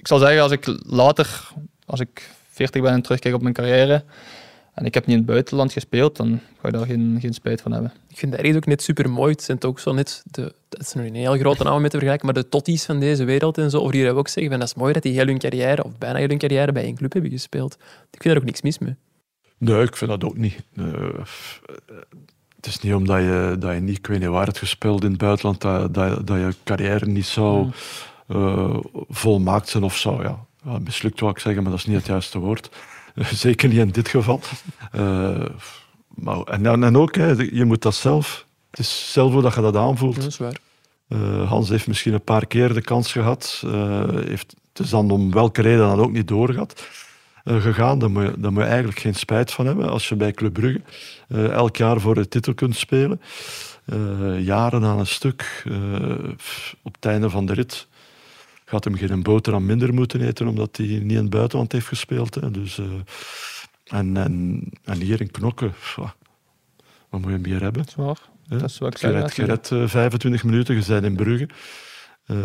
Ik 0.05 0.11
zal 0.11 0.19
zeggen, 0.19 0.41
als 0.41 0.51
ik 0.51 0.77
later, 0.85 1.49
als 1.85 1.99
ik 1.99 2.29
40 2.49 2.81
ben 2.81 2.91
en 2.91 3.01
terugkijk 3.01 3.35
op 3.35 3.41
mijn 3.41 3.53
carrière 3.53 4.03
en 4.73 4.85
ik 4.85 4.93
heb 4.93 5.05
niet 5.05 5.15
in 5.15 5.21
het 5.21 5.31
buitenland 5.31 5.71
gespeeld, 5.71 6.15
dan 6.15 6.39
ga 6.61 6.67
ik 6.67 6.73
daar 6.73 6.85
geen, 6.85 7.17
geen 7.21 7.33
spijt 7.33 7.61
van 7.61 7.71
hebben. 7.71 7.93
Ik 8.09 8.17
vind 8.17 8.31
dat 8.31 8.41
ergens 8.41 8.57
ook 8.57 8.65
net 8.65 8.81
super 8.81 9.09
mooi. 9.09 9.31
Het 9.31 9.43
zijn 9.43 9.57
toch 9.57 9.69
ook 9.69 9.79
zo 9.79 9.93
net, 9.93 10.23
de, 10.31 10.53
dat 10.69 10.81
is 10.81 10.93
nog 10.93 11.05
een 11.05 11.15
heel 11.15 11.37
grote 11.37 11.63
naam 11.63 11.79
mee 11.79 11.89
te 11.89 11.97
vergelijken, 11.97 12.25
maar 12.25 12.35
de 12.35 12.49
totties 12.49 12.85
van 12.85 12.99
deze 12.99 13.23
wereld 13.23 13.57
en 13.57 13.69
zo, 13.69 13.79
over 13.79 13.91
die 13.91 14.03
we 14.03 14.13
ook 14.13 14.27
zeggen, 14.27 14.51
van, 14.51 14.59
dat 14.59 14.67
is 14.67 14.75
mooi 14.75 14.93
dat 14.93 15.03
die 15.03 15.13
heel 15.13 15.25
hun 15.25 15.37
carrière, 15.37 15.83
of 15.83 15.97
bijna 15.97 16.17
heel 16.17 16.27
hun 16.27 16.37
carrière, 16.37 16.71
bij 16.71 16.83
één 16.83 16.95
club 16.95 17.13
hebben 17.13 17.31
gespeeld. 17.31 17.73
Ik 18.11 18.21
vind 18.21 18.23
daar 18.23 18.37
ook 18.37 18.43
niks 18.43 18.61
mis 18.61 18.79
mee. 18.79 18.95
Nee, 19.57 19.81
ik 19.81 19.95
vind 19.95 20.09
dat 20.09 20.23
ook 20.23 20.37
niet. 20.37 20.63
Eh, 20.75 20.85
het 22.55 22.65
is 22.65 22.79
niet 22.79 22.93
omdat 22.93 23.19
je, 23.19 23.55
dat 23.59 23.73
je 23.73 23.79
niet, 23.79 23.97
ik 23.97 24.07
weet 24.07 24.19
niet 24.19 24.29
waar 24.29 24.47
het 24.47 24.57
gespeeld 24.57 25.03
in 25.03 25.09
het 25.09 25.19
buitenland, 25.19 25.61
dat, 25.61 25.93
dat, 25.93 26.27
dat 26.27 26.37
je 26.37 26.55
carrière 26.63 27.05
niet 27.05 27.25
zou 27.25 27.71
eh, 28.27 28.77
volmaakt 29.09 29.69
zijn 29.69 29.83
of 29.83 29.97
zo. 29.97 30.21
Ja. 30.21 30.45
Ja, 30.65 30.79
mislukt 30.79 31.19
wil 31.19 31.29
ik 31.29 31.39
zeggen, 31.39 31.61
maar 31.61 31.71
dat 31.71 31.79
is 31.79 31.85
niet 31.85 31.95
het 31.95 32.05
juiste 32.05 32.39
woord. 32.39 32.69
Zeker 33.45 33.69
niet 33.69 33.77
in 33.77 33.89
dit 33.89 34.07
geval. 34.07 34.39
Eh, 34.91 35.45
maar, 36.07 36.39
en, 36.41 36.83
en 36.83 36.97
ook, 36.97 37.15
hè, 37.15 37.31
je 37.31 37.65
moet 37.65 37.81
dat 37.81 37.95
zelf. 37.95 38.45
Het 38.69 38.79
is 38.79 39.11
zelf 39.11 39.33
hoe 39.33 39.41
dat 39.41 39.55
je 39.55 39.61
dat 39.61 39.75
aanvoelt. 39.75 40.15
Dat 40.15 40.25
is 40.25 40.37
waar. 40.37 40.57
Eh, 41.07 41.49
Hans 41.49 41.69
heeft 41.69 41.87
misschien 41.87 42.13
een 42.13 42.23
paar 42.23 42.45
keer 42.45 42.73
de 42.73 42.81
kans 42.81 43.11
gehad. 43.11 43.61
Eh, 43.65 44.09
heeft, 44.09 44.55
het 44.73 44.85
is 44.85 44.89
dan 44.89 45.11
om 45.11 45.31
welke 45.31 45.61
reden 45.61 45.87
dan 45.87 45.99
ook 45.99 46.11
niet 46.11 46.27
doorgaat 46.27 46.87
gegaan. 47.45 47.99
Daar 47.99 48.11
moet, 48.11 48.23
je, 48.23 48.39
daar 48.39 48.51
moet 48.51 48.61
je 48.61 48.69
eigenlijk 48.69 48.99
geen 48.99 49.15
spijt 49.15 49.51
van 49.51 49.65
hebben 49.65 49.89
als 49.89 50.09
je 50.09 50.15
bij 50.15 50.31
Club 50.31 50.53
Brugge 50.53 50.81
elk 51.51 51.75
jaar 51.75 51.99
voor 51.99 52.15
de 52.15 52.27
titel 52.27 52.53
kunt 52.53 52.75
spelen. 52.75 53.21
Jaren 54.39 54.83
aan 54.83 54.99
een 54.99 55.07
stuk. 55.07 55.63
op 56.81 56.95
het 56.95 57.05
einde 57.05 57.29
van 57.29 57.45
de 57.45 57.53
rit 57.53 57.87
gaat 58.65 58.83
hem 58.83 58.95
geen 58.95 59.23
boterham 59.23 59.65
minder 59.65 59.93
moeten 59.93 60.21
eten 60.21 60.47
omdat 60.47 60.77
hij 60.77 60.85
niet 60.85 61.11
in 61.11 61.15
het 61.15 61.29
buitenland 61.29 61.71
heeft 61.71 61.87
gespeeld. 61.87 62.35
Hè. 62.35 62.51
Dus, 62.51 62.77
eh, 62.77 62.85
en, 63.83 64.17
en, 64.17 64.63
en 64.83 65.01
hier 65.01 65.21
in 65.21 65.31
Knokken, 65.31 65.69
pff, 65.69 65.95
wat 67.09 67.21
moet 67.21 67.31
je 67.31 67.37
meer 67.37 67.61
hebben? 67.61 67.81
Dat 67.81 67.87
is 67.87 67.95
waar. 67.95 68.19
Ja, 68.47 68.57
Dat 68.57 68.69
is 68.69 68.77
wat 68.77 68.93
ik 68.93 68.99
je 68.99 69.07
zei. 69.07 69.19
redt, 69.19 69.35
je 69.35 69.41
ja. 69.41 69.47
redt, 69.47 69.71
eh, 69.71 69.87
25 69.87 70.43
minuten, 70.43 70.75
je 70.75 70.83
bent 70.87 71.05
in 71.05 71.15
Brugge. 71.15 71.47
Eh, 72.25 72.37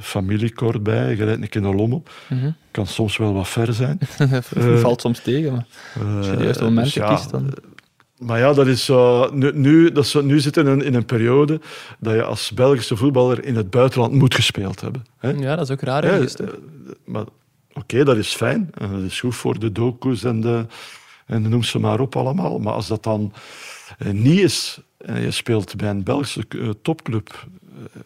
familie 0.00 0.52
kort 0.52 0.82
bij, 0.82 1.16
je 1.16 1.24
rijdt 1.24 1.42
een 1.42 1.48
keer 1.48 1.60
naar 1.60 1.74
Lommel. 1.74 2.02
Mhm. 2.28 2.50
Kan 2.70 2.86
soms 2.86 3.16
wel 3.16 3.32
wat 3.32 3.48
ver 3.48 3.72
zijn. 3.72 3.98
Valt 4.80 5.00
soms 5.00 5.20
tegen, 5.20 5.52
maar 5.52 5.66
als 6.16 6.26
je 6.26 6.36
de 6.36 6.42
juiste 6.42 6.62
momenten 6.62 6.84
dus 6.84 6.94
ja, 6.94 7.14
kiest, 7.14 7.30
dan... 7.30 7.54
Maar 8.18 8.38
ja, 8.38 8.52
dat 8.52 8.66
is 8.66 8.84
zo, 8.84 9.30
nu, 9.32 9.52
nu, 9.54 9.92
dat 9.92 10.04
is 10.04 10.10
zo, 10.10 10.20
nu 10.22 10.40
zitten 10.40 10.64
we 10.64 10.70
in, 10.70 10.78
een- 10.80 10.84
in 10.86 10.94
een 10.94 11.04
periode 11.04 11.60
dat 11.98 12.14
je 12.14 12.22
als 12.22 12.52
Belgische 12.52 12.96
voetballer 12.96 13.44
in 13.44 13.56
het 13.56 13.70
buitenland 13.70 14.12
moet 14.12 14.34
gespeeld 14.34 14.80
hebben. 14.80 15.04
Hè? 15.18 15.30
Ja, 15.30 15.56
dat 15.56 15.64
is 15.64 15.70
ook 15.72 15.80
raar. 15.80 16.04
Ja, 16.04 16.10
ergens, 16.12 16.36
eh, 16.36 16.46
maar 17.04 17.24
oké, 17.72 18.04
dat 18.04 18.16
is 18.16 18.34
fijn. 18.34 18.70
En 18.74 18.90
dat 18.92 19.00
is 19.02 19.20
goed 19.20 19.34
voor 19.36 19.58
de 19.58 19.72
docu's 19.72 20.24
en, 20.24 20.40
de, 20.40 20.66
en 21.26 21.48
noem 21.48 21.62
ze 21.62 21.78
maar 21.78 22.00
op 22.00 22.16
allemaal. 22.16 22.58
Maar 22.58 22.72
als 22.72 22.86
dat 22.86 23.02
dan 23.02 23.32
eh, 23.98 24.10
niet 24.12 24.38
is 24.40 24.78
en 24.98 25.20
je 25.20 25.30
speelt 25.30 25.76
bij 25.76 25.90
een 25.90 26.02
Belgische 26.02 26.44
eh, 26.48 26.68
topclub, 26.82 27.46
eh, 27.78 28.00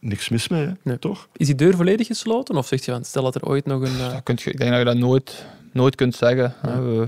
niks 0.00 0.28
mis 0.28 0.48
mee, 0.48 0.64
hè? 0.66 0.72
Nee. 0.82 0.98
toch? 0.98 1.28
Is 1.36 1.46
die 1.46 1.54
deur 1.54 1.76
volledig 1.76 2.06
gesloten? 2.06 2.56
Of 2.56 2.66
zeg 2.66 2.84
je 2.84 2.92
van, 2.92 3.04
stel 3.04 3.22
dat 3.22 3.34
er 3.34 3.44
ooit 3.46 3.66
nog 3.66 3.80
een... 3.82 3.98
eh, 4.00 4.16
Dat 4.24 4.42
je, 4.42 4.50
ik 4.50 4.58
denk 4.58 4.70
dat 4.70 4.78
je 4.78 4.84
dat 4.84 4.96
nooit, 4.96 5.46
nooit 5.72 5.94
kunt 5.94 6.14
zeggen. 6.14 6.54
hè. 6.60 7.04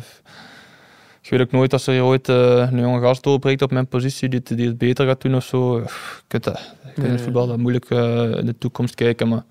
We- 1.31 1.37
ik 1.37 1.43
weet 1.43 1.55
ook 1.55 1.61
nooit 1.61 1.73
als 1.73 1.87
er 1.87 2.03
ooit 2.03 2.29
eh, 2.29 2.69
een 2.71 2.79
jonge 2.81 3.01
gast 3.01 3.23
doorbreekt 3.23 3.63
op 3.63 3.71
mijn 3.71 3.87
positie 3.87 4.29
die, 4.29 4.39
het- 4.39 4.57
die 4.57 4.67
het 4.67 4.79
beter 4.79 5.07
gaat 5.07 5.21
doen 5.21 5.35
of 5.35 5.45
zo. 5.45 5.85
Kunt 6.27 6.47
in 6.47 6.53
Nee, 6.97 7.11
het 7.11 7.21
voetbal 7.21 7.47
dat 7.47 7.57
moeilijk 7.59 7.91
eh, 7.91 8.31
in 8.37 8.47
de 8.47 8.59
toekomst 8.59 8.95
kijken. 8.95 9.29
Maar 9.29 9.45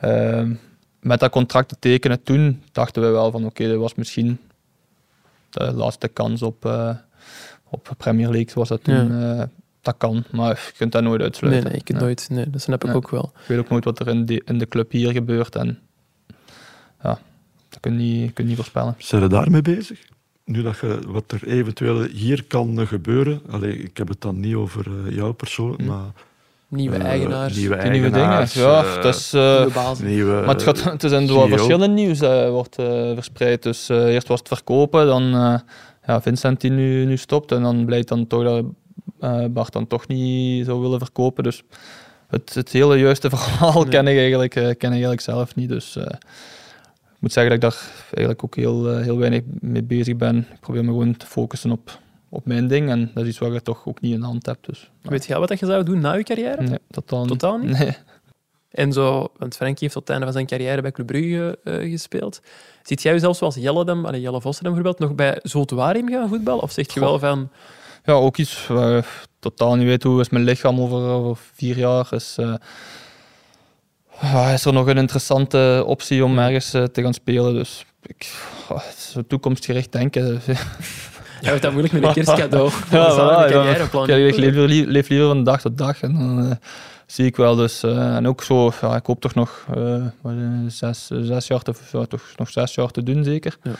ehm, 0.00 0.54
met 1.00 1.20
dat 1.20 1.30
contract 1.30 1.68
te 1.68 1.76
tekenen 1.78 2.22
toen 2.22 2.62
dachten 2.72 3.02
we 3.02 3.08
wel 3.08 3.30
van 3.30 3.44
oké, 3.44 3.68
dat 3.68 3.78
was 3.78 3.94
misschien 3.94 4.38
de 5.50 5.72
laatste 5.72 6.08
kans 6.08 6.42
op, 6.42 6.64
eh, 6.64 6.90
op 7.70 7.90
Premier 7.96 8.28
League 8.28 8.50
zoals 8.50 8.68
dat 8.68 8.84
toen. 8.84 9.22
eh, 9.22 9.42
dat 9.80 9.94
kan, 9.98 10.24
maar 10.32 10.48
je 10.66 10.72
kunt 10.76 10.92
dat 10.92 11.02
nooit 11.02 11.16
nee, 11.18 11.26
uitsluiten. 11.26 11.70
nee, 11.70 11.80
ik 11.80 11.88
Ja. 11.88 11.98
nooit... 11.98 12.26
Nee, 12.30 12.50
dat 12.50 12.60
snap 12.60 12.84
ik 12.84 12.94
ook 12.94 13.10
wel. 13.10 13.32
Ik 13.42 13.46
weet 13.48 13.58
ook 13.58 13.68
nooit 13.68 13.84
wat 13.84 13.98
er 13.98 14.08
in 14.08 14.26
de, 14.26 14.42
in 14.44 14.58
de 14.58 14.66
club 14.68 14.90
hier 14.92 15.12
gebeurt. 15.12 15.56
En 15.56 15.78
ja, 17.02 17.18
dat 17.68 17.80
kun 17.80 17.92
je 17.92 17.98
niet, 17.98 18.32
kun 18.32 18.42
je 18.44 18.48
niet 18.48 18.58
voorspellen. 18.58 18.94
Zijn 18.98 19.22
je 19.22 19.28
daarmee 19.28 19.62
bezig? 19.62 20.00
Nu 20.46 20.62
dat 20.62 20.78
je, 20.78 20.98
wat 21.06 21.24
er 21.32 21.48
eventueel 21.48 22.02
hier 22.02 22.44
kan 22.44 22.86
gebeuren, 22.86 23.40
allee, 23.50 23.78
ik 23.82 23.96
heb 23.96 24.08
het 24.08 24.20
dan 24.20 24.40
niet 24.40 24.54
over 24.54 24.86
eh, 25.06 25.14
jou 25.16 25.32
persoonlijk, 25.32 25.80
Hm. 25.82 25.88
maar 25.88 26.04
Nieuwe 26.68 26.96
eh, 26.96 27.04
eigenaars, 27.04 27.56
nieuwe 27.56 27.76
dingen. 28.10 28.46
Ja, 28.52 28.84
eh, 28.84 29.02
dat 29.02 29.14
is, 29.14 29.32
eh, 29.32 29.92
nieuwe 30.02 30.32
maar 30.32 30.48
het, 30.54 30.62
gaat, 30.62 30.84
het 30.84 31.04
is 31.04 31.12
in 31.12 31.26
door 31.26 31.42
CEO. 31.42 31.48
verschillende 31.56 31.88
nieuws 31.88 32.20
eh, 32.20 32.48
wordt 32.50 32.78
eh, 32.78 33.12
verspreid. 33.14 33.62
Dus 33.62 33.88
eh, 33.88 34.04
eerst 34.14 34.28
was 34.28 34.38
het 34.38 34.48
verkopen, 34.48 35.06
dan 35.06 35.22
eh, 35.34 35.58
ja, 36.06 36.22
Vincent 36.22 36.60
die 36.60 36.70
nu, 36.70 37.04
nu 37.04 37.16
stopt. 37.16 37.52
En 37.52 37.62
dan 37.62 37.84
blijkt 37.84 38.08
dan 38.08 38.26
toch 38.26 38.42
dat 38.42 38.64
eh, 39.20 39.44
Bart 39.50 39.72
dan 39.72 39.86
toch 39.86 40.06
niet 40.06 40.64
zou 40.66 40.80
willen 40.80 40.98
verkopen. 40.98 41.44
Dus 41.44 41.62
het, 42.28 42.54
het 42.54 42.70
hele 42.70 42.98
juiste 42.98 43.30
verhaal 43.30 43.80
Nee. 43.80 43.88
ken, 43.90 44.06
ik 44.06 44.16
eigenlijk, 44.18 44.54
eh, 44.56 44.62
ken 44.62 44.74
ik 44.74 44.90
eigenlijk 44.90 45.20
zelf 45.20 45.54
niet. 45.54 45.68
Dus 45.68 45.96
eh, 45.96 46.06
moet 47.26 47.34
zeggen 47.34 47.60
dat 47.60 47.72
ik 47.72 47.78
daar 47.80 47.90
eigenlijk 48.04 48.44
ook 48.44 48.56
heel, 48.56 48.90
eh, 48.90 49.02
heel 49.02 49.18
weinig 49.18 49.42
mee 49.60 49.82
bezig 49.82 50.16
ben. 50.16 50.36
Ik 50.52 50.60
probeer 50.60 50.84
me 50.84 50.90
gewoon 50.90 51.16
te 51.16 51.26
focussen 51.26 51.70
op, 51.70 51.98
op 52.28 52.46
mijn 52.46 52.68
ding. 52.68 52.90
En 52.90 53.10
dat 53.14 53.22
is 53.22 53.28
iets 53.28 53.38
waar 53.38 53.52
je 53.52 53.62
toch 53.62 53.86
ook 53.86 54.00
niet 54.00 54.12
in 54.12 54.20
de 54.20 54.26
hand 54.26 54.46
hebt. 54.46 54.66
Dus, 54.66 54.90
ja. 55.02 55.10
Weet 55.10 55.26
je 55.26 55.34
al 55.34 55.40
wat 55.40 55.58
je 55.58 55.66
zou 55.66 55.82
doen 55.84 56.00
na 56.00 56.12
je 56.12 56.22
carrière? 56.22 56.62
Nee, 56.62 56.78
totaal 56.90 57.20
niet. 57.20 57.28
Totaal 57.28 57.58
niet? 57.58 57.78
Nee. 57.78 57.96
En 58.70 58.92
zo, 58.92 59.28
want 59.36 59.56
Frankie 59.56 59.78
heeft 59.80 59.92
tot 59.92 60.02
het 60.02 60.10
einde 60.10 60.24
van 60.24 60.34
zijn 60.34 60.46
carrière 60.46 60.82
bij 60.82 60.90
Club 60.90 61.06
Brugge 61.06 61.58
eh, 61.64 61.90
gespeeld. 61.90 62.40
Ziet 62.82 63.02
jij 63.02 63.12
jezelf 63.12 63.36
zoals 63.36 63.54
Jelle, 63.54 63.84
dan, 63.84 64.04
allee, 64.04 64.20
Jelle 64.20 64.40
Vossen 64.40 64.64
bijvoorbeeld, 64.64 64.98
nog 64.98 65.14
bij 65.14 65.38
Zoltuarium 65.42 66.08
gaan 66.08 66.28
voetballen? 66.28 66.62
Of 66.62 66.72
zeg 66.72 66.94
je 66.94 67.00
wel 67.00 67.18
van, 67.18 67.50
Ja, 68.04 68.12
ook 68.12 68.36
iets 68.36 68.66
waar 68.66 68.98
ik 68.98 69.26
totaal 69.38 69.74
niet 69.74 69.86
weet 69.86 70.02
hoe 70.02 70.20
is 70.20 70.28
mijn 70.28 70.44
lichaam 70.44 70.80
over, 70.80 70.98
over 70.98 71.36
vier 71.54 71.78
jaar. 71.78 72.08
Is, 72.10 72.36
eh, 72.38 72.54
ah, 74.20 74.50
is 74.52 74.64
er 74.64 74.72
nog 74.72 74.86
een 74.86 74.96
interessante 74.96 75.82
optie 75.86 76.24
om 76.24 76.38
ergens 76.38 76.74
eh, 76.74 76.82
te 76.82 77.02
gaan 77.02 77.14
spelen? 77.14 77.54
Dus 77.54 77.84
ik, 78.02 78.32
ah, 78.68 78.76
het 78.76 78.94
is 78.96 79.10
zo 79.12 79.22
toekomstgericht 79.28 79.92
denken. 79.92 80.24
jij 81.40 81.50
hebt 81.50 81.62
dat 81.62 81.72
moeilijk 81.72 81.94
met 81.94 82.04
een 82.04 82.12
kerstcadeau. 82.12 82.70
Ja, 82.90 83.12
voilà, 83.12 83.16
ja. 83.16 83.48
carrièreplan. 83.50 84.06
Ja, 84.06 84.14
ik 84.16 84.36
leef, 84.36 84.36
liever- 84.36 84.68
leef 84.68 85.08
liever 85.08 85.26
van 85.26 85.44
dag 85.44 85.60
tot 85.60 85.78
dag 85.78 86.02
en 86.02 86.12
dan 86.12 86.50
eh, 86.50 86.56
zie 87.06 87.26
ik 87.26 87.36
wel. 87.36 87.54
Dus, 87.56 87.82
eh, 87.82 88.16
en 88.16 88.28
ook 88.28 88.42
zo, 88.42 88.72
ja, 88.80 88.96
ik 88.96 89.06
hoop 89.06 89.20
toch 89.20 89.34
nog 89.34 89.66
eh, 89.74 90.02
zes, 90.66 91.06
zes 91.22 91.46
jaar 91.46 91.62
te, 91.62 91.72
toch 92.08 92.22
nog 92.36 92.50
zes 92.50 92.74
jaar 92.74 92.90
te 92.90 93.02
doen, 93.02 93.24
zeker. 93.24 93.56
Ja. 93.62 93.72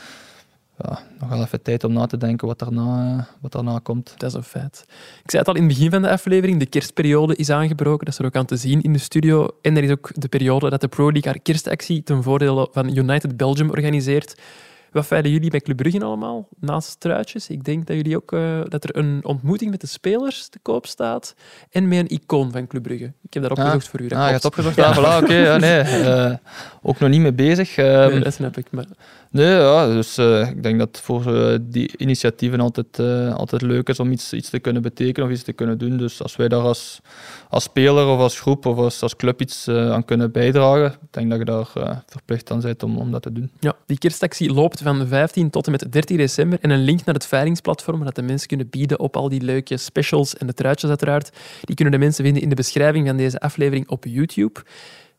Ja, 0.78 0.98
nog 1.20 1.28
wel 1.28 1.40
even 1.42 1.62
tijd 1.62 1.84
om 1.84 1.92
na 1.92 2.06
te 2.06 2.16
denken 2.16 2.46
wat 2.46 2.58
daarna, 2.58 3.16
eh, 3.18 3.24
wat 3.40 3.52
daarna 3.52 3.78
komt. 3.82 4.14
Dat 4.16 4.28
is 4.30 4.34
een 4.36 4.42
feit. 4.42 4.84
Ik 5.24 5.30
zei 5.30 5.42
het 5.42 5.48
al 5.48 5.54
in 5.54 5.62
het 5.64 5.72
begin 5.74 5.90
van 5.90 6.02
de 6.02 6.10
aflevering, 6.10 6.58
de 6.58 6.66
kerstperiode 6.66 7.36
is 7.36 7.50
aangebroken. 7.50 8.04
Dat 8.04 8.14
is 8.14 8.20
er 8.20 8.26
ook 8.26 8.36
aan 8.36 8.46
te 8.46 8.56
zien 8.56 8.82
in 8.82 8.92
de 8.92 8.98
studio. 8.98 9.48
En 9.62 9.76
er 9.76 9.82
is 9.84 9.90
ook 9.90 10.10
de 10.14 10.28
periode 10.28 10.70
dat 10.70 10.80
de 10.80 10.88
Pro 10.88 11.12
League 11.12 11.32
haar 11.32 11.40
kerstactie 11.42 12.02
ten 12.02 12.22
voordele 12.22 12.68
van 12.72 12.96
United 12.96 13.36
Belgium 13.36 13.70
organiseert. 13.70 14.34
Wat 14.92 15.06
veilen 15.06 15.30
jullie 15.30 15.50
bij 15.50 15.60
Club 15.60 15.76
Brugge 15.76 16.04
allemaal, 16.04 16.48
naast 16.60 17.00
truitjes? 17.00 17.48
Ik 17.48 17.64
denk 17.64 17.86
dat, 17.86 17.96
jullie 17.96 18.16
ook, 18.16 18.32
eh, 18.32 18.60
dat 18.68 18.84
er 18.84 18.96
een 18.96 19.20
ontmoeting 19.24 19.70
met 19.70 19.80
de 19.80 19.86
spelers 19.86 20.48
te 20.48 20.58
koop 20.62 20.86
staat 20.86 21.34
en 21.70 21.88
met 21.88 21.98
een 21.98 22.08
icoon 22.08 22.52
van 22.52 22.66
Club 22.66 22.82
Brugge. 22.82 23.12
Ik 23.22 23.34
heb 23.34 23.42
dat 23.42 23.50
opgezocht 23.52 23.88
voor 23.88 24.00
u. 24.00 24.06
Dat 24.08 24.18
Ah, 24.18 24.30
je 24.30 24.38
klopt. 24.38 24.42
hebt 24.56 24.66
opgezocht? 24.66 24.76
Ja, 24.76 24.94
voilà, 25.20 25.22
oké. 25.24 25.34
ja, 25.34 25.56
nee, 25.56 25.80
eh, 26.12 26.34
ook 26.82 26.98
nog 26.98 27.10
niet 27.10 27.20
mee 27.20 27.32
bezig. 27.32 27.76
Nee, 27.76 28.20
dat 28.20 28.34
snap 28.34 28.56
ik. 28.56 28.66
Maar 28.70 28.86
Nee, 29.36 29.46
ja, 29.46 29.86
dus 29.86 30.18
eh, 30.18 30.48
ik 30.48 30.62
denk 30.62 30.78
dat 30.78 31.00
voor 31.02 31.34
eh, 31.34 31.58
die 31.60 31.90
initiatieven 31.96 32.60
altijd, 32.60 32.98
eh, 32.98 33.34
altijd 33.34 33.62
leuk 33.62 33.88
is 33.88 34.00
om 34.00 34.12
iets, 34.12 34.32
iets 34.32 34.50
te 34.50 34.58
kunnen 34.58 34.82
betekenen 34.82 35.28
of 35.28 35.34
iets 35.34 35.42
te 35.42 35.52
kunnen 35.52 35.78
doen. 35.78 35.96
Dus 35.96 36.22
als 36.22 36.36
wij 36.36 36.48
daar 36.48 36.60
als, 36.60 37.00
als 37.48 37.62
speler 37.62 38.06
of 38.06 38.18
als 38.18 38.40
groep 38.40 38.66
of 38.66 38.76
als, 38.76 39.02
als 39.02 39.16
club 39.16 39.40
iets 39.40 39.68
aan 39.68 40.04
kunnen 40.04 40.32
bijdragen, 40.32 40.92
ik 40.92 40.98
denk 41.10 41.30
dat 41.30 41.38
je 41.38 41.44
daar 41.44 42.02
verplicht 42.06 42.50
aan 42.50 42.60
bent 42.60 42.82
om, 42.82 42.98
om 42.98 43.10
dat 43.10 43.22
te 43.22 43.32
doen. 43.32 43.50
ja, 43.60 43.76
die 43.86 43.98
kerstactie 43.98 44.52
loopt 44.52 44.80
van 44.80 45.06
15 45.06 45.50
tot 45.50 45.66
en 45.66 45.72
met 45.72 45.92
13 45.92 46.16
december. 46.16 46.58
En 46.60 46.70
een 46.70 46.82
link 46.82 47.04
naar 47.04 47.14
het 47.14 47.26
veilingsplatform, 47.26 48.04
dat 48.04 48.14
de 48.14 48.22
mensen 48.22 48.48
kunnen 48.48 48.68
bieden 48.68 49.00
op 49.00 49.16
al 49.16 49.28
die 49.28 49.40
leuke 49.40 49.76
specials 49.76 50.36
en 50.36 50.46
de 50.46 50.54
truitjes 50.54 50.90
uiteraard, 50.90 51.30
die 51.64 51.74
kunnen 51.74 51.94
de 51.94 52.00
mensen 52.00 52.24
vinden 52.24 52.42
in 52.42 52.48
de 52.48 52.54
beschrijving 52.54 53.06
van 53.06 53.16
deze 53.16 53.40
aflevering 53.40 53.88
op 53.88 54.04
YouTube. 54.04 54.60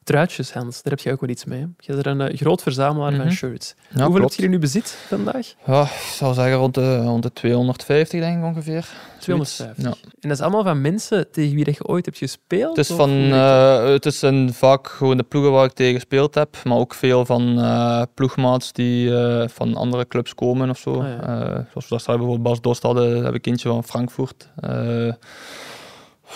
Truitjes, 0.08 0.54
Hans, 0.54 0.82
daar 0.82 0.94
heb 0.94 1.02
jij 1.02 1.14
ook 1.14 1.22
wel 1.22 1.30
iets 1.30 1.46
mee. 1.46 1.60
hè? 1.60 1.66
Je 1.80 1.94
bent 1.94 2.06
er 2.06 2.12
een 2.12 2.22
eh, 2.22 2.38
groot 2.38 2.62
verzamelaar 2.62 3.12
van 3.16 3.26
Mhm. 3.26 3.34
shirts. 3.36 3.74
Ja, 3.78 3.84
Hoeveel 3.96 4.12
klopt. 4.14 4.30
heb 4.32 4.40
je 4.40 4.44
er 4.46 4.50
nu 4.52 4.60
bezit 4.60 4.90
vandaag? 5.08 5.54
Ja, 5.66 5.82
ik 5.82 6.12
zou 6.14 6.34
zeggen 6.34 6.56
rond 6.56 6.74
de, 6.74 6.98
rond 7.02 7.24
de 7.24 7.34
250 7.34 8.20
denk 8.20 8.38
ik 8.38 8.44
ongeveer. 8.44 8.88
Zoiets. 9.20 9.56
250. 9.56 9.84
Ja. 9.84 9.90
En 10.20 10.30
dat 10.30 10.32
is 10.32 10.42
allemaal 10.42 10.64
van 10.64 10.82
mensen 10.82 11.32
tegen 11.32 11.56
wie 11.56 11.64
dat 11.64 11.76
je 11.76 11.86
ooit 11.88 12.06
hebt 12.06 12.18
gespeeld? 12.18 12.78
Het 12.78 12.90
is, 12.90 12.96
van, 12.96 13.10
eh, 13.10 13.86
het 13.90 14.06
is 14.06 14.22
een, 14.22 14.54
vaak 14.54 14.88
gewoon 14.88 15.18
de 15.18 15.24
ploegen 15.24 15.52
waar 15.52 15.66
ik 15.66 15.74
tegen 15.74 15.94
gespeeld 15.94 16.36
heb, 16.36 16.58
maar 16.64 16.78
ook 16.78 16.94
veel 16.94 17.26
van 17.26 17.60
eh, 17.62 18.02
ploegmaats 18.14 18.74
die 18.74 19.12
van 19.48 19.76
andere 19.76 20.08
clubs 20.08 20.34
komen 20.36 20.70
of 20.70 20.78
zo. 20.78 21.02
Ah, 21.02 21.08
ja. 21.08 21.66
Zoals 21.72 21.90
we 21.90 21.96
daar 22.06 22.18
bijvoorbeeld 22.18 22.44
Bas 22.44 22.62
Dost 22.62 22.82
hadden, 22.84 23.26
heb 23.26 23.34
ik 23.34 23.46
eentje 23.46 23.70
van 23.70 23.84
Frankfurt. 23.84 24.50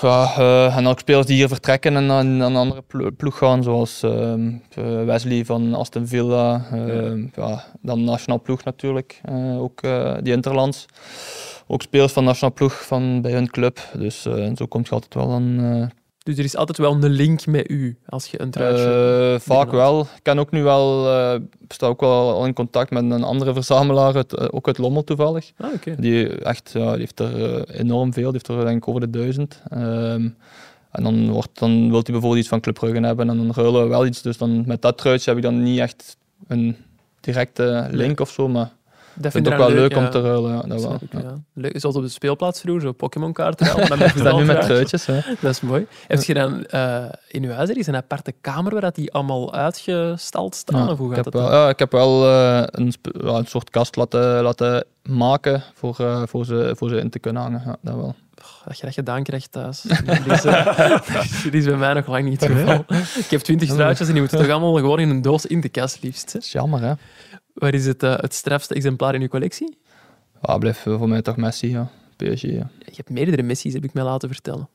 Ja, 0.01 0.33
eh, 0.37 0.77
en 0.77 0.87
ook 0.87 0.99
spelers 0.99 1.25
die 1.25 1.35
hier 1.35 1.47
vertrekken 1.47 1.95
en 1.95 2.11
aan, 2.11 2.11
aan 2.11 2.41
een 2.41 2.55
andere 2.55 2.81
plo- 2.81 3.11
ploeg 3.17 3.37
gaan, 3.37 3.63
zoals 3.63 4.03
ehm, 4.03 4.51
eh, 4.75 5.03
Wesley 5.05 5.45
van 5.45 5.73
Aston 5.73 6.07
Villa, 6.07 6.65
ehm, 6.71 7.25
ja. 7.35 7.63
dan 7.81 8.03
nationaal 8.03 8.41
ploeg 8.41 8.63
natuurlijk, 8.63 9.21
eh, 9.23 9.61
ook 9.61 9.81
die 10.21 10.33
Interlands. 10.33 10.85
Ook 11.67 11.81
spelers 11.81 12.13
van 12.13 12.23
nationaal 12.23 12.53
ploeg 12.53 12.85
van 12.85 13.21
bij 13.21 13.31
hun 13.31 13.49
club. 13.49 13.79
Dus 13.93 14.21
zo 14.55 14.65
komt 14.69 14.87
je 14.87 14.93
altijd 14.93 15.13
wel 15.13 15.31
aan 15.31 15.91
Dus 16.23 16.37
er 16.37 16.43
is 16.43 16.55
altijd 16.55 16.77
wel 16.77 16.91
een 16.91 17.09
link 17.09 17.45
met 17.45 17.69
u 17.69 17.97
als 18.05 18.25
je 18.27 18.41
een 18.41 18.51
truitje... 18.51 19.33
eh, 19.33 19.39
vaak 19.39 19.71
wel. 19.71 20.01
Ik 20.01 20.23
ken 20.23 20.39
ook 20.39 20.51
nu 20.51 20.63
wel, 20.63 21.09
eh 21.09 21.39
sta 21.67 21.87
ook 21.87 21.99
wel 22.01 22.33
al 22.33 22.45
in 22.45 22.53
contact 22.53 22.91
met 22.91 23.03
een 23.03 23.23
andere 23.23 23.53
verzamelaar, 23.53 24.15
uit, 24.15 24.33
eh, 24.33 24.47
ook 24.51 24.67
uit 24.67 24.77
Lommel 24.77 25.03
toevallig. 25.03 25.51
Ah. 25.57 25.69
Die, 25.97 26.27
echt, 26.27 26.71
ja, 26.73 26.91
die 26.91 26.99
heeft 26.99 27.19
er 27.19 27.69
enorm 27.69 28.13
veel, 28.13 28.31
die 28.31 28.41
heeft 28.43 28.47
er 28.59 28.65
denk 28.65 28.77
ik 28.77 28.87
over 28.87 29.01
de 29.01 29.09
duizend. 29.09 29.61
Ehm, 29.69 30.29
en 30.91 31.03
dan, 31.03 31.29
wordt, 31.29 31.59
dan 31.59 31.71
wil 31.71 31.91
hij 31.91 32.01
bijvoorbeeld 32.01 32.37
iets 32.37 32.47
van 32.47 32.59
Club 32.59 32.75
Brugge 32.75 33.05
hebben 33.05 33.29
en 33.29 33.37
dan 33.37 33.51
ruilen 33.55 33.81
we 33.83 33.87
wel 33.87 34.05
iets. 34.05 34.21
Dus 34.21 34.37
dan, 34.37 34.63
met 34.65 34.81
dat 34.81 34.97
truitje 34.97 35.29
heb 35.29 35.39
ik 35.39 35.45
dan 35.45 35.63
niet 35.63 35.79
echt 35.79 36.17
een 36.47 36.77
directe 37.19 37.87
link 37.91 38.19
of 38.19 38.29
zo, 38.29 38.47
maar 38.47 38.71
Dat 39.21 39.25
ik 39.25 39.31
vind 39.31 39.47
ik 39.47 39.53
ook 39.53 39.59
wel 39.59 39.71
leuk 39.71 39.95
om 39.95 40.09
te 40.09 40.21
ruilen. 40.21 40.51
Ja, 40.51 40.61
dat 40.61 40.81
wel. 40.81 40.93
Ik. 40.93 41.09
Leuk, 41.53 41.79
zoals 41.79 41.95
op 41.95 42.01
de 42.01 42.09
speelplaats 42.09 42.59
vroeger, 42.61 42.81
zo 42.81 42.91
Pokémon-kaarten 42.91 43.65
ruilen, 43.65 43.89
dan 43.89 43.97
met 43.97 44.15
Is 44.15 44.21
dat 44.31 44.37
nu 44.37 44.43
met 44.45 44.61
truitjes. 44.61 45.03
truitjes? 45.03 45.25
Hè? 45.25 45.35
Dat 45.47 45.51
is 45.51 45.61
mooi. 45.61 45.87
Heb 46.07 46.21
je 46.23 46.33
dan 46.33 46.65
eh, 46.65 47.03
in 47.27 47.43
uw 47.43 47.51
huis 47.51 47.69
er 47.69 47.77
is 47.77 47.87
een 47.87 47.95
aparte 47.95 48.33
kamer 48.41 48.71
waar 48.71 48.81
dat 48.81 48.95
die 48.95 49.11
allemaal 49.13 49.53
uitgestald 49.53 50.55
staan? 50.55 50.89
Of 50.89 50.97
hoe 50.97 51.09
ik, 51.09 51.15
gaat 51.15 51.23
heb 51.25 51.33
dat 51.33 51.43
wel, 51.43 51.51
ja, 51.51 51.69
ik 51.69 51.79
heb 51.79 51.91
wel 51.91 52.25
eh, 52.29 52.63
een, 52.65 52.93
een 53.11 53.45
soort 53.47 53.69
kast 53.69 53.95
laten, 53.95 54.43
laten 54.43 54.85
maken 55.03 55.63
voor, 55.73 55.95
eh, 55.99 56.21
voor, 56.25 56.45
ze, 56.45 56.73
voor 56.77 56.89
ze 56.89 56.95
in 56.95 57.09
te 57.09 57.19
kunnen 57.19 57.41
hangen. 57.41 57.61
Ja, 57.65 57.75
dat 57.81 57.95
wel. 57.95 58.15
Dat 58.65 58.77
je 58.79 58.85
dat 58.85 58.93
gedaan 58.93 59.23
krijgt 59.23 59.51
thuis. 59.51 59.81
Die 59.81 60.33
is, 60.33 60.41
die 61.43 61.51
is 61.51 61.65
bij 61.65 61.75
mij 61.75 61.93
nog 61.93 62.07
lang 62.07 62.29
niet 62.29 62.41
het 62.47 62.51
geval. 62.51 62.85
Ik 63.17 63.29
heb 63.29 63.41
twintig 63.41 63.69
struitjes 63.69 64.07
en 64.07 64.13
die 64.13 64.21
moeten 64.21 64.39
toch 64.39 64.49
allemaal 64.49 64.73
gewoon 64.75 64.99
in 64.99 65.09
een 65.09 65.21
doos 65.21 65.45
in 65.45 65.61
de 65.61 65.69
kast 65.69 66.01
liefst. 66.03 66.25
hè? 66.25 66.31
Dat 66.33 66.41
is 66.43 66.51
jammer, 66.51 66.81
hè? 66.81 66.93
Waar 67.53 67.73
is 67.73 67.85
het, 67.85 68.03
eh, 68.03 68.17
het 68.17 68.33
strafste 68.33 68.73
exemplaar 68.73 69.15
in 69.15 69.21
uw 69.21 69.27
collectie? 69.27 69.77
Ja, 70.41 70.57
blijft 70.57 70.79
voor 70.79 71.09
mij 71.09 71.21
toch 71.21 71.37
Messi, 71.37 71.69
ja. 71.69 71.89
PSG, 72.15 72.41
ja. 72.41 72.69
Je 72.79 72.95
hebt 72.95 73.09
meerdere 73.09 73.43
missies, 73.43 73.73
heb 73.73 73.83
ik 73.83 73.93
mij 73.93 74.03
laten 74.03 74.29
vertellen. 74.29 74.67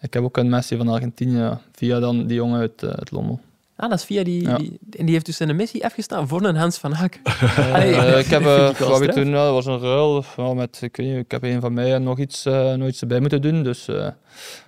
Ik 0.00 0.14
heb 0.14 0.22
ook 0.22 0.36
een 0.36 0.48
Messi 0.48 0.76
van 0.76 0.88
Argentinië, 0.88 1.58
via 1.72 1.98
dan 2.00 2.26
die 2.26 2.36
jongen 2.36 2.60
uit, 2.60 2.82
eh, 2.82 2.88
uit 2.90 3.10
Lommel. 3.10 3.40
Ah, 3.76 3.90
dat 3.90 3.98
is 3.98 4.04
via 4.04 4.24
die, 4.24 4.42
Ja. 4.42 4.56
die... 4.56 4.78
En 4.96 5.04
die 5.04 5.14
heeft 5.14 5.26
dus 5.26 5.38
een 5.38 5.56
missie 5.56 5.84
afgestaan 5.84 6.28
voor 6.28 6.42
een 6.42 6.56
Hans 6.56 6.78
van 6.78 6.92
Hak. 6.92 7.18
Eh, 7.56 8.18
ik 8.18 8.26
heb, 8.26 8.42
eh, 8.46 8.68
ik 8.68 8.76
wat 8.76 9.02
ik 9.02 9.10
toen, 9.10 9.28
ja, 9.28 9.52
was 9.52 9.66
een 9.66 9.78
ruil. 9.78 10.24
Met, 10.54 10.78
ik, 10.82 10.96
weet 10.96 11.06
niet, 11.06 11.16
ik 11.16 11.30
heb 11.30 11.42
een 11.42 11.60
van 11.60 11.72
mij 11.72 11.94
en 11.94 12.02
nog 12.02 12.18
iets, 12.18 12.44
eh, 12.44 12.74
nog 12.74 12.88
iets 12.88 13.00
erbij 13.00 13.20
moeten 13.20 13.42
doen. 13.42 13.62
Dus 13.62 13.88
eh, 13.88 14.08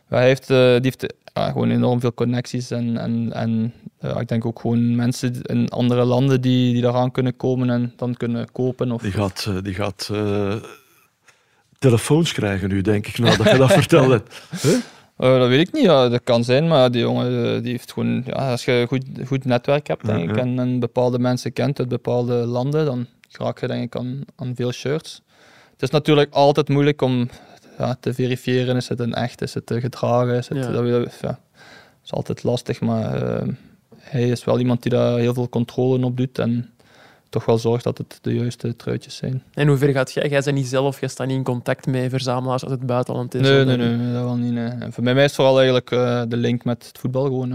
hij 0.08 0.26
heeft, 0.26 0.50
eh, 0.50 0.56
die 0.56 0.92
heeft 0.98 1.14
gewoon 1.32 1.70
enorm 1.70 2.00
veel 2.00 2.14
connecties. 2.14 2.70
En, 2.70 2.96
en, 2.96 3.32
en 3.32 3.72
ja, 4.00 4.20
ik 4.20 4.28
denk 4.28 4.44
ook 4.46 4.60
gewoon 4.60 4.96
mensen 4.96 5.42
in 5.42 5.68
andere 5.68 6.04
landen 6.04 6.40
die, 6.40 6.72
die 6.72 6.82
daaraan 6.82 7.10
kunnen 7.10 7.36
komen 7.36 7.70
en 7.70 7.92
dan 7.96 8.14
kunnen 8.14 8.52
kopen. 8.52 8.92
Of, 8.92 9.02
Die 9.02 9.12
gaat, 9.12 9.46
eh, 9.48 9.62
die 9.62 9.74
gaat 9.74 10.08
eh, 10.12 10.54
telefoons 11.78 12.32
krijgen 12.32 12.68
nu, 12.68 12.80
denk 12.80 13.06
ik, 13.06 13.18
nadat 13.18 13.50
je 13.50 13.56
dat 13.56 13.72
verteld 13.82 14.10
hebt. 14.10 14.42
Eh, 15.16 15.38
dat 15.38 15.48
weet 15.48 15.68
ik 15.68 15.72
niet, 15.74 15.82
ja, 15.82 16.08
dat 16.08 16.20
kan 16.24 16.44
zijn, 16.44 16.68
maar 16.68 16.90
die 16.90 17.00
jongen 17.00 17.54
eh, 17.56 17.62
die 17.62 17.70
heeft 17.70 17.92
gewoon, 17.92 18.22
ja, 18.26 18.50
als 18.50 18.64
je 18.64 18.72
een 18.72 18.86
goed, 18.86 19.04
goed 19.26 19.44
netwerk 19.44 19.86
hebt 19.86 20.06
denk 20.06 20.30
ik, 20.30 20.36
en, 20.36 20.58
en 20.58 20.78
bepaalde 20.80 21.18
mensen 21.18 21.52
kent 21.52 21.78
uit 21.78 21.88
bepaalde 21.88 22.34
landen, 22.34 22.84
dan 22.84 23.06
raak 23.30 23.60
je 23.60 23.66
denk 23.66 23.82
ik 23.82 23.96
aan, 23.96 24.20
aan 24.36 24.52
veel 24.54 24.72
shirts. 24.72 25.22
Het 25.72 25.82
is 25.82 25.90
natuurlijk 25.90 26.32
altijd 26.34 26.68
moeilijk 26.68 27.02
om 27.02 27.28
ja, 27.78 27.96
te 28.00 28.14
verifiëren, 28.14 28.76
is 28.76 28.88
het 28.88 29.00
een 29.00 29.14
echt, 29.14 29.42
is 29.42 29.54
het 29.54 29.70
eh, 29.70 29.80
gedragen, 29.80 30.34
is 30.34 30.48
het, 30.48 30.58
Ja. 30.58 30.70
dat, 30.70 30.88
dat- 30.88 31.18
ja, 31.20 31.38
is 32.04 32.12
altijd 32.12 32.42
lastig, 32.42 32.80
maar 32.80 33.22
eh, 33.22 33.48
hij 34.08 34.28
is 34.28 34.44
wel 34.44 34.58
iemand 34.58 34.82
die 34.82 34.90
daar 34.92 35.18
heel 35.18 35.34
veel 35.34 35.48
controle 35.48 36.04
op 36.04 36.16
doet 36.16 36.38
en 36.38 36.70
toch 37.28 37.44
wel 37.44 37.58
zorgt 37.58 37.84
dat 37.84 37.98
het 37.98 38.18
de 38.20 38.34
juiste 38.34 38.76
truitjes 38.76 39.16
zijn. 39.16 39.42
En 39.54 39.68
hoe 39.68 39.76
ver 39.76 39.92
gaat 39.92 40.12
jij? 40.12 40.28
Jij 40.28 40.42
bent 40.42 40.56
niet 40.56 40.66
zelf, 40.66 41.00
jij 41.00 41.08
staat 41.08 41.26
niet 41.26 41.36
in 41.36 41.42
contact 41.42 41.86
met 41.86 42.10
verzamelaars 42.10 42.62
uit 42.62 42.72
het 42.72 42.86
buitenland. 42.86 43.34
en 43.34 43.44
zo. 43.44 43.52
Nee, 43.52 43.64
nee, 43.64 43.76
nee, 43.76 43.96
nee, 43.96 44.12
dat 44.12 44.22
wel 44.22 44.36
niet. 44.36 44.52
Nee. 44.52 44.68
En 44.68 44.92
voor 44.92 45.02
mij 45.02 45.14
is 45.14 45.22
het 45.22 45.34
vooral 45.34 45.56
eigenlijk 45.56 45.90
eh, 45.90 46.22
de 46.28 46.36
link 46.36 46.64
met 46.64 46.86
het 46.86 46.98
voetbal 46.98 47.24
gewoon. 47.24 47.52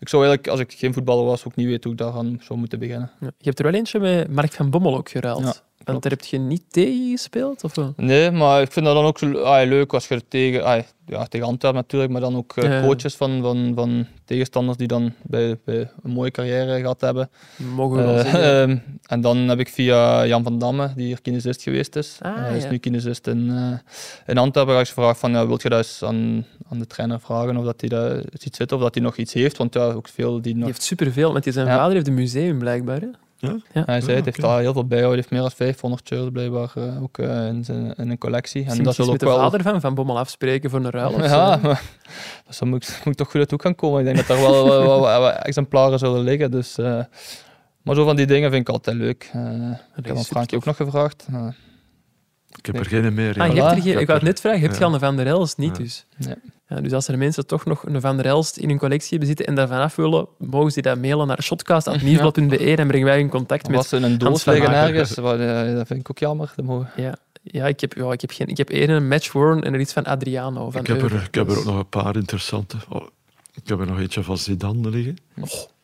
Ik 0.00 0.08
zou 0.08 0.24
eigenlijk, 0.24 0.52
als 0.52 0.60
ik 0.60 0.78
geen 0.78 0.92
voetballer 0.92 1.24
was, 1.24 1.44
ook 1.44 1.56
niet 1.56 1.66
weten 1.66 1.82
hoe 1.82 1.92
ik 1.92 1.98
daaraan 1.98 2.38
zou 2.42 2.58
moeten 2.58 2.78
beginnen. 2.78 3.10
Ja. 3.20 3.26
Je 3.26 3.44
hebt 3.44 3.58
er 3.58 3.64
wel 3.64 3.74
eentje 3.74 4.00
met 4.00 4.30
Mark 4.30 4.52
van 4.52 4.70
Bommel 4.70 4.96
ook 4.96 5.08
geruild. 5.08 5.42
Ja, 5.42 5.54
Want 5.92 6.02
daar 6.02 6.12
heb 6.12 6.24
je 6.24 6.38
niet 6.38 6.62
tegen 6.70 7.10
gespeeld? 7.10 7.64
Of? 7.64 7.74
wel? 7.74 7.92
Nee, 7.96 8.30
maar 8.30 8.62
ik 8.62 8.72
vind 8.72 8.86
dat 8.86 8.94
dan 8.94 9.04
ook 9.04 9.22
ah, 9.22 9.66
leuk 9.68 9.92
als 9.92 10.08
je 10.08 10.14
er 10.14 10.28
tegen, 10.28 10.84
ja, 11.06 11.24
tegen 11.24 11.46
Antwerpen 11.46 11.80
natuurlijk, 11.80 12.12
maar 12.12 12.20
dan 12.20 12.36
ook 12.36 12.56
eh, 12.56 12.82
coaches 12.82 13.14
van, 13.14 13.40
van, 13.42 13.72
van 13.74 14.06
tegenstanders 14.24 14.76
die 14.78 14.86
dan 14.86 15.12
bij, 15.22 15.58
bij 15.64 15.90
een 16.02 16.10
mooie 16.10 16.30
carrière 16.30 16.80
gehad 16.80 17.00
hebben. 17.00 17.30
Mogen 17.56 17.96
we 17.96 18.02
wel 18.04 18.18
zeggen. 18.18 18.42
ehm, 18.70 18.76
en 19.06 19.20
dan 19.20 19.36
heb 19.36 19.58
ik 19.58 19.68
via 19.68 20.26
Jan 20.26 20.42
van 20.42 20.58
Damme, 20.58 20.92
die 20.96 21.06
hier 21.06 21.22
kinesist 21.22 21.62
geweest 21.62 21.96
is. 21.96 22.18
Ah, 22.22 22.36
Hij 22.36 22.56
is 22.56 22.62
ja. 22.62 22.70
nu 22.70 22.78
kinesist 22.78 23.26
in, 23.26 23.50
eh, 23.50 23.78
in 24.26 24.38
Antwerpen. 24.38 24.74
Ga 24.74 24.80
ik 24.80 24.86
gevraagd 24.86 25.18
van, 25.20 25.30
ja, 25.30 25.46
wilt 25.46 25.62
je 25.62 25.68
dat 25.68 25.78
eens 25.78 26.02
aan, 26.02 26.46
aan 26.70 26.78
de 26.78 26.86
trainer 26.86 27.20
vragen 27.20 27.56
of 27.56 27.64
dat 27.64 27.80
hij 27.80 27.88
dat 27.88 28.24
ziet 28.32 28.56
zitten 28.56 28.76
of 28.76 28.82
dat 28.82 28.94
hij 28.94 29.02
nog 29.02 29.16
iets 29.16 29.32
heeft? 29.32 29.56
Want 29.56 29.74
ja, 29.74 29.84
ook 29.84 30.08
veel 30.08 30.32
die 30.32 30.42
Die 30.42 30.56
nog... 30.56 30.66
heeft 30.66 30.82
superveel, 30.82 31.32
want 31.32 31.44
zijn 31.48 31.66
Ja. 31.66 31.76
vader 31.76 31.94
heeft 31.94 32.06
een 32.06 32.14
museum 32.14 32.58
blijkbaar. 32.58 33.00
Hè? 33.00 33.08
Hij 33.72 34.00
zei, 34.00 34.16
het 34.16 34.24
heeft 34.24 34.40
daar 34.40 34.60
heel 34.60 34.72
veel 34.72 34.86
bijhouden. 34.86 35.08
Hij 35.08 35.16
heeft 35.16 35.30
meer 35.30 35.40
dan 35.40 35.50
500 35.50 36.06
shirts 36.08 36.30
blijkbaar 36.32 36.70
eh, 36.74 37.02
ook 37.02 37.18
eh, 37.18 37.46
in, 37.46 37.64
zijn, 37.64 37.94
in 37.94 38.10
een 38.10 38.18
collectie. 38.18 38.64
En 38.66 38.82
dat 38.82 38.94
zal 38.94 39.08
ook 39.10 39.18
de 39.18 39.26
wel... 39.26 39.36
vader 39.38 39.62
van 39.62 39.80
Van 39.80 39.94
Bommel 39.94 40.18
afspreken 40.18 40.70
voor 40.70 40.78
een 40.84 40.90
ruil 40.90 41.12
of 41.12 41.20
Ja, 41.30 41.54
zo. 41.54 41.60
maar 41.62 41.82
dus 42.46 42.58
dan 42.58 42.68
moet, 42.68 42.88
ik- 42.88 43.04
moet 43.04 43.16
toch 43.16 43.26
goed 43.26 43.36
naartoe 43.36 43.60
gaan 43.60 43.74
komen. 43.74 43.98
Ik 43.98 44.04
denk 44.04 44.16
dat 44.16 44.26
daar 44.26 44.40
wel 44.40 44.52
wel- 44.52 44.66
wel- 44.68 45.00
wel- 45.00 45.20
wel 45.20 45.30
exemplaren 45.32 45.98
zullen 45.98 46.20
liggen. 46.22 46.50
Dus, 46.50 46.78
eh, 46.78 47.00
maar 47.82 47.94
zo 47.94 48.04
van 48.04 48.16
die 48.16 48.26
dingen 48.26 48.50
vind 48.50 48.68
ik 48.68 48.74
altijd 48.74 48.96
leuk. 48.96 49.30
Eh, 49.32 49.70
ik 49.96 50.06
heb 50.06 50.16
aan 50.16 50.24
Frankie 50.24 50.56
ook 50.58 50.64
nog 50.64 50.76
gevraagd. 50.76 51.26
Ik 52.58 52.66
heb 52.66 52.78
er 52.78 52.84
geen 52.86 53.14
meer. 53.14 53.36
ja. 53.36 53.44
Ah, 53.46 53.54
je 53.54 53.62
hebt 53.62 53.76
er 53.76 53.82
geen, 53.82 53.98
ik 53.98 54.06
wou 54.06 54.18
het 54.18 54.28
net 54.28 54.40
vragen, 54.40 54.60
heb 54.60 54.72
je 54.72 54.78
Ja. 54.78 54.84
al 54.86 54.94
een 54.94 55.00
Van 55.00 55.16
der 55.16 55.26
Elst? 55.26 55.58
Niet 55.58 55.76
Ja. 55.76 55.82
dus. 55.82 56.06
Nee. 56.16 56.34
Ja, 56.68 56.80
dus 56.80 56.92
als 56.92 57.08
er 57.08 57.18
mensen 57.18 57.46
toch 57.46 57.64
nog 57.64 57.82
een 57.86 58.00
Van 58.00 58.16
der 58.16 58.26
Elst 58.26 58.56
in 58.56 58.68
hun 58.68 58.78
collectie 58.78 59.08
hebben 59.10 59.26
zitten 59.28 59.46
en 59.46 59.54
daar 59.54 59.68
vanaf 59.68 59.96
willen, 59.96 60.26
mogen 60.38 60.70
ze 60.72 60.80
dat 60.82 60.98
mailen 60.98 61.26
naar 61.26 61.42
shotcast.nieuwsblad.be 61.42 62.56
en 62.76 62.86
brengen 62.86 63.06
wij 63.06 63.18
in 63.20 63.28
contact 63.28 63.66
met... 63.68 63.76
was 63.76 63.92
in 63.92 64.02
een 64.02 64.18
doos 64.18 64.44
liggen 64.44 64.72
ergens. 64.72 65.14
Wat, 65.14 65.38
eh, 65.38 65.74
dat 65.74 65.86
vind 65.86 66.00
ik 66.00 66.10
ook 66.10 66.18
jammer. 66.18 66.52
Dat 66.56 66.64
mogen- 66.64 66.90
Ja, 66.96 67.14
ja, 67.42 67.66
ik 67.66 67.80
heb, 67.80 67.92
ja 67.92 68.12
ik, 68.12 68.20
heb 68.20 68.30
geen, 68.30 68.46
ik 68.46 68.56
heb 68.56 68.70
één 68.70 68.90
een 68.90 69.08
match 69.08 69.32
worn 69.32 69.62
en 69.64 69.74
er 69.74 69.80
iets 69.80 69.92
van 69.92 70.04
Adriano. 70.04 70.70
Van 70.70 70.80
Ik 70.80 70.86
heb, 70.86 71.02
er, 71.02 71.22
ik 71.26 71.34
heb 71.34 71.50
er 71.50 71.58
ook 71.58 71.64
nog 71.64 71.78
een 71.78 71.88
paar 71.88 72.16
interessante. 72.16 72.76
Oh, 72.88 73.06
ik 73.54 73.68
heb 73.68 73.80
er 73.80 73.86
nog 73.86 73.98
eentje 73.98 74.22
van 74.22 74.38
Zidane 74.38 74.90
liggen. 74.90 75.16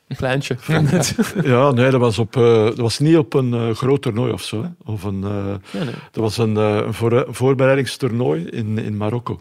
Een 0.09 0.17
kleintje. 0.17 0.57
Ja, 1.43 1.71
nee, 1.71 1.91
dat 1.91 2.01
was, 2.01 2.19
op, 2.19 2.37
eh, 2.37 2.65
dat 2.65 2.77
was 2.79 2.99
niet 2.99 3.17
op 3.17 3.35
een 3.35 3.55
eh, 3.55 3.71
groot 3.71 4.03
toernooi 4.03 4.33
of 4.33 4.43
zo. 4.43 4.63
Hè. 4.63 4.69
Of 4.93 5.03
een, 5.03 5.25
eh, 5.25 5.55
ja, 5.71 5.85
nee. 5.85 5.95
dat 6.11 6.23
was 6.23 6.39
een, 6.39 6.57
eh, 6.57 6.77
een 6.87 6.95
voor, 6.95 7.27
voorbereidingstoernooi 7.29 8.45
in, 8.45 8.79
in 8.79 8.97
Marokko. 8.97 9.41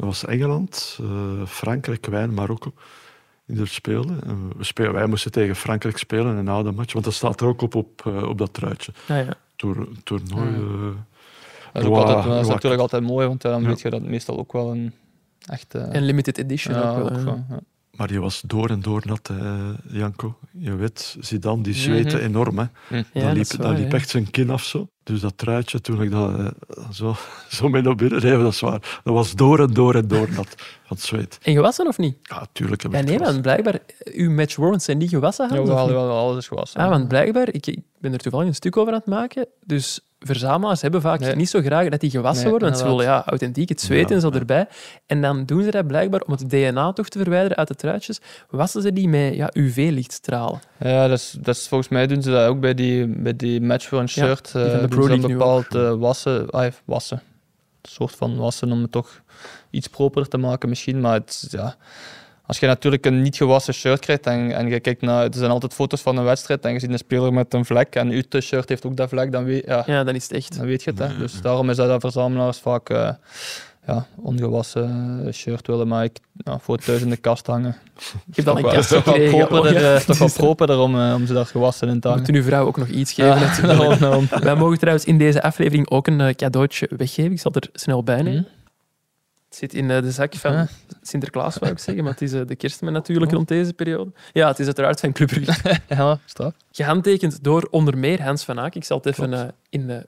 Dat 0.00 0.08
was 0.08 0.24
Engeland, 0.24 0.98
eh, 1.00 1.46
Frankrijk, 1.46 2.06
Wijn, 2.06 2.34
Marokko. 2.34 2.72
die 3.46 3.60
er 3.60 3.68
speelden. 3.68 4.24
En 4.24 4.52
we 4.56 4.64
spelen, 4.64 4.92
wij 4.92 5.06
moesten 5.06 5.30
tegen 5.32 5.56
Frankrijk 5.56 5.98
spelen 5.98 6.36
en 6.36 6.44
na 6.44 6.62
de 6.62 6.72
match, 6.72 6.92
want 6.92 7.04
dat 7.04 7.14
staat 7.14 7.40
er 7.40 7.46
ook 7.46 7.62
op 7.62 7.74
op, 7.74 8.06
eh, 8.06 8.22
op 8.28 8.38
dat 8.38 8.52
truitje. 8.54 8.92
Ja. 9.08 9.26
Tour, 9.56 9.88
toernooi. 10.04 10.50
Ja. 10.50 10.56
eh, 10.56 10.94
Dat 11.72 11.82
is, 11.82 11.88
ook 11.88 11.94
Wa- 11.94 12.00
altijd, 12.02 12.24
dat 12.24 12.40
is 12.44 12.48
natuurlijk 12.48 12.80
altijd 12.82 13.02
mooi, 13.02 13.26
want 13.26 13.42
dan 13.42 13.62
Ja. 13.62 13.68
weet 13.68 13.80
je 13.80 13.90
dat 13.90 14.02
meestal 14.02 14.38
ook 14.38 14.52
wel 14.52 14.70
een 14.70 14.92
echt... 15.46 15.74
eh, 15.74 15.94
En 15.94 16.02
limited 16.02 16.38
edition 16.38 16.74
ja, 16.74 16.90
ook 16.90 17.08
wel. 17.08 17.18
ook 17.20 17.38
ja. 17.48 17.60
maar 17.96 18.08
die 18.08 18.20
was 18.20 18.40
door 18.46 18.68
en 18.70 18.80
door 18.80 19.02
nat, 19.04 19.28
eh, 19.28 19.68
Janko. 19.88 20.38
Je 20.52 20.74
weet, 20.76 21.16
Zidane, 21.20 21.62
die 21.62 21.74
zweette 21.74 22.16
Mhm. 22.16 22.24
enorm. 22.24 22.58
Hè. 22.58 22.64
Ja, 22.88 23.04
dat 23.12 23.22
dat 23.22 23.34
liep, 23.34 23.46
dat 23.48 23.56
waar, 23.56 23.74
liep 23.78 23.90
ja. 23.90 23.96
echt 23.96 24.08
zijn 24.08 24.30
kin 24.30 24.50
af 24.50 24.64
zo. 24.64 24.88
Dus 25.10 25.20
dat 25.20 25.38
truitje, 25.38 25.80
toen 25.80 26.02
ik 26.02 26.10
dat 26.10 26.38
eh, 26.38 26.46
zo, 26.92 27.14
zo 27.56 27.68
mee 27.68 27.82
naar 27.82 27.94
binnen 27.94 28.18
reed, 28.18 28.40
dat 28.40 28.52
is 28.52 28.60
waar. 28.60 29.00
Dat 29.04 29.14
was 29.14 29.34
door 29.34 29.60
en 29.60 29.74
door 29.74 29.94
en 29.94 30.08
door 30.08 30.28
nat 30.30 30.54
van 30.56 30.96
het 30.96 31.00
zweet. 31.00 31.38
En 31.42 31.54
gewassen 31.54 31.86
of 31.86 31.98
niet? 31.98 32.16
Ja, 32.22 32.46
tuurlijk 32.52 32.82
heb 32.82 32.92
Ja, 32.92 32.98
ik 32.98 33.04
nee, 33.04 33.18
want 33.18 33.42
blijkbaar, 33.42 33.78
uw 34.04 34.30
match 34.30 34.56
warrants 34.56 34.84
zijn 34.84 34.98
niet 34.98 35.08
gewassen. 35.08 35.48
Jawel, 35.54 35.88
jawel, 35.88 36.18
alles 36.18 36.36
is 36.36 36.48
gewassen. 36.48 36.80
Ah, 36.80 36.88
want 36.88 37.08
blijkbaar, 37.08 37.48
ik, 37.52 37.66
ik 37.66 37.80
ben 37.98 38.12
er 38.12 38.18
toevallig 38.18 38.46
een 38.46 38.54
stuk 38.54 38.76
over 38.76 38.92
aan 38.92 38.98
het 38.98 39.08
maken, 39.08 39.46
dus 39.64 40.00
verzamelaars 40.26 40.80
hebben 40.82 41.00
vaak 41.00 41.20
Nee. 41.20 41.34
niet 41.36 41.50
zo 41.50 41.60
graag 41.60 41.88
dat 41.88 42.00
die 42.00 42.10
gewassen 42.10 42.42
Nee, 42.42 42.50
worden, 42.50 42.68
want 42.68 42.80
ze 42.80 42.86
willen 42.88 43.04
ja, 43.04 43.22
authentiek, 43.26 43.68
het 43.68 43.80
zweet 43.80 44.08
Ja, 44.08 44.14
en 44.14 44.20
zo 44.20 44.28
ja. 44.32 44.38
erbij. 44.38 44.68
En 45.06 45.20
dan 45.22 45.44
doen 45.44 45.62
ze 45.62 45.70
dat 45.70 45.86
blijkbaar 45.86 46.20
om 46.20 46.32
het 46.32 46.50
DNA 46.50 46.92
toch 46.92 47.08
te 47.08 47.18
verwijderen 47.18 47.56
uit 47.56 47.68
de 47.68 47.74
truitjes, 47.74 48.20
wassen 48.50 48.82
ze 48.82 48.92
die 48.92 49.08
met 49.08 49.34
ja, 49.34 49.50
UV-lichtstralen. 49.52 50.60
Ja, 50.78 51.08
dat 51.08 51.18
is, 51.18 51.36
dat 51.40 51.56
is, 51.56 51.68
volgens 51.68 51.90
mij 51.90 52.06
doen 52.06 52.22
ze 52.22 52.30
dat 52.30 52.48
ook 52.48 52.60
bij 52.60 52.74
die, 52.74 53.06
bij 53.06 53.36
die 53.36 53.60
match 53.60 53.86
voor 53.88 53.98
een 53.98 54.08
Ja, 54.12 54.26
shirt. 54.26 54.52
die 54.52 54.62
van 54.62 54.70
eh, 54.72 54.80
de 54.80 54.88
doen 54.88 55.20
ze 55.20 55.26
bepaald 55.28 55.98
wassen, 55.98 56.50
ah, 56.50 56.72
wassen. 56.84 57.22
Een 57.82 57.90
soort 57.90 58.14
van 58.16 58.36
wassen 58.36 58.72
om 58.72 58.82
het 58.82 58.92
toch 58.92 59.20
iets 59.70 59.86
properder 59.88 60.30
te 60.30 60.38
maken 60.38 60.68
misschien. 60.68 61.00
Maar 61.00 61.14
het, 61.14 61.46
ja, 61.50 61.76
als 62.50 62.58
je 62.58 62.66
natuurlijk 62.66 63.06
een 63.06 63.22
niet 63.22 63.36
gewassen 63.36 63.74
shirt 63.74 64.00
krijgt 64.00 64.26
en, 64.26 64.52
en 64.52 64.68
je 64.68 64.80
kijkt 64.80 65.00
naar... 65.02 65.24
Er 65.24 65.34
zijn 65.34 65.50
altijd 65.50 65.74
foto's 65.74 66.00
van 66.00 66.16
een 66.16 66.24
wedstrijd 66.24 66.64
en 66.64 66.72
je 66.72 66.78
ziet 66.80 66.90
een 66.90 66.98
speler 66.98 67.32
met 67.32 67.54
een 67.54 67.64
vlek 67.64 67.94
en 67.94 68.08
uw 68.10 68.40
shirt 68.40 68.68
heeft 68.68 68.86
ook 68.86 68.96
dat 68.96 69.08
vlek, 69.08 69.32
dan 69.32 69.44
weet, 69.44 69.64
ja, 69.66 69.82
Ja, 69.86 70.04
dan 70.04 70.14
is 70.14 70.22
het 70.22 70.32
echt. 70.32 70.56
dan 70.56 70.66
weet 70.66 70.82
je 70.82 70.90
het. 70.90 70.98
Hè. 70.98 71.16
Dus 71.18 71.40
daarom 71.40 71.70
is 71.70 71.76
dat 71.76 71.88
dat 71.88 72.00
verzamelaars 72.00 72.58
vaak 72.58 72.88
eh, 72.88 73.10
ja, 73.86 74.06
ongewassen 74.16 75.28
shirt 75.32 75.66
willen. 75.66 75.88
Maar 75.88 76.04
ik, 76.04 76.18
ja, 76.36 76.58
voor 76.58 76.76
thuis 76.78 77.00
in 77.00 77.10
de 77.10 77.16
kast 77.16 77.46
hangen. 77.46 77.76
Ik 78.26 78.36
heb 78.36 78.44
dan 78.44 78.56
een 78.56 78.62
kast 78.62 78.90
wel- 78.90 79.02
toch 79.02 79.16
wel 79.16 79.28
properder, 79.46 79.80
ja. 79.80 79.94
eh, 79.94 80.00
toch 80.00 80.18
wel 80.18 80.30
properder 80.44 80.78
om, 80.78 81.00
eh, 81.00 81.14
om 81.14 81.26
ze 81.26 81.32
daar 81.32 81.46
gewassen 81.46 81.88
in 81.88 82.00
te 82.00 82.08
hangen. 82.08 82.22
Moeten 82.24 82.42
uw 82.42 82.48
vrouw 82.48 82.66
ook 82.66 82.76
nog 82.76 82.88
iets 82.88 83.12
geven? 83.12 83.30
Ja, 83.34 83.40
natuurlijk. 83.40 83.78
daarom, 83.78 83.98
daarom. 83.98 84.26
Wij 84.42 84.56
mogen 84.56 84.78
trouwens 84.78 85.04
in 85.04 85.18
deze 85.18 85.42
aflevering 85.42 85.90
ook 85.90 86.06
een 86.06 86.34
cadeautje 86.36 86.90
weggeven. 86.96 87.32
Ik 87.32 87.40
zal 87.40 87.52
er 87.54 87.68
snel 87.72 88.02
bij 88.02 88.22
nemen. 88.22 88.46
Het 89.50 89.58
zit 89.58 89.74
in 89.74 89.90
eh, 89.90 90.02
de 90.02 90.10
zak 90.10 90.34
van 90.34 90.54
Ah. 90.56 90.66
Sinterklaas, 91.02 91.56
wou 91.58 91.72
ik 91.72 91.78
zeggen, 91.88 92.02
maar 92.04 92.12
het 92.12 92.22
is 92.22 92.32
eh, 92.32 92.40
de 92.46 92.56
kerstman 92.56 92.92
natuurlijk 92.92 93.30
Oh. 93.30 93.36
rond 93.36 93.48
deze 93.48 93.72
periode. 93.72 94.10
Ja, 94.32 94.48
het 94.48 94.58
is 94.58 94.66
uiteraard 94.66 95.00
van 95.00 95.12
Club 95.12 95.28
Brugge. 95.28 95.78
Ja, 95.88 96.18
straf. 96.24 96.52
Gehandtekend 96.72 97.44
door 97.44 97.68
onder 97.70 97.98
meer 97.98 98.22
Hans 98.22 98.44
van 98.44 98.60
Aak. 98.60 98.74
Ik 98.74 98.84
zal 98.84 98.96
het 98.96 99.06
even 99.06 99.28
Klopt. 99.28 99.42
eh, 99.42 99.48
in 99.68 99.86
de 99.86 100.06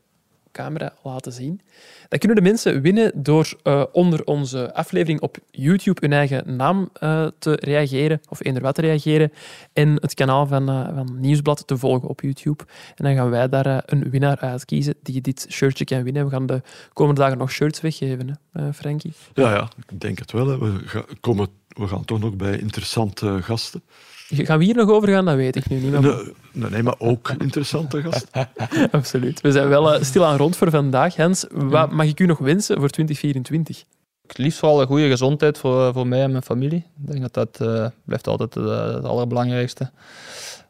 camera 0.53 0.93
laten 1.03 1.33
zien. 1.33 1.61
Dat 2.09 2.19
kunnen 2.19 2.37
de 2.37 2.49
mensen 2.51 2.81
winnen 2.81 3.13
door 3.23 3.55
eh, 3.63 3.85
onder 3.93 4.25
onze 4.25 4.75
aflevering 4.75 5.21
op 5.21 5.37
YouTube 5.51 6.01
hun 6.01 6.13
eigen 6.13 6.57
naam 6.57 6.89
eh, 6.93 7.27
te 7.39 7.53
reageren, 7.61 8.21
of 8.29 8.45
eender 8.45 8.63
wat 8.63 8.75
te 8.75 8.81
reageren, 8.81 9.33
en 9.73 9.89
het 10.01 10.15
kanaal 10.15 10.47
van, 10.47 10.69
eh, 10.69 10.95
van 10.95 11.21
Nieuwsblad 11.21 11.67
te 11.67 11.77
volgen 11.77 12.09
op 12.09 12.21
YouTube. 12.21 12.65
En 12.95 13.05
dan 13.05 13.15
gaan 13.15 13.31
wij 13.31 13.49
daar 13.49 13.83
een 13.87 14.11
winnaar 14.11 14.39
uitkiezen 14.39 14.95
die 15.03 15.21
dit 15.21 15.47
shirtje 15.51 15.85
kan 15.85 16.03
winnen. 16.03 16.25
We 16.25 16.31
gaan 16.31 16.47
de 16.47 16.63
komende 16.93 17.21
dagen 17.21 17.39
nog 17.39 17.51
shirts 17.51 17.81
weggeven, 17.81 18.39
hè, 18.53 18.73
Frankie. 18.73 19.13
Ja, 19.35 19.55
ja, 19.55 19.69
ik 19.89 20.01
denk 20.01 20.19
het 20.19 20.33
wel. 20.33 20.59
We, 20.59 20.79
ga- 20.85 21.05
komen, 21.21 21.49
we 21.69 21.89
gaan 21.89 22.05
toch 22.05 22.19
nog 22.21 22.37
bij 22.37 22.59
interessante 22.59 23.39
gasten. 23.43 23.83
Gaan 24.35 24.59
we 24.59 24.65
hier 24.65 24.75
nog 24.75 24.89
over 24.91 25.09
gaan? 25.09 25.25
Dat 25.25 25.37
weet 25.37 25.57
ik 25.57 25.69
nu 25.69 25.77
niet. 25.79 26.01
Maar 26.01 26.71
Nee, 26.71 26.83
maar 26.83 26.95
ook 26.99 27.31
interessante 27.39 28.03
gasten. 28.03 28.49
Absoluut. 28.91 29.41
We 29.41 29.53
zijn 29.53 29.69
wel 29.69 29.95
eh, 29.95 30.03
stilaan 30.03 30.37
rond 30.37 30.57
voor 30.57 30.71
vandaag. 30.71 31.17
Hans, 31.17 31.47
wat 31.51 31.91
mag 31.91 32.07
ik 32.07 32.21
u 32.21 32.27
nog 32.27 32.39
wensen 32.39 32.79
voor 32.79 32.89
2024? 32.89 33.85
Het 34.27 34.39
liefst 34.39 34.59
vooral 34.59 34.81
een 34.81 34.87
goede 34.87 35.09
gezondheid 35.09 35.59
voor, 35.59 35.93
voor 35.93 36.07
mij 36.07 36.23
en 36.23 36.31
mijn 36.31 36.43
familie. 36.43 36.79
Ik 36.79 37.07
denk 37.11 37.21
dat 37.21 37.35
dat 37.35 37.69
eh, 37.69 37.87
blijft 38.05 38.27
altijd 38.27 38.57
eh, 38.57 38.95
het 38.95 39.05
allerbelangrijkste. 39.05 39.91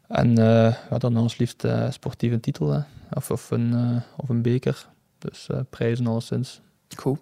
En 0.07 0.37
eh 0.37 0.73
ja, 0.89 0.97
dan 0.97 1.17
ons 1.17 1.37
liefst 1.37 1.63
eh 1.63 1.91
sportieve 1.91 2.39
titel. 2.39 2.71
Hè. 2.71 2.79
Of, 3.13 3.31
of, 3.31 3.51
een, 3.51 3.73
eh, 3.73 4.01
of 4.17 4.29
een 4.29 4.41
beker. 4.41 4.87
Dus 5.19 5.47
eh, 5.49 5.57
prijzen 5.69 6.07
alleszins. 6.07 6.61
Goed. 6.97 7.19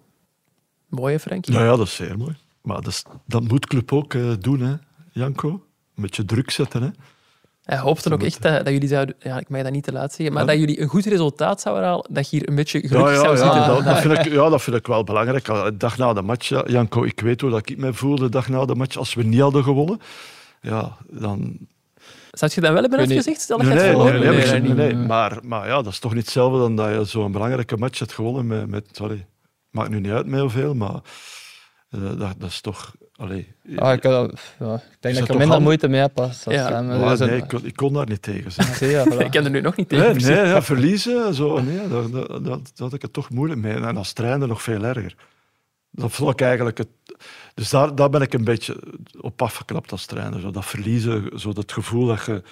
Mooie 0.88 1.18
Frankie. 1.20 1.52
Ja, 1.54 1.64
ja, 1.64 1.76
dat 1.76 1.86
is 1.86 1.94
zeer 1.94 2.18
mooi. 2.18 2.34
Maar 2.62 2.76
dat, 2.76 2.86
is- 2.86 3.04
dat 3.26 3.42
moet 3.48 3.66
club 3.66 3.92
ook 3.92 4.14
eh, 4.14 4.30
doen, 4.40 4.60
hè, 4.60 4.74
Janko. 5.12 5.64
Een 6.02 6.08
beetje 6.08 6.24
druk 6.24 6.50
zetten. 6.50 6.82
Hè. 6.82 6.88
Hij 7.62 7.78
hoopte 7.78 8.12
ook 8.12 8.22
echt 8.22 8.42
dat, 8.42 8.64
dat 8.64 8.72
jullie 8.72 8.88
zouden... 8.88 9.14
Ja, 9.18 9.38
ik 9.38 9.48
mag 9.48 9.62
dat 9.62 9.72
niet 9.72 9.84
te 9.84 9.92
laat 9.92 10.12
zeggen, 10.12 10.34
maar 10.34 10.44
Ja. 10.44 10.50
dat 10.50 10.58
jullie 10.58 10.80
een 10.80 10.88
goed 10.88 11.04
resultaat 11.04 11.60
zouden 11.60 11.84
halen, 11.84 12.06
dat 12.10 12.30
je 12.30 12.36
hier 12.36 12.48
een 12.48 12.54
beetje 12.54 12.82
Ja, 12.82 12.88
gelukkig 12.88 13.14
ja, 13.14 13.20
zou 13.20 13.36
ja, 13.36 13.42
zitten. 13.42 13.74
dat, 13.74 13.84
dat 13.84 14.00
vind 14.00 14.18
ik, 14.26 14.32
ja, 14.32 14.48
dat 14.48 14.62
vind 14.62 14.76
ik 14.76 14.86
wel 14.86 15.04
belangrijk. 15.04 15.44
De 15.44 15.76
dag 15.76 15.98
na 15.98 16.12
de 16.12 16.22
match, 16.22 16.48
ja, 16.48 16.64
Janko, 16.66 17.04
ik 17.04 17.20
weet 17.20 17.40
hoe 17.40 17.50
dat 17.50 17.68
ik 17.70 17.78
me 17.78 17.92
voelde 17.94 18.22
de 18.22 18.28
dag 18.28 18.48
na 18.48 18.64
de 18.64 18.74
match. 18.74 18.96
Als 18.96 19.14
we 19.14 19.22
niet 19.22 19.40
hadden 19.40 19.64
gewonnen, 19.64 20.00
ja, 20.60 20.96
dan... 21.10 21.58
Zou 22.30 22.50
je 22.54 22.60
dat 22.60 22.72
wel 22.72 22.82
hebben? 22.82 23.22
Stel 23.40 23.58
dat 23.58 23.66
Nee, 23.66 23.76
je 23.76 24.20
het 24.20 24.50
nee, 24.50 24.60
nee, 24.60 24.74
nee. 24.74 24.94
Maar, 24.94 25.38
maar 25.42 25.66
ja, 25.68 25.82
dat 25.82 25.92
is 25.92 25.98
toch 25.98 26.14
niet 26.14 26.22
hetzelfde 26.22 26.58
dan 26.58 26.76
dat 26.76 26.88
je 26.94 27.04
zo'n 27.04 27.32
belangrijke 27.32 27.76
match 27.76 27.98
hebt 27.98 28.12
gewonnen 28.12 28.46
met... 28.46 28.66
met 28.66 28.88
sorry, 28.92 29.26
maakt 29.70 29.90
nu 29.90 30.00
niet 30.00 30.12
uit 30.12 30.26
met 30.26 30.40
hoeveel, 30.40 30.74
maar 30.74 31.00
eh, 31.90 32.00
dat, 32.00 32.34
dat 32.38 32.50
is 32.50 32.60
toch... 32.60 32.94
Allee, 33.22 33.46
Ah, 33.76 33.92
ik, 33.92 34.04
eh, 34.04 34.10
ja, 34.10 34.74
ik 34.74 34.96
denk 35.00 35.00
dat 35.00 35.10
ik 35.10 35.18
toch 35.18 35.28
er 35.28 35.36
minder 35.36 35.62
moeite 35.62 35.88
mee 35.88 36.00
heb. 36.00 36.18
Als, 36.20 36.46
als 36.46 36.54
Ja. 36.54 36.72
hem. 36.72 37.10
is 37.12 37.18
nee, 37.18 37.30
een- 37.30 37.36
ik, 37.36 37.48
kon- 37.48 37.64
ik 37.64 37.76
kon 37.76 37.92
daar 37.92 38.08
niet 38.08 38.22
tegen. 38.22 38.50
je, 38.88 39.04
voilà. 39.12 39.18
Ik 39.24 39.30
kan 39.30 39.44
er 39.44 39.50
nu 39.50 39.60
nog 39.60 39.76
niet 39.76 39.88
tegen 39.88 40.16
Nee, 40.22 40.36
ja, 40.46 40.62
verliezen, 40.62 41.34
zo, 41.34 41.60
nee, 41.60 41.88
dat, 41.88 42.12
dat, 42.12 42.28
dat, 42.28 42.44
dat 42.44 42.70
had 42.78 42.92
ik 42.92 43.02
het 43.02 43.12
toch 43.12 43.30
moeilijk 43.30 43.60
mee. 43.60 43.74
En 43.74 43.96
als 43.96 44.12
trainer 44.12 44.48
nog 44.48 44.62
veel 44.62 44.84
erger. 44.84 45.14
Dat 45.90 46.12
vond 46.12 46.30
ik 46.32 46.40
eigenlijk 46.40 46.78
het... 46.78 46.88
Dus 47.54 47.70
daar, 47.70 47.94
daar 47.94 48.10
ben 48.10 48.20
ik 48.20 48.32
een 48.32 48.44
beetje 48.44 48.76
op 49.20 49.42
afgeknapt 49.42 49.92
als 49.92 50.06
trainer. 50.06 50.40
Zo 50.40 50.50
dat 50.50 50.64
verliezen, 50.66 51.30
zo 51.40 51.52
dat 51.52 51.72
gevoel 51.72 52.06
dat 52.06 52.24
je... 52.24 52.42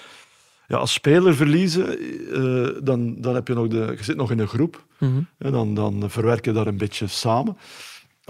Ja, 0.67 0.77
als 0.77 0.93
speler 0.93 1.35
verliezen, 1.35 1.99
eh, 2.33 2.69
dan, 2.83 3.21
dan 3.21 3.35
heb 3.35 3.49
je 3.49 3.55
nog 3.55 3.69
de... 3.69 3.95
Je 3.99 4.05
zit 4.05 4.17
nog 4.17 4.31
in 4.31 4.39
een 4.39 4.49
groep. 4.49 4.85
Mhm. 4.99 5.21
En 5.39 5.53
dan, 5.53 5.75
dan 5.75 6.05
verwerk 6.11 6.45
je 6.45 6.53
dat 6.53 6.67
een 6.67 6.77
beetje 6.77 7.07
samen. 7.07 7.57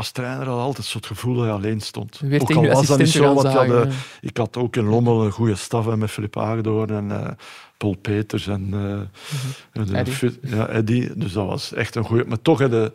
Als 0.01 0.11
trainer 0.11 0.47
had 0.47 0.57
ik 0.57 0.63
altijd 0.63 0.87
zo 0.87 0.97
het 0.97 1.07
gevoel 1.07 1.35
dat 1.35 1.45
je 1.45 1.51
alleen 1.51 1.81
stond. 1.81 2.19
Je 2.21 2.27
werd 2.27 2.43
Ook 2.43 2.51
al 2.55 2.63
je 2.63 2.69
was 2.69 2.87
dat 2.87 2.99
niet 2.99 3.09
zo, 3.09 3.23
gaan 3.25 3.35
want 3.35 3.53
ja, 3.53 3.63
de- 3.65 3.69
zagen, 3.69 3.89
hè. 3.89 3.95
ik 4.21 4.37
had 4.37 4.57
ook 4.57 4.77
in 4.77 4.85
Lommel 4.85 5.25
een 5.25 5.31
goede 5.33 5.55
staf 5.55 5.87
hè, 5.87 5.97
met 5.97 6.11
Filip 6.11 6.35
Hagedoorn 6.35 6.91
en 6.91 7.11
eh, 7.11 7.31
Paul 7.77 7.95
Peters 7.95 8.47
en 8.47 8.69
eh, 9.73 9.99
Eddie. 9.99 10.15
Fi- 10.15 10.39
ja, 10.43 10.67
Eddie. 10.67 11.11
Dus 11.15 11.33
dat 11.33 11.47
was 11.47 11.73
echt 11.73 11.95
een 11.95 12.05
goede. 12.05 12.25
Maar 12.25 12.43
toch 12.43 12.59
hè, 12.59 12.69
de, 12.69 12.93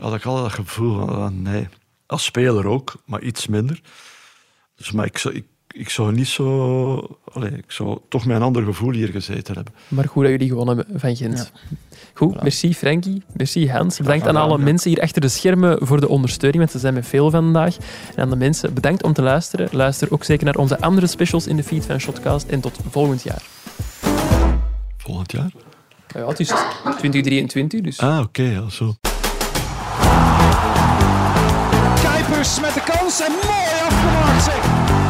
had 0.00 0.14
ik 0.14 0.24
altijd 0.24 0.56
dat 0.56 0.66
gevoel 0.66 0.98
van, 0.98 1.08
ah, 1.08 1.30
nee. 1.32 1.68
Als 2.06 2.24
speler 2.24 2.66
ook, 2.66 2.94
maar 3.04 3.20
iets 3.22 3.46
minder. 3.46 3.80
Dus, 4.76 4.92
maar 4.92 5.06
ik 5.06 5.18
zou, 5.18 5.34
ik, 5.34 5.44
ik 5.70 5.88
zou 5.88 6.12
niet 6.12 6.28
zo... 6.28 7.18
Allee, 7.32 7.50
ik 7.50 7.70
zou 7.70 7.98
toch 8.08 8.26
met 8.26 8.36
een 8.36 8.42
ander 8.42 8.64
gevoel 8.64 8.92
hier 8.92 9.08
gezeten 9.08 9.54
hebben. 9.54 9.74
Maar 9.88 10.08
goed 10.08 10.22
dat 10.22 10.30
jullie 10.32 10.48
gewonnen 10.48 10.76
hebben 10.76 11.00
van 11.00 11.16
Gent. 11.16 11.52
Goed, 12.14 12.42
merci 12.42 12.74
Frankie, 12.74 13.22
merci 13.32 13.70
Hans. 13.70 13.98
Bedankt 13.98 14.26
aan 14.26 14.36
alle 14.36 14.58
mensen 14.58 14.90
hier 14.90 15.00
achter 15.00 15.20
de 15.20 15.28
schermen 15.28 15.86
voor 15.86 16.00
de 16.00 16.08
ondersteuning, 16.08 16.62
want 16.62 16.70
ze 16.70 16.78
zijn 16.78 16.94
met 16.94 17.06
veel 17.06 17.30
vandaag. 17.30 17.76
En 18.14 18.22
aan 18.22 18.30
de 18.30 18.36
mensen, 18.36 18.74
bedankt 18.74 19.02
om 19.02 19.12
te 19.12 19.22
luisteren. 19.22 19.68
Luister 19.72 20.12
ook 20.12 20.24
zeker 20.24 20.44
naar 20.44 20.56
onze 20.56 20.80
andere 20.80 21.06
specials 21.06 21.46
in 21.46 21.56
de 21.56 21.64
feed 21.64 21.86
van 21.86 22.00
Shotcast 22.00 22.46
en 22.48 22.60
tot 22.60 22.78
volgend 22.90 23.22
jaar. 23.22 23.42
Volgend 24.96 25.32
jaar? 25.32 25.50
Ja, 26.14 26.26
het 26.26 26.40
is 26.40 26.52
2023, 26.98 27.80
dus... 27.80 27.98
Ah, 27.98 28.20
oké, 28.20 28.42
ja, 28.42 28.68
zo. 28.68 28.94
Kuipers 32.02 32.60
met 32.60 32.74
de 32.74 32.82
kans 32.84 33.20
en 33.20 33.32
mooi 33.32 33.64
afgemaakt 33.86 34.44
zeg. 34.44 35.03